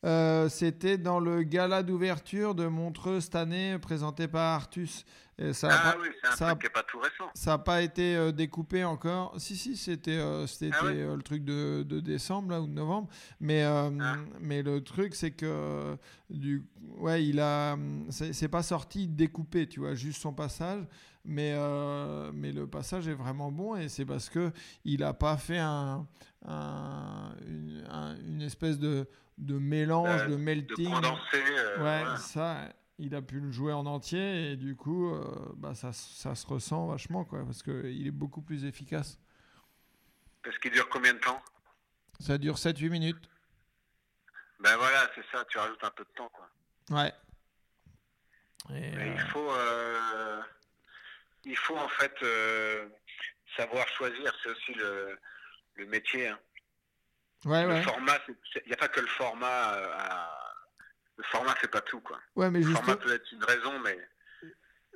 Euh, 0.05 0.48
C'était 0.48 0.98
dans 0.98 1.20
le 1.20 1.42
gala 1.44 1.82
d'ouverture 1.82 2.55
de 2.55 2.66
Montreux 2.66 3.20
cette 3.20 3.36
année, 3.36 3.78
présenté 3.78 4.26
par 4.28 4.55
Artus. 4.55 5.05
Et 5.38 5.53
ça 5.55 5.68
Ah 5.70 5.92
pas- 5.92 5.98
oui, 6.00 6.09
c'est 6.36 6.42
un 6.44 6.48
truc 6.48 6.59
qui 6.61 6.66
n'est 6.66 6.70
pas 6.72 6.82
tout 6.82 6.98
récent. 6.98 7.30
Ça 7.34 7.53
n'a 7.53 7.59
pas 7.59 7.82
été 7.82 8.16
euh, 8.16 8.32
découpé 8.32 8.84
encore. 8.84 9.34
Si, 9.38 9.57
si, 9.57 9.76
c'était 9.76 10.18
euh, 10.18 10.46
c'était 10.46 10.70
Ah 10.78 10.84
euh, 10.86 11.16
le 11.16 11.22
truc 11.22 11.44
de, 11.44 11.84
de 11.84 12.00
décembre 12.00 12.50
là, 12.50 12.61
ou 12.61 12.66
de 12.66 12.72
novembre. 12.72 13.09
Mais, 13.40 13.62
Ah. 13.62 13.90
mais 14.40 14.62
le 14.62 14.82
truc, 14.84 15.14
c'est 15.14 15.30
que 15.30 15.96
du, 16.28 16.64
ouais, 16.98 17.24
il 17.24 17.40
a, 17.40 17.76
c'est 18.11 18.48
pas 18.48 18.62
sorti 18.62 19.09
découpé, 19.09 19.68
tu 19.68 19.80
vois, 19.80 19.94
juste 19.94 20.20
son 20.20 20.32
passage. 20.34 20.84
Mais, 21.24 21.55
mais 22.34 22.50
le 22.53 22.66
passage 22.66 23.07
est 23.07 23.14
vraiment 23.14 23.53
bon 23.53 23.76
et 23.76 23.88
c'est 23.88 24.05
parce 24.05 24.28
que 24.28 24.50
il 24.84 25.00
n'a 25.00 25.12
pas 25.14 25.36
fait 25.36 25.59
un, 25.61 26.05
un- 26.46 27.32
une, 27.46 27.84
un- 27.88 28.16
une 28.28 28.42
espèce 28.42 28.76
de, 28.78 29.07
de 29.39 29.59
mélange, 29.59 30.22
Euh, 30.22 30.26
de 30.26 30.30
De 30.33 30.37
melting. 30.37 30.91
condenser. 30.93 31.43
euh, 31.59 31.83
ouais, 32.12 32.16
ça. 32.18 32.68
il 32.99 33.14
a 33.14 33.22
pu 33.22 33.41
le 33.41 33.51
jouer 33.51 33.72
en 33.72 33.87
entier 33.87 34.53
et 34.53 34.57
du 34.57 34.76
coup, 34.76 35.12
euh, 35.14 35.24
bah, 35.57 35.74
ça, 35.74 35.93
ça 35.93 36.35
se 36.35 36.47
ressent 36.47 36.87
vachement, 36.87 37.24
quoi, 37.24 37.45
parce 37.45 37.62
qu'il 37.62 38.07
est 38.07 38.11
beaucoup 38.12 38.43
plus 38.43 38.64
efficace. 38.64 39.18
Parce 40.45 40.59
qu'il 40.59 40.70
dure 40.72 40.89
combien 40.89 41.14
de 41.14 41.18
temps? 41.18 41.43
Ça 42.20 42.39
dure 42.39 42.57
7-8 42.59 42.91
minutes. 42.91 43.28
Ben 44.61 44.76
voilà, 44.76 45.11
c'est 45.14 45.24
ça, 45.33 45.45
tu 45.47 45.59
rajoutes 45.59 45.83
un 45.83 45.91
peu 45.91 46.05
de 46.05 46.11
temps, 46.14 46.28
quoi. 46.33 46.49
Ouais. 46.91 47.12
Et, 48.70 48.95
Mais 48.95 49.09
euh, 49.11 49.14
il 49.14 49.20
faut, 49.30 49.51
euh, 49.53 50.41
il 51.45 51.57
faut 51.57 51.76
en 51.76 51.89
fait 51.89 52.14
euh, 52.22 52.89
savoir 53.57 53.89
choisir. 53.89 54.33
C'est 54.43 54.51
aussi 54.51 54.74
le, 54.74 55.18
le 55.76 55.87
métier. 55.87 56.28
hein. 56.28 56.39
Ouais, 57.47 57.62
Le 57.66 57.68
ouais. 57.74 57.82
format, 57.82 58.18
il 58.28 58.66
n'y 58.68 58.72
a 58.72 58.76
pas 58.76 58.88
que 58.88 59.01
le 59.01 59.07
format. 59.07 59.74
euh, 59.74 59.86
Le 61.18 61.24
format, 61.24 61.55
c'est 61.61 61.70
pas 61.70 61.80
tout, 61.82 62.01
quoi. 62.01 62.18
Ouais, 62.36 62.51
mais 62.51 62.61
Le 62.61 62.66
juste- 62.66 62.78
format 62.78 62.97
peut 62.97 63.12
être 63.12 63.30
une 63.32 63.45
raison, 63.45 63.78
mais 63.84 63.99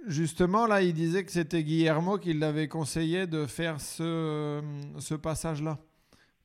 justement, 0.06 0.66
là, 0.66 0.82
il 0.82 0.94
disait 0.94 1.24
que 1.24 1.30
c'était 1.32 1.62
Guillermo 1.62 2.18
qui 2.18 2.32
l'avait 2.32 2.68
conseillé 2.68 3.26
de 3.26 3.46
faire 3.46 3.80
ce, 3.80 4.62
ce 4.98 5.14
passage-là. 5.14 5.78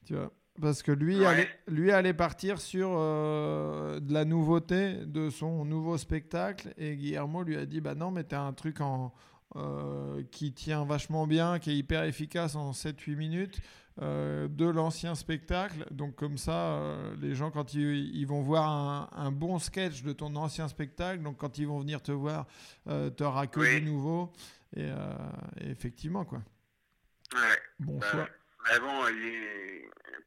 Tu 0.05 0.15
vois 0.15 0.31
parce 0.61 0.83
que 0.83 0.91
lui, 0.91 1.17
Ouais. 1.21 1.25
allait, 1.27 1.49
lui 1.69 1.91
allait 1.91 2.13
partir 2.13 2.59
sur 2.59 2.89
euh, 2.91 3.99
de 4.01 4.13
la 4.13 4.25
nouveauté 4.25 4.95
de 5.05 5.29
son 5.29 5.63
nouveau 5.63 5.97
spectacle 5.97 6.73
et 6.77 6.97
Guillermo 6.97 7.41
lui 7.43 7.55
a 7.57 7.65
dit 7.65 7.79
bah 7.79 7.95
non 7.95 8.11
mais 8.11 8.25
t'as 8.25 8.41
un 8.41 8.51
truc 8.51 8.81
en, 8.81 9.13
euh, 9.55 10.21
qui 10.29 10.53
tient 10.53 10.83
vachement 10.83 11.25
bien, 11.25 11.57
qui 11.57 11.71
est 11.71 11.77
hyper 11.77 12.03
efficace 12.03 12.55
en 12.55 12.73
7-8 12.73 13.15
minutes 13.15 13.61
euh, 14.01 14.47
de 14.47 14.65
l'ancien 14.65 15.15
spectacle. 15.15 15.85
Donc 15.91 16.15
comme 16.15 16.37
ça, 16.37 16.73
euh, 16.75 17.15
les 17.21 17.35
gens 17.35 17.51
quand 17.51 17.73
ils, 17.73 18.15
ils 18.15 18.25
vont 18.25 18.41
voir 18.41 18.69
un, 18.69 19.09
un 19.11 19.31
bon 19.31 19.59
sketch 19.59 20.03
de 20.03 20.13
ton 20.13 20.35
ancien 20.35 20.67
spectacle, 20.67 21.21
donc 21.23 21.37
quand 21.37 21.57
ils 21.57 21.67
vont 21.67 21.79
venir 21.79 22.01
te 22.01 22.11
voir, 22.11 22.45
euh, 22.87 23.09
t'auras 23.09 23.47
que 23.47 23.59
Oui. 23.59 23.79
du 23.81 23.85
nouveau. 23.87 24.31
Et, 24.75 24.85
euh, 24.89 25.13
et 25.59 25.69
effectivement 25.69 26.23
quoi. 26.23 26.41
ouais. 27.33 27.59
Bon 27.79 27.97
Bah, 27.99 28.07
choix. 28.11 28.27
Mais 28.71 28.79
bon, 28.79 29.03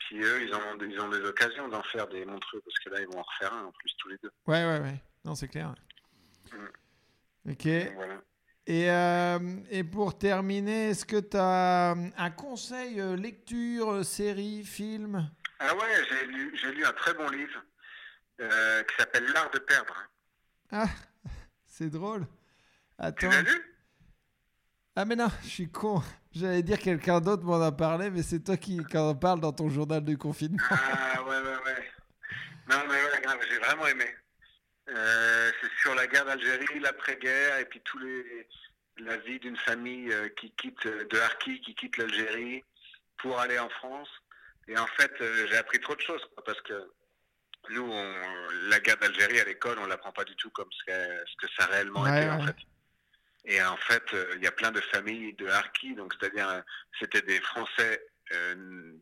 puis 0.01 0.19
eux, 0.23 0.43
ils, 0.43 0.53
ont, 0.55 0.79
ils 0.87 1.01
ont 1.01 1.09
des 1.09 1.21
occasions 1.23 1.69
d'en 1.69 1.83
faire 1.85 2.07
des 2.09 2.27
montreux, 2.27 2.61
parce 2.65 2.79
que 2.81 2.91
là, 2.91 3.01
ils 3.01 3.07
vont 3.07 3.21
en 3.21 3.23
refaire 3.23 3.55
un 3.55 3.65
en 3.67 3.73
plus 3.73 3.95
tous 3.97 4.09
les 4.09 4.19
deux. 4.23 4.31
Ouais 4.47 4.65
ouais 4.67 4.81
ouais. 4.81 5.01
Non 5.25 5.35
c'est 5.35 5.49
clair. 5.49 5.75
Ok. 7.49 7.65
Donc, 7.67 7.93
voilà. 7.95 8.21
Et, 8.67 8.91
euh, 8.91 9.39
et 9.71 9.85
pour 9.85 10.17
terminer, 10.17 10.91
est-ce 10.91 11.05
que 11.05 11.21
tu 11.21 11.37
as 11.37 11.91
un 12.17 12.31
conseil 12.31 12.99
euh, 13.01 13.15
lecture, 13.15 13.91
euh, 13.93 14.03
série, 14.03 14.65
film? 14.65 15.31
Ah 15.59 15.75
ouais, 15.75 16.05
j'ai 16.09 16.27
lu, 16.27 16.57
j'ai 16.61 16.73
lu 16.73 16.85
un 16.85 16.93
très 16.93 17.13
bon 17.15 17.29
livre 17.29 17.63
euh, 18.41 18.83
qui 18.85 18.97
s'appelle 18.97 19.27
L'art 19.35 19.51
de 19.51 19.59
perdre. 19.59 19.95
Ah, 20.73 20.89
c'est 21.67 21.91
drôle. 21.91 22.27
Tu 22.27 23.05
Attends. 23.05 23.29
l'as 23.31 23.43
lu? 23.43 23.71
Ah 24.97 25.05
mais 25.05 25.17
non, 25.17 25.29
je 25.43 25.49
suis 25.49 25.69
con. 25.71 26.03
J'allais 26.33 26.63
dire 26.63 26.79
quelqu'un 26.79 27.21
d'autre 27.21 27.45
m'en 27.45 27.61
a 27.61 27.73
parlé, 27.73 28.11
mais 28.11 28.23
c'est 28.23 28.41
toi 28.41 28.57
qui, 28.57 28.83
qui 28.85 28.97
en 28.97 29.15
parle 29.15 29.41
dans 29.41 29.53
ton 29.53 29.69
journal 29.69 30.03
de 30.05 30.15
confinement. 30.15 30.63
Ah 30.71 31.23
ouais, 31.23 31.29
ouais, 31.37 31.57
ouais. 31.67 31.91
Non, 32.71 32.77
mais 32.89 32.95
ouais, 32.95 33.21
grave, 33.23 33.39
j'ai 33.51 33.59
vraiment 33.59 33.87
aimé. 33.89 34.07
Euh, 34.89 35.51
c'est 35.61 35.71
sur 35.81 35.95
la 35.95 36.07
guerre 36.07 36.27
d'Algérie, 36.27 36.79
l'après-guerre, 36.81 37.59
et 37.59 37.65
puis 37.65 37.81
tous 37.83 37.99
les 37.99 38.47
la 38.99 39.17
vie 39.17 39.41
d'une 39.41 39.57
famille 39.57 40.13
euh, 40.13 40.29
qui 40.29 40.53
quitte 40.53 40.87
euh, 40.87 41.05
de 41.07 41.19
Harki, 41.19 41.61
qui 41.63 41.75
quitte 41.75 41.97
l'Algérie 41.97 42.63
pour 43.19 43.41
aller 43.41 43.59
en 43.59 43.69
France. 43.69 44.09
Et 44.69 44.79
en 44.79 44.87
fait, 44.87 45.13
j'ai 45.21 45.57
appris 45.57 45.81
trop 45.81 45.97
de 45.97 46.01
choses, 46.01 46.25
quoi, 46.33 46.45
parce 46.45 46.61
que 46.63 46.91
nous, 47.71 47.83
on, 47.83 48.49
la 48.69 48.81
guerre 48.81 48.97
d'Algérie 48.99 49.41
à 49.41 49.45
l'école, 49.45 49.79
on 49.79 49.87
l'apprend 49.87 50.13
pas 50.13 50.25
du 50.25 50.37
tout 50.37 50.51
comme 50.51 50.71
ce 50.71 50.85
que, 50.85 51.27
ce 51.27 51.37
que 51.37 51.53
ça 51.57 51.65
a 51.65 51.67
réellement 51.67 52.03
Ouais, 52.03 52.29
en 52.29 52.47
fait. 52.47 52.57
Et 53.47 53.63
en 53.63 53.77
fait, 53.77 54.03
euh, 54.15 54.33
il 54.37 54.43
y 54.43 54.47
a 54.47 54.53
plein 54.53 54.71
de 54.71 54.81
familles 54.81 55.35
de 55.35 55.47
Harki, 55.47 55.95
donc 55.95 56.15
c'est-à-dire, 56.19 56.63
c'était 56.99 57.23
des 57.23 57.41
Français 57.41 58.07
euh, 58.33 58.93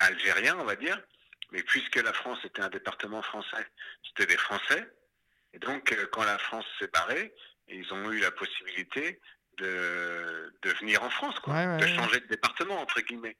algériens, 0.00 0.58
on 0.58 0.64
va 0.64 0.76
dire, 0.76 1.00
mais 1.50 1.62
puisque 1.62 1.96
la 1.96 2.12
France 2.12 2.38
était 2.44 2.60
un 2.60 2.68
département 2.68 3.22
français, 3.22 3.66
c'était 4.06 4.26
des 4.26 4.36
Français. 4.36 4.86
Et 5.54 5.58
donc, 5.58 5.92
euh, 5.92 6.06
quand 6.12 6.24
la 6.24 6.38
France 6.38 6.64
s'est 6.78 6.88
barrée, 6.92 7.34
ils 7.68 7.92
ont 7.92 8.10
eu 8.12 8.20
la 8.20 8.30
possibilité 8.30 9.20
de, 9.58 10.52
de 10.62 10.70
venir 10.80 11.02
en 11.02 11.10
France, 11.10 11.38
quoi, 11.40 11.54
Ouais, 11.54 11.66
ouais, 11.66 11.76
de 11.78 11.86
changer 11.86 12.20
de 12.20 12.26
département, 12.26 12.80
entre 12.80 13.00
guillemets. 13.00 13.36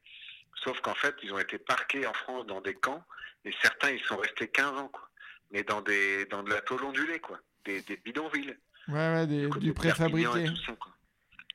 Sauf 0.62 0.80
qu'en 0.80 0.94
fait, 0.94 1.14
ils 1.22 1.32
ont 1.32 1.38
été 1.38 1.58
parqués 1.58 2.06
en 2.06 2.12
France 2.12 2.46
dans 2.46 2.60
des 2.60 2.74
camps, 2.74 3.02
et 3.44 3.52
certains, 3.62 3.90
ils 3.90 4.02
sont 4.04 4.16
restés 4.16 4.48
15 4.48 4.78
ans, 4.78 4.88
quoi. 4.88 5.08
Mais 5.50 5.62
dans, 5.64 5.80
des, 5.80 6.26
dans 6.26 6.42
de 6.42 6.50
la 6.50 6.60
tôle 6.60 6.84
ondulée, 6.84 7.20
quoi. 7.20 7.38
Des, 7.64 7.82
des 7.82 7.96
bidonvilles. 7.96 8.56
Ouais, 8.88 8.94
ouais, 9.14 9.26
des- 9.26 9.48
du 9.60 9.72
préfabriqué. 9.74 10.44
et 10.44 10.44
tout 10.48 10.56
ça, 10.56 10.72
quoi. 10.76 10.92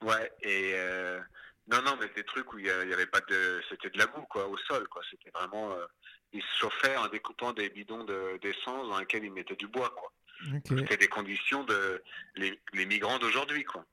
Ouais, 0.02 0.32
et 0.42 0.74
euh, 0.76 1.20
non, 1.68 1.82
non, 1.82 1.98
mais 2.00 2.10
des 2.16 2.24
trucs 2.24 2.52
où 2.54 2.60
il 2.60 2.66
y, 2.66 2.70
a- 2.70 2.84
il 2.84 2.90
y 2.90 2.94
avait 2.94 3.06
pas 3.08 3.22
de, 3.22 3.62
c'était 3.70 3.90
de 3.90 3.98
la 3.98 4.08
boue 4.08 4.24
quoi, 4.24 4.48
au 4.48 4.58
sol 4.58 4.88
quoi. 4.90 5.02
C'était 5.10 5.32
vraiment, 5.32 5.72
euh, 5.72 5.86
ils 6.34 6.42
se 6.42 6.58
chauffaient 6.60 6.98
en 6.98 7.08
découpant 7.08 7.54
des 7.54 7.70
bidons 7.70 8.04
de- 8.04 8.38
d'essence 8.42 8.90
dans 8.90 9.00
lesquels 9.00 9.24
ils 9.24 9.32
mettaient 9.32 9.56
du 9.56 9.68
bois 9.68 9.90
quoi. 9.98 10.12
Ok. 10.54 10.62
C'était 10.68 10.98
des 10.98 11.08
conditions 11.08 11.64
de 11.64 12.04
les, 12.36 12.60
les 12.74 12.86
migrants 12.86 13.20
d'aujourd'hui 13.20 13.64
quoi, 13.64 13.86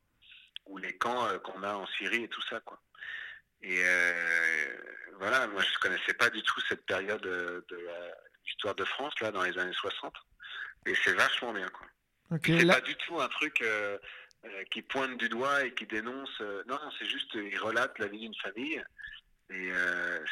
ou 0.66 0.78
les 0.78 0.97
camps 0.97 1.26
euh, 1.26 1.38
qu'on 1.38 1.62
a 1.62 1.74
en 1.74 1.86
Syrie 1.86 2.24
et 2.24 2.28
tout 2.28 2.43
ça 2.43 2.61
quoi. 2.61 2.80
Et 3.62 3.78
euh, 3.80 4.76
voilà, 5.18 5.47
moi 5.47 5.62
je 5.62 5.78
connaissais 5.78 6.14
pas 6.14 6.30
du 6.30 6.43
tout 6.43 6.61
cette 6.68 6.84
période 6.84 7.24
euh, 7.26 7.64
de 7.68 7.78
l'histoire 8.47 8.74
de 8.74 8.84
France 8.84 9.14
là 9.20 9.30
dans 9.30 9.43
les 9.43 9.57
années 9.59 9.72
60, 9.72 10.12
et 10.86 10.95
c'est 11.05 11.12
vachement 11.14 11.53
bien 11.53 11.68
quoi. 11.68 11.86
Ok, 12.32 12.45
C'est 12.47 12.64
là, 12.64 12.74
pas 12.74 12.80
du 12.80 12.97
tout 12.97 13.20
un 13.20 13.28
truc 13.28 13.62
euh, 13.62 13.99
qui 14.70 14.82
pointe 14.82 15.16
du 15.18 15.28
doigt 15.28 15.64
et 15.64 15.74
qui 15.74 15.86
dénonce. 15.86 16.40
non, 16.40 16.74
non, 16.82 16.90
c'est 16.99 17.07
juste, 17.07 17.30
il 17.34 17.57
relate 17.59 17.99
la 17.99 18.09
vie 18.09 18.20
d'une 18.20 18.34
famille. 18.36 18.82
Et 19.51 19.70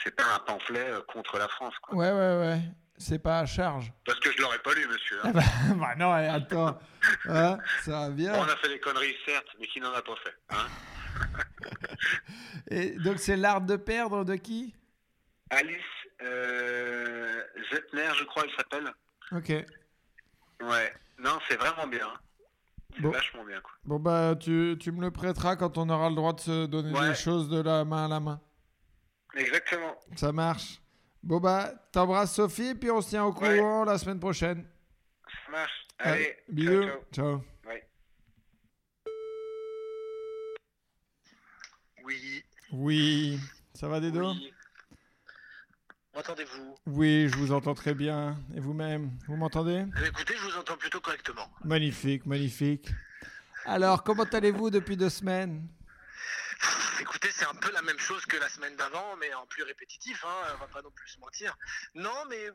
c'est 0.03 0.17
pas 0.17 0.25
un 0.35 0.39
pamphlet 0.39 0.91
contre 1.07 1.37
la 1.37 1.47
France, 1.47 1.75
quoi. 1.83 1.95
ouais, 1.95 2.11
ouais, 2.11 2.39
ouais. 2.39 2.61
C'est 3.03 3.19
pas 3.19 3.39
à 3.41 3.47
charge. 3.47 3.93
Parce 4.05 4.21
que 4.21 4.31
je 4.31 4.43
l'aurais 4.43 4.59
pas 4.59 4.75
lu, 4.75 4.87
monsieur. 4.87 5.17
hein. 5.25 5.31
Ah 5.31 5.33
bah, 5.33 5.43
bah 5.75 5.95
non, 5.97 6.17
eh, 6.19 6.27
attends. 6.29 6.79
Hein, 7.29 7.59
ça 7.83 7.93
va 7.93 8.11
bien. 8.11 8.35
On 8.35 8.43
a 8.43 8.57
fait 8.57 8.69
des 8.69 8.79
conneries, 8.79 9.17
certes, 9.27 9.47
mais 9.59 9.67
qui 9.69 9.81
n'en 9.81 9.93
a 9.95 10.03
pas 10.03 10.15
fait. 10.23 10.35
Hein 10.51 10.67
Et 12.71 12.91
donc, 12.99 13.19
c'est 13.19 13.37
l'art 13.37 13.63
de 13.63 13.77
perdre 13.77 14.25
de 14.25 14.35
qui? 14.37 14.75
Alice 15.49 15.77
euh, 16.23 17.43
Zettner, 17.73 18.11
je 18.19 18.25
crois, 18.25 18.45
elle 18.45 18.55
s'appelle. 18.57 18.93
Ok. 19.33 19.49
Ouais. 20.69 20.93
Non, 21.19 21.39
c'est 21.49 21.57
vraiment 21.57 21.87
bien. 21.87 22.09
C'est 22.95 23.01
Bon. 23.03 23.11
vachement 23.13 23.45
bien, 23.45 23.61
quoi. 23.63 23.73
Bon, 23.85 23.99
bah, 23.99 24.35
tu, 24.39 24.77
tu 24.79 24.93
me 24.93 25.01
le 25.01 25.11
prêteras 25.11 25.57
quand 25.57 25.79
on 25.79 25.89
aura 25.89 26.11
le 26.11 26.17
droit 26.17 26.33
de 26.35 26.41
se 26.41 26.67
donner 26.67 26.93
Ouais. 26.93 27.09
des 27.09 27.15
choses 27.15 27.49
de 27.49 27.61
la 27.63 27.85
main 27.87 28.05
à 28.05 28.09
la 28.09 28.21
main. 28.21 28.41
Exactement. 29.35 29.97
Ça 30.17 30.33
marche. 30.33 30.81
Bon, 31.23 31.39
bah, 31.39 31.73
t'embrasses 31.93 32.35
Sophie, 32.35 32.75
puis 32.75 32.91
on 32.91 33.01
se 33.01 33.11
tient 33.11 33.25
au 33.25 33.33
Ouais. 33.39 33.57
courant 33.59 33.85
la 33.85 33.99
semaine 33.99 34.19
prochaine. 34.21 34.67
Ça 35.47 35.51
marche. 35.53 35.87
Allez, 35.99 36.25
Allez, 36.25 36.37
bisous. 36.49 36.83
ciao, 36.83 36.83
ciao. 36.83 37.03
ciao. 37.13 37.45
Ouais. 37.69 37.89
Oui, 42.05 42.43
Oui. 42.73 43.41
Ça 43.75 43.89
va, 43.89 44.01
Dedo 44.01 44.31
oui. 44.31 44.53
M'entendez-vous? 46.15 46.75
Oui, 46.87 47.29
je 47.29 47.37
vous 47.37 47.53
entends 47.53 47.75
très 47.75 47.95
bien. 47.95 48.37
Et 48.55 48.61
vous-même 48.61 49.11
Vous 49.27 49.37
m'entendez? 49.37 49.85
Eh 49.87 50.01
bien, 50.01 50.05
Écoutez, 50.09 50.35
je 50.37 50.43
vous 50.45 50.57
entends 50.59 50.77
plutôt 50.77 51.01
correctement. 51.01 51.49
Magnifique, 51.65 52.27
magnifique. 52.27 52.89
Alors, 53.65 54.03
comment 54.03 54.25
allez-vous 54.25 54.71
depuis 54.71 54.97
deux 54.97 55.09
semaines? 55.09 55.67
Écoutez, 57.01 57.31
c'est 57.33 57.47
un 57.47 57.55
peu 57.55 57.73
la 57.73 57.83
même 57.83 57.99
chose 57.99 58.25
que 58.27 58.37
la 58.37 58.49
semaine 58.49 58.77
d'avant, 58.77 59.17
mais 59.17 59.33
en 59.35 59.47
plus 59.47 59.63
répétitif, 59.63 60.25
hein, 60.25 60.55
on 60.55 60.59
va 60.59 60.67
pas 60.67 60.83
non 60.83 60.91
plus 60.91 61.09
se 61.09 61.19
mentir. 61.19 61.57
Non, 61.95 62.25
mais 62.29 62.51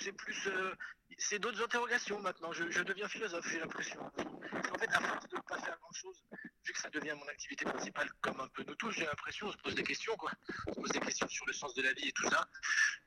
c'est 0.00 0.12
plus... 0.12 0.46
euh, 0.48 0.74
c'est 1.18 1.38
d'autres 1.38 1.62
interrogations 1.62 2.20
maintenant. 2.20 2.52
Je, 2.52 2.82
deviens 2.82 3.08
philosophe, 3.08 3.46
j'ai 3.48 3.60
l'impression. 3.60 4.00
En 4.00 4.78
fait, 4.78 4.88
à 4.92 5.00
force 5.00 5.28
de 5.28 5.36
ne 5.36 5.42
pas 5.42 5.58
faire 5.60 5.78
grand-chose, 5.80 6.24
vu 6.64 6.72
que 6.72 6.80
ça 6.80 6.90
devient 6.90 7.14
mon 7.18 7.28
activité 7.28 7.64
principale, 7.64 8.08
comme 8.20 8.40
un 8.40 8.48
peu 8.48 8.64
nous 8.66 8.74
tous, 8.74 8.90
j'ai 8.90 9.06
l'impression, 9.06 9.46
on 9.46 9.52
se 9.52 9.56
pose 9.58 9.74
des 9.74 9.84
questions, 9.84 10.16
quoi. 10.16 10.32
On 10.66 10.72
se 10.72 10.80
pose 10.80 10.90
des 10.90 11.00
questions 11.00 11.28
sur 11.28 11.46
le 11.46 11.52
sens 11.52 11.74
de 11.74 11.82
la 11.82 11.92
vie 11.92 12.08
et 12.08 12.12
tout 12.12 12.28
ça. 12.28 12.46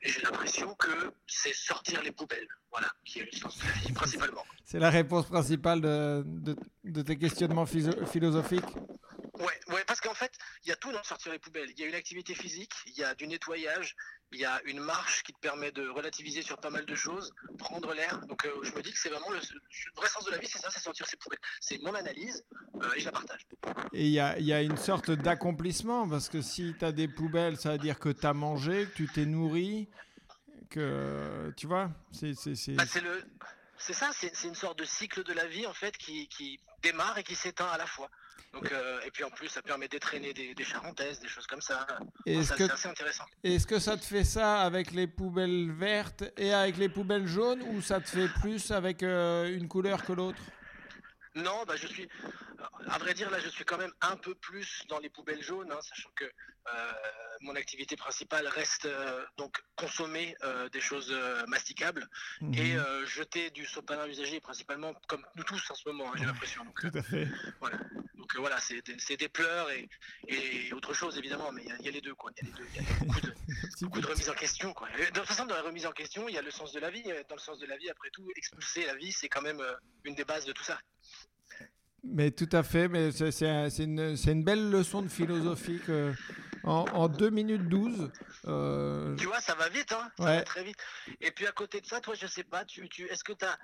Et 0.01 0.09
j'ai 0.09 0.21
l'impression 0.21 0.73
que 0.75 1.11
c'est 1.27 1.53
sortir 1.53 2.01
les 2.01 2.11
poubelles, 2.11 2.47
voilà, 2.71 2.87
qui 3.03 3.19
est 3.19 3.31
le 3.31 3.37
sens 3.37 3.57
de 3.59 3.65
la 3.65 3.73
vie, 3.73 3.91
principalement. 3.91 4.45
C'est 4.63 4.79
la 4.79 4.89
réponse 4.89 5.27
principale 5.27 5.81
de, 5.81 7.01
tes 7.01 7.17
questionnements 7.17 7.65
philosophiques? 7.65 8.63
Parce 9.89 10.01
qu'en 10.01 10.13
fait, 10.13 10.31
il 10.63 10.69
y 10.69 10.71
a 10.71 10.75
tout 10.75 10.91
dans 10.91 11.01
sortir 11.01 11.31
les 11.31 11.39
poubelles. 11.39 11.71
Il 11.71 11.79
y 11.79 11.83
a 11.83 11.87
une 11.87 11.95
activité 11.95 12.35
physique, 12.35 12.71
il 12.85 12.93
y 12.93 13.03
a 13.03 13.15
du 13.15 13.25
nettoyage, 13.25 13.95
il 14.31 14.39
y 14.39 14.45
a 14.45 14.61
une 14.65 14.79
marche 14.79 15.23
qui 15.23 15.33
te 15.33 15.39
permet 15.39 15.71
de 15.71 15.89
relativiser 15.89 16.43
sur 16.43 16.59
pas 16.59 16.69
mal 16.69 16.85
de 16.85 16.93
choses, 16.93 17.33
prendre 17.57 17.91
l'air. 17.95 18.19
Donc 18.27 18.45
euh, 18.45 18.51
je 18.61 18.71
me 18.73 18.83
dis 18.83 18.91
que 18.91 18.99
c'est 18.99 19.09
vraiment 19.09 19.31
le, 19.31 19.39
le 19.39 19.95
vrai 19.95 20.07
sens 20.07 20.23
de 20.25 20.29
la 20.29 20.37
vie, 20.37 20.45
c'est 20.47 20.59
ça, 20.59 20.69
c'est 20.69 20.79
sortir 20.79 21.07
ses 21.07 21.17
poubelles. 21.17 21.39
C'est 21.59 21.81
mon 21.81 21.95
analyse 21.95 22.45
euh, 22.75 22.93
et 22.95 22.99
je 22.99 23.05
la 23.05 23.11
partage. 23.11 23.47
Et 23.91 24.05
il 24.05 24.11
y 24.11 24.19
a, 24.19 24.37
il 24.37 24.45
y 24.45 24.53
a 24.53 24.61
une 24.61 24.77
sorte 24.77 25.09
d'accomplissement, 25.09 26.07
parce 26.07 26.29
que 26.29 26.43
si 26.43 26.75
tu 26.77 26.85
as 26.85 26.91
des 26.91 27.07
poubelles, 27.07 27.57
ça 27.57 27.71
veut 27.71 27.79
dire 27.79 27.97
que 27.97 28.09
tu 28.09 28.27
as 28.27 28.33
mangé, 28.35 28.85
que 28.85 28.93
tu 28.93 29.07
t'es 29.07 29.25
nourri, 29.25 29.89
que... 30.69 31.51
Tu 31.57 31.65
vois 31.65 31.89
c'est, 32.11 32.35
c'est, 32.35 32.73
Bah, 32.73 32.83
le, 33.01 33.23
ça, 33.79 34.11
c'est 34.13 34.35
c'est 34.35 34.49
une 34.49 34.53
sorte 34.53 34.77
de 34.77 34.85
cycle 34.85 35.23
de 35.23 35.33
la 35.33 35.47
vie 35.47 35.65
en 35.65 35.73
fait 35.73 35.97
qui, 35.97 36.27
qui 36.27 36.59
démarre 36.83 37.17
et 37.17 37.23
qui 37.23 37.33
s'éteint 37.33 37.69
à 37.69 37.79
la 37.79 37.87
fois. 37.87 38.11
Donc, 38.53 38.71
euh, 38.71 38.99
et 39.05 39.11
puis 39.11 39.23
en 39.23 39.29
plus, 39.29 39.47
ça 39.47 39.61
permet 39.61 39.87
d'étraîner 39.87 40.33
des, 40.33 40.53
des 40.55 40.63
charentaises, 40.63 41.19
des 41.19 41.27
choses 41.27 41.47
comme 41.47 41.61
ça. 41.61 41.85
Est-ce 42.25 42.53
que- 42.53 42.65
C'est 42.67 42.71
assez 42.73 42.87
intéressant. 42.89 43.25
Est-ce 43.43 43.67
que 43.67 43.79
ça 43.79 43.95
te 43.97 44.03
fait 44.05 44.23
ça 44.23 44.61
avec 44.61 44.91
les 44.91 45.07
poubelles 45.07 45.71
vertes 45.71 46.23
et 46.37 46.53
avec 46.53 46.77
les 46.77 46.89
poubelles 46.89 47.27
jaunes 47.27 47.61
ou 47.63 47.81
ça 47.81 47.99
te 48.01 48.09
fait 48.09 48.27
plus 48.41 48.71
avec 48.71 49.03
euh, 49.03 49.55
une 49.55 49.67
couleur 49.67 50.03
que 50.03 50.13
l'autre? 50.13 50.41
Non, 51.35 51.63
bah 51.67 51.75
je 51.77 51.85
suis, 51.87 52.09
à 52.89 52.97
vrai 52.97 53.13
dire, 53.13 53.29
là, 53.29 53.39
je 53.39 53.49
suis 53.49 53.63
quand 53.63 53.77
même 53.77 53.93
un 54.01 54.17
peu 54.17 54.33
plus 54.35 54.83
dans 54.89 54.97
les 54.99 55.09
poubelles 55.09 55.43
jaunes, 55.43 55.71
hein, 55.71 55.79
sachant 55.81 56.09
que 56.15 56.25
euh, 56.25 56.91
mon 57.41 57.55
activité 57.55 57.95
principale 57.95 58.47
reste 58.47 58.85
euh, 58.85 59.23
donc 59.37 59.61
consommer 59.77 60.35
euh, 60.43 60.67
des 60.69 60.81
choses 60.81 61.15
masticables 61.47 62.07
et 62.53 62.73
Mhm. 62.73 62.79
euh, 62.79 63.05
jeter 63.05 63.51
du 63.51 63.65
sopalin 63.65 64.07
usagé, 64.07 64.39
principalement 64.41 64.93
comme 65.07 65.23
nous 65.35 65.43
tous 65.43 65.69
en 65.71 65.75
ce 65.75 65.87
moment, 65.87 66.09
hein, 66.09 66.15
j'ai 66.17 66.25
l'impression. 66.25 66.65
Tout 66.81 66.91
à 66.93 67.03
fait. 67.03 67.27
voilà, 67.61 67.77
donc 68.29 68.35
euh, 68.37 68.39
voilà, 68.41 68.59
c'est 68.59 68.81
des, 68.85 69.17
des 69.17 69.29
pleurs 69.29 69.69
et, 69.71 69.89
et 70.27 70.71
autre 70.73 70.93
chose 70.93 71.17
évidemment, 71.17 71.51
mais 71.51 71.63
il 71.63 71.69
y 71.69 71.71
a- 71.71 71.75
il 71.79 71.85
y, 71.85 71.89
a 71.89 71.91
les 71.91 72.01
deux 72.01 72.13
quoi. 72.15 72.31
Il 72.41 72.47
y 72.47 72.51
a 72.51 72.51
les 72.51 72.57
deux. 72.57 72.67
Il 72.75 72.81
y 72.81 72.85
a 72.85 72.99
beaucoup 73.05 73.21
de, 73.21 73.33
beaucoup 73.81 74.01
de 74.01 74.07
remise 74.07 74.29
en 74.29 74.33
question 74.33 74.73
quoi. 74.73 74.87
De 74.89 75.05
toute 75.05 75.25
façon, 75.25 75.45
dans 75.45 75.55
la 75.55 75.61
remise 75.63 75.85
en 75.85 75.91
question, 75.91 76.27
il 76.27 76.35
y 76.35 76.37
a 76.37 76.41
le 76.41 76.51
sens 76.51 76.71
de 76.71 76.79
la 76.79 76.89
vie. 76.91 77.03
Dans 77.27 77.35
le 77.35 77.41
sens 77.41 77.57
de 77.59 77.65
la 77.65 77.77
vie, 77.77 77.89
après 77.89 78.09
tout, 78.11 78.27
expulser 78.35 78.85
la 78.85 78.95
vie, 78.95 79.11
c'est 79.11 79.29
quand 79.29 79.41
même 79.41 79.59
euh, 79.59 79.73
une 80.03 80.13
des 80.15 80.25
bases 80.25 80.45
de 80.45 80.51
tout 80.51 80.63
ça. 80.63 80.79
Mais 82.03 82.31
tout 82.31 82.47
à 82.53 82.63
fait, 82.63 82.87
mais 82.87 83.11
c'est- 83.11 83.83
une, 83.83 84.15
une 84.25 84.43
belle 84.43 84.69
leçon 84.69 85.01
de 85.01 85.09
philosophie 85.09 85.79
que, 85.85 86.13
en, 86.63 86.85
en 86.93 87.07
2 87.09 87.29
minutes 87.29 87.67
12. 87.67 88.11
euh, 88.45 89.15
Tu 89.17 89.25
vois, 89.25 89.41
ça 89.41 89.55
va 89.55 89.67
vite, 89.69 89.91
hein 89.91 90.09
Ça 90.17 90.23
Ouais. 90.23 90.35
va 90.37 90.43
très 90.43 90.63
vite. 90.63 90.77
Et 91.19 91.31
puis 91.31 91.45
à 91.47 91.51
côté 91.51 91.81
de 91.81 91.85
ça, 91.87 91.99
toi, 91.99 92.13
je 92.15 92.27
sais 92.27 92.43
pas, 92.43 92.63
tu, 92.63 92.87
tu, 92.89 93.05
est-ce 93.07 93.23
que 93.23 93.33
tu 93.33 93.43
as, 93.43 93.57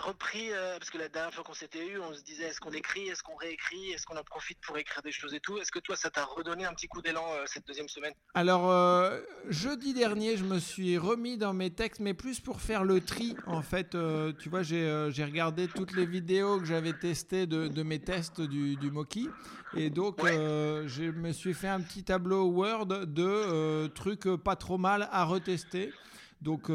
repris, 0.00 0.52
euh, 0.52 0.78
parce 0.78 0.90
que 0.90 0.98
la 0.98 1.08
dernière 1.08 1.34
fois 1.34 1.44
qu'on 1.44 1.54
s'était 1.54 1.86
eu, 1.86 1.98
on 1.98 2.14
se 2.14 2.22
disait, 2.22 2.44
est-ce 2.44 2.60
qu'on 2.60 2.70
écrit, 2.70 3.08
est-ce 3.08 3.22
qu'on 3.22 3.34
réécrit, 3.36 3.90
est-ce 3.90 4.06
qu'on 4.06 4.16
en 4.16 4.22
profite 4.24 4.58
pour 4.60 4.78
écrire 4.78 5.02
des 5.02 5.12
choses 5.12 5.34
et 5.34 5.40
tout 5.40 5.58
Est-ce 5.58 5.72
que 5.72 5.78
toi, 5.78 5.96
ça 5.96 6.10
t'a 6.10 6.24
redonné 6.24 6.64
un 6.64 6.72
petit 6.74 6.88
coup 6.88 7.02
d'élan 7.02 7.24
euh, 7.32 7.44
cette 7.46 7.66
deuxième 7.66 7.88
semaine? 7.88 8.12
Alors, 8.34 8.70
euh, 8.70 9.20
jeudi 9.48 9.94
dernier, 9.94 10.36
je 10.36 10.44
me 10.44 10.58
suis 10.58 10.96
remis 10.98 11.36
dans 11.36 11.52
mes 11.52 11.70
textes, 11.70 12.00
mais 12.00 12.14
plus 12.14 12.40
pour 12.40 12.60
faire 12.60 12.84
le 12.84 13.00
tri. 13.00 13.36
En 13.46 13.62
fait, 13.62 13.96
tu 14.38 14.48
vois, 14.48 14.62
j'ai 14.62 15.24
regardé 15.24 15.68
toutes 15.68 15.92
les 15.92 16.06
vidéos 16.06 16.60
que 16.60 16.64
j'avais 16.64 16.92
testées 16.92 17.46
de, 17.46 17.68
de 17.68 17.82
mes 17.82 17.98
tests 18.00 18.40
du, 18.40 18.76
du 18.76 18.90
Moki. 18.90 19.28
Et 19.76 19.90
donc, 19.90 20.18
je 20.24 21.10
me 21.10 21.32
suis 21.32 21.54
fait 21.54 21.68
un 21.68 21.80
petit 21.80 22.04
tableau 22.04 22.44
Word 22.44 22.86
de 22.86 23.86
trucs 23.88 24.28
pas 24.36 24.56
trop 24.56 24.78
mal 24.78 25.08
à 25.10 25.24
retester. 25.24 25.92
Donc, 26.40 26.70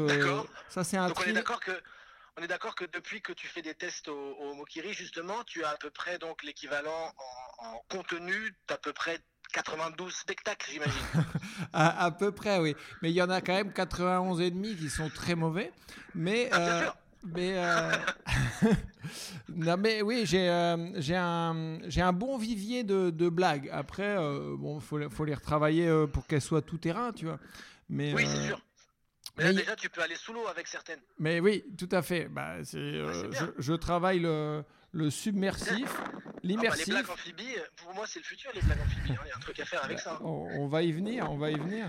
ça, 0.68 0.84
c'est 0.84 0.96
un 0.96 1.08
Donc 1.08 1.18
on 1.18 1.22
tri. 1.22 1.30
est 1.30 1.34
d'accord 1.34 1.60
que... 1.60 1.72
On 2.38 2.42
est 2.42 2.48
d'accord 2.48 2.74
que 2.74 2.84
depuis 2.92 3.22
que 3.22 3.32
tu 3.32 3.46
fais 3.46 3.62
des 3.62 3.74
tests 3.74 4.08
au, 4.08 4.32
au 4.34 4.54
Mokiri, 4.54 4.92
justement, 4.92 5.44
tu 5.46 5.64
as 5.64 5.70
à 5.70 5.76
peu 5.76 5.90
près 5.90 6.18
donc 6.18 6.42
l'équivalent 6.42 7.12
en, 7.60 7.66
en 7.66 7.80
contenu 7.88 8.34
d'à 8.68 8.76
peu 8.76 8.92
près 8.92 9.20
92 9.52 10.12
spectacles, 10.12 10.68
j'imagine. 10.70 11.00
À, 11.72 12.04
à 12.04 12.10
peu 12.10 12.32
près, 12.32 12.58
oui. 12.58 12.74
Mais 13.02 13.10
il 13.10 13.14
y 13.14 13.22
en 13.22 13.30
a 13.30 13.40
quand 13.40 13.52
même 13.54 13.72
91 13.72 14.40
et 14.40 14.50
demi 14.50 14.74
qui 14.76 14.90
sont 14.90 15.08
très 15.08 15.34
mauvais. 15.36 15.72
Mais, 16.14 16.48
Ah, 16.52 16.58
bien 16.58 16.68
euh, 16.68 16.80
sûr. 16.82 16.96
mais 17.34 17.52
euh, 17.56 17.92
non, 19.48 19.76
mais 19.76 20.02
oui, 20.02 20.22
j'ai 20.24 20.48
euh, 20.48 21.00
j'ai 21.00 21.16
un 21.16 21.78
j'ai 21.88 22.00
un 22.02 22.12
bon 22.12 22.36
vivier 22.38 22.82
de, 22.84 23.10
de 23.10 23.28
blagues. 23.28 23.68
Après, 23.72 24.16
bon, 24.56 24.80
faut 24.80 24.98
les- 24.98 25.08
faut 25.08 25.24
les 25.24 25.34
retravailler 25.34 25.88
pour 26.12 26.26
qu'elles 26.26 26.40
soient 26.42 26.62
tout 26.62 26.78
terrain, 26.78 27.12
tu 27.12 27.26
vois. 27.26 27.38
Mais 27.88 28.12
Oui, 28.14 28.24
c'est 28.26 28.46
sûr. 28.46 28.60
Mais 29.36 29.44
là, 29.44 29.50
mais- 29.52 29.60
déjà, 29.60 29.74
tu 29.76 29.88
peux 29.88 30.00
aller 30.00 30.14
sous 30.16 30.32
l'eau 30.32 30.46
avec 30.46 30.66
certaines. 30.68 31.00
mais 31.18 31.40
oui, 31.40 31.64
tout 31.76 31.88
à 31.90 32.02
fait. 32.02 32.28
Bah, 32.28 32.56
c'est, 32.62 32.78
euh, 32.78 33.28
bien. 33.28 33.52
je, 33.58 33.62
je 33.62 33.72
travaille 33.74 34.20
le, 34.20 34.62
le 34.94 35.10
submersif, 35.10 35.90
Ah 35.98 36.04
bah, 36.04 36.20
l'immersif. 36.44 36.86
les 36.86 36.92
blagues 36.92 37.10
amphibies, 37.10 37.56
pour 37.76 37.92
moi, 37.94 38.06
c'est 38.06 38.20
le 38.20 38.24
futur, 38.24 38.50
les 38.54 38.60
blagues 38.62 38.80
amphibies. 38.80 39.12
hein. 39.12 39.22
Il 39.24 39.28
y 39.28 39.32
a 39.32 39.36
un 39.36 39.40
truc 39.40 39.58
à 39.58 39.64
faire 39.64 39.82
avec 39.84 39.98
ça. 39.98 40.14
hein. 40.14 40.18
on, 40.22 40.46
on 40.60 40.68
va 40.68 40.82
y 40.82 40.92
venir, 40.92 41.28
on 41.30 41.36
va 41.36 41.50
y 41.50 41.54
venir. 41.58 41.88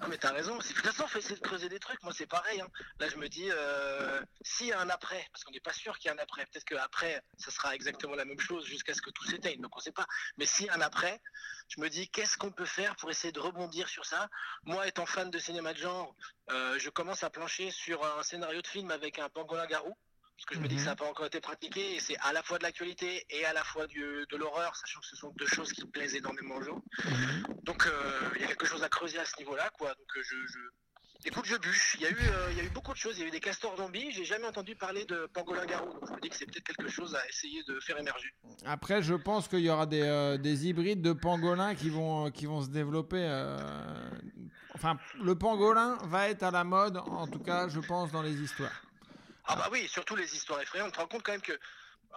Non, 0.00 0.08
mais 0.08 0.18
t'as 0.18 0.32
raison. 0.32 0.60
C'est- 0.60 0.70
De 0.70 0.74
toute 0.78 0.86
façon, 0.86 1.04
on 1.04 1.06
fait 1.06 1.20
essayer 1.20 1.36
de 1.36 1.40
creuser 1.40 1.68
des 1.68 1.78
trucs. 1.78 2.02
Moi, 2.02 2.12
c'est 2.12 2.26
pareil. 2.26 2.60
hein. 2.60 2.66
Là, 2.98 3.08
je 3.08 3.16
me 3.16 3.28
dis, 3.28 3.46
euh, 3.50 4.20
s'il 4.42 4.66
y 4.66 4.72
a 4.72 4.80
un 4.80 4.88
après, 4.88 5.24
parce 5.32 5.44
qu'on 5.44 5.52
n'est 5.52 5.60
pas 5.60 5.72
sûr 5.72 5.96
qu'il 5.98 6.08
y 6.08 6.10
a 6.10 6.14
un 6.16 6.18
après, 6.22 6.44
peut-être 6.46 6.64
qu'après, 6.64 7.22
ça 7.38 7.52
sera 7.52 7.74
exactement 7.76 8.16
la 8.16 8.24
même 8.24 8.40
chose 8.40 8.66
jusqu'à 8.66 8.92
ce 8.94 9.02
que 9.02 9.10
tout 9.10 9.24
s'éteigne. 9.24 9.60
Donc, 9.60 9.76
on 9.76 9.80
sait 9.80 9.92
pas. 9.92 10.06
Mais 10.36 10.46
s'il 10.46 10.66
y 10.66 10.68
a 10.70 10.74
un 10.74 10.80
après, 10.80 11.20
je 11.68 11.80
me 11.80 11.88
dis, 11.88 12.08
qu'est-ce 12.08 12.36
qu'on 12.36 12.50
peut 12.50 12.64
faire 12.64 12.96
pour 12.96 13.08
essayer 13.10 13.32
de 13.32 13.38
rebondir 13.40 13.88
sur 13.88 14.04
ça? 14.04 14.28
Moi, 14.64 14.88
étant 14.88 15.06
fan 15.06 15.30
de 15.30 15.38
cinéma 15.38 15.74
de 15.74 15.78
genre, 15.78 16.16
euh, 16.50 16.76
je 16.80 16.90
commence 16.90 17.22
à 17.22 17.30
plancher 17.30 17.70
sur 17.70 18.04
un 18.04 18.22
scénario 18.24 18.60
de 18.62 18.66
film 18.66 18.90
avec 18.90 19.20
un 19.20 19.28
pangolin 19.28 19.66
garou. 19.66 19.94
Parce 20.42 20.46
que 20.46 20.54
je 20.56 20.60
me 20.60 20.66
dis 20.68 20.74
que 20.74 20.80
Mhm. 20.80 20.84
ça 20.86 20.90
n'a 20.90 20.96
pas 20.96 21.08
encore 21.08 21.26
été 21.26 21.40
pratiqué 21.40 21.94
et 21.94 22.00
c'est 22.00 22.16
à 22.18 22.32
la 22.32 22.42
fois 22.42 22.58
de 22.58 22.64
l'actualité 22.64 23.24
et 23.30 23.44
à 23.44 23.52
la 23.52 23.62
fois 23.62 23.86
du- 23.86 24.26
de 24.28 24.36
l'horreur, 24.36 24.74
sachant 24.74 24.98
que 24.98 25.06
ce 25.06 25.14
sont 25.14 25.32
deux 25.38 25.46
choses 25.46 25.72
qui 25.72 25.84
plaisent 25.86 26.16
énormément 26.16 26.56
aux 26.56 26.62
gens. 26.62 26.82
Donc 27.62 27.86
euh, 27.86 28.20
il 28.34 28.40
y 28.40 28.44
a 28.44 28.48
quelque 28.48 28.66
chose 28.66 28.82
à 28.82 28.88
creuser 28.88 29.18
à 29.20 29.24
ce 29.24 29.36
niveau-là, 29.38 29.70
quoi. 29.78 29.90
Donc 29.94 30.16
euh, 30.16 30.20
je, 30.24 30.34
je- 30.48 31.28
écoute, 31.28 31.44
je 31.46 31.54
bûche. 31.58 31.94
Il 31.94 32.00
y 32.02 32.06
a 32.06 32.10
eu, 32.10 32.16
euh, 32.18 32.48
il 32.50 32.56
y 32.56 32.60
a 32.60 32.64
eu 32.64 32.70
beaucoup 32.70 32.92
de 32.92 32.96
choses. 32.98 33.16
Il 33.18 33.20
y 33.20 33.24
a 33.24 33.28
eu 33.28 33.30
des 33.30 33.38
castors 33.38 33.76
zombies. 33.76 34.10
J'ai 34.10 34.24
jamais 34.24 34.46
entendu 34.48 34.74
parler 34.74 35.04
de 35.04 35.28
pangolin 35.32 35.64
garou. 35.64 35.92
Donc 35.92 36.08
je 36.08 36.12
me 36.14 36.20
dis 36.20 36.28
que 36.28 36.34
c'est 36.36 36.46
peut-être 36.46 36.64
quelque 36.66 36.88
chose 36.90 37.14
à 37.14 37.24
essayer 37.28 37.62
de 37.62 37.78
faire 37.78 37.98
émerger. 38.00 38.34
Après, 38.66 39.00
je 39.00 39.14
pense 39.14 39.46
qu'il 39.46 39.60
y 39.60 39.70
aura 39.70 39.86
des, 39.86 40.02
euh, 40.02 40.38
des 40.38 40.66
hybrides 40.66 41.02
de 41.02 41.12
pangolins 41.12 41.76
qui 41.76 41.88
vont, 41.88 42.32
qui 42.32 42.46
vont 42.46 42.62
se 42.62 42.68
développer. 42.68 43.20
euh, 43.24 44.10
Enfin, 44.74 44.98
le 45.22 45.36
pangolin 45.36 45.98
va 46.06 46.28
être 46.30 46.42
à 46.42 46.50
la 46.50 46.64
mode, 46.64 46.96
en 46.96 47.28
tout 47.28 47.38
cas, 47.38 47.68
je 47.68 47.78
pense, 47.78 48.10
dans 48.10 48.22
les 48.22 48.40
histoires. 48.42 48.72
Ah 49.44 49.56
bah 49.56 49.68
oui, 49.72 49.88
surtout 49.88 50.16
les 50.16 50.34
histoires 50.34 50.60
effrayantes. 50.60 50.88
Tu 50.92 50.96
te 50.96 51.00
rends 51.00 51.08
compte 51.08 51.22
quand 51.22 51.32
même 51.32 51.42
que 51.42 51.58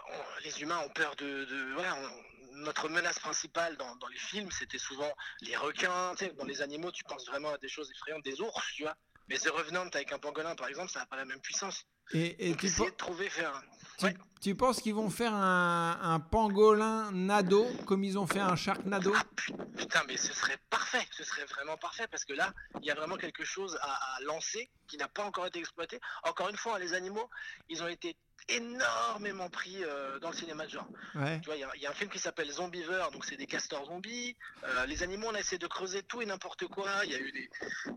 on- 0.09 0.43
les 0.43 0.61
humains 0.61 0.79
ont 0.79 0.89
peur 0.89 1.15
de, 1.15 1.45
de- 1.45 1.73
voilà. 1.73 1.95
on- 1.95 2.35
notre 2.57 2.87
menace 2.87 3.19
principale 3.19 3.75
dans, 3.75 3.95
dans 3.97 4.07
les 4.07 4.17
films, 4.17 4.49
c'était 4.49 4.77
souvent 4.77 5.11
les 5.41 5.57
requins. 5.57 6.13
Tu 6.17 6.25
sais, 6.25 6.31
dans 6.33 6.45
les 6.45 6.61
animaux, 6.61 6.89
tu 6.91 7.03
penses 7.03 7.25
vraiment 7.27 7.51
à 7.51 7.57
des 7.57 7.67
choses 7.67 7.91
effrayantes, 7.91 8.23
des 8.23 8.39
ours, 8.39 8.63
tu 8.75 8.83
vois. 8.83 8.95
Mais 9.27 9.37
The 9.37 9.49
Revenant 9.49 9.87
avec 9.87 10.11
un 10.13 10.19
pangolin, 10.19 10.55
par 10.55 10.67
exemple, 10.69 10.89
ça 10.89 10.99
n'a 10.99 11.05
pas 11.05 11.17
la 11.17 11.25
même 11.25 11.41
puissance. 11.41 11.83
Et, 12.13 12.45
et 12.45 12.49
Donc 12.51 12.59
tu, 12.59 12.67
essayer 12.67 12.91
de 12.91 12.95
trouver 12.95 13.29
faire. 13.29 13.53
un- 13.55 13.63
tu, 13.97 14.05
Ouais. 14.05 14.13
Tu 14.45 14.53
penses 14.55 14.79
qu'ils 14.79 14.93
vont 14.93 15.09
faire 15.09 15.33
un, 15.33 15.97
un 16.03 16.19
pangolin 16.19 17.11
nado, 17.11 17.65
comme 17.87 18.03
ils 18.03 18.19
ont 18.19 18.27
fait 18.27 18.39
un 18.39 18.55
sharknado 18.55 19.11
Ah 19.17 19.23
pu- 19.35 19.53
putain, 19.75 20.03
mais 20.07 20.17
ce 20.17 20.31
serait 20.33 20.59
parfait, 20.69 21.03
ce 21.09 21.23
serait 21.23 21.45
vraiment 21.45 21.77
parfait 21.77 22.07
parce 22.11 22.25
que 22.25 22.33
là, 22.33 22.53
il 22.79 22.85
y 22.85 22.91
a 22.91 22.95
vraiment 22.95 23.17
quelque 23.17 23.43
chose 23.43 23.75
à, 23.81 23.91
à 24.17 24.19
lancer 24.21 24.69
qui 24.87 24.97
n'a 24.97 25.07
pas 25.07 25.23
encore 25.23 25.47
été 25.47 25.57
exploité. 25.57 25.99
Encore 26.23 26.49
une 26.49 26.57
fois, 26.57 26.77
les 26.77 26.93
animaux, 26.93 27.27
ils 27.69 27.81
ont 27.81 27.87
été 27.87 28.15
énormément 28.47 29.49
pris 29.49 29.83
euh, 29.83 30.19
dans 30.19 30.29
le 30.29 30.35
cinéma 30.35 30.65
de 30.65 30.69
genre. 30.69 30.87
Ouais. 31.15 31.39
Tu 31.39 31.45
vois, 31.47 31.55
il 31.55 31.61
y 31.61 31.63
a- 31.63 31.71
il 31.75 31.81
y, 31.81 31.87
a 31.87 31.89
un 31.89 31.93
film 31.93 32.11
qui 32.11 32.19
s'appelle 32.19 32.51
Zombiever, 32.51 33.05
donc 33.11 33.25
c'est 33.25 33.37
des 33.37 33.47
castors 33.47 33.85
zombies. 33.85 34.35
Euh, 34.63 34.85
les 34.85 35.01
animaux, 35.01 35.27
on 35.31 35.33
a 35.33 35.39
essayé 35.39 35.57
de 35.57 35.65
creuser 35.65 36.03
tout 36.03 36.21
et 36.21 36.27
n'importe 36.27 36.67
quoi. 36.67 36.87
Il 37.05 37.11
y 37.11 37.15
a 37.15 37.19
eu 37.19 37.31
des, 37.31 37.49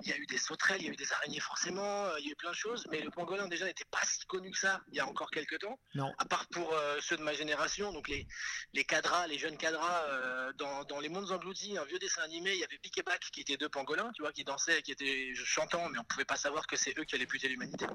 il 0.03 0.09
y 0.09 0.13
a 0.13 0.17
eu 0.17 0.25
des 0.25 0.39
sauterelles, 0.39 0.81
il 0.81 0.87
y 0.87 0.89
a 0.89 0.93
eu 0.93 0.97
des 0.97 1.13
araignées 1.13 1.41
forcément, 1.41 2.05
euh, 2.07 2.19
il 2.21 2.25
y 2.27 2.29
a 2.29 2.33
eu 2.33 2.37
plein 2.37 2.51
de 2.51 2.57
choses. 2.57 2.87
Mais 2.91 3.01
le 3.03 3.11
pangolin 3.11 3.47
déjà 3.49 3.67
n'était 3.67 3.85
pas 3.91 4.01
si 4.05 4.25
connu 4.27 4.51
que 4.51 4.59
ça 4.59 4.81
il 4.91 4.97
y 4.97 5.01
a 5.01 5.07
encore 5.07 5.31
quelques 5.31 5.59
temps. 5.59 5.79
Non. 5.95 6.11
À 6.17 6.25
part 6.25 6.38
pour 6.47 6.73
euh, 6.73 6.99
ceux 7.01 7.17
de 7.17 7.23
ma 7.23 7.33
génération, 7.33 7.93
donc 7.93 8.09
les, 8.09 8.27
cadras, 8.85 9.27
les 9.27 9.39
jeunes 9.39 9.57
cadras, 9.57 10.05
euh, 10.09 10.53
dans, 10.55 10.85
dans 10.85 11.01
Les 11.01 11.09
Mondes 11.09 11.31
Engloutis, 11.31 11.77
un 11.79 11.85
vieux 11.85 11.99
dessin 11.99 12.23
animé, 12.23 12.53
il 12.53 12.59
y 12.59 12.65
avait 12.65 12.79
Pic 12.79 12.99
et 12.99 13.03
Bac 13.03 13.21
qui 13.33 13.41
étaient 13.41 13.57
deux 13.57 13.69
pangolins, 13.69 14.11
tu 14.15 14.23
vois, 14.23 14.33
qui 14.33 14.45
dansaient, 14.45 14.83
qui 14.83 14.93
étaient 14.93 15.33
chantants, 15.35 15.89
mais 15.89 15.99
on 15.99 16.05
pouvait 16.05 16.25
pas 16.25 16.37
savoir 16.37 16.67
que 16.67 16.77
c'est 16.77 16.97
eux 16.99 17.05
qui 17.05 17.15
allaient 17.15 17.27
buter 17.27 17.49
l'humanité. 17.49 17.87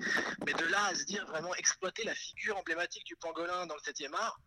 Mais 0.45 0.53
de 0.53 0.65
là 0.65 0.86
à 0.86 0.95
se 0.95 1.03
dire 1.03 1.26
vraiment 1.28 1.53
exploiter 1.56 2.03
la 2.03 2.15
figure 2.15 2.57
emblématique 2.57 3.06
du 3.06 3.15
pangolin 3.15 3.65
dans 3.65 3.76
le 3.76 3.82
7e 3.82 4.14
art, 4.14 4.40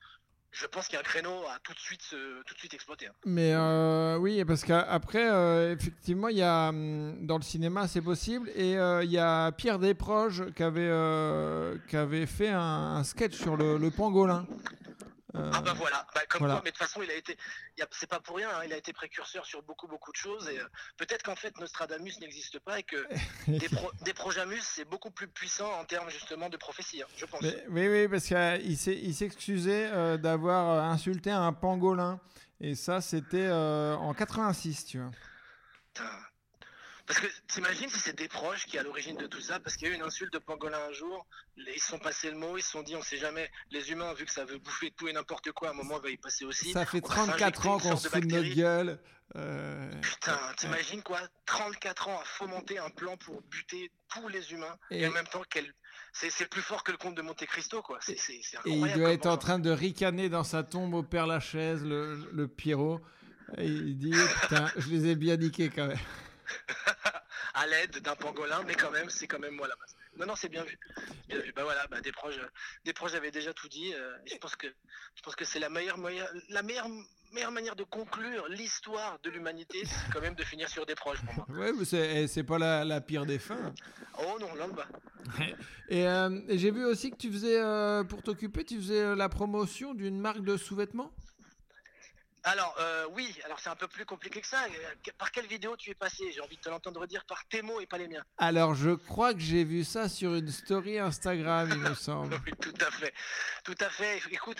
je 0.58 0.66
pense 0.66 0.86
qu'il 0.86 0.94
y 0.94 0.96
a 0.96 1.00
un 1.00 1.02
créneau 1.02 1.44
à 1.54 1.58
tout 1.62 1.72
de 1.74 1.78
suite, 1.78 2.02
se- 2.02 2.42
tout 2.44 2.54
de 2.54 2.58
suite 2.58 2.72
exploiter. 2.74 3.06
hein. 3.08 3.12
Mais 3.26 3.52
euh, 3.54 4.16
oui, 4.18 4.42
parce 4.44 4.64
qu'après, 4.64 5.28
euh, 5.30 5.74
effectivement, 5.74 6.28
il 6.28 6.38
y 6.38 6.42
a, 6.42 6.68
hum, 6.70 7.26
dans 7.26 7.36
le 7.36 7.42
cinéma, 7.42 7.86
c'est 7.88 8.00
possible. 8.00 8.48
Et 8.54 8.76
euh, 8.78 9.04
il 9.04 9.10
y 9.10 9.18
a 9.18 9.52
Pierre 9.52 9.78
Desproges 9.78 10.44
qui 10.54 10.62
avait, 10.62 10.80
euh, 10.88 11.76
qui 11.88 11.96
avait 11.96 12.26
fait 12.26 12.50
un, 12.50 13.02
sketch 13.04 13.34
sur 13.34 13.56
le 13.56 13.90
pangolin. 13.90 14.46
Euh, 15.36 15.50
Ah 15.54 15.60
bah 15.60 15.72
voilà, 15.74 16.06
Bah, 16.14 16.22
comme 16.28 16.38
voilà. 16.40 16.54
quoi, 16.54 16.62
mais 16.64 16.70
de 16.70 16.76
toute 16.76 16.86
façon, 16.86 17.02
il 17.02 17.10
a 17.10 17.14
été, 17.14 17.36
c'est 17.90 18.08
pas 18.08 18.20
pour 18.20 18.36
rien, 18.36 18.48
hein, 18.50 18.62
il 18.64 18.72
a 18.72 18.76
été 18.76 18.92
précurseur 18.92 19.44
sur 19.46 19.62
beaucoup 19.62 19.86
beaucoup 19.86 20.10
de 20.12 20.16
choses 20.16 20.48
et 20.48 20.58
euh, 20.58 20.64
peut-être 20.96 21.22
qu'en 21.22 21.36
fait 21.36 21.56
Nostradamus 21.58 22.18
n'existe 22.20 22.58
pas 22.60 22.78
et 22.78 22.82
que 22.82 23.06
des, 23.48 23.68
pro- 23.68 23.92
des 24.02 24.14
Projamus 24.14 24.60
c'est 24.62 24.84
beaucoup 24.84 25.10
plus 25.10 25.28
puissant 25.28 25.70
en 25.80 25.84
termes 25.84 26.10
justement 26.10 26.48
de 26.48 26.56
prophétie, 26.56 27.02
hein, 27.02 27.06
je 27.16 27.26
pense. 27.26 27.42
mais- 27.42 27.64
oui, 27.68 27.88
oui, 27.88 28.08
parce 28.08 28.24
qu'il 28.24 28.76
s'est- 28.78 28.98
il 29.02 29.14
s'excusait 29.14 29.90
euh, 29.92 30.16
d'avoir 30.16 30.84
insulté 30.84 31.30
un 31.30 31.52
pangolin. 31.52 32.20
Et 32.58 32.74
ça, 32.74 33.02
c'était 33.02 33.46
euh, 33.50 33.94
en 33.96 34.14
86, 34.14 34.86
tu 34.86 34.98
vois. 34.98 35.10
Putain. 35.92 36.10
Parce 37.06 37.20
que 37.20 37.26
t'imagines 37.46 37.88
si 37.88 38.00
c'est 38.00 38.16
des 38.18 38.26
proches 38.28 38.66
qui 38.66 38.76
est 38.76 38.80
à 38.80 38.82
l'origine 38.82 39.16
de 39.16 39.26
tout 39.28 39.40
ça, 39.40 39.60
parce 39.60 39.76
qu'il 39.76 39.86
y 39.86 39.90
a 39.90 39.94
eu 39.94 39.96
une 39.96 40.02
insulte 40.02 40.32
de 40.32 40.38
pangolin 40.38 40.78
un 40.88 40.92
jour, 40.92 41.24
ils 41.56 41.80
se 41.80 41.88
sont 41.88 41.98
passés 42.00 42.30
le 42.30 42.36
mot, 42.36 42.58
ils 42.58 42.62
se 42.62 42.70
sont 42.72 42.82
dit 42.82 42.96
on 42.96 43.02
sait 43.02 43.16
jamais, 43.16 43.48
les 43.70 43.92
humains 43.92 44.12
vu 44.14 44.24
que 44.24 44.32
ça 44.32 44.44
veut 44.44 44.58
bouffer 44.58 44.90
tout 44.90 45.06
et 45.06 45.12
n'importe 45.12 45.52
quoi, 45.52 45.68
à 45.68 45.70
un 45.70 45.74
moment 45.74 46.00
va 46.00 46.10
y 46.10 46.16
passer 46.16 46.44
aussi. 46.44 46.72
Ça 46.72 46.84
fait 46.84 47.00
On 47.04 47.08
va 47.08 47.14
34 47.14 47.38
s'injecter 47.38 47.68
ans 47.68 47.78
qu'on 47.78 47.96
se 47.96 48.08
fout 48.08 48.20
de 48.26 48.34
notre 48.34 48.54
gueule. 48.54 48.98
euh, 49.36 49.90
Putain, 50.02 50.38
t'imagines 50.56 51.02
quoi? 51.02 51.20
34 51.46 52.08
ans 52.08 52.18
à 52.20 52.24
fomenter 52.24 52.78
un 52.78 52.90
plan 52.90 53.16
pour 53.16 53.40
buter 53.42 53.90
tous 54.08 54.26
les 54.28 54.52
humains 54.52 54.76
et, 54.90 55.02
Et- 55.02 55.06
en 55.06 55.12
même 55.12 55.26
temps 55.28 55.42
qu'elle 55.48 55.72
c'est 56.12 56.48
plus 56.48 56.62
fort 56.62 56.82
que 56.82 56.92
le 56.92 56.96
comte 56.98 57.14
de 57.14 57.20
Monte 57.22 57.44
Cristo 57.46 57.82
quoi. 57.82 57.98
C'est 58.00 58.18
c'est- 58.18 58.40
c'est 58.42 58.56
Et 58.64 58.72
il 58.72 58.92
doit 58.94 59.12
être 59.12 59.26
en 59.26 59.36
train 59.36 59.58
de 59.58 59.70
ricaner 59.70 60.28
dans 60.30 60.44
sa 60.44 60.62
tombe 60.64 60.94
au 60.94 61.02
Père 61.02 61.26
Lachaise, 61.26 61.84
le, 61.84 62.28
le 62.32 62.48
Pierrot. 62.48 63.00
Et 63.58 63.66
il 63.66 63.96
dit 63.98 64.12
Putain, 64.42 64.66
je 64.76 64.88
les 64.88 65.08
ai 65.08 65.14
bien 65.14 65.36
niqués 65.36 65.68
quand 65.68 65.86
même. 65.86 65.98
à 67.54 67.66
l'aide 67.66 67.98
d'un 68.00 68.14
pangolin, 68.16 68.62
mais 68.66 68.74
quand 68.74 68.90
même, 68.90 69.10
c'est 69.10 69.26
quand 69.26 69.38
même 69.38 69.54
moi 69.54 69.68
la. 69.68 69.74
Non, 70.18 70.26
non, 70.26 70.36
c'est 70.36 70.48
bien 70.48 70.64
vu. 70.64 70.78
Bien 71.28 71.38
vu. 71.40 71.52
Bah 71.54 71.64
voilà, 71.64 71.86
bah, 71.88 72.00
des 72.00 72.12
proches, 72.12 72.38
des 72.84 72.92
proches 72.92 73.14
avaient 73.14 73.30
déjà 73.30 73.52
tout 73.52 73.68
dit. 73.68 73.92
euh, 73.94 74.16
et 74.26 74.30
je 74.30 74.38
pense 74.38 74.56
que, 74.56 74.66
je 75.14 75.22
pense 75.22 75.36
que 75.36 75.44
c'est 75.44 75.58
la 75.58 75.68
meilleure, 75.68 75.98
moyen- 75.98 76.26
la 76.48 76.62
meilleure, 76.62 76.88
meilleure 77.32 77.52
manière 77.52 77.76
de 77.76 77.84
conclure 77.84 78.48
l'histoire 78.48 79.18
de 79.22 79.30
l'humanité, 79.30 79.82
c'est 79.84 80.12
quand 80.12 80.20
même 80.22 80.34
de 80.34 80.42
finir 80.44 80.68
sur 80.70 80.86
des 80.86 80.94
proches 80.94 81.20
pour 81.24 81.34
moi. 81.34 81.46
Ouais, 81.58 81.72
mais 81.72 81.84
c'est 81.84 82.26
c'est 82.28 82.44
pas 82.44 82.58
la, 82.58 82.84
la 82.84 83.00
pire 83.00 83.26
des 83.26 83.38
fins. 83.38 83.74
Oh 84.18 84.38
non, 84.40 84.54
là 84.54 84.66
bas. 84.68 84.86
Et, 85.88 86.06
euh, 86.06 86.40
et 86.48 86.58
j'ai 86.58 86.70
vu 86.72 86.84
aussi 86.84 87.10
que 87.12 87.16
tu 87.16 87.30
faisais, 87.30 87.60
euh, 87.60 88.02
pour 88.02 88.20
t'occuper, 88.22 88.64
tu 88.64 88.76
faisais 88.76 89.00
euh, 89.02 89.14
la 89.14 89.28
promotion 89.28 89.94
d'une 89.94 90.18
marque 90.18 90.42
de 90.42 90.56
sous-vêtements? 90.56 91.12
Alors 92.48 92.76
euh, 92.80 93.06
oui, 93.12 93.34
alors 93.44 93.58
c'est 93.58 93.68
un 93.70 93.74
peu 93.74 93.88
plus 93.88 94.04
compliqué 94.04 94.40
que 94.40 94.46
ça. 94.46 94.64
Euh, 94.66 95.10
Par 95.18 95.32
quelle 95.32 95.46
vidéo 95.46 95.74
tu 95.76 95.90
es 95.90 95.94
passé 95.94 96.30
J'ai 96.32 96.40
envie 96.40 96.56
de 96.56 96.60
te 96.60 96.68
l'entendre 96.68 97.04
dire 97.06 97.24
par 97.26 97.44
tes 97.48 97.60
mots 97.60 97.80
et 97.80 97.86
pas 97.86 97.98
les 97.98 98.06
miens. 98.06 98.22
Alors, 98.38 98.74
je 98.74 98.90
crois 98.92 99.34
que 99.34 99.40
j'ai 99.40 99.64
vu 99.64 99.82
ça 99.82 100.08
sur 100.08 100.32
une 100.34 100.48
story 100.48 100.98
Instagram, 101.00 101.68
il 101.72 101.78
me 101.78 101.94
semble. 102.08 102.40
Oui, 102.46 102.52
tout 102.60 102.74
à 102.86 102.90
fait, 102.92 103.12
tout 103.64 103.74
à 103.80 103.88
fait. 103.88 104.20
Écoute, 104.30 104.58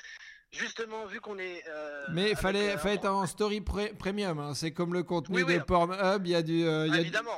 justement, 0.51 1.07
vu 1.07 1.21
qu'on 1.21 1.39
est. 1.39 1.63
euh, 1.69 2.07
Mais 2.11 2.35
fallait, 2.35 2.75
euh, 2.75 2.79
fallait 2.79 2.97
être 2.97 3.09
en 3.09 3.25
story 3.27 3.61
pré- 3.61 3.95
premium. 3.97 4.41
hein. 4.41 4.55
C'est 4.55 4.73
comme 4.73 4.93
le 4.93 5.05
contenu 5.05 5.37
Oui, 5.37 5.43
oui. 5.47 5.55
de 5.55 5.63
Pornhub. 5.63 6.27
Il 6.27 6.31
y 6.31 6.35
a 6.35 6.43
du, 6.43 6.55
il 6.55 6.63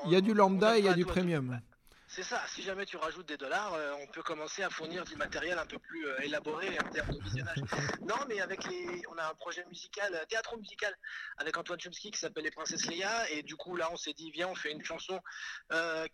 y 0.09 0.15
a, 0.15 0.19
a 0.19 0.21
du 0.23 0.33
lambda 0.33 0.77
et 0.77 0.81
il 0.81 0.85
y 0.87 0.89
a 0.89 0.95
du 0.95 1.05
premium. 1.05 1.61
C'est 2.11 2.23
ça, 2.23 2.43
si 2.49 2.63
jamais 2.63 2.87
tu 2.87 2.97
rajoutes 2.97 3.27
des 3.29 3.37
dollars, 3.37 3.75
euh, 3.75 3.93
on 4.01 4.07
peut 4.07 4.23
commencer 4.23 4.63
à 4.63 4.71
fournir 4.71 5.05
du 5.05 5.15
matériel 5.17 5.59
un 5.59 5.67
peu 5.67 5.79
plus 5.79 6.07
euh, 6.07 6.19
élaboré 6.21 6.79
en 6.81 6.89
termes 6.89 7.13
de 7.13 7.23
visionnage. 7.23 7.59
non, 8.01 8.17
mais 8.29 8.41
avec 8.41 8.65
les. 8.65 9.03
On 9.11 9.19
a 9.19 9.29
un 9.29 9.35
projet 9.35 9.63
musical, 9.67 10.15
euh, 10.15 10.25
théâtre 10.25 10.57
musical, 10.57 10.97
avec 11.37 11.59
Antoine 11.59 11.79
Chomsky 11.79 12.11
qui 12.11 12.19
s'appelle 12.19 12.45
Les 12.45 12.51
Princesses 12.51 12.87
Léa. 12.87 13.31
Et 13.31 13.43
du 13.43 13.57
coup, 13.57 13.77
là, 13.77 13.91
on 13.93 13.97
s'est 13.97 14.15
dit, 14.15 14.31
viens, 14.31 14.49
on 14.49 14.55
fait 14.55 14.73
une 14.73 14.83
chanson 14.83 15.21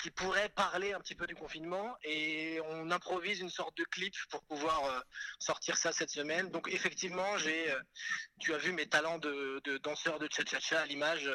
qui 0.00 0.10
pourrait 0.10 0.48
parler 0.48 0.92
un 0.92 1.00
petit 1.00 1.14
peu 1.14 1.28
du 1.28 1.36
confinement. 1.36 1.96
Et 2.02 2.60
on 2.64 2.90
improvise 2.90 3.40
une 3.40 3.50
sorte 3.50 3.76
de 3.76 3.84
clip 3.84 4.14
pour 4.30 4.42
pouvoir 4.44 5.04
sortir 5.38 5.76
ça 5.76 5.92
cette 5.92 6.10
semaine. 6.10 6.50
Donc, 6.50 6.68
effectivement, 6.72 7.38
j'ai. 7.38 7.72
tu 8.40 8.52
as 8.52 8.58
vu 8.58 8.72
mes 8.72 8.88
talents 8.88 9.18
de, 9.18 9.60
de 9.64 9.78
danseur 9.78 10.18
de 10.18 10.28
cha-cha-cha 10.28 10.80
à 10.80 10.86
l'image, 10.86 11.30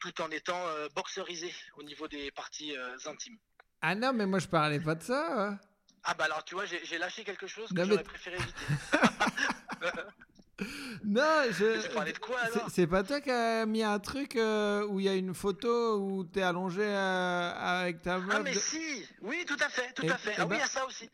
tout 0.00 0.20
en 0.20 0.30
étant 0.30 0.62
boxerisé 0.94 1.52
au 1.76 1.82
niveau 1.82 2.08
des 2.08 2.30
parties 2.32 2.76
intimes. 3.06 3.38
Ah 3.82 3.94
non, 3.94 4.12
mais 4.12 4.26
moi 4.26 4.38
je 4.38 4.46
parlais 4.48 4.80
pas 4.80 4.94
de 4.94 5.02
ça. 5.02 5.26
hein. 5.50 5.58
Ah 6.04 6.14
bah 6.14 6.24
alors 6.24 6.42
tu 6.44 6.54
vois, 6.54 6.64
j'ai 6.64 6.98
lâché 6.98 7.22
quelque 7.24 7.46
chose 7.46 7.68
que 7.68 7.74
Non, 7.74 7.82
mais- 7.82 7.88
j'aurais 7.90 8.02
préféré 8.04 8.36
éviter. 8.36 8.52
Non, 11.04 11.42
je. 11.50 11.82
Tu 11.82 11.88
parlais 11.92 12.12
de 12.12 12.18
quoi 12.18 12.38
c'est- 12.52 12.58
alors? 12.58 12.70
C'est 12.72 12.86
pas 12.86 13.02
toi 13.02 13.20
qui 13.20 13.30
as 13.30 13.66
mis 13.66 13.82
un 13.82 13.98
truc 13.98 14.36
euh, 14.36 14.86
où 14.86 15.00
il 15.00 15.06
y 15.06 15.08
a 15.08 15.14
une 15.14 15.34
photo 15.34 15.98
où 15.98 16.22
t'es 16.24 16.42
allongé 16.42 16.82
euh, 16.84 17.52
avec 17.56 18.02
ta 18.02 18.18
meuf. 18.18 18.36
Ah 18.38 18.42
mais 18.44 18.52
de- 18.54 18.58
si 18.58 19.04
Oui, 19.22 19.44
tout 19.46 19.56
à 19.60 19.68
fait, 19.68 19.92
tout 19.94 20.02
Eh- 20.04 20.10
à 20.10 20.18
fait. 20.18 20.34
eh 20.36 20.40
Ah 20.40 20.46
oui, 20.46 20.56
il 20.56 20.60
y 20.60 20.62
a 20.62 20.66
ça 20.66 20.86
aussi. 20.86 21.10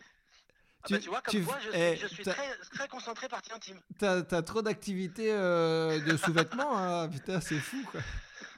Ah 0.83 0.87
tu- 0.89 0.93
bah 0.95 0.99
tu 1.01 1.09
vois, 1.09 1.21
comme 1.23 1.33
tu- 1.33 1.43
quoi, 1.45 1.57
je 1.65 1.71
eh, 1.73 1.97
suis, 1.97 2.09
je 2.09 2.15
suis 2.15 2.25
très, 2.25 2.59
très 2.75 2.89
concentré 2.89 3.29
partie 3.29 3.53
intime. 3.53 3.81
T'as 3.99 4.21
t'as 4.23 4.43
trop 4.43 4.61
d'activités 4.61 5.33
euh, 5.33 5.99
de 6.01 6.17
sous-vêtements. 6.19 6.77
hein. 6.77 7.09
Putain, 7.09 7.41
c'est 7.41 7.59
fou 7.59 7.83
quoi. 7.91 8.01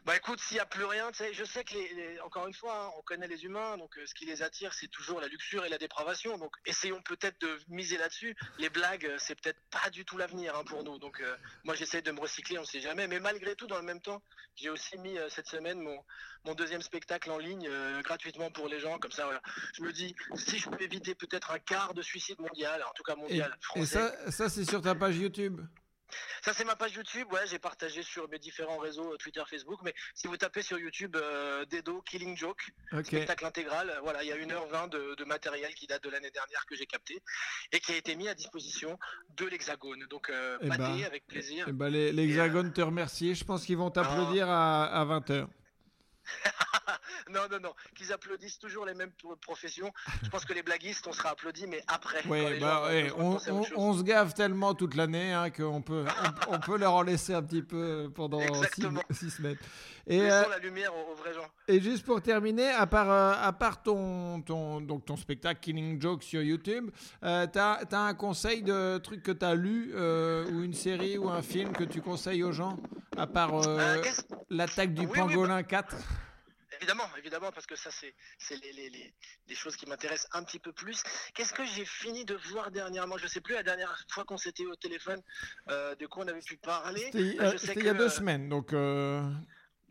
Bah 0.06 0.16
écoute, 0.16 0.40
s'il 0.40 0.54
n'y 0.56 0.60
a 0.60 0.66
plus 0.66 0.84
rien, 0.84 1.10
tu 1.12 1.18
sais, 1.18 1.34
je 1.34 1.44
sais 1.44 1.62
que, 1.62 1.74
les, 1.74 1.94
les- 1.94 2.20
encore 2.20 2.46
une 2.46 2.54
fois, 2.54 2.86
hein, 2.86 2.90
on 2.98 3.02
connaît 3.02 3.28
les 3.28 3.44
humains, 3.44 3.76
donc 3.76 3.96
euh, 3.98 4.06
ce 4.06 4.14
qui 4.14 4.24
les 4.24 4.42
attire, 4.42 4.72
c'est 4.72 4.88
toujours 4.88 5.20
la 5.20 5.28
luxure 5.28 5.64
et 5.66 5.68
la 5.68 5.76
dépravation. 5.78 6.38
Donc 6.38 6.52
essayons 6.64 7.02
peut-être 7.02 7.38
de 7.40 7.58
miser 7.68 7.98
là-dessus. 7.98 8.34
Les 8.58 8.70
blagues, 8.70 9.04
euh, 9.04 9.16
c'est 9.18 9.34
peut-être 9.40 9.60
pas 9.70 9.90
du 9.90 10.04
tout 10.06 10.16
l'avenir 10.16 10.56
hein, 10.56 10.64
pour 10.64 10.82
nous. 10.84 10.98
Donc 10.98 11.20
euh, 11.20 11.36
moi, 11.64 11.74
j'essaie 11.74 12.00
de 12.00 12.10
me 12.12 12.20
recycler, 12.20 12.58
on 12.58 12.64
sait 12.64 12.80
jamais. 12.80 13.06
Mais 13.08 13.20
malgré 13.20 13.54
tout, 13.56 13.66
dans 13.66 13.76
le 13.78 13.84
même 13.84 14.00
temps, 14.00 14.22
j'ai 14.56 14.70
aussi 14.70 14.96
mis 14.98 15.18
euh, 15.18 15.28
cette 15.28 15.46
semaine 15.48 15.80
mon, 15.80 16.02
mon 16.44 16.54
deuxième 16.54 16.82
spectacle 16.82 17.30
en 17.30 17.38
ligne 17.38 17.68
gratuitement 18.02 18.50
pour 18.50 18.68
les 18.68 18.80
gens. 18.80 18.98
Comme 18.98 19.12
ça, 19.12 19.24
voilà. 19.24 19.42
Je 19.74 19.82
me 19.82 19.92
dis, 19.92 20.16
si 20.34 20.58
je 20.58 20.68
peux 20.70 20.82
éviter 20.82 21.14
peut-être 21.14 21.50
un 21.50 21.58
quart 21.58 21.92
de 21.92 22.00
suicide 22.02 22.38
mondial, 22.40 22.82
en 22.82 22.92
tout 22.94 23.02
cas 23.02 23.12
Et, 23.14 23.16
mondial, 23.20 23.54
et 23.58 23.62
français. 23.64 23.86
ça, 23.86 24.30
ça 24.30 24.48
c'est 24.48 24.64
sur 24.64 24.80
ta 24.80 24.94
page 24.94 25.18
YouTube. 25.18 25.60
Ça, 26.42 26.52
c'est 26.52 26.64
ma 26.64 26.76
page 26.76 26.94
YouTube. 26.94 27.26
Ouais, 27.32 27.46
j'ai 27.46 27.58
partagé 27.58 28.02
sur 28.02 28.28
mes 28.28 28.38
différents 28.38 28.78
réseaux, 28.78 29.12
euh, 29.12 29.16
Twitter, 29.16 29.42
Facebook. 29.48 29.80
Mais 29.82 29.94
si 30.14 30.26
vous 30.26 30.36
tapez 30.36 30.62
sur 30.62 30.78
YouTube 30.78 31.16
euh, 31.16 31.64
Dedo 31.66 32.02
Killing 32.02 32.36
Joke, 32.36 32.70
Ok. 32.92 33.06
spectacle 33.06 33.44
intégral, 33.46 33.90
euh, 33.90 34.00
voilà, 34.02 34.22
il 34.22 34.28
y 34.28 34.32
a 34.32 34.36
1h20 34.36 34.88
de, 34.88 35.14
de 35.16 35.24
matériel 35.24 35.74
qui 35.74 35.86
date 35.86 36.02
de 36.04 36.10
l'année 36.10 36.30
dernière 36.30 36.64
que 36.66 36.74
j'ai 36.76 36.86
capté 36.86 37.22
et 37.72 37.80
qui 37.80 37.92
a 37.92 37.96
été 37.96 38.14
mis 38.16 38.28
à 38.28 38.34
disposition 38.34 38.98
de 39.36 39.46
l'Hexagone. 39.46 40.06
Donc, 40.10 40.30
euh, 40.30 40.58
Eh 40.62 40.68
ben, 40.68 41.02
avec 41.04 41.26
plaisir. 41.26 41.66
Eh 41.68 41.72
ben, 41.72 41.88
l'Hexagone 41.90 42.72
te 42.72 42.80
remercie. 42.80 43.34
Je 43.34 43.44
pense 43.44 43.64
qu'ils 43.64 43.76
vont 43.76 43.90
t'applaudir 43.90 44.48
à, 44.48 44.84
à 44.84 45.04
20h. 45.04 45.46
non, 47.30 47.42
non, 47.50 47.60
non, 47.60 47.74
qu'ils 47.94 48.12
applaudissent 48.12 48.58
toujours 48.58 48.86
les 48.86 48.94
mêmes 48.94 49.12
pro- 49.12 49.36
professions. 49.36 49.92
Je 50.22 50.28
pense 50.28 50.44
que 50.44 50.52
les 50.52 50.62
blaguistes, 50.62 51.06
on 51.06 51.12
sera 51.12 51.30
applaudis, 51.30 51.66
mais 51.66 51.82
après. 51.86 52.22
les 52.22 52.60
bah, 52.60 52.82
gens, 52.82 52.86
ouais, 52.86 53.12
on, 53.76 53.94
se 53.94 54.02
gave 54.02 54.34
tellement 54.34 54.74
toute 54.74 54.94
l'année 54.94 55.32
hein, 55.32 55.50
qu'on 55.50 55.82
peut, 55.82 56.04
on, 56.48 56.54
on 56.54 56.60
peut 56.60 56.78
leur 56.78 56.94
en 56.94 57.02
laisser 57.02 57.34
un 57.34 57.42
petit 57.42 57.62
peu 57.62 58.10
pendant 58.14 58.40
six, 59.10 59.30
semaines. 59.30 59.58
Et, 60.06 60.20
Laissons 60.20 60.34
euh, 60.34 60.48
la 60.48 60.58
lumière 60.58 60.94
aux, 60.94 61.12
aux 61.12 61.14
vrais 61.14 61.34
gens. 61.34 61.48
Et 61.70 61.80
juste 61.80 62.04
pour 62.04 62.20
terminer, 62.20 62.68
à 62.70 62.86
part, 62.86 63.10
euh, 63.10 63.32
à 63.40 63.52
part 63.52 63.82
ton, 63.82 64.42
ton, 64.42 64.80
donc 64.80 65.04
ton 65.06 65.16
spectacle 65.16 65.60
Killing 65.60 66.00
Joke 66.00 66.22
sur 66.22 66.42
YouTube, 66.42 66.90
euh, 67.22 67.46
t'as 67.46 67.84
as 67.90 67.98
un 67.98 68.14
conseil 68.14 68.62
de 68.62 68.98
truc 68.98 69.22
que 69.22 69.30
t'as 69.30 69.54
lu 69.54 69.92
euh, 69.94 70.50
ou 70.50 70.62
une 70.62 70.74
série 70.74 71.16
ou 71.16 71.28
un 71.28 71.42
film 71.42 71.72
que 71.72 71.84
tu 71.84 72.02
conseilles 72.02 72.42
aux 72.42 72.52
gens 72.52 72.76
à 73.16 73.26
part 73.26 73.54
euh, 73.54 74.02
l'attaque 74.50 74.94
du 74.94 75.02
Oui, 75.02 75.08
oui, 75.12 75.18
pangolin 75.18 75.62
4 75.62 75.96
Évidemment, 76.82 77.04
évidemment, 77.18 77.52
parce 77.52 77.66
que 77.66 77.76
ça, 77.76 77.90
c'est 77.90 78.14
les, 78.56 78.72
les, 78.72 78.88
les, 78.88 79.14
les 79.48 79.54
choses 79.54 79.76
qui 79.76 79.84
m'intéressent 79.84 80.30
un 80.32 80.42
petit 80.42 80.58
peu 80.58 80.72
plus. 80.72 81.02
Qu'est-ce 81.34 81.52
que 81.52 81.62
j'ai 81.66 81.84
fini 81.84 82.24
de 82.24 82.34
voir 82.34 82.70
dernièrement? 82.70 83.18
Je 83.18 83.26
sais 83.26 83.42
plus 83.42 83.52
la 83.54 83.62
dernière 83.62 84.02
fois 84.08 84.24
qu'on 84.24 84.38
s'était 84.38 84.64
au 84.64 84.74
téléphone, 84.76 85.20
de 85.68 86.06
quoi 86.06 86.24
on 86.24 86.28
avait 86.28 86.40
pu 86.40 86.56
parler. 86.56 87.10
C'était 87.58 87.80
il 87.80 87.84
y 87.84 87.88
a 87.90 87.92
deux 87.92 88.08
semaines, 88.08 88.48
donc 88.48 88.72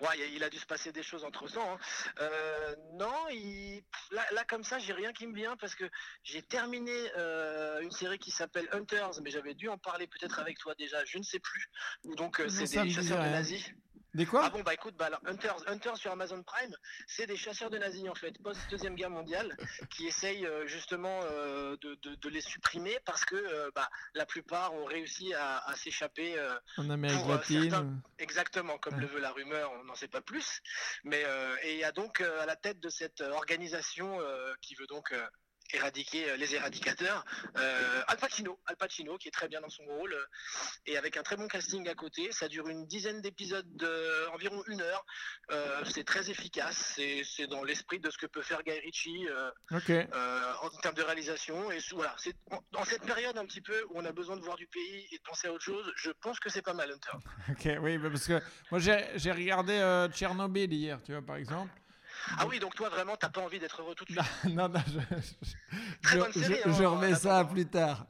euh, 0.02 0.06
Ouais, 0.06 0.32
il 0.34 0.44
a- 0.44 0.50
dû 0.50 0.58
se 0.58 0.66
passer 0.66 0.92
des 0.92 1.04
choses 1.04 1.24
entre 1.24 1.48
temps. 1.48 1.78
non, 2.94 3.28
il- 3.30 3.84
là, 4.12 4.26
là, 4.32 4.44
comme 4.46 4.64
ça, 4.64 4.80
j'ai 4.80 4.94
rien 4.94 5.14
qui 5.14 5.28
me 5.28 5.36
vient 5.36 5.56
parce 5.58 5.76
que 5.76 5.86
j'ai 6.24 6.42
terminé 6.42 6.92
euh, 7.18 7.80
une 7.82 7.92
série 7.92 8.18
qui 8.20 8.32
s'appelle 8.32 8.68
Hunters, 8.72 9.22
mais 9.22 9.30
j'avais 9.30 9.54
dû 9.54 9.70
en 9.70 9.78
parler 9.78 10.08
peut-être 10.08 10.40
avec 10.40 10.58
toi 10.58 10.74
déjà, 10.76 11.04
je 11.06 11.18
ne 11.18 11.24
sais 11.24 11.40
plus. 11.40 11.68
Donc, 12.16 12.40
euh, 12.40 12.46
Non, 12.46 12.50
c'est 12.66 12.84
des 12.84 12.90
chasseurs 12.90 13.24
de 13.24 13.30
nazis. 13.30 13.72
Des 14.16 14.26
quoi 14.26 14.42
Ah 14.46 14.50
bon 14.50 14.62
bah 14.62 14.74
écoute 14.74 14.96
bah 14.98 15.06
alors, 15.06 15.20
Hunters, 15.26 15.68
Hunters 15.70 15.98
sur 15.98 16.12
Amazon 16.12 16.42
Prime, 16.44 16.76
c'est 17.08 17.28
des 17.28 17.38
chasseurs 17.38 17.70
de 17.70 17.78
nazis 17.78 18.08
en 18.10 18.16
fait 18.16 18.38
post 18.42 18.60
deuxième 18.70 18.96
guerre 18.96 19.10
mondiale 19.10 19.56
qui 19.92 20.08
essayent 20.08 20.46
euh, 20.46 20.66
justement 20.68 21.20
euh, 21.24 21.78
de, 21.82 21.96
de- 22.02 22.16
de 22.16 22.30
les 22.30 22.42
supprimer 22.42 22.98
parce 23.06 23.24
que 23.26 23.36
euh, 23.36 23.70
bah, 23.76 23.88
la 24.16 24.26
plupart 24.26 24.74
ont 24.74 24.86
réussi 24.86 25.34
à, 25.34 25.60
à 25.60 25.76
s'échapper 25.76 26.36
En 26.78 26.90
Amérique 26.90 27.20
pour, 27.20 27.30
latine. 27.30 27.70
certains- 27.70 28.02
exactement 28.18 28.78
comme 28.80 28.96
Ouais. 28.96 29.02
le 29.02 29.08
veut 29.08 29.20
la 29.20 29.32
rumeur, 29.32 29.72
on 29.80 29.84
n'en 29.84 29.96
sait 29.96 30.08
pas 30.08 30.22
plus. 30.22 30.62
Mais 31.04 31.24
et 31.64 31.74
il 31.74 31.80
y 31.80 31.84
a 31.84 31.92
donc 31.92 32.22
à 32.22 32.46
la 32.46 32.56
tête 32.56 32.80
de 32.80 32.90
cette 32.90 33.22
organisation 33.22 34.20
qui 34.62 34.76
veut 34.76 34.88
donc 34.88 35.14
éradiquer 35.74 36.30
euh, 36.30 36.38
les 36.38 36.56
éradicateurs, 36.56 37.26
euh, 37.58 38.02
Al 38.08 38.18
Pacino, 38.18 38.60
Al 38.66 38.76
Pacino 38.76 39.18
qui 39.18 39.28
est 39.28 39.32
très 39.32 39.48
bien 39.48 39.62
dans 39.62 39.70
son 39.70 39.84
rôle 39.86 40.14
euh, 40.14 40.26
et 40.86 40.98
avec 40.98 41.18
un 41.18 41.24
très 41.24 41.36
bon 41.38 41.48
casting 41.48 41.88
à 41.88 41.96
côté. 41.96 42.32
Ça 42.32 42.48
dure 42.48 42.68
une 42.68 42.86
dizaine 42.88 43.22
d'épisodes 43.22 43.68
d'environ 43.76 44.64
une 44.68 44.82
heure. 44.82 45.06
Euh, 45.52 45.84
c'est 45.86 46.04
très 46.04 46.30
efficace. 46.30 47.00
C'est 47.24 47.48
dans 47.48 47.64
l'esprit 47.64 48.00
de 48.00 48.10
ce 48.10 48.18
que 48.18 48.26
peut 48.26 48.42
faire 48.42 48.64
Guy 48.64 48.80
Ritchie. 48.80 49.28
euh, 49.30 50.54
en 50.62 50.70
termes 50.82 50.96
de 50.96 51.04
réalisation. 51.04 51.72
Et 51.72 51.80
voilà, 51.92 52.16
c'est 52.18 52.36
dans 52.72 52.84
cette 52.86 53.04
période 53.04 53.38
un 53.38 53.46
petit 53.46 53.62
peu 53.62 53.84
où 53.90 53.94
on 53.96 54.06
a 54.06 54.12
besoin 54.12 54.38
de 54.38 54.42
voir 54.42 54.58
du 54.58 54.68
pays 54.68 55.08
et 55.12 55.18
de 55.18 55.24
penser 55.24 55.48
à 55.48 55.54
autre 55.54 55.64
chose, 55.64 55.92
je 55.96 56.12
pense 56.12 56.40
que 56.40 56.50
c'est 56.50 56.62
pas 56.62 56.74
mal 56.74 56.92
Hunter. 56.92 57.18
Ok, 57.50 57.68
oui, 57.82 57.98
parce 57.98 58.28
que 58.28 58.40
moi 58.72 58.80
j'ai 58.80 59.32
regardé 59.32 60.08
Tchernobyl 60.14 60.72
hier, 60.74 61.02
tu 61.04 61.12
vois, 61.14 61.22
par 61.22 61.36
exemple. 61.38 61.72
Ah 62.38 62.46
oui, 62.48 62.60
donc 62.60 62.76
toi 62.76 62.90
vraiment, 62.90 63.16
t'as 63.18 63.30
pas 63.30 63.42
envie 63.42 63.60
d'être 63.60 63.82
heureux 63.82 63.96
tout 63.96 64.06
de 64.06 64.12
suite. 64.12 64.24
non, 64.56 64.70
non, 64.70 64.82
je, 64.88 65.00
je- 65.00 65.54
Très 66.02 66.16
je- 66.16 66.20
bonne 66.20 66.34
série, 66.34 66.60
je- 66.66 66.84
hein, 66.84 66.88
remets 66.90 67.16
ça 67.16 67.38
attendant. 67.40 67.54
plus 67.54 67.66
tard. 67.68 68.06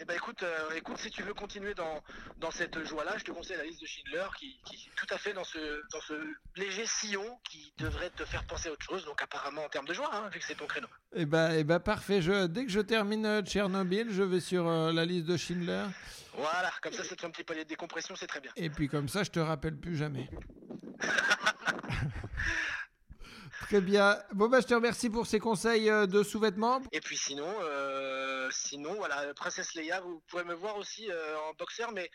Eh 0.00 0.04
ben 0.04 0.14
écoute, 0.16 0.42
euh, 0.42 0.70
écoute, 0.74 0.98
si 0.98 1.08
tu 1.08 1.22
veux 1.22 1.34
continuer 1.34 1.72
dans, 1.72 2.02
dans 2.38 2.50
cette 2.50 2.82
joie-là, 2.84 3.16
je 3.16 3.22
te 3.22 3.30
conseille 3.30 3.56
la 3.58 3.62
liste 3.62 3.80
de 3.80 3.86
Schindler 3.86 4.24
qui, 4.36 4.58
qui 4.64 4.74
est 4.74 4.90
tout 4.96 5.06
à 5.14 5.18
fait 5.18 5.32
dans 5.32 5.44
ce, 5.44 5.82
dans 5.92 6.00
ce 6.00 6.14
léger 6.56 6.84
sillon 6.84 7.38
qui 7.48 7.72
devrait 7.78 8.10
te 8.10 8.24
faire 8.24 8.44
penser 8.44 8.68
à 8.70 8.72
autre 8.72 8.84
chose. 8.84 9.04
Donc 9.04 9.22
apparemment 9.22 9.62
en 9.64 9.68
termes 9.68 9.86
de 9.86 9.94
joie, 9.94 10.10
hein, 10.12 10.28
vu 10.32 10.40
que 10.40 10.44
c'est 10.44 10.56
ton 10.56 10.66
créneau. 10.66 10.88
Eh 11.14 11.26
ben, 11.26 11.52
eh 11.52 11.62
ben 11.62 11.78
parfait. 11.78 12.20
Je, 12.22 12.46
dès 12.48 12.64
que 12.66 12.72
je 12.72 12.80
termine 12.80 13.24
euh, 13.24 13.42
Tchernobyl, 13.42 14.08
je 14.10 14.24
vais 14.24 14.40
sur 14.40 14.66
euh, 14.66 14.92
la 14.92 15.04
liste 15.04 15.26
de 15.26 15.36
Schindler. 15.36 15.84
Voilà, 16.36 16.72
comme 16.82 16.92
ça, 16.92 17.04
ça 17.04 17.14
te 17.14 17.20
fait 17.20 17.26
un 17.28 17.30
petit 17.30 17.44
palier 17.44 17.62
de 17.62 17.68
décompression, 17.68 18.16
c'est 18.16 18.26
très 18.26 18.40
bien. 18.40 18.50
Et 18.56 18.70
puis 18.70 18.88
comme 18.88 19.08
ça, 19.08 19.22
je 19.22 19.30
te 19.30 19.38
rappelle 19.38 19.76
plus 19.76 19.96
jamais. 19.96 20.28
Très 23.62 23.80
bien. 23.80 24.18
Bon, 24.32 24.48
bah, 24.48 24.60
je 24.60 24.66
te 24.66 24.74
remercie 24.74 25.10
pour 25.10 25.26
ces 25.26 25.38
conseils 25.38 25.88
euh, 25.90 26.06
de 26.06 26.22
sous-vêtements. 26.22 26.80
Et 26.92 27.00
puis 27.00 27.16
sinon, 27.16 27.48
euh, 27.62 28.48
sinon, 28.50 28.94
voilà, 28.94 29.32
Princesse 29.34 29.74
Leia, 29.74 30.00
vous 30.00 30.22
pouvez 30.28 30.44
me 30.44 30.54
voir 30.54 30.76
aussi 30.76 31.10
euh, 31.10 31.36
en 31.48 31.54
boxeur, 31.54 31.92
mais 31.92 32.10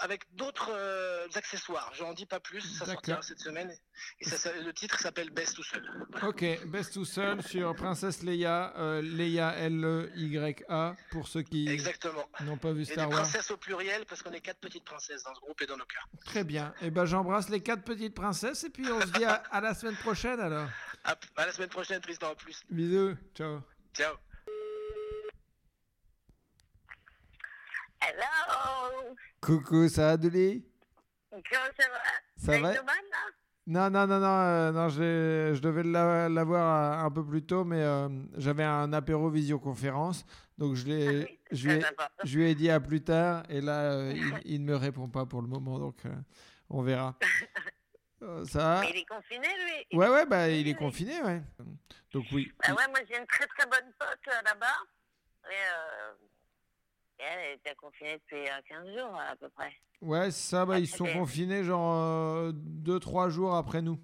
avec 0.00 0.24
d'autres 0.34 0.70
euh, 0.72 1.26
accessoires. 1.34 1.90
Je 1.94 2.02
n'en 2.02 2.12
dis 2.12 2.26
pas 2.26 2.38
plus, 2.40 2.60
ça 2.60 2.84
sortira 2.84 3.22
cette 3.22 3.40
semaine. 3.40 3.72
Et 4.20 4.24
ça, 4.26 4.36
ça- 4.36 4.52
le 4.52 4.72
titre 4.74 4.98
s'appelle 4.98 5.30
Best 5.30 5.56
tout 5.56 5.62
seul. 5.62 5.82
Ok, 6.22 6.44
Best 6.66 6.92
tout 6.94 7.04
seul 7.06 7.42
sur 7.42 7.74
Princesse 7.74 8.22
Leia, 8.22 8.74
euh, 8.76 9.00
Leia 9.00 9.54
L-E-Y-A, 9.56 10.94
pour 11.10 11.28
ceux 11.28 11.42
qui 11.42 11.66
n'ont 12.42 12.56
pas 12.58 12.72
vu 12.72 12.82
Et 12.82 12.84
des 12.86 12.92
Star 12.92 13.08
Wars. 13.08 13.20
princesses 13.22 13.50
au 13.50 13.56
pluriel, 13.56 14.04
parce 14.06 14.22
qu'on 14.22 14.32
est 14.32 14.40
quatre 14.40 14.60
petites 14.60 14.84
princesses 14.84 15.22
dans 15.22 15.34
ce 15.34 15.40
groupe 15.40 15.60
et 15.62 15.66
dans 15.66 15.76
nos 15.78 15.86
cœurs. 15.86 16.06
Très 16.26 16.44
bien. 16.44 16.74
Et 16.82 16.90
ben 16.90 17.04
j'embrasse 17.06 17.48
les 17.48 17.62
quatre 17.62 17.82
petites 17.82 18.14
princesses 18.14 18.64
et 18.64 18.70
puis 18.70 18.86
on 18.90 19.00
se 19.00 19.06
dit 19.12 19.24
à, 19.24 19.34
à 19.50 19.60
la 19.60 19.74
semaine 19.74 19.96
prochaine 19.96 20.40
alors. 20.40 20.68
À, 21.04 21.16
à 21.36 21.46
la 21.46 21.52
semaine 21.52 21.70
prochaine, 21.70 22.00
Tristan, 22.02 22.32
en 22.32 22.34
plus. 22.34 22.62
Bisous, 22.70 23.16
ciao. 23.34 23.60
Ciao. 23.94 24.14
Hello 28.02 29.16
Coucou, 29.40 29.88
ça 29.88 30.02
va 30.08 30.16
Douli 30.16 30.64
Comment 31.30 31.42
ça 31.78 31.88
va? 31.88 32.00
Ça 32.36 32.58
va? 32.60 32.74
Non, 33.66 33.88
non, 33.88 34.06
non, 34.06 34.18
non, 34.18 34.26
euh, 34.26 34.72
non 34.72 34.88
je, 34.88 35.52
je 35.54 35.60
devais 35.60 35.84
la- 35.84 36.28
l'avoir 36.28 37.02
euh, 37.02 37.06
un 37.06 37.10
peu 37.10 37.24
plus 37.24 37.42
tôt, 37.42 37.64
mais 37.64 37.80
euh, 37.82 38.08
j'avais 38.36 38.64
un 38.64 38.92
apéro 38.92 39.30
visioconférence, 39.30 40.24
donc 40.58 40.74
je, 40.74 40.86
l'ai, 40.86 41.40
je, 41.52 41.68
lui 41.68 41.74
ai, 41.76 41.78
très 41.78 41.88
important. 41.90 42.14
je 42.24 42.38
lui 42.38 42.50
ai 42.50 42.54
dit 42.54 42.68
à 42.68 42.80
plus 42.80 43.02
tard, 43.02 43.44
et 43.48 43.60
là, 43.60 43.92
euh, 43.92 44.12
il, 44.44 44.60
ne 44.64 44.72
me 44.72 44.76
répond 44.76 45.08
pas 45.08 45.24
pour 45.24 45.40
le 45.40 45.46
moment, 45.46 45.78
donc 45.78 46.02
on 46.68 46.82
verra. 46.82 47.16
Ça 48.44 48.80
Mais 48.82 48.90
il 48.90 48.98
est 48.98 49.04
confiné, 49.06 49.48
lui 49.48 49.96
Ouais, 49.96 50.08
ouais, 50.08 50.26
bah 50.26 50.50
il 50.50 50.68
est 50.68 50.74
confiné, 50.74 51.22
ouais. 51.22 51.40
Donc 52.12 52.26
oui. 52.32 52.52
Bah 52.60 52.74
ouais, 52.74 52.88
moi 52.88 52.98
j'ai 53.08 53.16
une 53.16 53.26
très 53.26 53.46
très 53.46 53.64
bonne 53.66 53.92
pote 53.98 54.34
là-bas. 54.44 54.66
Et 55.50 55.54
elle 57.22 57.56
était 57.56 57.74
confinée 57.74 58.14
depuis 58.18 58.48
euh, 58.48 58.60
15 58.68 58.86
jours 58.98 59.20
à 59.20 59.36
peu 59.36 59.48
près. 59.50 59.72
Ouais, 60.00 60.30
ça, 60.30 60.64
bah, 60.64 60.78
ils 60.78 60.88
sont 60.88 61.04
confinés 61.06 61.62
genre 61.64 62.52
2-3 62.52 63.28
jours 63.30 63.54
après 63.54 63.82
nous. 63.82 63.98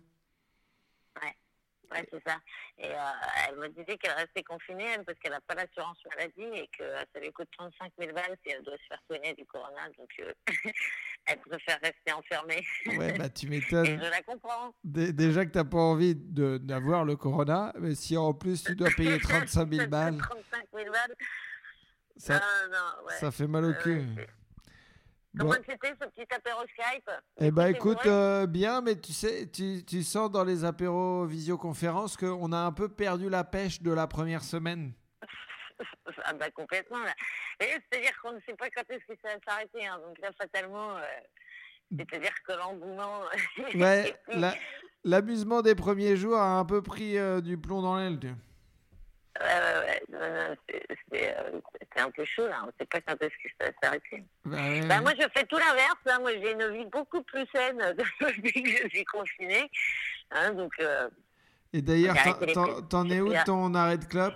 Ouais, 1.92 2.04
c'est 2.12 2.22
ça. 2.28 2.36
Et 2.78 2.88
euh, 2.90 2.98
elle 3.48 3.56
me 3.58 3.68
disait 3.68 3.96
qu'elle 3.96 4.10
restait 4.16 4.42
confinée 4.42 4.84
elle, 4.92 5.04
parce 5.04 5.16
qu'elle 5.20 5.30
n'a 5.30 5.40
pas 5.42 5.54
l'assurance 5.54 5.96
maladie 6.10 6.58
et 6.60 6.68
que 6.76 6.82
euh, 6.82 6.98
ça 7.14 7.20
lui 7.20 7.30
coûte 7.32 7.46
35 7.56 7.92
000 8.00 8.12
balles 8.12 8.36
si 8.44 8.52
elle 8.52 8.64
doit 8.64 8.76
se 8.76 8.86
faire 8.88 8.98
soigner 9.06 9.32
du 9.34 9.46
corona. 9.46 9.88
Donc 9.96 10.10
euh, 10.18 10.32
elle 11.26 11.38
préfère 11.38 11.78
rester 11.80 12.12
enfermée. 12.12 12.66
Ouais, 12.98 13.16
bah 13.16 13.28
tu 13.28 13.46
et 13.46 13.50
m'étonnes. 13.50 13.86
je 13.86 14.10
la 14.10 14.20
comprends. 14.24 14.74
Dé- 14.82 15.12
Déjà 15.12 15.46
que 15.46 15.52
t'as 15.52 15.62
pas 15.62 15.78
envie 15.78 16.16
d'avoir 16.16 17.04
le 17.04 17.14
corona, 17.14 17.72
mais 17.78 17.94
si 17.94 18.16
en 18.16 18.34
plus 18.34 18.64
tu 18.64 18.74
dois 18.74 18.90
payer 18.96 19.18
35 19.20 19.72
000 19.72 19.86
balles, 19.88 20.18
35 20.18 20.66
000 20.74 20.90
balles. 20.92 21.14
Ça, 22.16 22.34
non, 22.34 22.40
non, 22.72 23.06
ouais. 23.06 23.14
ça 23.14 23.30
fait 23.30 23.46
mal 23.46 23.64
au 23.64 23.68
Ouais, 23.68 23.78
cul. 23.82 23.98
ouais, 24.16 24.26
Bon. 25.34 25.50
Comment 25.50 25.62
c'était 25.68 25.88
ce 26.00 26.08
petit 26.08 26.34
apéro 26.34 26.62
Skype? 26.62 27.10
Eh 27.40 27.50
ben 27.50 27.66
écoute, 27.66 28.06
euh, 28.06 28.46
bien, 28.46 28.80
mais 28.80 28.98
tu 28.98 29.12
sais, 29.12 29.46
tu, 29.50 29.84
tu 29.84 30.02
sens 30.02 30.30
dans 30.30 30.44
les 30.44 30.64
apéros 30.64 31.26
visioconférences 31.26 32.16
qu'on 32.16 32.52
a 32.52 32.56
un 32.58 32.72
peu 32.72 32.88
perdu 32.88 33.28
la 33.28 33.44
pêche 33.44 33.82
de 33.82 33.90
la 33.92 34.06
première 34.06 34.42
semaine. 34.42 34.92
Ah 36.28 36.32
bah 36.32 36.50
complètement 36.50 36.96
C'est-à-dire 37.60 38.10
qu'on 38.22 38.32
ne 38.32 38.40
sait 38.40 38.54
pas 38.54 38.68
quand 38.70 38.82
est-ce 38.88 39.04
que 39.06 39.18
ça 39.22 39.34
va 39.34 39.40
s'arrêter. 39.46 39.86
hein. 39.86 39.98
Donc 40.04 40.18
là, 40.20 40.30
fatalement, 40.40 40.96
euh, 40.96 41.02
c'est-à-dire 41.96 42.32
que 42.46 42.52
l'engouement... 42.52 43.20
Ouais, 43.74 44.16
la- 44.28 44.54
l'amusement 45.04 45.60
des 45.62 45.74
premiers 45.74 46.16
jours 46.16 46.36
a 46.38 46.58
un 46.58 46.64
peu 46.64 46.80
pris 46.82 47.18
euh, 47.18 47.40
du 47.42 47.58
plomb 47.58 47.82
dans 47.82 47.96
l'aile. 47.96 48.18
Ouais, 49.40 50.16
ouais, 50.18 50.18
ouais. 50.18 50.56
C'est- 51.12 51.36
un 51.98 52.10
peu 52.10 52.24
chaud 52.26 52.46
là. 52.46 52.60
On 52.62 52.66
ne 52.66 52.72
sait 52.78 52.84
pas 52.86 53.00
quand 53.00 53.14
est-ce 53.22 53.30
que 53.42 53.48
ça 53.58 53.66
va 53.68 53.72
s'arrêter. 53.82 54.22
Bah 54.44 54.56
ouais. 54.58 54.80
Bah, 54.86 55.00
moi, 55.00 55.12
je 55.18 55.26
fais 55.34 55.44
tout 55.46 55.56
l'inverse. 55.56 55.96
hein. 56.06 56.18
Moi, 56.20 56.32
j'ai 56.32 56.52
une 56.52 56.68
vie 56.76 56.84
beaucoup 56.86 57.22
plus 57.22 57.46
saine 57.54 57.78
depuis 58.20 58.62
que 58.62 58.82
je 58.82 58.88
suis 58.90 59.04
confinée. 59.06 59.70
Hein, 60.32 60.52
donc, 60.52 60.72
euh, 60.80 61.08
Et 61.72 61.80
d'ailleurs, 61.80 62.14
t'en- 62.90 63.08
es 63.08 63.20
où 63.20 63.32
de 63.32 63.44
ton 63.44 63.74
arrêt 63.74 63.96
de 63.96 64.04
clope 64.04 64.34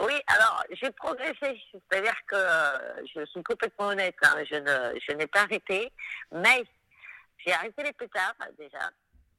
Oui, 0.00 0.12
alors 0.26 0.62
j'ai 0.70 0.90
progressé, 0.90 1.58
c'est-à-dire 1.72 2.16
que 2.26 2.36
euh, 2.36 3.06
je 3.14 3.24
suis 3.24 3.42
complètement 3.42 3.86
honnête, 3.88 4.16
hein, 4.22 4.36
je 4.50 4.56
ne, 4.56 5.00
je 5.00 5.14
n'ai 5.16 5.26
pas 5.26 5.40
arrêté, 5.44 5.90
mais 6.32 6.62
j'ai 7.38 7.52
arrêté 7.54 7.82
les 7.82 7.92
pétards 7.94 8.34
déjà. 8.58 8.90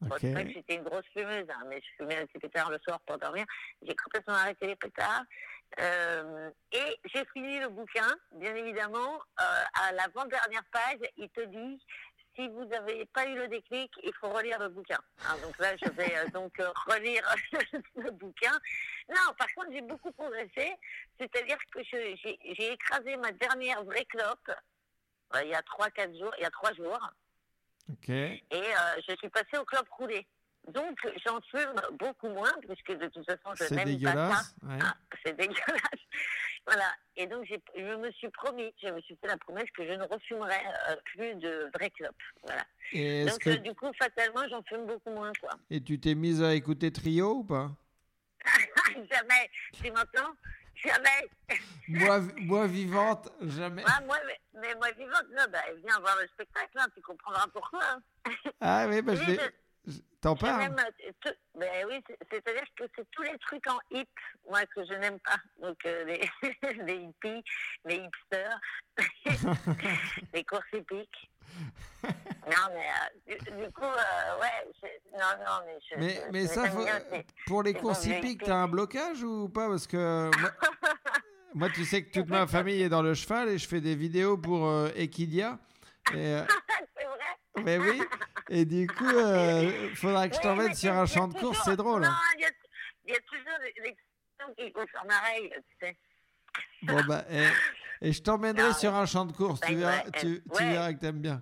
Bon, 0.02 0.16
Ok. 0.16 0.22
c'est 0.22 0.32
vrai 0.32 0.46
que 0.46 0.52
j'étais 0.54 0.76
une 0.76 0.84
grosse 0.84 1.06
fumeuse, 1.14 1.48
hein, 1.50 1.64
mais 1.68 1.82
je 1.82 1.88
fumais 1.98 2.18
un 2.18 2.26
petit 2.28 2.40
pétard 2.40 2.70
le 2.70 2.78
soir 2.80 3.00
pour 3.02 3.18
dormir. 3.18 3.46
J'ai 3.82 3.96
complètement 3.96 4.36
arrêté 4.36 4.68
les 4.68 4.76
pétards. 4.76 5.24
Euh, 5.80 6.50
et 6.72 7.00
j'ai 7.14 7.26
fini 7.34 7.60
le 7.60 7.70
bouquin, 7.70 8.16
bien 8.34 8.56
évidemment. 8.56 9.20
euh, 9.42 9.64
à 9.88 9.92
l'avant-dernière 9.94 10.64
page, 10.72 11.00
il 11.18 11.30
te 11.30 11.42
dit 11.42 11.84
si 12.36 12.48
vous 12.50 12.66
n'avez 12.66 13.06
pas 13.08 13.26
eu 13.26 13.36
le 13.36 13.48
déclic, 13.48 13.92
il 14.04 14.14
faut 14.22 14.30
relire 14.30 14.60
le 14.60 14.70
bouquin. 14.70 15.00
Hein, 15.26 15.36
donc 15.42 15.58
là, 15.58 15.76
je 15.84 15.90
vais 15.90 16.16
euh, 16.16 16.28
donc 16.30 16.60
euh, 16.60 16.70
relire 16.86 17.24
le 17.96 18.12
bouquin. 18.12 18.54
Non, 19.10 19.34
par 19.38 19.48
contre, 19.56 19.72
j'ai 19.72 19.82
beaucoup 19.82 20.12
progressé. 20.12 20.76
C'est-à-dire 21.20 21.58
que 21.72 21.80
j'ai 21.84 22.72
écrasé 22.72 23.18
ma 23.18 23.32
dernière 23.32 23.84
vraie 23.84 24.06
clope 24.06 24.52
euh, 25.36 25.44
il 25.44 25.50
y 25.50 25.56
a 25.56 25.62
3-4 25.62 26.18
jours, 26.18 26.32
il 26.38 26.44
y 26.44 26.46
a 26.46 26.52
3 26.52 26.74
jours. 26.74 27.10
Et 28.52 28.56
euh, 28.56 29.02
je 29.08 29.16
suis 29.16 29.30
passée 29.30 29.58
aux 29.60 29.66
clopes 29.66 29.90
roulées. 29.90 30.26
Donc, 30.74 30.98
j'en 31.26 31.40
fume 31.50 31.76
beaucoup 31.98 32.28
moins, 32.28 32.52
puisque 32.68 32.92
de 33.00 33.08
toute 33.08 33.26
façon, 33.26 33.56
je 33.56 33.74
n'aime 33.74 34.02
pas 34.02 34.34
ça. 34.36 34.68
ouais. 34.68 34.78
Ah, 34.82 34.94
c'est 35.26 35.34
dégueulasse. 35.38 36.02
voilà. 36.68 36.92
Et 37.16 37.26
donc, 37.26 37.46
je 37.48 37.96
me 37.96 38.12
suis 38.12 38.30
promis, 38.30 38.74
je 38.84 38.90
me 38.90 39.00
suis 39.02 39.16
fait 39.22 39.28
la 39.28 39.38
promesse 39.38 39.70
que 39.74 39.86
je 39.88 39.94
ne 39.94 40.04
refumerai 40.04 40.60
euh, 40.90 40.96
plus 41.06 41.36
de 41.36 41.70
vraies 41.74 41.90
clopes. 41.92 42.16
Voilà. 42.44 42.64
Et 42.92 43.26
Donc, 43.26 43.40
que 43.40 43.52
euh, 43.52 43.58
du 43.58 43.74
coup, 43.76 43.90
fatalement, 43.98 44.46
j'en 44.50 44.62
fume 44.64 44.86
beaucoup 44.86 45.12
moins, 45.12 45.32
quoi. 45.40 45.52
et 45.70 45.82
tu 45.82 46.00
t'es 46.02 46.16
mise 46.16 46.44
à 46.44 46.54
écouter 46.54 46.92
Trio 46.92 47.36
ou 47.36 47.44
pas? 47.46 47.72
Jamais. 48.94 49.50
Tu 49.74 49.90
m'entends? 49.92 50.34
Jamais. 50.84 51.60
moi, 51.88 52.20
moi 52.38 52.68
vivante, 52.68 53.30
jamais. 53.42 53.84
Ah, 53.88 54.02
moi, 54.06 54.18
mais, 54.26 54.40
mais 54.62 54.76
moi, 54.76 54.92
vivante, 54.92 55.26
non, 55.36 55.44
bah, 55.52 55.64
viens 55.86 56.00
voir 56.00 56.18
le 56.22 56.28
spectacle, 56.28 56.78
hein, 56.78 56.88
tu 56.94 57.02
comprendras 57.02 57.48
pourquoi. 57.54 57.84
hein. 57.84 58.32
Ah 58.62 58.86
oui, 58.90 59.02
bah 59.02 59.16
je 59.16 59.36
T'en 60.20 60.36
parles 60.36 60.74
euh, 60.74 61.32
ben 61.56 61.86
oui, 61.88 62.04
c'est- 62.08 62.18
c'est-à-dire 62.30 62.66
que 62.76 62.84
c'est 62.96 63.10
tous 63.12 63.22
les 63.22 63.38
trucs 63.38 63.66
en 63.70 63.80
hip, 63.92 64.10
moi, 64.50 64.66
que 64.66 64.84
je 64.86 64.94
n'aime 64.96 65.20
pas. 65.22 65.38
Donc, 65.62 65.78
euh, 65.86 66.04
les, 66.04 66.30
les 66.84 66.96
hippies, 66.96 67.44
les 67.86 67.96
hipsters, 67.96 68.60
les 70.34 70.44
courses 70.44 70.66
hippiques. 70.74 71.30
Non, 72.48 72.74
mais 72.74 72.88
euh, 72.88 73.66
du, 73.66 73.72
coup, 73.74 73.84
euh, 73.84 74.40
ouais, 74.40 74.90
non, 75.14 75.46
non, 75.46 75.66
mais 75.66 75.78
je. 75.90 76.00
Mais, 76.00 76.14
je- 76.16 76.32
mais 76.32 76.42
je 76.44 76.48
ça, 76.48 76.70
faut- 76.70 76.86
pour 77.46 77.64
les 77.64 77.74
courses 77.74 78.06
hippiques, 78.06 78.44
t'as 78.44 78.56
un 78.56 78.68
blocage 78.68 79.22
ou 79.24 79.50
pas? 79.50 79.68
Parce 79.68 79.86
que 79.86 80.32
moi, 80.40 80.52
moi, 81.54 81.70
tu 81.70 81.84
sais 81.84 82.04
que 82.04 82.12
toute 82.12 82.30
ma 82.30 82.48
famille 82.48 82.82
est 82.82 82.90
dans 82.90 83.02
le 83.02 83.14
cheval 83.14 83.50
et 83.50 83.58
je 83.58 83.68
fais 83.68 83.82
des 83.82 83.96
vidéos 83.96 84.38
pour 84.38 84.66
euh, 84.66 84.90
Equidia. 84.96 85.60
Euh, 86.14 86.46
c'est 86.98 87.06
vrai? 87.06 87.64
mais 87.66 87.78
oui, 87.80 88.02
et 88.50 88.64
du 88.64 88.88
coup, 88.88 89.06
euh, 89.06 89.94
faudra 89.96 90.30
que 90.30 90.36
je 90.36 90.42
t'emmène 90.42 90.74
sur 90.74 90.94
il 90.94 90.98
un 90.98 91.06
il 91.06 91.12
champ 91.12 91.28
de 91.28 91.34
course, 91.34 91.60
c'est 91.66 91.76
drôle. 91.76 92.04
Non, 92.04 92.10
il 92.36 92.42
y 92.42 92.46
a, 92.46 92.50
il 93.06 93.14
y 93.14 93.16
a 93.16 93.20
toujours 93.20 93.60
des, 93.62 93.74
questions 93.74 94.54
qui 94.58 94.72
concernent 94.72 95.10
la 95.10 95.20
règle, 95.20 95.62
tu 95.68 95.76
sais. 95.82 95.98
Bon, 96.84 97.04
bah, 97.08 97.26
et, 97.30 97.48
et 98.02 98.12
je 98.14 98.22
t'emmènerai 98.22 98.70
Non, 98.70 98.74
sur 98.74 98.94
un 98.96 99.06
champ 99.06 99.26
de 99.26 99.32
course, 99.34 99.60
tu 99.62 99.70
Ouais, 99.70 99.76
verras, 99.76 100.04
ouais, 100.04 100.12
tu, 100.20 100.44
tu 100.44 100.50
ouais. 100.64 100.70
verras 100.72 100.94
que 100.94 101.00
t'aimes 101.00 101.20
bien. 101.22 101.42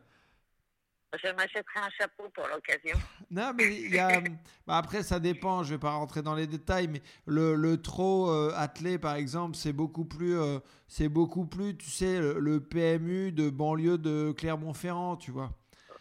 Je 1.24 1.30
m'achèterai 1.32 1.80
un 1.80 1.90
chapeau 1.98 2.28
pour 2.34 2.46
l'occasion. 2.48 2.98
Non, 3.32 3.54
mais 3.56 3.66
il 3.82 3.94
y 3.94 3.98
a. 4.00 4.22
bah, 4.68 4.78
après, 4.78 5.02
ça 5.02 5.20
dépend, 5.20 5.64
je 5.64 5.74
vais 5.74 5.80
pas 5.80 5.92
rentrer 5.92 6.22
dans 6.22 6.36
les 6.36 6.46
détails, 6.46 6.88
mais 6.88 7.02
le, 7.26 7.56
le 7.56 7.82
trot 7.82 8.30
euh, 8.30 8.54
attelé, 8.56 8.98
par 9.00 9.16
exemple, 9.16 9.56
c'est 9.56 9.74
beaucoup 9.74 10.06
plus. 10.06 10.38
euh, 10.38 10.60
c'est 10.88 11.10
beaucoup 11.10 11.46
plus, 11.46 11.76
tu 11.76 11.90
sais, 11.90 12.20
le, 12.20 12.40
le 12.40 12.60
PMU 12.60 13.32
de 13.32 13.50
banlieue 13.50 13.98
de 13.98 14.32
Clermont-Ferrand, 14.38 15.18
tu 15.18 15.32
vois. 15.32 15.52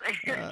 Euh, 0.29 0.51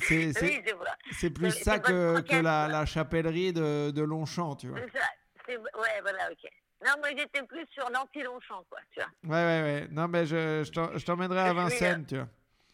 c'est- 0.00 0.42
oui, 0.42 1.30
plus 1.30 1.50
ça 1.52 1.78
que, 1.78 2.20
que 2.20 2.36
la, 2.36 2.66
la 2.68 2.84
chapellerie 2.84 3.52
de, 3.52 3.90
de 3.90 4.02
Longchamp, 4.02 4.56
tu 4.56 4.68
vois. 4.68 4.78
C'est 4.80 4.98
ça. 4.98 5.04
C'est- 5.46 5.56
Ouais, 5.56 6.00
voilà, 6.02 6.30
ok. 6.30 6.50
Non, 6.84 6.92
moi 6.98 7.08
j'étais 7.16 7.42
plus 7.42 7.66
sur 7.72 7.88
l'anti-Longchamp, 7.90 8.64
quoi, 8.70 8.78
tu 8.92 9.00
vois. 9.00 9.36
Ouais, 9.36 9.44
ouais, 9.44 9.62
ouais. 9.62 9.88
Non, 9.90 10.06
mais 10.08 10.26
je, 10.26 10.62
je 10.64 10.98
je 10.98 11.04
t'emmènerai 11.04 11.40
à 11.40 11.52
Vincennes, 11.52 12.02
euh, 12.02 12.08
tu 12.08 12.16
vois. 12.16 12.28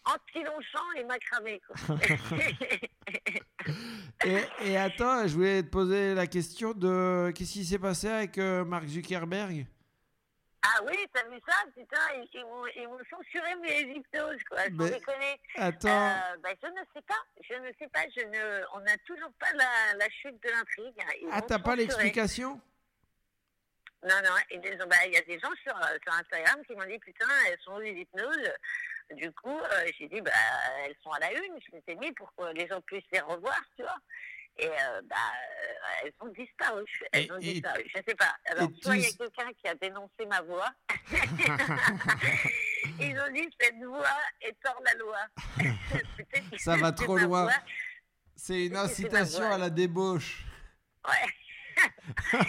Anti-Longchamp 0.06 0.92
et 0.96 1.04
macramé, 1.04 1.60
quoi. 1.66 1.96
Et, 4.24 4.42
et 4.62 4.76
attends, 4.76 5.26
je 5.26 5.34
voulais 5.34 5.62
te 5.62 5.68
poser 5.68 6.14
la 6.14 6.26
question 6.26 6.72
de 6.72 7.30
qu'est-ce 7.34 7.52
qui 7.52 7.64
s'est 7.64 7.78
passé 7.78 8.08
avec 8.08 8.38
euh, 8.38 8.64
Mark 8.64 8.86
Zuckerberg? 8.86 9.66
Ah 10.62 10.80
oui, 10.86 10.96
t'as 11.12 11.24
vu 11.28 11.36
ça 11.46 11.56
Putain, 11.74 11.96
ils, 12.16 12.28
ils 12.34 12.42
m'ont- 12.44 12.66
ils 12.76 12.86
m'ont 12.88 12.98
censuré 13.10 13.54
mes 13.62 13.82
hypnoses, 13.96 14.42
quoi. 14.48 14.64
Sans 14.64 14.70
Mais- 14.72 14.90
déconner. 14.90 15.40
Attends. 15.56 15.88
Euh, 16.08 16.36
bah, 16.42 16.50
je 16.62 16.68
ne 16.68 16.84
sais 16.94 17.02
pas, 17.06 17.22
je 17.42 17.54
ne 17.54 17.72
sais 17.78 17.88
pas, 17.92 18.00
je 18.16 18.22
ne... 18.24 18.64
on 18.74 18.80
n'a 18.80 18.96
toujours 19.06 19.30
pas 19.38 19.52
la, 19.54 19.98
la 19.98 20.08
chute 20.10 20.42
de 20.42 20.48
l'intrigue. 20.50 20.94
Ils 21.20 21.28
Ah, 21.30 21.42
t'as 21.42 21.58
pas 21.58 21.76
l'explication? 21.76 22.60
Non, 24.04 24.16
non, 24.22 24.34
et 24.50 24.58
des- 24.58 24.76
bah, 24.76 24.96
il 25.06 25.12
y 25.12 25.16
a 25.16 25.22
des 25.22 25.38
gens 25.40 25.50
sur, 25.62 25.74
euh, 25.76 25.96
sur 26.02 26.12
Instagram 26.12 26.62
qui 26.66 26.74
m'ont 26.74 26.84
dit 26.86 26.98
putain, 26.98 27.26
elles 27.48 27.58
sont 27.64 27.74
où 27.76 27.80
les 27.80 27.92
hypnoses 27.92 28.52
Du 29.16 29.30
coup, 29.32 29.58
euh, 29.58 29.86
j'ai 29.98 30.08
dit 30.08 30.20
bah 30.20 30.30
elles 30.84 30.94
sont 31.02 31.10
à 31.10 31.18
la 31.20 31.32
une, 31.32 31.58
je 31.60 31.72
les 31.76 31.82
ai 31.88 31.94
mis 31.96 32.12
pour 32.12 32.30
que 32.36 32.52
les 32.54 32.66
gens 32.66 32.80
puissent 32.82 33.02
les 33.12 33.20
revoir, 33.20 33.58
tu 33.76 33.82
vois? 33.82 33.96
Et 34.56 34.68
euh, 34.68 35.02
bah 35.04 35.16
elles 36.02 36.12
ont 36.20 36.28
disparu, 36.28 36.84
elles 37.12 37.24
Et- 37.24 37.32
ont 37.32 37.38
et- 37.38 37.52
disparu, 37.54 37.82
je 37.94 37.98
sais 38.06 38.14
pas. 38.14 38.34
Alors 38.46 38.68
et 38.70 38.82
soit 38.82 38.96
il 38.96 39.02
y 39.02 39.06
a 39.06 39.12
quelqu'un 39.12 39.52
qui 39.54 39.68
a 39.68 39.74
dénoncé 39.74 40.26
ma 40.26 40.40
voix, 40.42 40.70
ils 43.00 43.18
ont 43.20 43.32
dit 43.32 43.48
cette 43.60 43.82
voix 43.82 44.16
est 44.42 44.56
hors 44.66 44.82
la 44.84 44.94
loi. 44.94 45.18
Ça 46.58 46.76
va 46.76 46.92
trop 46.92 47.16
loin. 47.18 47.48
C'est 48.36 48.66
une 48.66 48.76
incitation 48.76 49.50
à 49.50 49.56
la 49.58 49.70
débauche. 49.70 50.44
Ouais. 51.06 52.40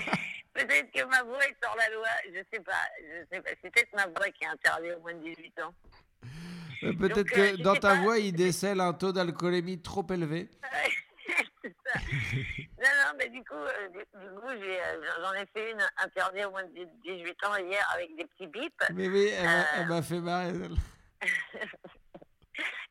Peut-être 0.55 0.91
que 0.91 1.03
ma 1.05 1.21
voix 1.23 1.45
est 1.45 1.55
hors 1.65 1.75
la 1.77 1.89
loi, 1.95 2.07
je 2.33 2.39
sais 2.51 2.61
pas. 2.63 2.71
Je 2.99 3.35
sais 3.35 3.41
pas. 3.41 3.49
C'est 3.61 3.69
peut-être 3.71 3.93
ma 3.93 4.07
voix 4.07 4.29
qui 4.31 4.43
est 4.43 4.47
interdite 4.47 4.93
aux 4.97 5.01
moins 5.01 5.13
de 5.13 5.19
18 5.23 5.61
ans. 5.61 5.73
Euh, 6.83 6.93
Peut-être 6.99 7.15
Donc, 7.17 7.29
que 7.29 7.39
euh, 7.39 7.55
je 7.57 7.63
dans 7.63 7.73
ta 7.75 7.89
pas. 7.95 8.01
voix, 8.01 8.17
il 8.19 8.33
décèle 8.33 8.79
un 8.81 8.93
taux 8.93 9.11
d'alcoolémie 9.11 9.81
trop 9.81 10.05
élevé. 10.11 10.49
c'est 11.63 11.73
ça. 11.85 11.99
Non, 12.77 12.89
non, 13.03 13.13
mais 13.17 13.29
du 13.29 13.39
coup, 13.43 13.53
euh, 13.55 13.87
du, 13.89 13.99
du 13.99 14.35
coup, 14.39 14.49
j'ai, 14.61 14.79
euh, 14.79 15.01
j'en 15.21 15.33
ai 15.33 15.45
fait 15.53 15.71
une 15.71 15.81
interdite 15.97 16.45
aux 16.45 16.51
moins 16.51 16.63
de 16.63 16.87
18 17.03 17.45
ans 17.45 17.55
hier 17.57 17.89
avec 17.93 18.15
des 18.17 18.25
petits 18.25 18.47
bips. 18.47 18.83
Mais 18.93 19.07
oui, 19.07 19.29
elle 19.35 19.45
m'a- 19.45 19.65
elle 19.77 19.87
m'a 19.87 20.01
fait 20.01 20.19
marrer. 20.19 20.51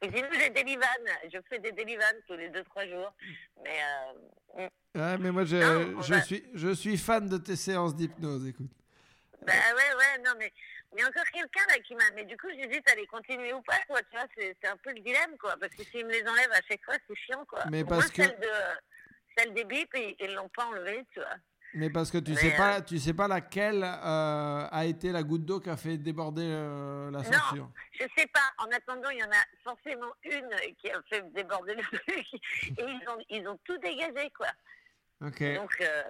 celle-là. 0.03 0.17
Et 0.17 0.17
sinon, 0.17 0.29
j'ai 0.39 0.51
des 0.51 0.63
livanes. 0.63 1.11
Je 1.33 1.39
fais 1.49 1.59
des 1.59 1.73
délivanes 1.73 2.17
tous 2.27 2.35
les 2.37 2.49
2-3 2.51 2.89
jours. 2.91 3.13
Mais 3.63 3.79
euh, 4.59 4.63
mm. 4.67 5.01
Ouais, 5.01 5.19
mais 5.19 5.31
moi, 5.33 5.45
je, 5.45 5.57
Non, 5.57 5.99
on 5.99 6.03
je, 6.03 6.15
va- 6.15 6.23
suis, 6.23 6.45
je 6.55 6.73
suis 6.75 6.97
fan 6.99 7.29
de 7.29 7.39
tes 7.39 7.57
séances 7.57 7.95
d'hypnose, 7.97 8.47
écoute. 8.49 8.71
Bah 9.47 9.53
ouais, 9.53 9.95
ouais, 9.99 10.23
non, 10.25 10.33
mais 10.39 10.51
il 10.95 11.01
y 11.01 11.03
a 11.03 11.09
encore 11.09 11.25
quelqu'un 11.33 11.61
là 11.69 11.79
qui 11.81 11.95
m'a. 11.95 12.05
Mais 12.15 12.25
du 12.25 12.37
coup, 12.37 12.47
j'hésite 12.51 12.89
à 12.91 12.95
les 12.95 13.07
continuer 13.07 13.53
ou 13.53 13.61
pas, 13.63 13.79
quoi. 13.89 14.01
Tu 14.11 14.17
vois, 14.17 14.27
c'est, 14.37 14.57
c'est 14.63 14.69
un 14.69 14.77
peu 14.79 14.91
le 14.93 15.01
dilemme, 15.01 15.37
quoi. 15.39 15.57
Parce 15.61 15.75
que 15.75 15.85
s'ils 15.85 16.07
me 16.07 16.13
les 16.13 16.27
enlèvent 16.27 16.53
à 16.53 16.63
chaque 16.69 16.83
fois, 16.85 16.95
c'est 17.09 17.17
chiant, 17.17 17.45
quoi. 17.47 17.65
Mais 17.71 17.85
parce 17.85 18.11
que- 18.11 18.23
Celle, 18.23 18.39
de, 18.39 18.49
celle 19.37 19.53
des 19.55 19.65
bips, 19.65 19.91
ils, 19.97 20.17
ils 20.21 20.33
l'ont 20.35 20.49
pas 20.49 20.65
enlevée, 20.67 21.05
tu 21.13 21.19
vois. 21.21 21.37
Mais 21.75 21.91
parce 21.91 22.11
que 22.11 22.19
tu 22.19 22.33
Mais, 22.33 22.37
sais 22.37 22.57
pas, 22.57 22.79
euh, 22.79 22.81
tu 22.83 22.99
sais 22.99 23.15
pas 23.15 23.27
laquelle 23.27 23.83
euh, 23.83 24.69
a 24.71 24.85
été 24.85 25.11
la 25.11 25.23
goutte 25.25 25.45
d'eau 25.45 25.59
qui 25.59 25.71
a 25.71 25.77
fait 25.77 25.99
déborder 25.99 26.47
euh, 26.47 27.11
la 27.11 27.25
censure. 27.25 27.65
Non, 27.65 27.73
je 27.93 28.05
sais 28.17 28.29
pas. 28.29 28.49
En 28.59 28.67
attendant, 28.67 29.11
il 29.11 29.19
y 29.19 29.25
en 29.25 29.31
a 29.31 29.45
forcément 29.65 30.13
une 30.23 30.51
qui 30.79 30.91
a 30.91 31.03
fait 31.09 31.25
déborder 31.33 31.75
le 31.75 31.83
truc. 31.83 32.09
Et 32.69 32.75
ils 32.79 33.09
ont, 33.09 33.25
ils 33.29 33.49
ont 33.49 33.59
tout 33.65 33.77
dégagé, 33.79 34.31
quoi. 34.37 34.49
Ok. 35.21 35.43
Donc, 35.57 35.75
euh, 35.81 36.03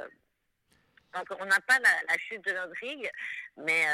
donc 1.15 1.27
on 1.41 1.47
n'a 1.47 1.61
pas 1.61 1.79
la, 1.79 1.91
la 2.09 2.19
chute 2.19 2.45
de 2.45 2.53
l'intrigue, 2.53 3.11
mais, 3.57 3.87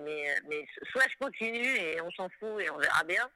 mais, 0.00 0.36
mais 0.48 0.66
soit 0.90 1.04
je 1.10 1.16
continue 1.18 1.76
et 1.76 2.00
on 2.00 2.10
s'en 2.12 2.28
fout 2.38 2.60
et 2.60 2.70
on 2.70 2.78
verra 2.78 3.02
bien, 3.04 3.28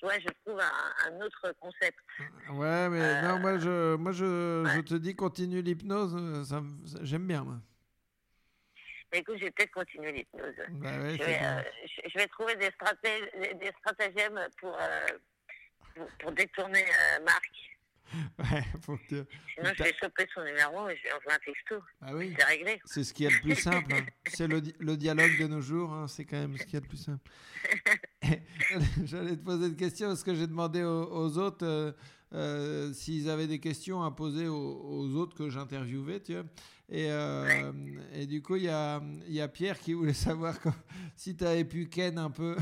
soit 0.00 0.18
je 0.18 0.28
trouve 0.44 0.58
un, 0.60 1.12
un 1.12 1.20
autre 1.20 1.54
concept. 1.60 1.98
Ouais, 2.50 2.88
mais 2.88 3.00
Euh, 3.00 3.22
non, 3.22 3.38
moi 3.38 3.58
je, 3.58 3.94
moi 3.96 4.10
je, 4.12 4.68
je 4.74 4.80
te 4.80 4.94
dis 4.94 5.14
continue 5.14 5.62
l'hypnose, 5.62 6.16
euh, 6.18 6.44
ça, 6.44 6.60
me- 6.60 6.86
ça- 6.86 6.98
j'aime 7.02 7.26
bien 7.26 7.44
moi. 7.44 7.58
Mais 9.12 9.18
écoute, 9.20 9.36
je 9.38 9.44
vais 9.44 9.50
peut-être 9.50 9.72
continuer 9.72 10.12
l'hypnose. 10.12 10.54
Bah 10.70 10.98
ouais, 11.00 11.16
je, 11.18 11.24
vais, 11.24 11.38
euh, 11.42 11.62
je, 11.84 12.08
je 12.10 12.18
vais 12.18 12.26
trouver 12.28 12.56
des, 12.56 12.68
straté- 12.70 13.56
des 13.58 13.72
stratagèmes 13.80 14.40
pour, 14.60 14.76
euh, 14.80 15.06
pour, 15.94 16.06
pour 16.20 16.32
détourner 16.32 16.84
euh, 16.84 17.24
Marc. 17.24 17.50
Ouais, 18.38 18.62
faut 18.84 18.96
que. 19.08 19.24
Sinon, 19.54 19.70
je 19.76 19.82
vais 19.84 19.94
choper 20.02 20.26
son 20.34 20.42
numéro 20.42 20.88
et 20.88 20.96
je 20.96 21.02
vais 21.04 21.12
envoyer 21.12 21.36
un 21.36 21.44
texto. 21.44 21.80
Ah 22.02 22.14
oui. 22.14 22.34
C'est 22.36 22.44
réglé. 22.44 22.80
C'est 22.84 23.04
ce 23.04 23.14
qui 23.14 23.24
est 23.24 23.30
le 23.30 23.40
plus 23.40 23.54
simple. 23.54 23.92
hein. 23.94 24.04
C'est 24.26 24.48
le, 24.48 24.60
di- 24.60 24.74
le 24.80 24.96
dialogue 24.96 25.38
de 25.38 25.46
nos 25.46 25.60
jours, 25.60 25.92
hein, 25.92 26.08
c'est 26.08 26.24
quand 26.24 26.36
même 26.40 26.56
ce 26.56 26.64
qui 26.64 26.74
est 26.76 26.80
le 26.80 26.88
plus 26.88 26.96
simple. 27.04 27.30
J'allais 29.04 29.36
te 29.36 29.44
poser 29.44 29.66
une 29.68 29.76
question 29.76 30.08
parce 30.08 30.22
que 30.22 30.34
j'ai 30.34 30.46
demandé 30.46 30.82
aux, 30.82 31.38
autres 31.38 31.66
euh, 31.66 31.92
euh, 32.34 32.92
s'ils 32.92 33.30
avaient 33.30 33.46
des 33.46 33.60
questions 33.60 34.02
à 34.02 34.10
poser 34.10 34.46
aux, 34.46 35.16
autres 35.16 35.36
que 35.36 35.48
j'interviewais. 35.48 36.20
Et, 36.92 37.10
euh, 37.10 37.72
et 38.12 38.26
du 38.26 38.42
coup, 38.42 38.56
il 38.56 38.64
y 38.64 38.68
a, 38.68 39.00
y 39.26 39.40
a 39.40 39.48
Pierre 39.48 39.78
qui 39.78 39.94
voulait 39.94 40.12
savoir 40.28 40.54
si 41.16 41.36
tu 41.36 41.44
avais 41.44 41.64
pu 41.64 41.88
ken 41.88 42.18
un 42.18 42.30
peu. 42.30 42.56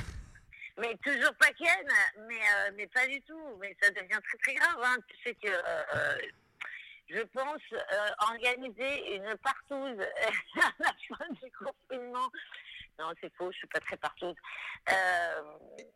Mais 0.80 0.96
toujours 1.02 1.34
pas 1.34 1.52
Ken, 1.54 1.88
mais, 2.28 2.38
mais 2.76 2.86
pas 2.86 3.06
du 3.08 3.20
tout. 3.22 3.56
Mais 3.60 3.76
ça 3.82 3.90
devient 3.90 4.20
très 4.22 4.38
très 4.38 4.54
grave. 4.54 4.78
Hein. 4.84 4.96
Tu 5.08 5.16
sais 5.24 5.34
que 5.34 5.50
je 7.08 7.20
pense 7.32 7.62
organiser 8.30 9.16
une 9.16 9.36
partouze 9.38 10.00
à 10.00 10.72
la 10.78 10.94
fin 11.08 11.28
du 11.32 11.50
confinement. 11.50 12.30
Non, 12.98 13.12
c'est 13.20 13.32
faux, 13.36 13.50
je 13.52 13.58
suis 13.58 13.66
pas 13.68 13.80
très 13.80 13.96
partouze. 13.96 14.34
Euh, 14.90 15.42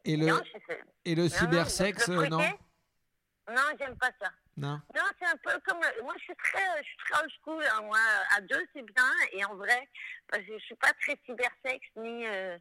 Et 0.04 0.16
le, 0.16 0.26
non, 0.26 0.40
je 0.44 0.74
et 1.04 1.14
le 1.14 1.24
non, 1.24 1.28
cybersexe, 1.28 2.08
euh, 2.08 2.28
Non, 2.28 3.62
j'aime 3.78 3.96
pas 3.98 4.10
ça. 4.20 4.30
Non 4.56 4.80
Non, 4.94 5.02
c'est 5.18 5.26
un 5.26 5.36
peu 5.42 5.58
comme. 5.66 5.80
Moi, 6.02 6.14
je 6.18 6.22
suis 6.24 6.36
très, 6.36 6.78
je 6.78 6.86
suis 6.86 6.96
très 6.98 7.22
old 7.22 7.30
school. 7.42 7.64
hein. 7.72 7.82
Moi, 7.82 7.98
à 8.36 8.40
deux, 8.42 8.64
c'est 8.74 8.82
bien. 8.82 9.04
Et 9.32 9.44
en 9.44 9.56
vrai, 9.56 9.88
parce 10.28 10.42
que 10.44 10.52
je 10.58 10.64
suis 10.64 10.76
pas 10.76 10.92
très 11.00 11.18
cybersexe 11.26 11.88
ni, 11.96 12.26
euh, 12.26 12.56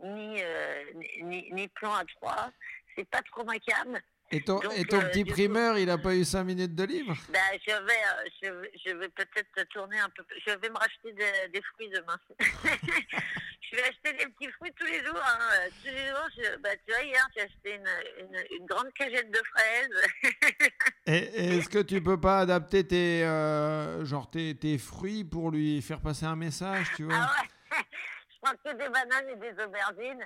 ni, 0.00 0.42
euh, 0.42 0.84
ni, 0.94 1.22
ni, 1.22 1.52
ni 1.52 1.68
plan 1.68 1.94
à 1.94 2.04
trois. 2.16 2.50
C'est 2.96 3.08
pas 3.08 3.22
trop 3.22 3.44
ma 3.44 3.58
cam. 3.58 3.98
Et 4.36 4.40
ton, 4.42 4.58
Donc, 4.60 4.72
et 4.76 4.84
ton 4.84 5.00
euh, 5.00 5.08
petit 5.08 5.24
coup- 5.24 5.30
primeur, 5.32 5.78
il 5.78 5.88
a 5.90 5.98
pas 5.98 6.14
eu 6.14 6.24
5 6.24 6.44
minutes 6.44 6.74
de 6.74 6.84
livre? 6.84 7.14
Je 7.28 7.32
vais, 7.32 7.78
euh, 7.78 8.28
je 8.42 8.48
vais, 8.50 8.72
je 8.84 8.90
vais 8.94 9.08
peut-être 9.08 9.68
tourner 9.68 9.98
un 10.00 10.08
peu. 10.10 10.24
Je 10.46 10.52
vais 10.52 10.68
me 10.68 10.76
racheter 10.78 11.12
des, 11.12 11.48
des 11.52 11.62
fruits 11.62 11.90
demain. 11.90 12.18
je 12.40 13.76
vais 13.76 13.82
acheter 13.82 14.12
des 14.12 14.26
petits 14.32 14.50
fruits 14.52 14.72
tous 14.78 14.86
les 14.86 15.04
jours. 15.04 15.20
hein. 15.24 15.38
Tous 15.82 15.90
les 15.90 16.06
jours, 16.08 16.28
je, 16.36 16.56
bah, 16.58 16.70
tu 16.86 16.92
vois, 16.92 17.02
hier, 17.04 17.26
j'ai 17.36 17.42
acheté 17.42 17.74
une, 17.74 18.24
une, 18.26 18.44
une 18.60 18.66
grande 18.66 18.92
cagette 18.94 19.30
de 19.30 19.40
fraises. 19.54 20.02
Et, 21.06 21.16
et 21.18 21.56
est-ce 21.58 21.68
que 21.68 21.80
tu 21.82 22.02
peux 22.02 22.18
pas 22.18 22.38
adapter 22.40 22.86
tes, 22.86 23.24
euh, 23.24 24.04
genre 24.06 24.30
tes, 24.30 24.54
tes 24.56 24.78
fruits 24.78 25.22
pour 25.22 25.50
lui 25.50 25.82
faire 25.82 26.00
passer 26.00 26.24
un 26.24 26.34
message, 26.36 26.86
tu 26.96 27.04
vois? 27.04 27.14
Ah 27.14 27.32
ouais 27.42 27.78
Je 28.30 28.36
prends 28.40 28.56
que 28.72 28.76
des 28.76 28.88
bananes 28.88 29.28
et 29.28 29.36
des 29.36 29.62
aubergines. 29.62 30.24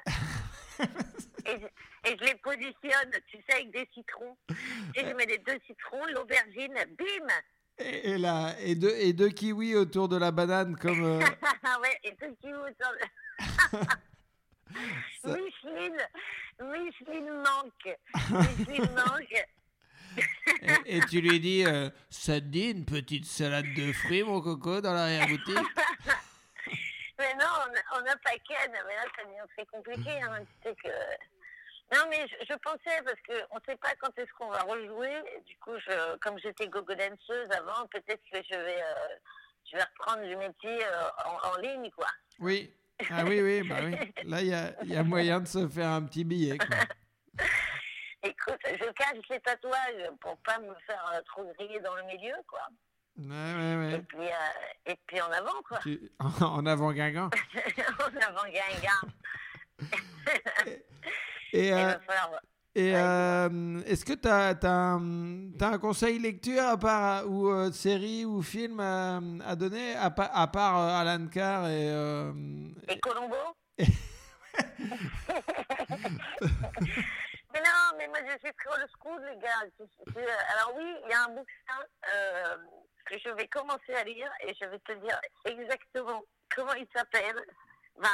et, 1.47 1.67
et 2.09 2.17
je 2.19 2.25
les 2.25 2.35
positionne, 2.37 3.11
tu 3.29 3.37
sais, 3.49 3.55
avec 3.57 3.71
des 3.71 3.89
citrons. 3.95 4.37
Et 4.95 5.01
je 5.01 5.13
mets 5.15 5.27
les 5.27 5.39
deux 5.39 5.59
citrons, 5.67 6.05
l'aubergine, 6.15 6.75
bim 6.99 7.27
et, 7.81 8.11
et 8.11 8.19
là, 8.19 8.55
et 8.61 8.75
deux, 8.75 8.95
et 8.97 9.13
deux 9.13 9.29
kiwis 9.29 9.77
autour 9.77 10.09
de 10.09 10.17
la 10.17 10.33
banane 10.33 10.77
comme... 10.77 11.05
euh, 11.05 11.21
Ouais, 11.83 11.99
et 12.03 12.11
tout 12.17 12.35
qui 12.41 12.53
autour 12.53 12.93
de... 12.93 13.79
Ça- 15.23 15.37
Micheline, 15.37 15.97
Micheline 16.61 17.31
manque. 17.31 17.99
Micheline 18.59 18.91
manque. 18.95 19.45
et, 20.87 20.97
et 20.97 21.01
tu 21.09 21.21
lui 21.21 21.39
dis, 21.41 21.65
euh, 21.65 21.89
ça 22.11 22.41
te 22.41 22.47
dit 22.47 22.71
une 22.71 22.85
petite 22.85 23.25
salade 23.27 23.73
de 23.77 23.93
fruits, 23.93 24.25
mon 24.25 24.41
coco, 24.41 24.81
dans 24.81 24.93
l'arrière-boutique? 24.93 25.57
Mais 27.19 27.35
non, 27.35 27.47
on 27.67 27.73
n'a- 27.73 28.01
on 28.01 28.19
pas 28.19 28.31
Ken, 28.47 28.71
mais 28.71 28.95
là, 28.95 29.03
ça 29.17 29.25
devient 29.25 29.39
très 29.57 29.67
compliqué. 29.67 30.23
Hein. 30.23 30.39
Tu 30.63 30.69
sais 30.69 30.75
que... 30.77 30.89
Non, 31.95 32.01
mais 32.11 32.27
je, 32.29 32.35
je 32.51 32.55
pensais, 32.59 33.03
parce 33.05 33.17
qu'on 33.27 33.57
ne 33.57 33.61
sait 33.67 33.77
pas 33.77 33.95
quand 34.01 34.17
est-ce 34.19 34.31
qu'on 34.39 34.51
va 34.51 34.61
rejouer. 34.61 35.23
du 35.47 35.57
coup, 35.59 35.73
je, 35.79 36.17
comme 36.19 36.39
j'étais 36.39 36.69
gogo 36.69 36.95
danseuse 36.95 37.51
avant, 37.51 37.87
peut-être 37.89 38.23
que 38.31 38.43
je 38.43 38.55
vais, 38.59 38.83
euh, 38.83 39.17
je 39.71 39.77
vais 39.77 39.83
reprendre 39.85 40.23
du 40.27 40.37
métier 40.37 40.85
euh, 40.85 41.09
en, 41.25 41.49
en 41.49 41.57
ligne, 41.61 41.91
quoi. 41.93 42.07
Oui. 42.41 42.75
Ah 43.11 43.25
oui, 43.25 43.41
oui, 43.41 43.63
bah 43.69 43.77
oui. 43.83 43.97
Là, 44.25 44.41
il 44.43 44.49
y 44.49 44.55
a, 44.55 44.73
y 44.85 44.97
a 44.97 45.03
moyen 45.03 45.41
de 45.41 45.47
se 45.49 45.67
faire 45.69 45.89
un 45.89 46.03
petit 46.03 46.25
billet, 46.25 46.59
quoi. 46.59 46.77
Écoute, 48.23 48.61
je 48.65 48.91
cache 48.93 49.29
les 49.31 49.41
tatouages 49.41 50.11
pour 50.21 50.37
pas 50.39 50.59
me 50.59 50.75
faire 50.87 51.13
euh, 51.15 51.23
trop 51.23 51.45
griller 51.57 51.81
dans 51.81 51.95
le 51.95 52.03
milieu, 52.03 52.35
quoi. 52.49 52.61
Ouais, 53.17 53.27
ouais, 53.77 53.95
Et 53.95 54.03
puis, 54.03 54.29
et 54.87 54.97
puis 55.07 55.21
en 55.21 55.31
avant, 55.33 55.63
quoi. 55.67 55.79
Tu- 55.83 56.11
En 56.21 56.67
avant 56.67 56.93
Guingamp. 56.93 57.31
en 57.31 58.17
avant, 58.21 58.45
Guingamp. 58.45 59.09
Et, 61.53 61.73
euh, 61.73 61.99
falloir... 62.01 62.41
et 62.75 62.89
Et 62.91 62.97
euh, 62.97 63.81
est-ce 63.87 64.05
que 64.05 64.13
tu 64.13 64.29
as, 64.29 64.55
un, 64.71 65.79
conseil 65.79 66.19
lecture 66.19 66.63
à 66.63 66.77
part, 66.77 67.27
ou 67.29 67.49
euh, 67.49 67.73
série 67.73 68.25
ou 68.25 68.43
film 68.43 68.81
à, 68.81 69.17
à 69.47 69.57
donner, 69.57 69.95
à, 69.97 70.07
à 70.17 70.47
part 70.47 70.79
euh, 70.81 71.01
Alan 71.01 71.27
Carr 71.29 71.67
et. 71.69 71.89
euh, 71.91 72.33
Et 72.89 72.99
Colombo 73.01 73.37
Mais 77.53 77.61
non, 77.61 77.97
mais 77.97 78.07
moi 78.09 78.19
je 78.27 78.39
suis 78.45 78.55
très 78.55 78.71
old 78.75 78.87
school, 79.01 79.21
les 79.25 79.37
gars. 79.39 79.63
Je- 79.79 79.85
je- 79.85 80.13
je- 80.13 80.53
alors 80.55 80.75
oui, 80.77 80.95
il 81.05 81.11
y 81.11 81.15
a 81.15 81.25
un 81.25 81.29
bouquin 81.29 81.81
euh, 82.15 82.57
que 83.07 83.19
je 83.19 83.31
vais 83.31 83.49
commencer 83.49 83.95
à 83.95 84.05
lire 84.05 84.31
et 84.47 84.55
je 84.61 84.67
vais 84.67 84.79
te 84.81 84.93
dire 84.93 85.19
exactement 85.47 86.23
comment 86.55 86.75
il 86.75 86.87
s'appelle. 86.95 87.37
Euh, 87.99 88.05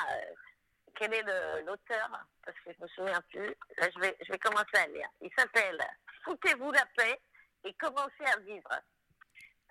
quel 0.96 1.12
est 1.14 1.22
l'auteur 1.66 2.10
Parce 2.44 2.56
que 2.64 2.72
je 2.76 2.82
me 2.82 2.88
souviens 2.88 3.20
plus. 3.30 3.54
Là, 3.78 3.88
je 3.94 4.00
vais, 4.00 4.16
je 4.26 4.32
vais 4.32 4.38
commencer 4.38 4.76
à 4.76 4.86
lire. 4.88 5.08
Il 5.20 5.30
s'appelle 5.36 5.78
Foutez-vous 6.24 6.72
la 6.72 6.84
paix 6.96 7.20
et 7.64 7.72
commencez 7.74 8.24
à 8.34 8.38
vivre. 8.40 8.70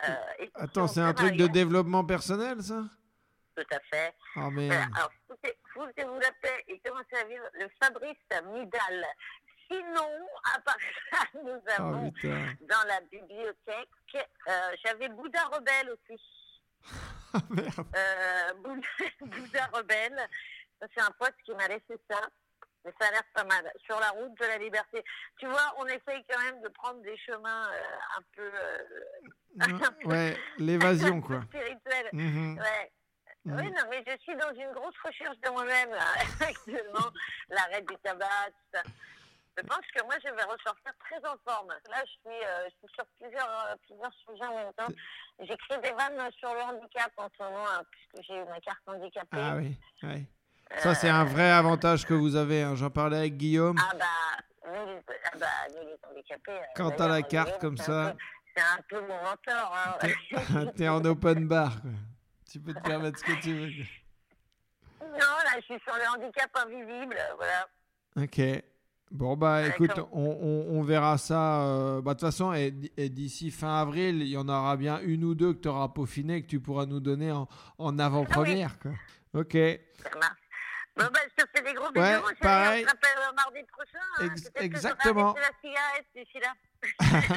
Euh, 0.08 0.45
Attends, 0.56 0.88
c'est 0.88 1.02
un 1.02 1.14
truc 1.14 1.36
de 1.36 1.48
développement 1.48 2.04
personnel, 2.04 2.62
ça? 2.62 2.84
Tout 3.56 3.64
à 3.72 3.80
fait. 3.91 4.14
Oh 4.36 4.50
Voilà, 4.50 4.50
merde. 4.52 4.91
alors, 4.95 5.12
foutez- 5.30 5.58
foutez-vous 5.74 6.20
la 6.20 6.32
paix 6.41 6.64
et 6.68 6.80
commencez 6.80 7.16
à 7.16 7.24
vivre 7.26 7.45
le 7.54 7.68
Fabrice 7.82 8.18
Midal. 8.52 9.06
Sinon, 9.72 10.28
à 10.56 10.60
part 10.62 10.76
ça, 11.12 11.20
nous 11.36 11.60
Oh 11.64 11.72
avons 11.82 12.12
dans 12.62 12.88
la 12.88 13.00
bibliothèque, 13.12 13.90
euh, 14.16 14.76
j'avais 14.84 15.10
Bouddha 15.10 15.44
Rebelle 15.45 15.91
aussi. 15.91 16.22
Ah 17.36 17.40
merde. 17.50 17.88
Euh, 17.95 18.54
Bouddha, 18.62 18.88
Bouddha 19.22 19.66
Rebelle, 19.74 20.30
ça, 20.84 20.88
c'est 20.96 21.02
un 21.02 21.12
pote 21.12 21.36
qui 21.46 21.54
m'a 21.54 21.68
laissé 21.68 22.00
ça. 22.10 22.20
Mais 22.86 22.94
ça 23.00 23.08
a 23.08 23.12
l'air 23.12 23.24
pas 23.34 23.46
mal. 23.46 23.72
Sur 23.86 23.98
la 24.00 24.10
route 24.10 24.38
de 24.38 24.46
la 24.46 24.58
liberté. 24.58 25.04
Tu 25.40 25.48
vois, 25.48 25.74
on 25.78 25.86
essaye 25.86 26.22
quand 26.30 26.40
même 26.44 26.62
de 26.62 26.68
prendre 26.70 27.02
des 27.02 27.16
chemins 27.18 27.70
euh, 27.72 28.18
un 28.18 28.22
peu 28.36 28.52
euh, 28.54 28.84
Ouais, 30.06 30.38
l'évasion, 30.58 31.22
quoi. 31.22 31.42
spirituels. 31.44 32.10
Mhm. 32.12 32.58
Ouais. 32.60 32.92
Mhm. 33.46 33.56
Oui, 33.60 33.72
non, 33.72 33.84
mais 33.90 34.04
je 34.06 34.18
suis 34.22 34.36
dans 34.36 34.54
une 34.54 34.72
grosse 34.74 34.98
recherche 35.04 35.38
de 35.40 35.50
moi-même, 35.50 35.92
actuellement. 36.42 37.10
L'arrêt 37.50 37.82
du 37.82 37.96
tabac, 38.04 38.28
tout 38.48 38.78
ça. 38.78 38.84
Je 39.58 39.64
pense 39.64 39.86
que 39.96 40.04
moi, 40.04 40.16
je 40.24 40.30
vais 40.30 40.44
ressortir 40.44 40.92
très 41.00 41.18
en 41.26 41.36
forme. 41.48 41.70
Là, 41.70 42.04
je 42.06 42.12
suis, 42.12 42.44
euh, 42.44 42.66
je 42.66 42.70
suis 42.88 42.96
sur 42.96 43.06
plusieurs, 43.20 43.68
euh, 43.70 43.76
plusieurs 43.86 44.14
sujets 44.28 44.46
en 44.46 44.56
même 44.58 44.74
temps. 44.74 44.88
J'écris 45.40 45.80
des 45.82 45.92
vannes 45.92 46.32
sur 46.40 46.54
le 46.54 46.62
handicap 46.62 47.12
en 47.18 47.30
ce 47.38 47.44
moment, 47.44 47.66
hein, 47.70 47.84
puisque 47.92 48.28
j'ai 48.28 48.36
eu 48.42 48.46
ma 48.46 48.60
carte 48.62 48.82
handicapée. 48.88 49.28
Ah 49.34 49.56
oui, 49.58 49.78
oui. 50.04 50.26
Ça, 50.80 50.95
c'est 50.95 51.10
un 51.10 51.24
vrai 51.24 51.50
avantage 51.52 52.06
que 52.06 52.14
vous 52.14 52.36
avez. 52.36 52.64
hein. 52.64 52.76
J'en 52.76 52.90
parlais 52.90 53.18
avec 53.18 53.38
Guillaume. 53.38 53.78
Ah 53.80 53.91
bah, 53.98 54.72
les, 54.74 55.02
ah 55.26 55.38
bah, 55.40 55.48
handicapés. 56.12 56.52
euh, 56.52 56.62
Quand 56.76 56.91
t'as 56.91 57.08
la 57.08 57.22
carte 57.22 57.48
Guillaume, 57.48 57.62
comme 57.62 57.78
ça. 57.78 58.16
C'est 58.56 58.62
un 58.62 58.82
peu 58.90 59.02
mon 59.02 59.16
mentor. 59.24 59.76
Hein. 60.54 60.68
T'es 60.76 60.88
en 60.88 61.04
open 61.06 61.48
bar, 61.48 61.82
quoi. 61.82 61.91
Tu 62.52 62.60
peux 62.60 62.74
te 62.74 62.82
permettre 62.82 63.18
ce 63.20 63.24
que 63.24 63.41
tu 63.41 63.54
veux. 63.56 63.68
non, 65.02 65.18
là, 65.18 65.56
je 65.58 65.62
suis 65.62 65.80
sur 65.84 65.94
le 65.95 66.08
handicap 66.24 66.50
invisible, 66.56 67.18
voilà. 67.38 67.68
Ok. 68.18 68.64
Bon, 69.12 69.36
bah 69.38 69.68
écoute, 69.68 69.91
on, 70.12 70.24
on- 70.41 70.80
on 70.80 70.82
verra 70.84 71.18
ça. 71.20 71.62
euh, 71.64 72.02
bah, 72.02 72.14
De 72.14 72.20
toute 72.20 72.28
façon, 72.28 72.52
et, 72.54 72.72
d- 72.72 72.91
et 72.98 73.10
d'ici 73.10 73.52
fin 73.52 73.76
avril, 73.82 74.22
il 74.22 74.28
y 74.28 74.38
en 74.38 74.48
aura 74.50 74.76
bien 74.78 75.00
une 75.02 75.24
ou 75.24 75.36
deux 75.36 75.54
que 75.54 75.60
tu 75.62 75.68
auras 75.68 75.90
peaufiné 75.90 76.41
que 76.41 76.48
tu 76.48 76.60
pourras 76.60 76.86
nous 76.88 77.00
donner 77.00 77.32
en, 77.32 77.48
en 77.78 78.00
avant-première. 78.00 78.78
quoi. 78.80 78.91
Ok. 79.34 79.54
Ça 79.54 80.10
marche. 80.20 80.40
Bon, 80.95 81.06
bah, 81.11 81.20
je 81.38 81.44
te 81.44 81.49
fais 81.56 81.64
des 81.64 81.74
gros 81.74 81.91
bisous. 81.91 82.06
Ouais, 82.06 82.11
chérie. 82.14 82.36
pareil. 82.40 82.86
On 82.86 82.88
se 82.88 82.91
rappelle 82.94 83.18
euh, 83.18 83.32
mardi 83.36 83.64
prochain. 83.72 83.99
Hein. 84.20 84.26
Ex- 84.26 84.41
Peut-être 84.44 84.53
que 84.60 84.64
exactement. 84.64 85.34
j'aurai 85.36 85.41
arrêté 85.41 85.49
la 85.49 85.53
cigarette 85.70 86.07
d'ici 86.15 86.40
là. 86.40 86.53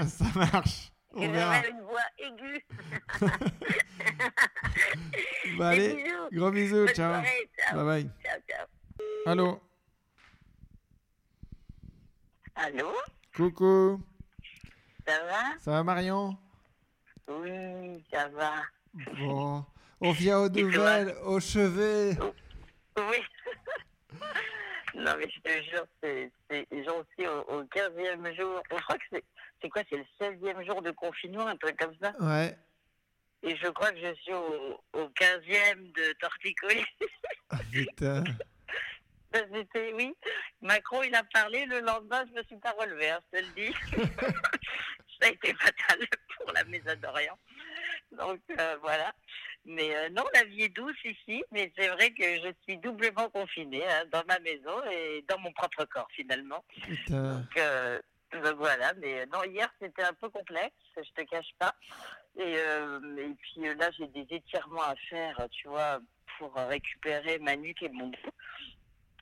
ça 0.08 0.24
marche. 0.52 0.92
On 1.14 1.22
Et 1.22 1.28
verra. 1.28 1.54
j'aurai 1.56 1.70
une 1.70 1.82
voix 1.82 2.06
aiguë. 2.18 2.64
Bah, 5.58 5.68
allez, 5.68 5.94
bisous. 5.94 6.28
gros 6.32 6.50
bisous. 6.50 6.84
Bonne 6.86 6.94
Ciao. 6.94 7.12
soirée, 7.14 7.50
ciao. 7.58 7.76
Bye 7.76 7.84
bye. 7.86 8.10
Ciao, 8.22 8.40
ciao. 8.48 8.66
Allô 9.26 9.60
Allô 12.54 12.92
Coucou. 13.34 14.00
Ça 15.06 15.24
va? 15.24 15.42
Ça 15.60 15.70
va, 15.72 15.82
Marion? 15.84 16.36
Oui, 17.28 18.04
ça 18.12 18.28
va. 18.28 18.62
Bon. 19.18 19.64
On 20.00 20.12
vient 20.12 20.38
aux 20.40 20.48
nouvelles, 20.48 21.14
au 21.24 21.38
chevet. 21.40 22.16
Oui. 22.96 23.22
non, 24.94 25.14
mais 25.18 25.28
je 25.30 25.40
te 25.40 25.62
jure, 25.70 25.86
c'est, 26.02 26.30
c'est, 26.50 26.66
j'en 26.84 27.04
suis 27.14 27.26
au, 27.26 27.40
au 27.42 27.64
15e 27.64 28.36
jour. 28.36 28.62
Je 28.70 28.82
crois 28.82 28.98
que 28.98 29.04
c'est, 29.12 29.24
c'est 29.60 29.68
quoi 29.68 29.82
C'est 29.90 29.96
le 29.96 30.06
16e 30.20 30.64
jour 30.66 30.82
de 30.82 30.90
confinement, 30.92 31.46
un 31.46 31.56
truc 31.56 31.76
comme 31.78 31.94
ça. 32.00 32.12
Ouais. 32.20 32.56
Et 33.42 33.56
je 33.56 33.68
crois 33.68 33.92
que 33.92 34.00
je 34.00 34.14
suis 34.14 34.32
au, 34.32 34.80
au 34.92 35.08
15e 35.08 35.92
de 35.92 36.12
torticolis. 36.20 36.84
Ah, 37.48 37.58
putain. 37.70 38.24
Ça, 39.32 39.40
C'était, 39.54 39.92
oui. 39.94 40.12
Macron, 40.60 41.04
il 41.04 41.14
a 41.14 41.22
parlé. 41.32 41.64
Le 41.66 41.78
lendemain, 41.78 42.24
je 42.28 42.32
me 42.32 42.42
suis 42.42 42.56
pas 42.56 42.72
relevée, 42.72 43.10
hein, 43.10 43.20
je 43.32 43.38
te 43.38 43.44
le 43.44 43.52
dis. 43.52 43.74
Ça 45.20 45.28
a 45.28 45.30
été 45.30 45.54
fatal 45.54 46.06
pour 46.36 46.52
la 46.52 46.64
Maison 46.64 46.96
d'Orient. 47.00 47.38
Donc, 48.10 48.40
euh, 48.58 48.76
voilà. 48.80 49.14
Mais 49.68 49.94
euh, 49.96 50.08
non, 50.10 50.24
la 50.32 50.44
vie 50.44 50.62
est 50.62 50.68
douce 50.68 50.96
ici. 51.04 51.42
Mais 51.50 51.72
c'est 51.76 51.88
vrai 51.88 52.10
que 52.12 52.22
je 52.22 52.52
suis 52.62 52.78
doublement 52.78 53.28
confinée 53.30 53.84
hein, 53.86 54.04
dans 54.12 54.22
ma 54.28 54.38
maison 54.38 54.80
et 54.92 55.24
dans 55.28 55.38
mon 55.40 55.52
propre 55.52 55.84
corps, 55.84 56.08
finalement. 56.12 56.64
Putain. 56.82 57.34
Donc, 57.40 57.56
euh, 57.58 58.00
donc 58.32 58.56
voilà, 58.56 58.92
mais 58.94 59.20
euh, 59.20 59.26
non, 59.32 59.42
hier 59.44 59.68
c'était 59.80 60.02
un 60.02 60.12
peu 60.12 60.28
complexe, 60.28 60.74
je 60.96 61.10
te 61.14 61.22
cache 61.28 61.50
pas. 61.58 61.74
Et, 62.38 62.54
euh, 62.56 63.00
et 63.18 63.34
puis 63.34 63.74
là, 63.76 63.90
j'ai 63.98 64.06
des 64.08 64.26
étirements 64.34 64.82
à 64.82 64.94
faire, 65.08 65.36
tu 65.50 65.68
vois, 65.68 66.00
pour 66.38 66.54
récupérer 66.54 67.38
ma 67.38 67.56
nuque 67.56 67.82
et 67.82 67.88
mon 67.88 68.08
dos. 68.08 68.18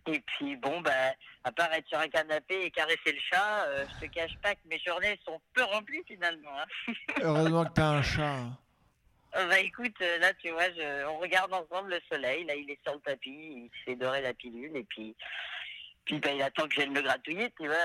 Et 0.07 0.21
puis 0.21 0.57
bon, 0.57 0.81
bah, 0.83 1.15
à 1.45 1.53
part 1.53 1.73
être 1.73 1.87
sur 1.89 1.99
un 1.99 2.09
canapé 2.09 2.65
et 2.65 2.71
caresser 2.71 3.13
le 3.13 3.21
chat, 3.31 3.67
je 3.95 4.07
te 4.07 4.13
cache 4.13 4.37
pas 4.43 4.55
que 4.55 4.61
mes 4.67 4.79
journées 4.79 5.19
sont 5.25 5.41
peu 5.55 5.63
remplies 5.63 6.03
finalement. 6.07 6.59
hein. 6.59 6.93
Heureusement 7.23 7.65
que 7.65 7.73
t'as 7.73 7.89
un 7.89 8.03
chat. 8.03 8.45
Bah 9.49 9.59
écoute, 9.61 9.95
euh, 10.01 10.19
là 10.19 10.33
tu 10.35 10.51
vois, 10.51 10.71
je- 10.71 11.07
on 11.07 11.19
regarde 11.19 11.53
ensemble 11.53 11.91
le 11.91 12.01
soleil, 12.11 12.45
là 12.45 12.55
il 12.55 12.71
est 12.71 12.79
sur 12.85 12.95
le 12.95 13.01
tapis, 13.01 13.31
il 13.31 13.71
se 13.79 13.85
fait 13.91 13.97
dorer 13.97 14.23
la 14.23 14.33
pilule 14.35 14.77
et 14.77 14.85
puis, 14.85 15.17
puis 16.05 16.21
bah, 16.21 16.31
il 16.33 16.41
attend 16.43 16.69
que 16.69 16.75
j'aille 16.75 16.91
me 16.91 17.01
gratouiller, 17.03 17.51
tu 17.59 17.67
vois, 17.67 17.77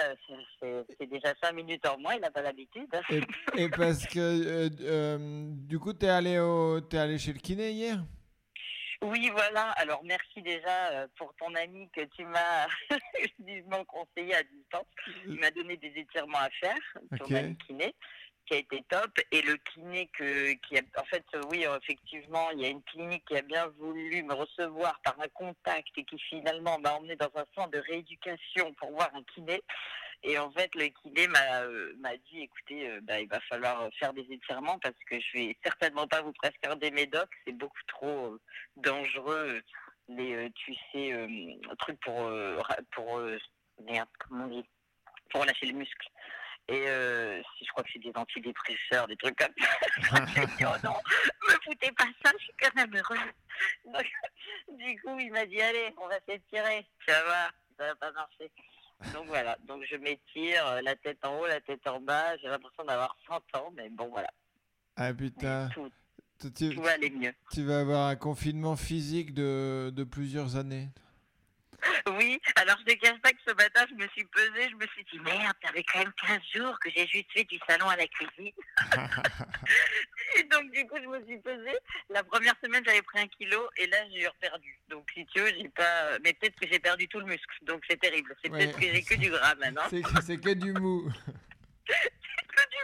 c'est- 0.60 1.06
déjà 1.08 1.34
cinq 1.42 1.54
minutes 1.54 1.86
en 1.88 1.98
moins, 1.98 2.14
il 2.16 2.22
n'a 2.22 2.30
pas 2.32 2.42
l'habitude. 2.44 2.88
hein. 2.94 3.02
Et, 3.10 3.64
et 3.64 3.70
parce 3.70 4.06
que, 4.06 4.20
euh, 4.20 4.70
euh, 4.82 5.18
du 5.68 5.80
coup, 5.80 5.94
t'es 5.94 6.10
allé, 6.10 6.38
au, 6.40 6.82
t'es 6.82 6.98
allé 6.98 7.18
chez 7.18 7.34
le 7.34 7.40
kiné 7.40 7.72
hier? 7.72 7.98
Oui, 9.02 9.30
voilà. 9.32 9.70
Alors, 9.78 10.04
merci 10.04 10.42
déjà 10.42 11.08
pour 11.16 11.34
ton 11.36 11.56
ami 11.56 11.90
que 11.96 12.02
tu 12.18 12.26
m'as 12.26 12.68
vivement 13.40 13.86
conseillé 13.86 14.36
à 14.36 14.44
distance. 14.44 14.86
Il 15.26 15.40
m'a 15.40 15.52
donné 15.52 15.78
des 15.78 15.94
étirements 15.96 16.40
à 16.40 16.50
faire, 16.60 16.78
ton 17.18 17.24
Ok. 17.26 17.32
ami 17.32 17.58
kiné, 17.66 17.96
qui 18.50 18.56
a 18.56 18.58
été 18.58 18.84
top. 18.90 19.12
Et 19.32 19.42
le 19.44 19.58
kiné 19.58 20.10
que, 20.18 20.54
qui 20.54 20.78
a, 20.78 20.82
en 20.98 21.06
fait, 21.06 21.24
euh, 21.36 21.42
oui, 21.50 21.66
effectivement, 21.82 22.50
il 22.52 22.62
y 22.62 22.66
a 22.66 22.70
une 22.70 22.84
clinique 22.84 23.24
qui 23.28 23.38
a 23.38 23.42
bien 23.44 23.68
voulu 23.78 24.24
me 24.24 24.34
recevoir 24.34 25.00
par 25.04 25.20
un 25.20 25.28
contact 25.30 25.90
et 25.98 26.04
qui 26.04 26.18
finalement 26.18 26.80
m'a 26.80 26.94
emmené 26.94 27.16
dans 27.16 27.32
un 27.36 27.46
centre 27.56 27.70
de 27.70 27.80
rééducation 27.80 28.74
pour 28.74 28.92
voir 28.92 29.10
un 29.14 29.24
kiné. 29.36 29.62
Et 30.24 30.38
en 30.38 30.52
fait, 30.52 30.74
le 30.76 30.88
kiné 30.88 31.28
m'a 31.28 31.62
euh, 31.62 31.94
dit, 32.30 32.42
écoutez, 32.42 32.90
euh, 32.90 33.00
bah, 33.04 33.20
il 33.22 33.30
va 33.30 33.40
falloir 33.42 33.88
faire 34.00 34.14
des 34.14 34.26
étirements 34.30 34.80
parce 34.80 34.98
que 35.10 35.20
je 35.20 35.38
vais 35.38 35.58
certainement 35.64 36.08
pas 36.08 36.22
vous 36.22 36.34
prescrire 36.34 36.76
des 36.76 36.92
médocs, 36.92 37.30
c'est 37.46 37.54
beaucoup 37.54 37.84
trop 37.88 38.34
euh, 38.34 38.42
dangereux. 38.78 39.62
Les, 40.10 40.50
tu 40.56 40.74
sais, 40.92 41.14
trucs 41.78 42.00
pour, 42.00 42.32
pour, 42.94 43.22
merde, 43.84 44.10
comment 44.18 44.50
pour 45.30 45.46
lâcher 45.46 45.68
le 45.68 45.74
muscle. 45.74 46.10
Et 46.72 46.88
euh, 46.88 47.42
je 47.62 47.72
crois 47.72 47.84
que 47.84 47.90
c'est 47.92 48.00
des 48.00 48.12
antidépresseurs, 48.16 49.08
des 49.08 49.16
trucs 49.18 49.36
comme 49.38 49.54
ça. 49.60 50.26
J'ai 50.36 50.46
dit, 50.46 50.64
oh 50.66 50.78
non, 50.84 50.94
me 51.48 51.54
foutez 51.64 51.92
pas 51.94 52.06
ça, 52.24 52.32
je 52.38 52.44
suis 52.44 52.54
quand 52.62 52.76
même 52.76 52.96
heureuse. 52.96 53.18
Donc, 53.86 54.06
du 54.78 55.02
coup, 55.02 55.18
il 55.20 55.32
m'a 55.32 55.46
dit, 55.48 55.60
allez, 55.62 55.94
on 56.02 56.08
va 56.08 56.20
s'étirer. 56.28 56.86
Ça 57.08 57.24
va, 57.24 57.50
ça 57.78 57.88
va 57.88 57.96
pas 57.96 58.12
marcher. 58.12 58.52
Donc 59.14 59.28
voilà, 59.28 59.58
donc 59.68 59.84
je 59.90 59.96
m'étire, 59.96 60.68
euh, 60.68 60.82
la 60.82 60.96
tête 60.98 61.24
en 61.26 61.40
haut, 61.40 61.48
la 61.48 61.62
tête 61.62 61.88
en 61.88 62.00
bas. 62.02 62.38
J'ai 62.38 62.50
l'impression 62.50 62.84
d'avoir 62.84 63.16
100 63.28 63.36
ans, 63.58 63.72
mais 63.76 63.90
bon, 63.90 64.10
voilà, 64.10 64.30
Ah 64.98 65.14
putain. 65.14 65.70
tout, 65.74 65.90
Tu, 66.40 66.52
tu- 66.54 66.76
tout 66.76 66.82
va 66.82 66.92
aller 66.92 67.10
mieux. 67.10 67.34
tu 67.52 67.64
vas 67.64 67.80
avoir 67.80 68.08
un 68.10 68.16
confinement 68.18 68.76
physique 68.76 69.34
de, 69.34 69.90
de 69.96 70.04
plusieurs 70.04 70.56
années. 70.58 70.90
Oui, 72.18 72.40
alors 72.56 72.78
je 72.80 72.94
te 72.94 73.00
cache 73.00 73.20
pas 73.22 73.32
que 73.32 73.38
ce 73.48 73.54
matin, 73.54 73.86
je 73.90 73.96
me 73.96 74.08
suis 74.10 74.26
pesée, 74.26 74.70
je 74.70 74.76
me 74.76 74.88
suis 74.88 75.04
dit, 75.12 75.20
merde, 75.20 75.56
ça 75.64 75.72
fait 75.72 75.84
quand 75.84 76.00
même 76.00 76.14
15 76.28 76.40
jours 76.56 76.80
que 76.80 76.90
j'ai 76.96 77.08
juste 77.08 77.32
fait 77.34 77.44
du 77.46 77.60
salon 77.68 77.88
à 77.90 77.96
la 77.96 78.08
cuisine. 78.08 78.54
et 80.38 80.44
donc, 80.44 80.72
du 80.72 80.86
coup, 80.88 80.98
je 81.02 81.08
me 81.08 81.26
suis 81.26 81.38
pesée. 81.40 81.78
La 82.10 82.24
première 82.24 82.56
semaine, 82.64 82.84
j'avais 82.86 83.02
pris 83.02 83.20
un 83.20 83.28
kilo 83.28 83.70
et 83.78 83.88
là, 83.88 83.98
j'ai 84.14 84.28
reperdu. 84.28 84.78
Donc, 84.90 85.08
si 85.14 85.26
tu 85.28 85.40
veux, 85.40 85.48
j'ai 85.58 85.70
pas. 85.70 86.18
Mais 86.24 86.34
peut-être 86.34 86.60
que 86.60 86.68
j'ai 86.72 86.80
perdu 86.80 87.08
tout 87.08 87.20
le 87.20 87.26
muscle. 87.26 87.46
Donc, 87.64 87.84
c'est 87.90 88.00
terrible. 88.00 88.36
C'est 88.44 88.50
Ouais. 88.52 88.66
peut-être 88.68 88.80
que 88.80 88.86
j'ai 88.94 89.04
que 89.04 89.16
du 89.16 89.30
gras 89.30 89.56
maintenant. 89.56 89.84
C'est 90.26 90.38
que 90.40 90.54
du 90.54 90.74
mou. 90.74 91.10
que 91.90 92.70
du. 92.70 92.78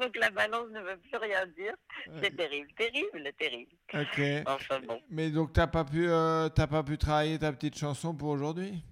Donc, 0.00 0.16
la 0.16 0.30
balance 0.30 0.68
ne 0.70 0.80
veut 0.80 0.98
plus 0.98 1.16
rien 1.16 1.46
dire. 1.46 1.74
C'est 2.22 2.36
terrible, 2.36 2.68
terrible, 2.76 3.32
terrible. 3.38 3.72
Ok. 3.94 4.20
Enfin 4.46 4.80
bon. 4.80 5.02
Mais 5.10 5.30
donc 5.30 5.52
t'as 5.52 5.66
pas 5.66 5.84
pu, 5.84 6.08
euh, 6.08 6.48
t'as 6.48 6.66
pas 6.66 6.82
pu 6.82 6.98
travailler 6.98 7.38
ta 7.38 7.52
petite 7.52 7.78
chanson 7.78 8.14
pour 8.14 8.28
aujourd'hui? 8.28 8.82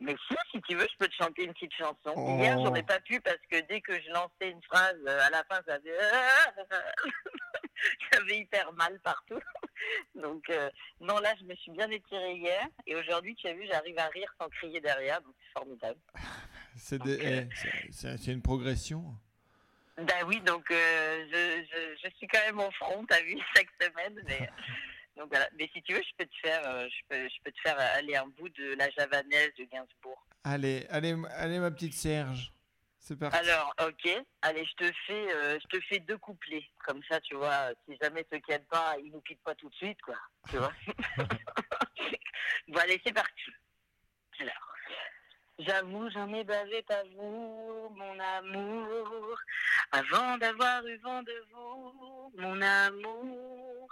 Mais 0.00 0.14
si, 0.28 0.36
si 0.52 0.60
tu 0.62 0.74
veux, 0.74 0.86
je 0.90 0.96
peux 0.98 1.08
te 1.08 1.14
chanter 1.14 1.44
une 1.44 1.52
petite 1.52 1.74
chanson. 1.74 2.12
Oh. 2.14 2.38
Hier, 2.38 2.58
j'en 2.58 2.74
ai 2.74 2.82
pas 2.82 3.00
pu 3.00 3.20
parce 3.20 3.38
que 3.50 3.60
dès 3.66 3.80
que 3.80 3.94
je 3.94 4.10
lançais 4.10 4.50
une 4.50 4.62
phrase, 4.62 4.98
euh, 5.06 5.20
à 5.20 5.30
la 5.30 5.44
fin, 5.44 5.60
ça 5.66 5.78
faisait... 5.78 5.96
J'avais 8.12 8.38
hyper 8.38 8.72
mal 8.72 8.98
partout. 9.00 9.40
Donc, 10.14 10.48
euh, 10.50 10.70
non, 11.00 11.18
là, 11.18 11.34
je 11.38 11.44
me 11.44 11.54
suis 11.56 11.70
bien 11.70 11.90
étirée 11.90 12.34
hier. 12.34 12.66
Et 12.86 12.96
aujourd'hui, 12.96 13.34
tu 13.36 13.46
as 13.48 13.54
vu, 13.54 13.66
j'arrive 13.66 13.98
à 13.98 14.08
rire 14.08 14.34
sans 14.40 14.48
crier 14.48 14.80
derrière. 14.80 15.20
Donc, 15.22 15.34
c'est 15.40 15.52
formidable. 15.52 16.00
C'est 16.76 17.00
des- 17.02 17.18
eh, 17.50 17.90
c'est- 17.90 18.26
une 18.32 18.42
progression. 18.42 19.04
Ben 19.96 20.24
oui, 20.26 20.40
donc 20.42 20.70
euh, 20.70 21.26
je, 21.32 21.64
je, 21.64 21.96
je 22.08 22.14
suis 22.16 22.26
quand 22.28 22.40
même 22.44 22.60
au 22.60 22.70
front, 22.72 23.04
t'as 23.06 23.22
vu, 23.22 23.36
chaque 23.56 23.68
semaine. 23.80 24.20
Mais, 24.26 24.48
donc 25.16 25.28
voilà. 25.30 25.48
Mais 25.58 25.70
si 25.72 25.82
tu 25.82 25.94
veux, 25.94 26.02
je 26.02 26.14
peux 26.18 26.26
te 26.26 26.36
faire, 26.42 26.62
euh, 26.68 26.86
je 26.88 27.02
peux, 27.08 27.28
je 27.28 27.42
peux 27.42 27.50
te 27.52 27.60
faire 27.62 27.78
aller 27.78 28.14
un 28.16 28.26
bout 28.26 28.48
de 28.50 28.74
la 28.74 28.90
javanaise 28.90 29.52
de 29.58 29.64
Gainsbourg. 29.64 30.26
Allez, 30.44 30.86
allez, 30.90 31.16
allez 31.30 31.58
ma 31.58 31.70
petite 31.70 31.94
Serge. 31.94 32.52
C'est 32.98 33.16
parti. 33.16 33.38
Alors, 33.38 33.72
ok. 33.86 34.10
Allez, 34.42 34.64
je 34.64 34.74
te 34.84 34.92
fais, 35.06 35.34
euh, 35.34 35.58
je 35.62 35.78
te 35.78 35.80
fais 35.86 36.00
deux 36.00 36.18
couplets. 36.18 36.68
Comme 36.84 37.00
ça, 37.08 37.20
tu 37.20 37.34
vois, 37.36 37.70
si 37.88 37.96
jamais 38.02 38.26
ce 38.32 38.36
quitte 38.38 38.66
pas, 38.68 38.96
il 39.02 39.12
nous 39.12 39.20
quitte 39.20 39.40
pas 39.44 39.54
tout 39.54 39.68
de 39.70 39.74
suite, 39.76 40.00
quoi. 40.02 40.16
Tu 40.50 40.56
vois 40.58 40.72
Bon, 42.68 42.78
allez, 42.80 43.00
c'est 43.06 43.12
parti. 43.12 43.42
Alors, 44.40 44.74
j'avoue, 45.58 46.08
j'en 46.10 46.32
ai 46.32 46.44
bavé 46.44 46.82
pas 46.82 47.02
vous, 47.16 47.88
mon 47.94 48.18
amour, 48.38 49.38
avant 49.92 50.38
d'avoir 50.38 50.86
eu 50.86 50.96
vent 50.98 51.22
de 51.22 51.44
vous, 51.52 52.32
mon 52.36 52.60
amour. 52.60 53.88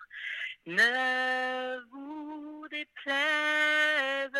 Ne 0.67 1.79
vous 1.91 2.67
déplaise 2.71 4.31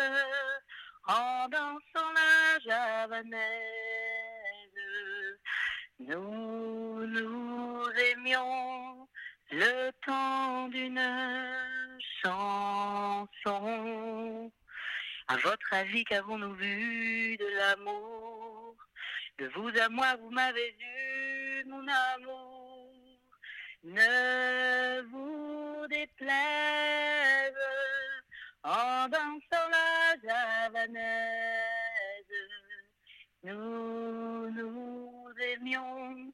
en 1.07 1.47
dansant 1.49 2.13
la 2.13 2.59
javanaise. 2.65 3.41
Nous 5.99 7.05
nous 7.05 7.83
aimions 8.11 9.07
le 9.51 9.91
temps 10.05 10.67
d'une 10.69 11.01
chanson. 12.23 13.25
À 15.27 15.37
votre 15.37 15.73
avis, 15.73 16.03
qu'avons-nous 16.03 16.53
vu 16.53 17.35
de 17.37 17.47
l'amour 17.57 18.75
De 19.39 19.47
vous 19.55 19.69
à 19.79 19.89
moi, 19.89 20.15
vous 20.21 20.29
m'avez 20.29 20.71
vu, 20.71 21.65
mon 21.65 21.83
amour. 21.87 22.91
Ne 23.83 25.01
vous 25.09 25.87
déplaise 25.87 27.53
en 28.63 29.07
dansant 29.07 29.69
la 29.71 30.15
javanaise. 30.23 31.05
Nous 33.43 34.51
nous 34.51 35.33
aimions 35.39 36.31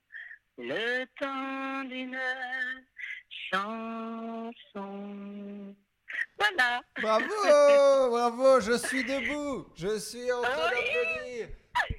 le 0.57 1.05
temps 1.17 1.83
d'une 1.85 2.19
chanson. 3.29 4.91
Voilà. 6.41 6.81
Bravo, 7.01 8.09
bravo, 8.09 8.59
je 8.61 8.77
suis 8.77 9.03
debout. 9.03 9.67
Je 9.75 9.99
suis 9.99 10.31
en 10.31 10.41
train 10.41 10.71
d'applaudir. 10.71 11.47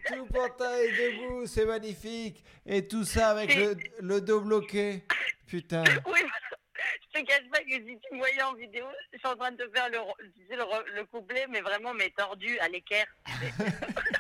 Tout 0.07 0.27
Pantin 0.27 0.75
est 0.79 0.93
debout, 0.93 1.47
c'est 1.47 1.65
magnifique. 1.65 2.45
Et 2.67 2.87
tout 2.87 3.05
ça 3.05 3.31
avec 3.31 3.55
le, 3.55 3.77
le 4.01 4.21
dos 4.21 4.41
bloqué. 4.41 5.05
Putain. 5.47 5.85
Oui, 6.07 6.21
je 7.15 7.21
te 7.21 7.25
cache 7.27 7.49
pas 7.51 7.59
que 7.61 7.71
si 7.71 7.99
tu 7.99 8.15
me 8.15 8.19
voyais 8.19 8.43
en 8.43 8.55
vidéo, 8.55 8.85
je 9.13 9.19
suis 9.19 9.27
en 9.27 9.37
train 9.37 9.51
de 9.53 9.57
te 9.65 9.71
faire 9.71 9.89
le, 9.91 9.99
le, 10.51 10.95
le 10.97 11.05
couplet, 11.07 11.47
mais 11.49 11.61
vraiment, 11.61 11.95
mais 11.95 12.11
tordu 12.11 12.59
à 12.61 12.69
l'équerre. 12.69 13.07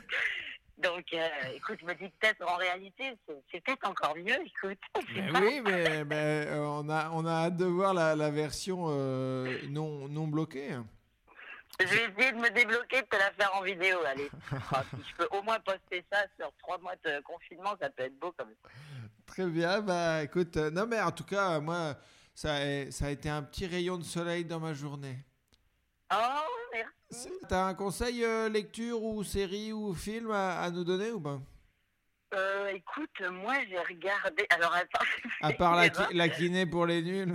Donc, 0.82 1.04
euh, 1.12 1.28
écoute, 1.54 1.78
je 1.80 1.86
me 1.86 1.94
dis 1.94 2.10
que 2.10 2.16
peut-être 2.20 2.42
en 2.48 2.56
réalité, 2.56 3.16
c'est 3.50 3.60
peut-être 3.62 3.88
encore 3.88 4.16
mieux, 4.16 4.38
écoute. 4.44 4.78
Mais 5.14 5.40
oui, 5.40 5.60
mais, 5.60 6.04
mais, 6.08 6.46
euh, 6.48 6.66
on, 6.66 6.88
a, 6.88 7.10
on 7.10 7.24
a 7.24 7.46
hâte 7.46 7.56
de 7.56 7.64
voir 7.64 7.94
la, 7.94 8.16
la 8.16 8.30
version 8.30 8.86
euh, 8.88 9.58
non, 9.68 10.08
non 10.08 10.26
bloquée. 10.26 10.70
Je 11.80 11.86
vais 11.86 12.04
essayer 12.10 12.32
de 12.32 12.38
me 12.38 12.50
débloquer, 12.50 13.02
de 13.02 13.06
te 13.06 13.16
la 13.16 13.30
faire 13.32 13.54
en 13.54 13.62
vidéo, 13.62 13.98
allez. 14.06 14.30
Ah, 14.72 14.82
si 14.90 14.96
je 15.08 15.16
peux 15.16 15.36
au 15.36 15.42
moins 15.42 15.60
poster 15.60 16.04
ça 16.12 16.24
sur 16.38 16.52
trois 16.58 16.78
mois 16.78 16.96
de 17.04 17.20
confinement, 17.22 17.74
ça 17.80 17.88
peut 17.90 18.04
être 18.04 18.18
beau 18.18 18.34
quand 18.36 18.44
même. 18.44 18.54
Très 19.26 19.46
bien, 19.46 19.80
bah 19.80 20.22
écoute, 20.22 20.56
non 20.56 20.86
mais 20.86 21.00
en 21.00 21.12
tout 21.12 21.24
cas, 21.24 21.60
moi, 21.60 21.94
ça 22.34 22.54
a, 22.56 22.90
ça 22.90 23.06
a 23.06 23.10
été 23.10 23.28
un 23.30 23.42
petit 23.42 23.66
rayon 23.66 23.96
de 23.96 24.02
soleil 24.04 24.44
dans 24.44 24.60
ma 24.60 24.74
journée. 24.74 25.16
Oh, 26.12 26.68
merci. 26.72 27.30
T'as 27.48 27.64
un 27.66 27.74
conseil 27.74 28.24
euh, 28.24 28.48
lecture 28.48 29.02
ou 29.02 29.22
série 29.24 29.72
ou 29.72 29.94
film 29.94 30.30
à, 30.30 30.60
à 30.60 30.70
nous 30.70 30.84
donner 30.84 31.10
ou 31.10 31.20
pas? 31.20 31.40
Euh, 32.34 32.68
écoute, 32.68 33.20
moi 33.30 33.54
j'ai 33.68 33.78
regardé. 33.78 34.46
Alors 34.50 34.74
attends. 34.74 35.04
À 35.40 35.52
part 35.52 35.76
la, 35.76 35.86
Eh 35.86 35.90
ben, 35.90 36.06
ki- 36.06 36.14
la 36.14 36.28
kiné 36.28 36.66
pour 36.66 36.86
les 36.86 37.02
nuls? 37.02 37.34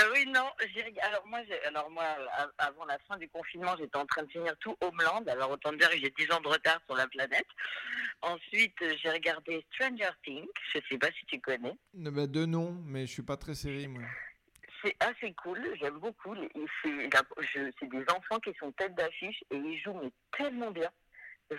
Euh, 0.00 0.04
oui, 0.14 0.24
non, 0.26 0.46
alors 1.02 1.26
moi, 1.26 1.40
alors 1.66 1.90
moi, 1.90 2.04
av- 2.38 2.52
avant 2.58 2.84
la 2.84 2.98
fin 3.00 3.16
du 3.18 3.28
confinement, 3.28 3.74
j'étais 3.76 3.96
en 3.96 4.06
train 4.06 4.22
de 4.22 4.30
finir 4.30 4.54
tout 4.60 4.76
Homeland. 4.80 5.24
Alors 5.26 5.50
autant 5.50 5.72
dire 5.72 5.90
que 5.90 5.98
j'ai 5.98 6.12
10 6.16 6.30
ans 6.32 6.40
de 6.40 6.48
retard 6.48 6.80
sur 6.86 6.94
la 6.94 7.08
planète. 7.08 7.46
Ensuite, 8.22 8.76
j'ai 9.02 9.10
regardé 9.10 9.64
Stranger 9.74 10.10
Things. 10.24 10.46
Je 10.74 10.80
sais 10.88 10.98
pas 10.98 11.08
si 11.18 11.26
tu 11.26 11.40
connais. 11.40 11.74
Bah, 11.94 12.26
Deux 12.26 12.46
noms, 12.46 12.76
mais 12.86 13.06
je 13.06 13.12
suis 13.12 13.22
pas 13.22 13.36
très 13.36 13.54
série 13.54 13.88
moi. 13.88 14.02
C'est 14.82 14.96
assez 15.00 15.32
cool, 15.34 15.58
j'aime 15.80 15.98
beaucoup. 15.98 16.34
C'est 16.82 17.10
la- 17.12 17.70
des 17.88 18.04
enfants 18.10 18.38
qui 18.40 18.54
sont 18.58 18.70
tête 18.72 18.94
d'affiche 18.94 19.42
et 19.50 19.56
ils 19.56 19.80
jouent 19.80 20.10
tellement 20.36 20.70
bien. 20.70 20.90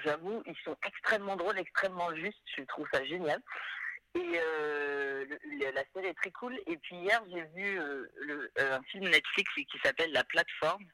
J'avoue, 0.04 0.44
ils 0.46 0.58
sont 0.64 0.78
extrêmement 0.86 1.36
drôles, 1.36 1.58
extrêmement 1.58 2.16
justes. 2.16 2.38
Je 2.58 2.64
trouve 2.64 2.88
ça 2.94 3.04
génial. 3.06 3.42
Et 4.16 4.40
euh, 4.42 5.26
la 5.74 5.84
série 5.94 6.08
est 6.08 6.14
très 6.16 6.32
cool. 6.32 6.58
Et 6.68 6.78
puis 6.78 6.96
hier, 6.96 7.22
j'ai 7.32 7.44
vu 7.56 7.80
euh, 7.80 8.08
euh, 8.60 8.78
un 8.78 8.84
film 8.84 9.10
Netflix 9.10 9.52
qui 9.54 9.80
s'appelle 9.84 10.12
La 10.12 10.24
Plateforme. 10.24 10.86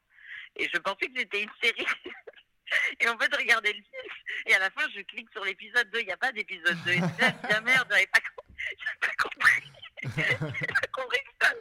Et 0.57 0.69
je 0.73 0.77
pensais 0.79 1.07
que 1.07 1.19
c'était 1.19 1.43
une 1.43 1.51
série. 1.61 1.85
et 2.99 3.09
en 3.09 3.17
fait, 3.17 3.29
je 3.31 3.37
regardais 3.37 3.73
le 3.73 3.81
film. 3.81 4.11
Et 4.47 4.55
à 4.55 4.59
la 4.59 4.69
fin, 4.71 4.87
je 4.95 5.01
clique 5.01 5.29
sur 5.31 5.43
l'épisode 5.43 5.89
2. 5.91 5.99
Il 5.99 6.07
n'y 6.07 6.13
a 6.13 6.17
pas 6.17 6.31
d'épisode 6.31 6.77
2. 6.85 6.91
Et 6.91 6.99
dis, 6.99 7.03
ah, 7.21 7.33
la 7.49 7.61
merde, 7.61 7.87
j'avais 7.89 8.07
pas, 8.07 8.19
pas 9.01 9.13
compris. 9.21 9.71
Pas 10.05 10.87
compris 10.93 11.19
film. 11.41 11.59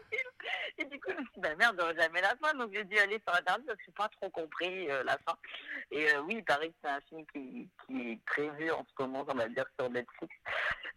Et 0.79 0.85
du 0.87 1.01
coup, 1.01 1.11
je 1.11 1.15
me 1.17 1.23
suis 1.23 1.31
dit, 1.35 1.41
bah 1.41 1.55
merde, 1.57 1.81
jamais 1.99 2.21
la 2.21 2.35
fin. 2.37 2.53
Donc 2.55 2.71
j'ai 2.75 2.85
dû 2.85 2.99
aller 2.99 3.21
sur 3.27 3.35
Internet 3.37 3.65
parce 3.67 3.79
que 3.79 3.85
je 3.85 3.91
n'ai 3.91 3.95
pas 3.95 4.09
trop 4.09 4.31
compris 4.31 4.91
euh, 4.91 5.03
la 5.05 5.17
fin. 5.19 5.37
Et 5.93 6.11
euh, 6.11 6.21
oui, 6.23 6.37
il 6.39 6.45
paraît 6.45 6.69
que 6.69 6.75
c'est 6.83 6.91
un 6.91 7.01
film 7.09 7.25
qui, 7.33 7.69
qui 7.87 8.11
est 8.13 8.21
prévu 8.27 8.71
en 8.73 8.85
ce 8.85 9.03
moment, 9.03 9.25
on 9.29 9.35
va 9.35 9.49
dire, 9.49 9.67
sur 9.79 9.89
Netflix. 9.91 10.35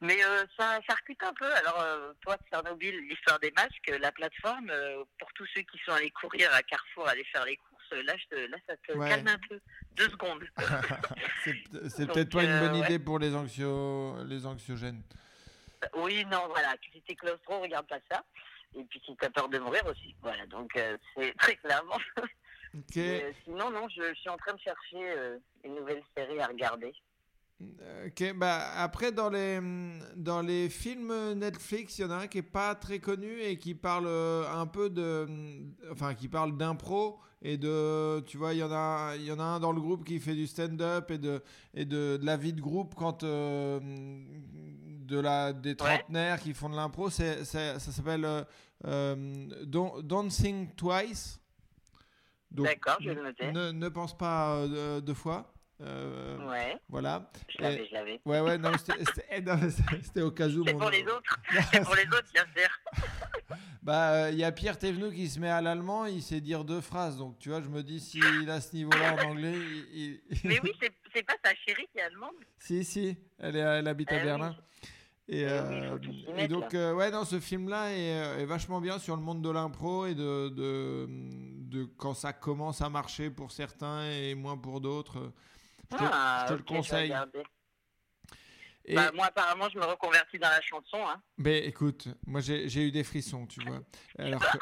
Mais 0.01 0.17
euh, 0.23 0.45
ça, 0.57 0.79
ça 0.87 0.95
recute 0.95 1.21
un 1.23 1.33
peu. 1.33 1.51
Alors, 1.53 1.79
euh, 1.81 2.13
toi, 2.21 2.37
Tchernobyl, 2.51 2.97
l'histoire 3.07 3.39
des 3.39 3.51
masques, 3.51 3.91
la 4.01 4.11
plateforme, 4.11 4.71
pour 5.19 5.31
tous 5.33 5.45
ceux 5.55 5.61
qui 5.61 5.77
sont 5.85 5.91
allés 5.93 6.11
courir 6.11 6.51
à 6.53 6.63
Carrefour, 6.63 7.07
aller 7.07 7.23
faire 7.25 7.45
les 7.45 7.57
courses, 7.57 8.03
là, 8.03 8.13
je 8.17 8.35
te- 8.35 8.49
là 8.51 8.57
ça 8.67 8.75
te 8.77 8.93
Ouais. 8.97 9.09
calme 9.09 9.27
un 9.27 9.39
peu. 9.47 9.59
Deux 9.95 10.09
secondes. 10.09 10.43
C'est 11.89 12.07
peut-être 12.07 12.31
pas 12.31 12.43
une 12.43 12.59
bonne 12.59 12.79
ouais. 12.79 12.85
idée 12.85 12.99
pour 12.99 13.19
les, 13.19 13.35
anxio... 13.35 14.23
les 14.25 14.45
anxiogènes. 14.45 15.01
Oui, 15.95 16.25
non, 16.25 16.47
voilà. 16.49 16.73
Si 16.91 17.01
t'es 17.03 17.15
claustro, 17.15 17.59
regarde 17.59 17.87
pas 17.87 17.99
ça. 18.11 18.23
Et 18.75 18.83
puis 18.83 19.01
si 19.05 19.15
t'as 19.17 19.29
peur 19.29 19.49
de 19.49 19.59
mourir 19.59 19.85
aussi. 19.87 20.15
Voilà, 20.21 20.45
donc 20.47 20.75
euh, 20.75 20.97
c'est 21.15 21.33
très 21.37 21.55
clairement. 21.57 21.97
Euh, 22.97 23.31
sinon, 23.43 23.71
non, 23.71 23.87
je, 23.89 24.03
je 24.09 24.19
suis 24.19 24.29
en 24.29 24.37
train 24.37 24.53
de 24.53 24.59
chercher 24.59 24.97
euh, 25.01 25.39
une 25.63 25.73
nouvelle 25.75 26.03
série 26.15 26.39
à 26.39 26.47
regarder. 26.47 26.93
Ok, 28.05 28.33
bah 28.35 28.69
après 28.75 29.11
dans 29.11 29.29
les 29.29 29.59
dans 30.15 30.41
les 30.41 30.69
films 30.69 31.33
Netflix, 31.33 31.97
il 31.97 32.01
y 32.03 32.05
en 32.05 32.11
a 32.11 32.15
un 32.17 32.27
qui 32.27 32.39
est 32.39 32.43
pas 32.43 32.75
très 32.75 32.99
connu 32.99 33.39
et 33.41 33.57
qui 33.57 33.73
parle 33.73 34.07
un 34.07 34.67
peu 34.67 34.91
de 34.91 35.27
enfin 35.89 36.13
qui 36.13 36.27
parle 36.27 36.55
d'impro 36.55 37.19
et 37.41 37.57
de 37.57 38.19
tu 38.21 38.37
vois, 38.37 38.53
il 38.53 38.59
y 38.59 38.63
en 38.63 38.71
a 38.71 39.13
il 39.15 39.23
y 39.23 39.31
en 39.31 39.39
a 39.39 39.43
un 39.43 39.59
dans 39.59 39.71
le 39.71 39.79
groupe 39.79 40.03
qui 40.05 40.19
fait 40.19 40.33
du 40.33 40.47
stand-up 40.47 41.11
et 41.11 41.17
de 41.17 41.43
et 41.73 41.85
de, 41.85 42.17
de 42.17 42.25
la 42.25 42.35
vie 42.35 42.53
de 42.53 42.61
groupe 42.61 42.95
quand 42.95 43.23
euh, 43.23 43.79
de 45.07 45.19
la 45.19 45.53
des 45.53 45.75
trentenaires 45.75 46.39
qui 46.39 46.53
font 46.53 46.69
de 46.69 46.75
l'impro, 46.75 47.09
ça 47.09 47.43
s'appelle 47.79 48.25
euh, 48.25 48.43
euh, 48.85 49.15
Don't, 49.63 50.01
Don't 50.03 50.29
Think 50.29 50.75
Twice. 50.75 51.39
D'accord, 52.51 52.97
je 53.01 53.09
vais 53.09 53.15
le 53.15 53.23
noter. 53.23 53.51
Ne, 53.51 53.71
ne 53.71 53.89
pense 53.89 54.17
pas 54.17 54.55
euh, 54.55 55.01
deux 55.01 55.13
fois. 55.13 55.53
Euh, 55.81 56.37
Ouais, 56.49 56.75
Voilà. 56.89 57.29
je 57.49 57.61
l'avais, 57.61 57.85
je 57.87 57.93
l'avais. 57.93 58.19
Ouais, 58.25 58.39
ouais, 58.41 58.57
non, 58.57 58.71
c'était- 58.77 59.03
eh, 60.15 60.21
au 60.21 60.31
cas 60.31 60.47
où. 60.47 60.65
C'est 60.65 60.73
pour 60.73 60.89
les 60.89 61.03
autres. 61.03 61.37
C'est 61.71 61.83
pour 61.83 61.93
les 61.95 62.07
autres, 62.07 62.31
bien 62.33 62.45
sûr. 62.55 62.69
Bah, 63.83 64.31
il 64.31 64.37
y 64.37 64.43
a 64.43 64.51
Pierre 64.51 64.77
Thévenoud 64.77 65.13
qui 65.13 65.29
se 65.29 65.39
met 65.39 65.49
à 65.49 65.61
l'allemand, 65.61 66.05
il 66.07 66.21
sait 66.21 66.41
dire 66.41 66.65
deux 66.65 66.81
phrases. 66.81 67.15
Donc, 67.17 67.39
tu 67.39 67.47
vois, 67.49 67.61
je 67.61 67.69
me 67.69 67.81
dis, 67.83 68.01
s'il 68.01 68.49
a 68.49 68.59
ce 68.59 68.75
niveau-là 68.75 69.15
en 69.15 69.29
anglais, 69.29 69.53
il. 69.93 70.19
il- 70.29 70.41
Mais 70.43 70.59
oui, 70.61 70.73
c'est 71.13 71.23
pas 71.23 71.35
ta 71.41 71.55
chérie 71.55 71.87
qui 71.93 71.99
est 71.99 72.01
allemande. 72.01 72.33
si, 72.59 72.83
si, 72.83 73.15
elle, 73.39 73.55
est, 73.55 73.59
elle 73.59 73.87
habite 73.87 74.11
à 74.11 74.15
oui. 74.15 74.21
Et, 75.29 75.43
euh, 75.45 75.97
et 76.37 76.47
donc, 76.47 76.73
euh, 76.73 76.93
ouais, 76.93 77.11
non, 77.11 77.25
ce 77.25 77.39
film-là 77.41 77.91
est, 77.91 78.17
euh, 78.17 78.39
est 78.39 78.45
vachement 78.45 78.79
bien 78.79 78.97
sur 78.97 79.15
le 79.17 79.21
monde 79.21 79.41
de 79.41 79.49
l'impro 79.49 80.05
et 80.05 80.15
de, 80.15 80.47
de, 80.49 81.05
de 81.09 81.83
quand 81.97 82.13
ça 82.13 82.31
commence 82.31 82.81
à 82.81 82.89
marcher 82.89 83.29
pour 83.29 83.51
certains 83.51 84.09
et 84.09 84.35
moins 84.35 84.57
pour 84.57 84.79
d'autres. 84.79 85.33
Je 85.91 85.97
te, 85.97 86.03
Ah, 86.09 86.45
je 86.47 86.53
te 86.53 86.53
ok, 86.53 86.59
le 86.69 86.75
conseille. 86.75 87.13
Et, 88.85 88.95
Bah, 88.95 89.11
moi, 89.13 89.25
apparemment, 89.25 89.67
je 89.69 89.77
me 89.77 89.83
reconvertis 89.83 90.39
dans 90.39 90.47
la 90.49 90.61
chanson. 90.61 90.97
Hein. 91.05 91.21
mais 91.37 91.59
écoute, 91.65 92.07
moi 92.25 92.39
j'ai 92.39 92.87
eu 92.87 92.91
des 92.91 93.03
frissons, 93.03 93.45
tu 93.47 93.59
vois. 93.65 93.79
Alors 94.17 94.39
que, 94.39 94.57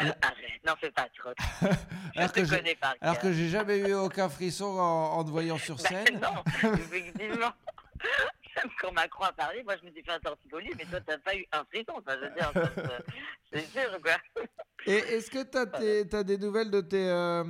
Arrête, 0.00 0.64
n'en 0.66 0.74
fais 0.76 0.90
pas 0.90 1.06
trop. 1.16 1.30
Je 2.14 2.18
alors 2.20 2.32
te 2.32 2.40
que 2.40 2.48
connais 2.56 2.74
par 2.74 2.94
alors 3.00 3.18
que 3.20 3.32
j'ai 3.32 3.48
jamais 3.48 3.78
eu 3.78 3.92
aucun 3.94 4.28
frisson 4.28 4.64
en, 4.66 5.12
en 5.18 5.24
te 5.24 5.30
voyant 5.30 5.58
sur 5.58 5.76
Bah, 5.82 5.88
scène. 5.88 6.20
non, 6.20 6.72
effectivement. 6.74 7.52
Quand 8.80 8.92
Macron 8.92 9.24
a 9.24 9.32
parlé, 9.32 9.62
moi 9.62 9.74
je 9.80 9.86
me 9.86 9.92
suis 9.92 10.02
fait 10.02 10.12
un 10.12 10.20
torticolis, 10.20 10.72
mais 10.76 10.84
toi 10.84 11.00
t'as 11.00 11.18
pas 11.18 11.34
eu 11.36 11.46
un 11.52 11.64
frisson, 11.64 12.00
je 12.06 12.14
veux 12.14 12.30
dire, 12.30 12.50
ça, 12.52 12.62
ça- 12.74 13.02
c'est 13.52 13.66
sûr 13.66 14.00
quoi. 14.02 14.16
Et 14.86 14.96
est-ce 14.96 15.30
que 15.30 15.42
tu 15.42 16.16
as, 16.16 16.24
des 16.24 16.38
nouvelles 16.38 16.70
de 16.70 16.80
tes, 16.80 17.08
euh, 17.08 17.42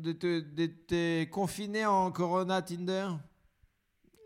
de, 0.00 0.12
te- 0.12 0.40
de 0.40 0.66
tes 0.66 1.28
confinés 1.30 1.86
en 1.86 2.10
Corona 2.10 2.62
Tinder? 2.62 3.08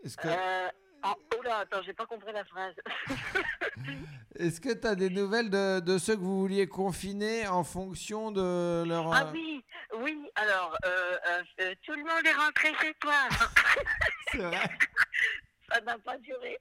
Est-ce 0.03 0.17
que 0.17 0.27
Euh, 0.27 0.67
oh, 1.05 1.13
oh 1.37 1.41
là, 1.43 1.59
attends, 1.59 1.81
j'ai 1.85 1.93
pas 1.93 2.05
compris 2.05 2.31
la 2.33 2.43
phrase. 2.45 2.73
est-ce 4.35 4.59
que 4.61 4.73
tu 4.73 4.87
as 4.87 4.95
des 4.95 5.09
nouvelles 5.09 5.49
de, 5.49 5.79
de 5.79 5.97
ceux 5.97 6.15
que 6.15 6.21
vous 6.21 6.39
vouliez 6.39 6.67
confiner 6.67 7.47
en 7.47 7.63
fonction 7.63 8.31
de 8.31 8.83
leur... 8.87 9.11
Ah 9.13 9.25
euh, 9.27 9.31
oui, 9.33 9.63
oui, 9.99 10.29
alors, 10.35 10.77
euh, 10.85 11.17
euh, 11.29 11.43
euh, 11.61 11.75
tout 11.83 11.93
le 11.93 12.03
monde 12.03 12.25
est 12.25 12.33
rentré 12.33 12.73
chez 12.81 12.93
toi. 12.99 13.13
C'est 14.31 14.37
vrai 14.39 14.69
Ça 15.75 15.81
n'a 15.81 15.97
pas 15.97 16.17
duré. 16.19 16.57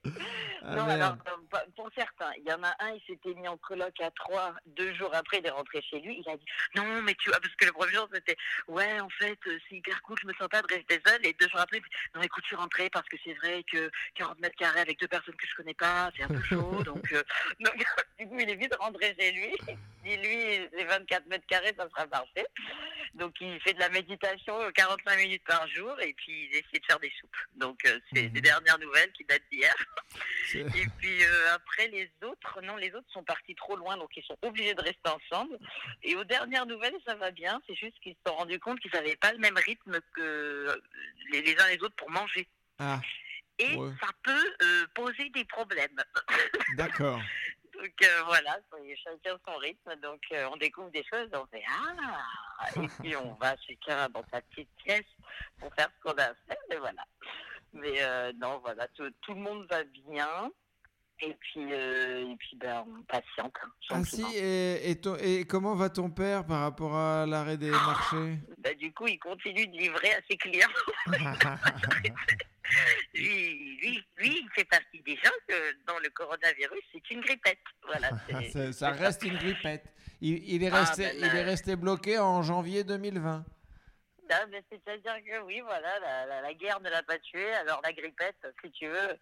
Ah, 0.65 0.75
non, 0.75 0.89
alors, 0.89 1.17
euh, 1.29 1.59
pour 1.77 1.89
certains, 1.97 2.33
il 2.39 2.49
y 2.49 2.53
en 2.53 2.63
a 2.65 2.75
un, 2.81 2.95
il 2.95 3.03
s'était 3.07 3.33
mis 3.35 3.47
en 3.47 3.57
coloc 3.59 4.01
à 4.01 4.11
trois, 4.11 4.55
deux 4.67 4.93
jours 4.95 5.11
après, 5.15 5.39
il 5.39 5.47
est 5.47 5.51
rentré 5.51 5.81
chez 5.83 6.01
lui. 6.01 6.21
Il 6.25 6.29
a 6.29 6.37
dit 6.37 6.45
Non, 6.75 7.03
mais 7.03 7.15
tu 7.15 7.29
vois, 7.29 7.39
parce 7.39 7.55
que 7.55 7.67
le 7.67 7.73
premier 7.73 7.93
jour, 7.93 8.09
c'était 8.13 8.37
Ouais, 8.67 8.99
en 8.99 9.09
fait, 9.11 9.39
euh, 9.47 9.59
c'est 9.69 9.77
hyper 9.77 10.03
cool, 10.03 10.17
je 10.21 10.27
me 10.27 10.33
sens 10.35 10.49
pas 10.49 10.63
de 10.63 10.75
rester 10.75 11.01
seul. 11.07 11.25
Et 11.27 11.33
deux 11.35 11.49
jours 11.49 11.61
après, 11.61 11.77
il 11.77 11.83
dit, 11.83 11.89
Non, 12.15 12.23
écoute, 12.23 12.43
je 12.45 12.49
suis 12.49 12.57
rentré 12.57 12.91
parce 12.91 13.09
que 13.09 13.17
c'est 13.25 13.35
vrai 13.35 13.63
que 13.71 13.89
40 14.17 14.41
mètres 14.41 14.57
carrés 14.57 14.81
avec 14.81 14.99
deux 14.99 15.07
personnes 15.07 15.37
que 15.37 15.47
je 15.47 15.55
connais 15.55 15.75
pas, 15.75 16.11
c'est 16.17 16.25
un 16.25 16.29
peu 16.29 16.43
chaud. 16.43 16.83
donc, 16.85 17.13
euh, 17.13 17.23
donc, 17.61 17.77
du 18.19 18.27
coup, 18.27 18.39
il 18.41 18.51
est 18.51 18.57
vite 18.57 18.75
rentré 18.81 19.15
chez 19.19 19.31
lui. 19.31 19.55
Il 20.05 20.21
dit 20.21 20.27
Lui, 20.27 20.69
les 20.77 20.85
24 20.85 21.27
mètres 21.27 21.47
carrés, 21.47 21.75
ça 21.77 21.89
sera 21.89 22.07
parfait. 22.07 22.47
Donc, 23.15 23.35
il 23.41 23.61
fait 23.61 23.75
de 23.75 23.81
la 23.81 23.91
méditation 23.91 24.61
euh, 24.61 24.71
45 24.73 25.19
minutes 25.19 25.45
par 25.45 25.69
jour 25.69 25.95
et 26.01 26.13
puis 26.15 26.49
il 26.51 26.57
essaie 26.57 26.81
de 26.81 26.87
faire 26.87 26.99
des 26.99 27.13
soupes. 27.21 27.37
Donc, 27.55 27.87
c'est 28.13 28.29
des 28.29 28.41
dernières 28.41 28.79
nouvelles 28.79 29.04
qui 29.13 29.25
datent 29.25 29.43
d'hier. 29.51 29.75
Et 30.55 30.87
puis 30.99 31.25
euh, 31.25 31.55
après 31.55 31.89
les 31.89 32.11
autres, 32.23 32.61
non, 32.63 32.77
les 32.77 32.95
autres 32.95 33.11
sont 33.13 33.25
partis 33.25 33.55
trop 33.55 33.77
loin, 33.77 33.97
donc 33.97 34.11
ils 34.17 34.25
sont 34.25 34.37
obligés 34.43 34.75
de 34.75 34.81
rester 34.83 35.09
ensemble. 35.09 35.59
Et 36.03 36.15
aux 36.15 36.25
dernières 36.25 36.67
nouvelles, 36.67 36.97
ça 37.07 37.15
va 37.17 37.31
bien. 37.31 37.61
C'est 37.67 37.75
juste 37.75 37.99
qu'ils 38.01 38.15
se 38.15 38.21
sont 38.31 38.37
rendus 38.37 38.61
compte 38.61 38.79
qu'ils 38.81 38.93
n'avaient 38.93 39.17
pas 39.17 39.33
le 39.33 39.39
même 39.39 39.57
rythme 39.57 39.99
que 40.15 40.81
les, 41.33 41.43
les 41.43 41.57
uns 41.61 41.69
les 41.69 41.83
autres 41.83 41.97
pour 41.97 42.11
manger. 42.11 42.49
Ah, 42.79 43.01
Et 43.59 43.77
Ouais. 43.77 43.93
ça 44.01 44.09
peut 44.23 44.55
euh, 44.63 44.87
poser 44.95 45.31
des 45.31 45.45
problèmes. 45.45 46.03
d'accord. 46.77 47.21
donc 47.73 47.93
euh, 48.03 48.23
voilà, 48.27 48.59
chacun 49.05 49.37
son 49.47 49.57
rythme. 49.59 49.95
Donc 50.03 50.21
euh, 50.33 50.49
on 50.53 50.57
découvre 50.57 50.91
des 50.91 51.05
choses, 51.05 51.29
on 51.33 51.47
fait 51.47 51.65
ah, 51.69 52.69
et 52.77 52.89
puis 53.01 53.17
on 53.17 53.35
va 53.41 53.55
chacun 53.67 54.09
dans 54.11 54.25
sa 54.33 54.41
petite 54.43 54.69
pièce 54.85 55.05
pour 55.59 55.73
faire 55.75 55.89
ce 55.97 56.01
qu'on 56.03 56.17
a 56.19 56.25
à 56.25 56.35
faire. 56.47 56.57
Et 56.71 56.77
voilà. 56.77 57.05
Mais 57.75 58.03
euh, 58.03 58.33
non, 58.41 58.61
voilà, 58.63 58.87
tout, 58.89 59.11
tout 59.21 59.35
le 59.35 59.41
monde 59.41 59.67
va 59.71 59.83
bien. 59.85 60.51
Et 61.21 61.33
puis, 61.39 61.73
euh, 61.73 62.29
et 62.33 62.37
puis 62.37 62.57
ben, 62.57 62.85
on 62.89 63.03
patiente. 63.05 63.55
hein, 63.91 64.03
Ah 64.19 64.29
et, 64.35 64.91
et, 64.91 65.01
ton- 65.01 65.17
et 65.17 65.45
comment 65.47 65.75
va 65.77 65.89
ton 65.89 66.11
père 66.11 66.45
par 66.45 66.61
rapport 66.61 66.97
à 66.97 67.25
l'arrêt 67.25 67.57
des 67.57 67.71
marchés? 67.71 68.39
Bah, 68.59 68.75
du 68.75 68.93
coup, 68.93 69.07
il 69.07 69.19
continue 69.21 69.67
de 69.69 69.77
livrer 69.77 70.13
à 70.13 70.21
ses 70.29 70.37
clients. 70.37 70.69
lui, 73.15 73.77
lui, 73.81 74.05
lui, 74.19 74.39
il 74.43 74.49
fait 74.55 74.65
partie 74.65 75.01
des 75.03 75.17
gens 75.17 75.31
que 75.49 75.55
dans 75.87 75.99
le 76.01 76.11
coronavirus, 76.11 76.81
c'est 76.93 77.11
une 77.11 77.21
grippette. 77.21 77.59
Voilà. 77.87 78.11
ça, 78.53 78.73
ça 78.73 78.91
reste 78.91 79.23
une 79.23 79.37
grippette. 79.37 79.85
Il, 80.21 80.43
il 80.53 80.63
est 80.65 80.71
Ah, 80.73 80.81
resté, 80.81 81.03
ben, 81.05 81.15
il 81.19 81.25
est 81.25 81.43
euh, 81.43 81.45
resté 81.45 81.77
bloqué 81.77 82.19
en 82.19 82.43
janvier 82.43 82.83
2020. 82.85 83.45
C'est-à-dire 84.29 85.17
que 85.25 85.41
oui, 85.43 85.61
voilà, 85.61 85.99
la, 86.01 86.27
la- 86.27 86.41
la 86.43 86.55
guerre 86.55 86.81
ne 86.81 86.89
l'a 86.91 87.03
pas 87.03 87.19
tué, 87.19 87.53
alors 87.55 87.81
la 87.85 87.93
grippette, 87.93 88.47
si 88.65 88.71
tu 88.73 88.87
veux, 88.89 89.17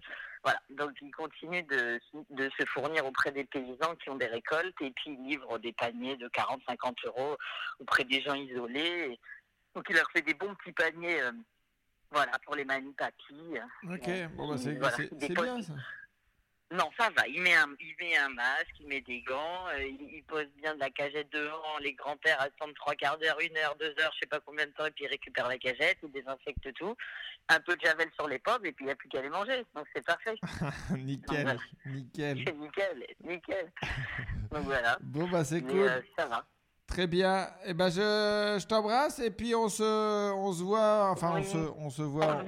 voilà. 0.45 0.61
Donc 0.71 0.93
il 1.01 1.11
continue 1.13 1.63
de, 1.65 2.01
de 2.31 2.51
se 2.59 2.65
fournir 2.67 3.05
auprès 3.07 3.31
des 3.33 3.45
paysans 3.45 3.95
qui 3.97 4.11
ont 4.11 4.17
des 4.17 4.27
récoltes 4.27 4.81
et 4.81 4.91
puis 4.93 5.11
il 5.11 5.25
livre 5.27 5.59
des 5.59 5.73
paniers 5.73 6.17
de 6.17 6.29
40-50 6.29 7.07
euros 7.07 7.37
auprès 7.81 8.05
des 8.05 8.21
gens 8.23 8.35
isolés. 8.35 9.19
Donc 9.75 9.85
il 9.89 9.97
leur 9.97 10.11
fait 10.11 10.23
des 10.23 10.35
bons 10.35 10.55
petits 10.57 10.73
paniers, 10.73 11.21
euh, 11.23 11.33
voilà, 12.11 12.33
pour 12.45 12.55
les 12.57 12.65
mamies 12.65 12.93
papis. 12.95 13.59
Ok, 13.85 14.09
Euh, 14.09 14.29
bon 14.29 14.49
bah 14.49 14.57
c'est 14.59 14.75
voilà, 14.79 14.97
bien 15.45 15.63
ça. 15.63 15.73
Non, 16.73 16.91
ça 16.99 17.11
va. 17.17 17.27
Il 17.29 17.43
met 17.43 17.55
un, 17.55 17.67
il 17.81 17.95
met 18.01 18.17
un 18.17 18.31
masque, 18.31 18.75
il 18.81 18.89
met 18.89 19.01
des 19.03 19.21
gants, 19.23 19.67
euh, 19.75 19.83
il, 19.85 20.17
il 20.17 20.23
pose 20.25 20.47
bien 20.57 20.75
de 20.75 20.81
la 20.81 20.91
cagette 20.91 21.31
devant. 21.33 21.79
Les 21.81 21.93
grands-pères 21.93 22.41
attendent 22.41 22.75
trois 22.75 22.95
quarts 22.95 23.19
d'heure, 23.19 23.39
une 23.41 23.57
heure, 23.59 23.77
deux 23.79 23.95
heures, 24.01 24.11
je 24.15 24.21
sais 24.21 24.27
pas 24.27 24.41
combien 24.41 24.65
de 24.67 24.71
temps, 24.73 24.87
et 24.87 24.91
puis 24.91 25.05
ils 25.05 25.09
récupèrent 25.09 25.49
la 25.49 25.59
cagette, 25.59 25.99
ils 26.03 26.11
désinfectent 26.13 26.73
tout. 26.75 26.97
Un 27.49 27.61
peu 27.61 27.77
de 27.77 27.81
javel 27.83 28.09
sur 28.15 28.27
les 28.27 28.39
pommes, 28.39 28.65
et 28.65 28.73
puis 28.73 28.85
il 28.85 28.87
n'y 28.87 28.93
a 28.93 28.97
plus 28.97 29.09
qu'à 29.09 29.21
les 29.21 29.29
manger. 29.29 29.65
Donc 29.75 29.87
c'est 29.95 30.05
parfait. 30.05 30.35
nickel, 30.97 31.43
voilà. 31.43 31.61
nickel. 31.87 32.37
Nickel, 32.59 33.07
nickel. 33.25 33.73
Donc 34.51 34.65
voilà. 34.65 34.97
Bon 35.03 35.29
bah 35.29 35.45
c'est 35.45 35.61
cool. 35.63 35.81
euh, 35.89 36.01
ça 36.19 36.27
va. 36.27 36.45
Très 36.87 37.07
bien. 37.07 37.49
Et 37.67 37.75
ben 37.75 37.89
je, 37.91 38.59
je 38.61 38.67
t'embrasse 38.67 39.19
et 39.19 39.31
puis 39.31 39.55
on 39.55 39.69
se, 39.69 39.83
on 40.33 40.53
se 40.53 40.63
voit. 40.63 41.11
Enfin 41.11 41.35
on 41.37 41.43
se, 41.43 41.57
on 41.59 41.91
se 41.91 42.03
voit. 42.03 42.45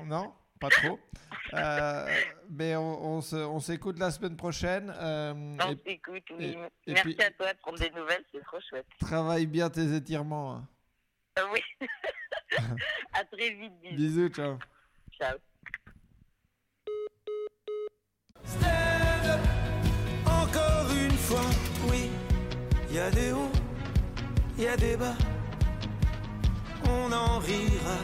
on- 0.00 0.04
non, 0.06 0.34
pas 0.58 0.68
trop. 0.70 0.98
Euh, 1.54 2.06
mais 2.50 2.76
on, 2.76 3.16
on 3.16 3.20
se, 3.20 3.36
on 3.36 3.58
s'écoute 3.60 3.98
la 3.98 4.10
semaine 4.10 4.36
prochaine. 4.36 4.92
euh, 4.98 5.32
On 5.60 5.76
s'écoute, 5.86 6.24
oui. 6.38 6.56
et 6.86 6.92
Merci 6.92 7.14
puis- 7.14 7.24
à 7.24 7.30
toi 7.30 7.52
de 7.52 7.58
prendre 7.58 7.78
des 7.78 7.90
nouvelles, 7.90 8.24
c'est 8.32 8.42
trop 8.44 8.58
chouette. 8.68 8.86
travaille 9.00 9.46
bien 9.46 9.70
tes 9.70 9.94
étirements. 9.94 10.56
hein. 10.56 10.68
Euh, 11.38 11.42
oui. 11.52 11.60
à 13.12 13.24
très 13.24 13.50
vite, 13.50 13.72
bisous. 13.82 13.96
Bisous, 13.96 14.28
ciao. 14.28 14.58
Ciao. 15.18 15.36
Encore 20.26 20.90
une 20.92 21.10
fois, 21.16 21.40
oui, 21.90 22.10
il 22.90 22.96
y 22.96 22.98
a 22.98 23.10
des 23.10 23.32
hauts, 23.32 23.50
il 24.56 24.64
y 24.64 24.68
a 24.68 24.76
des 24.76 24.96
bas. 24.96 25.14
On 26.88 27.12
en 27.12 27.38
rira 27.38 27.98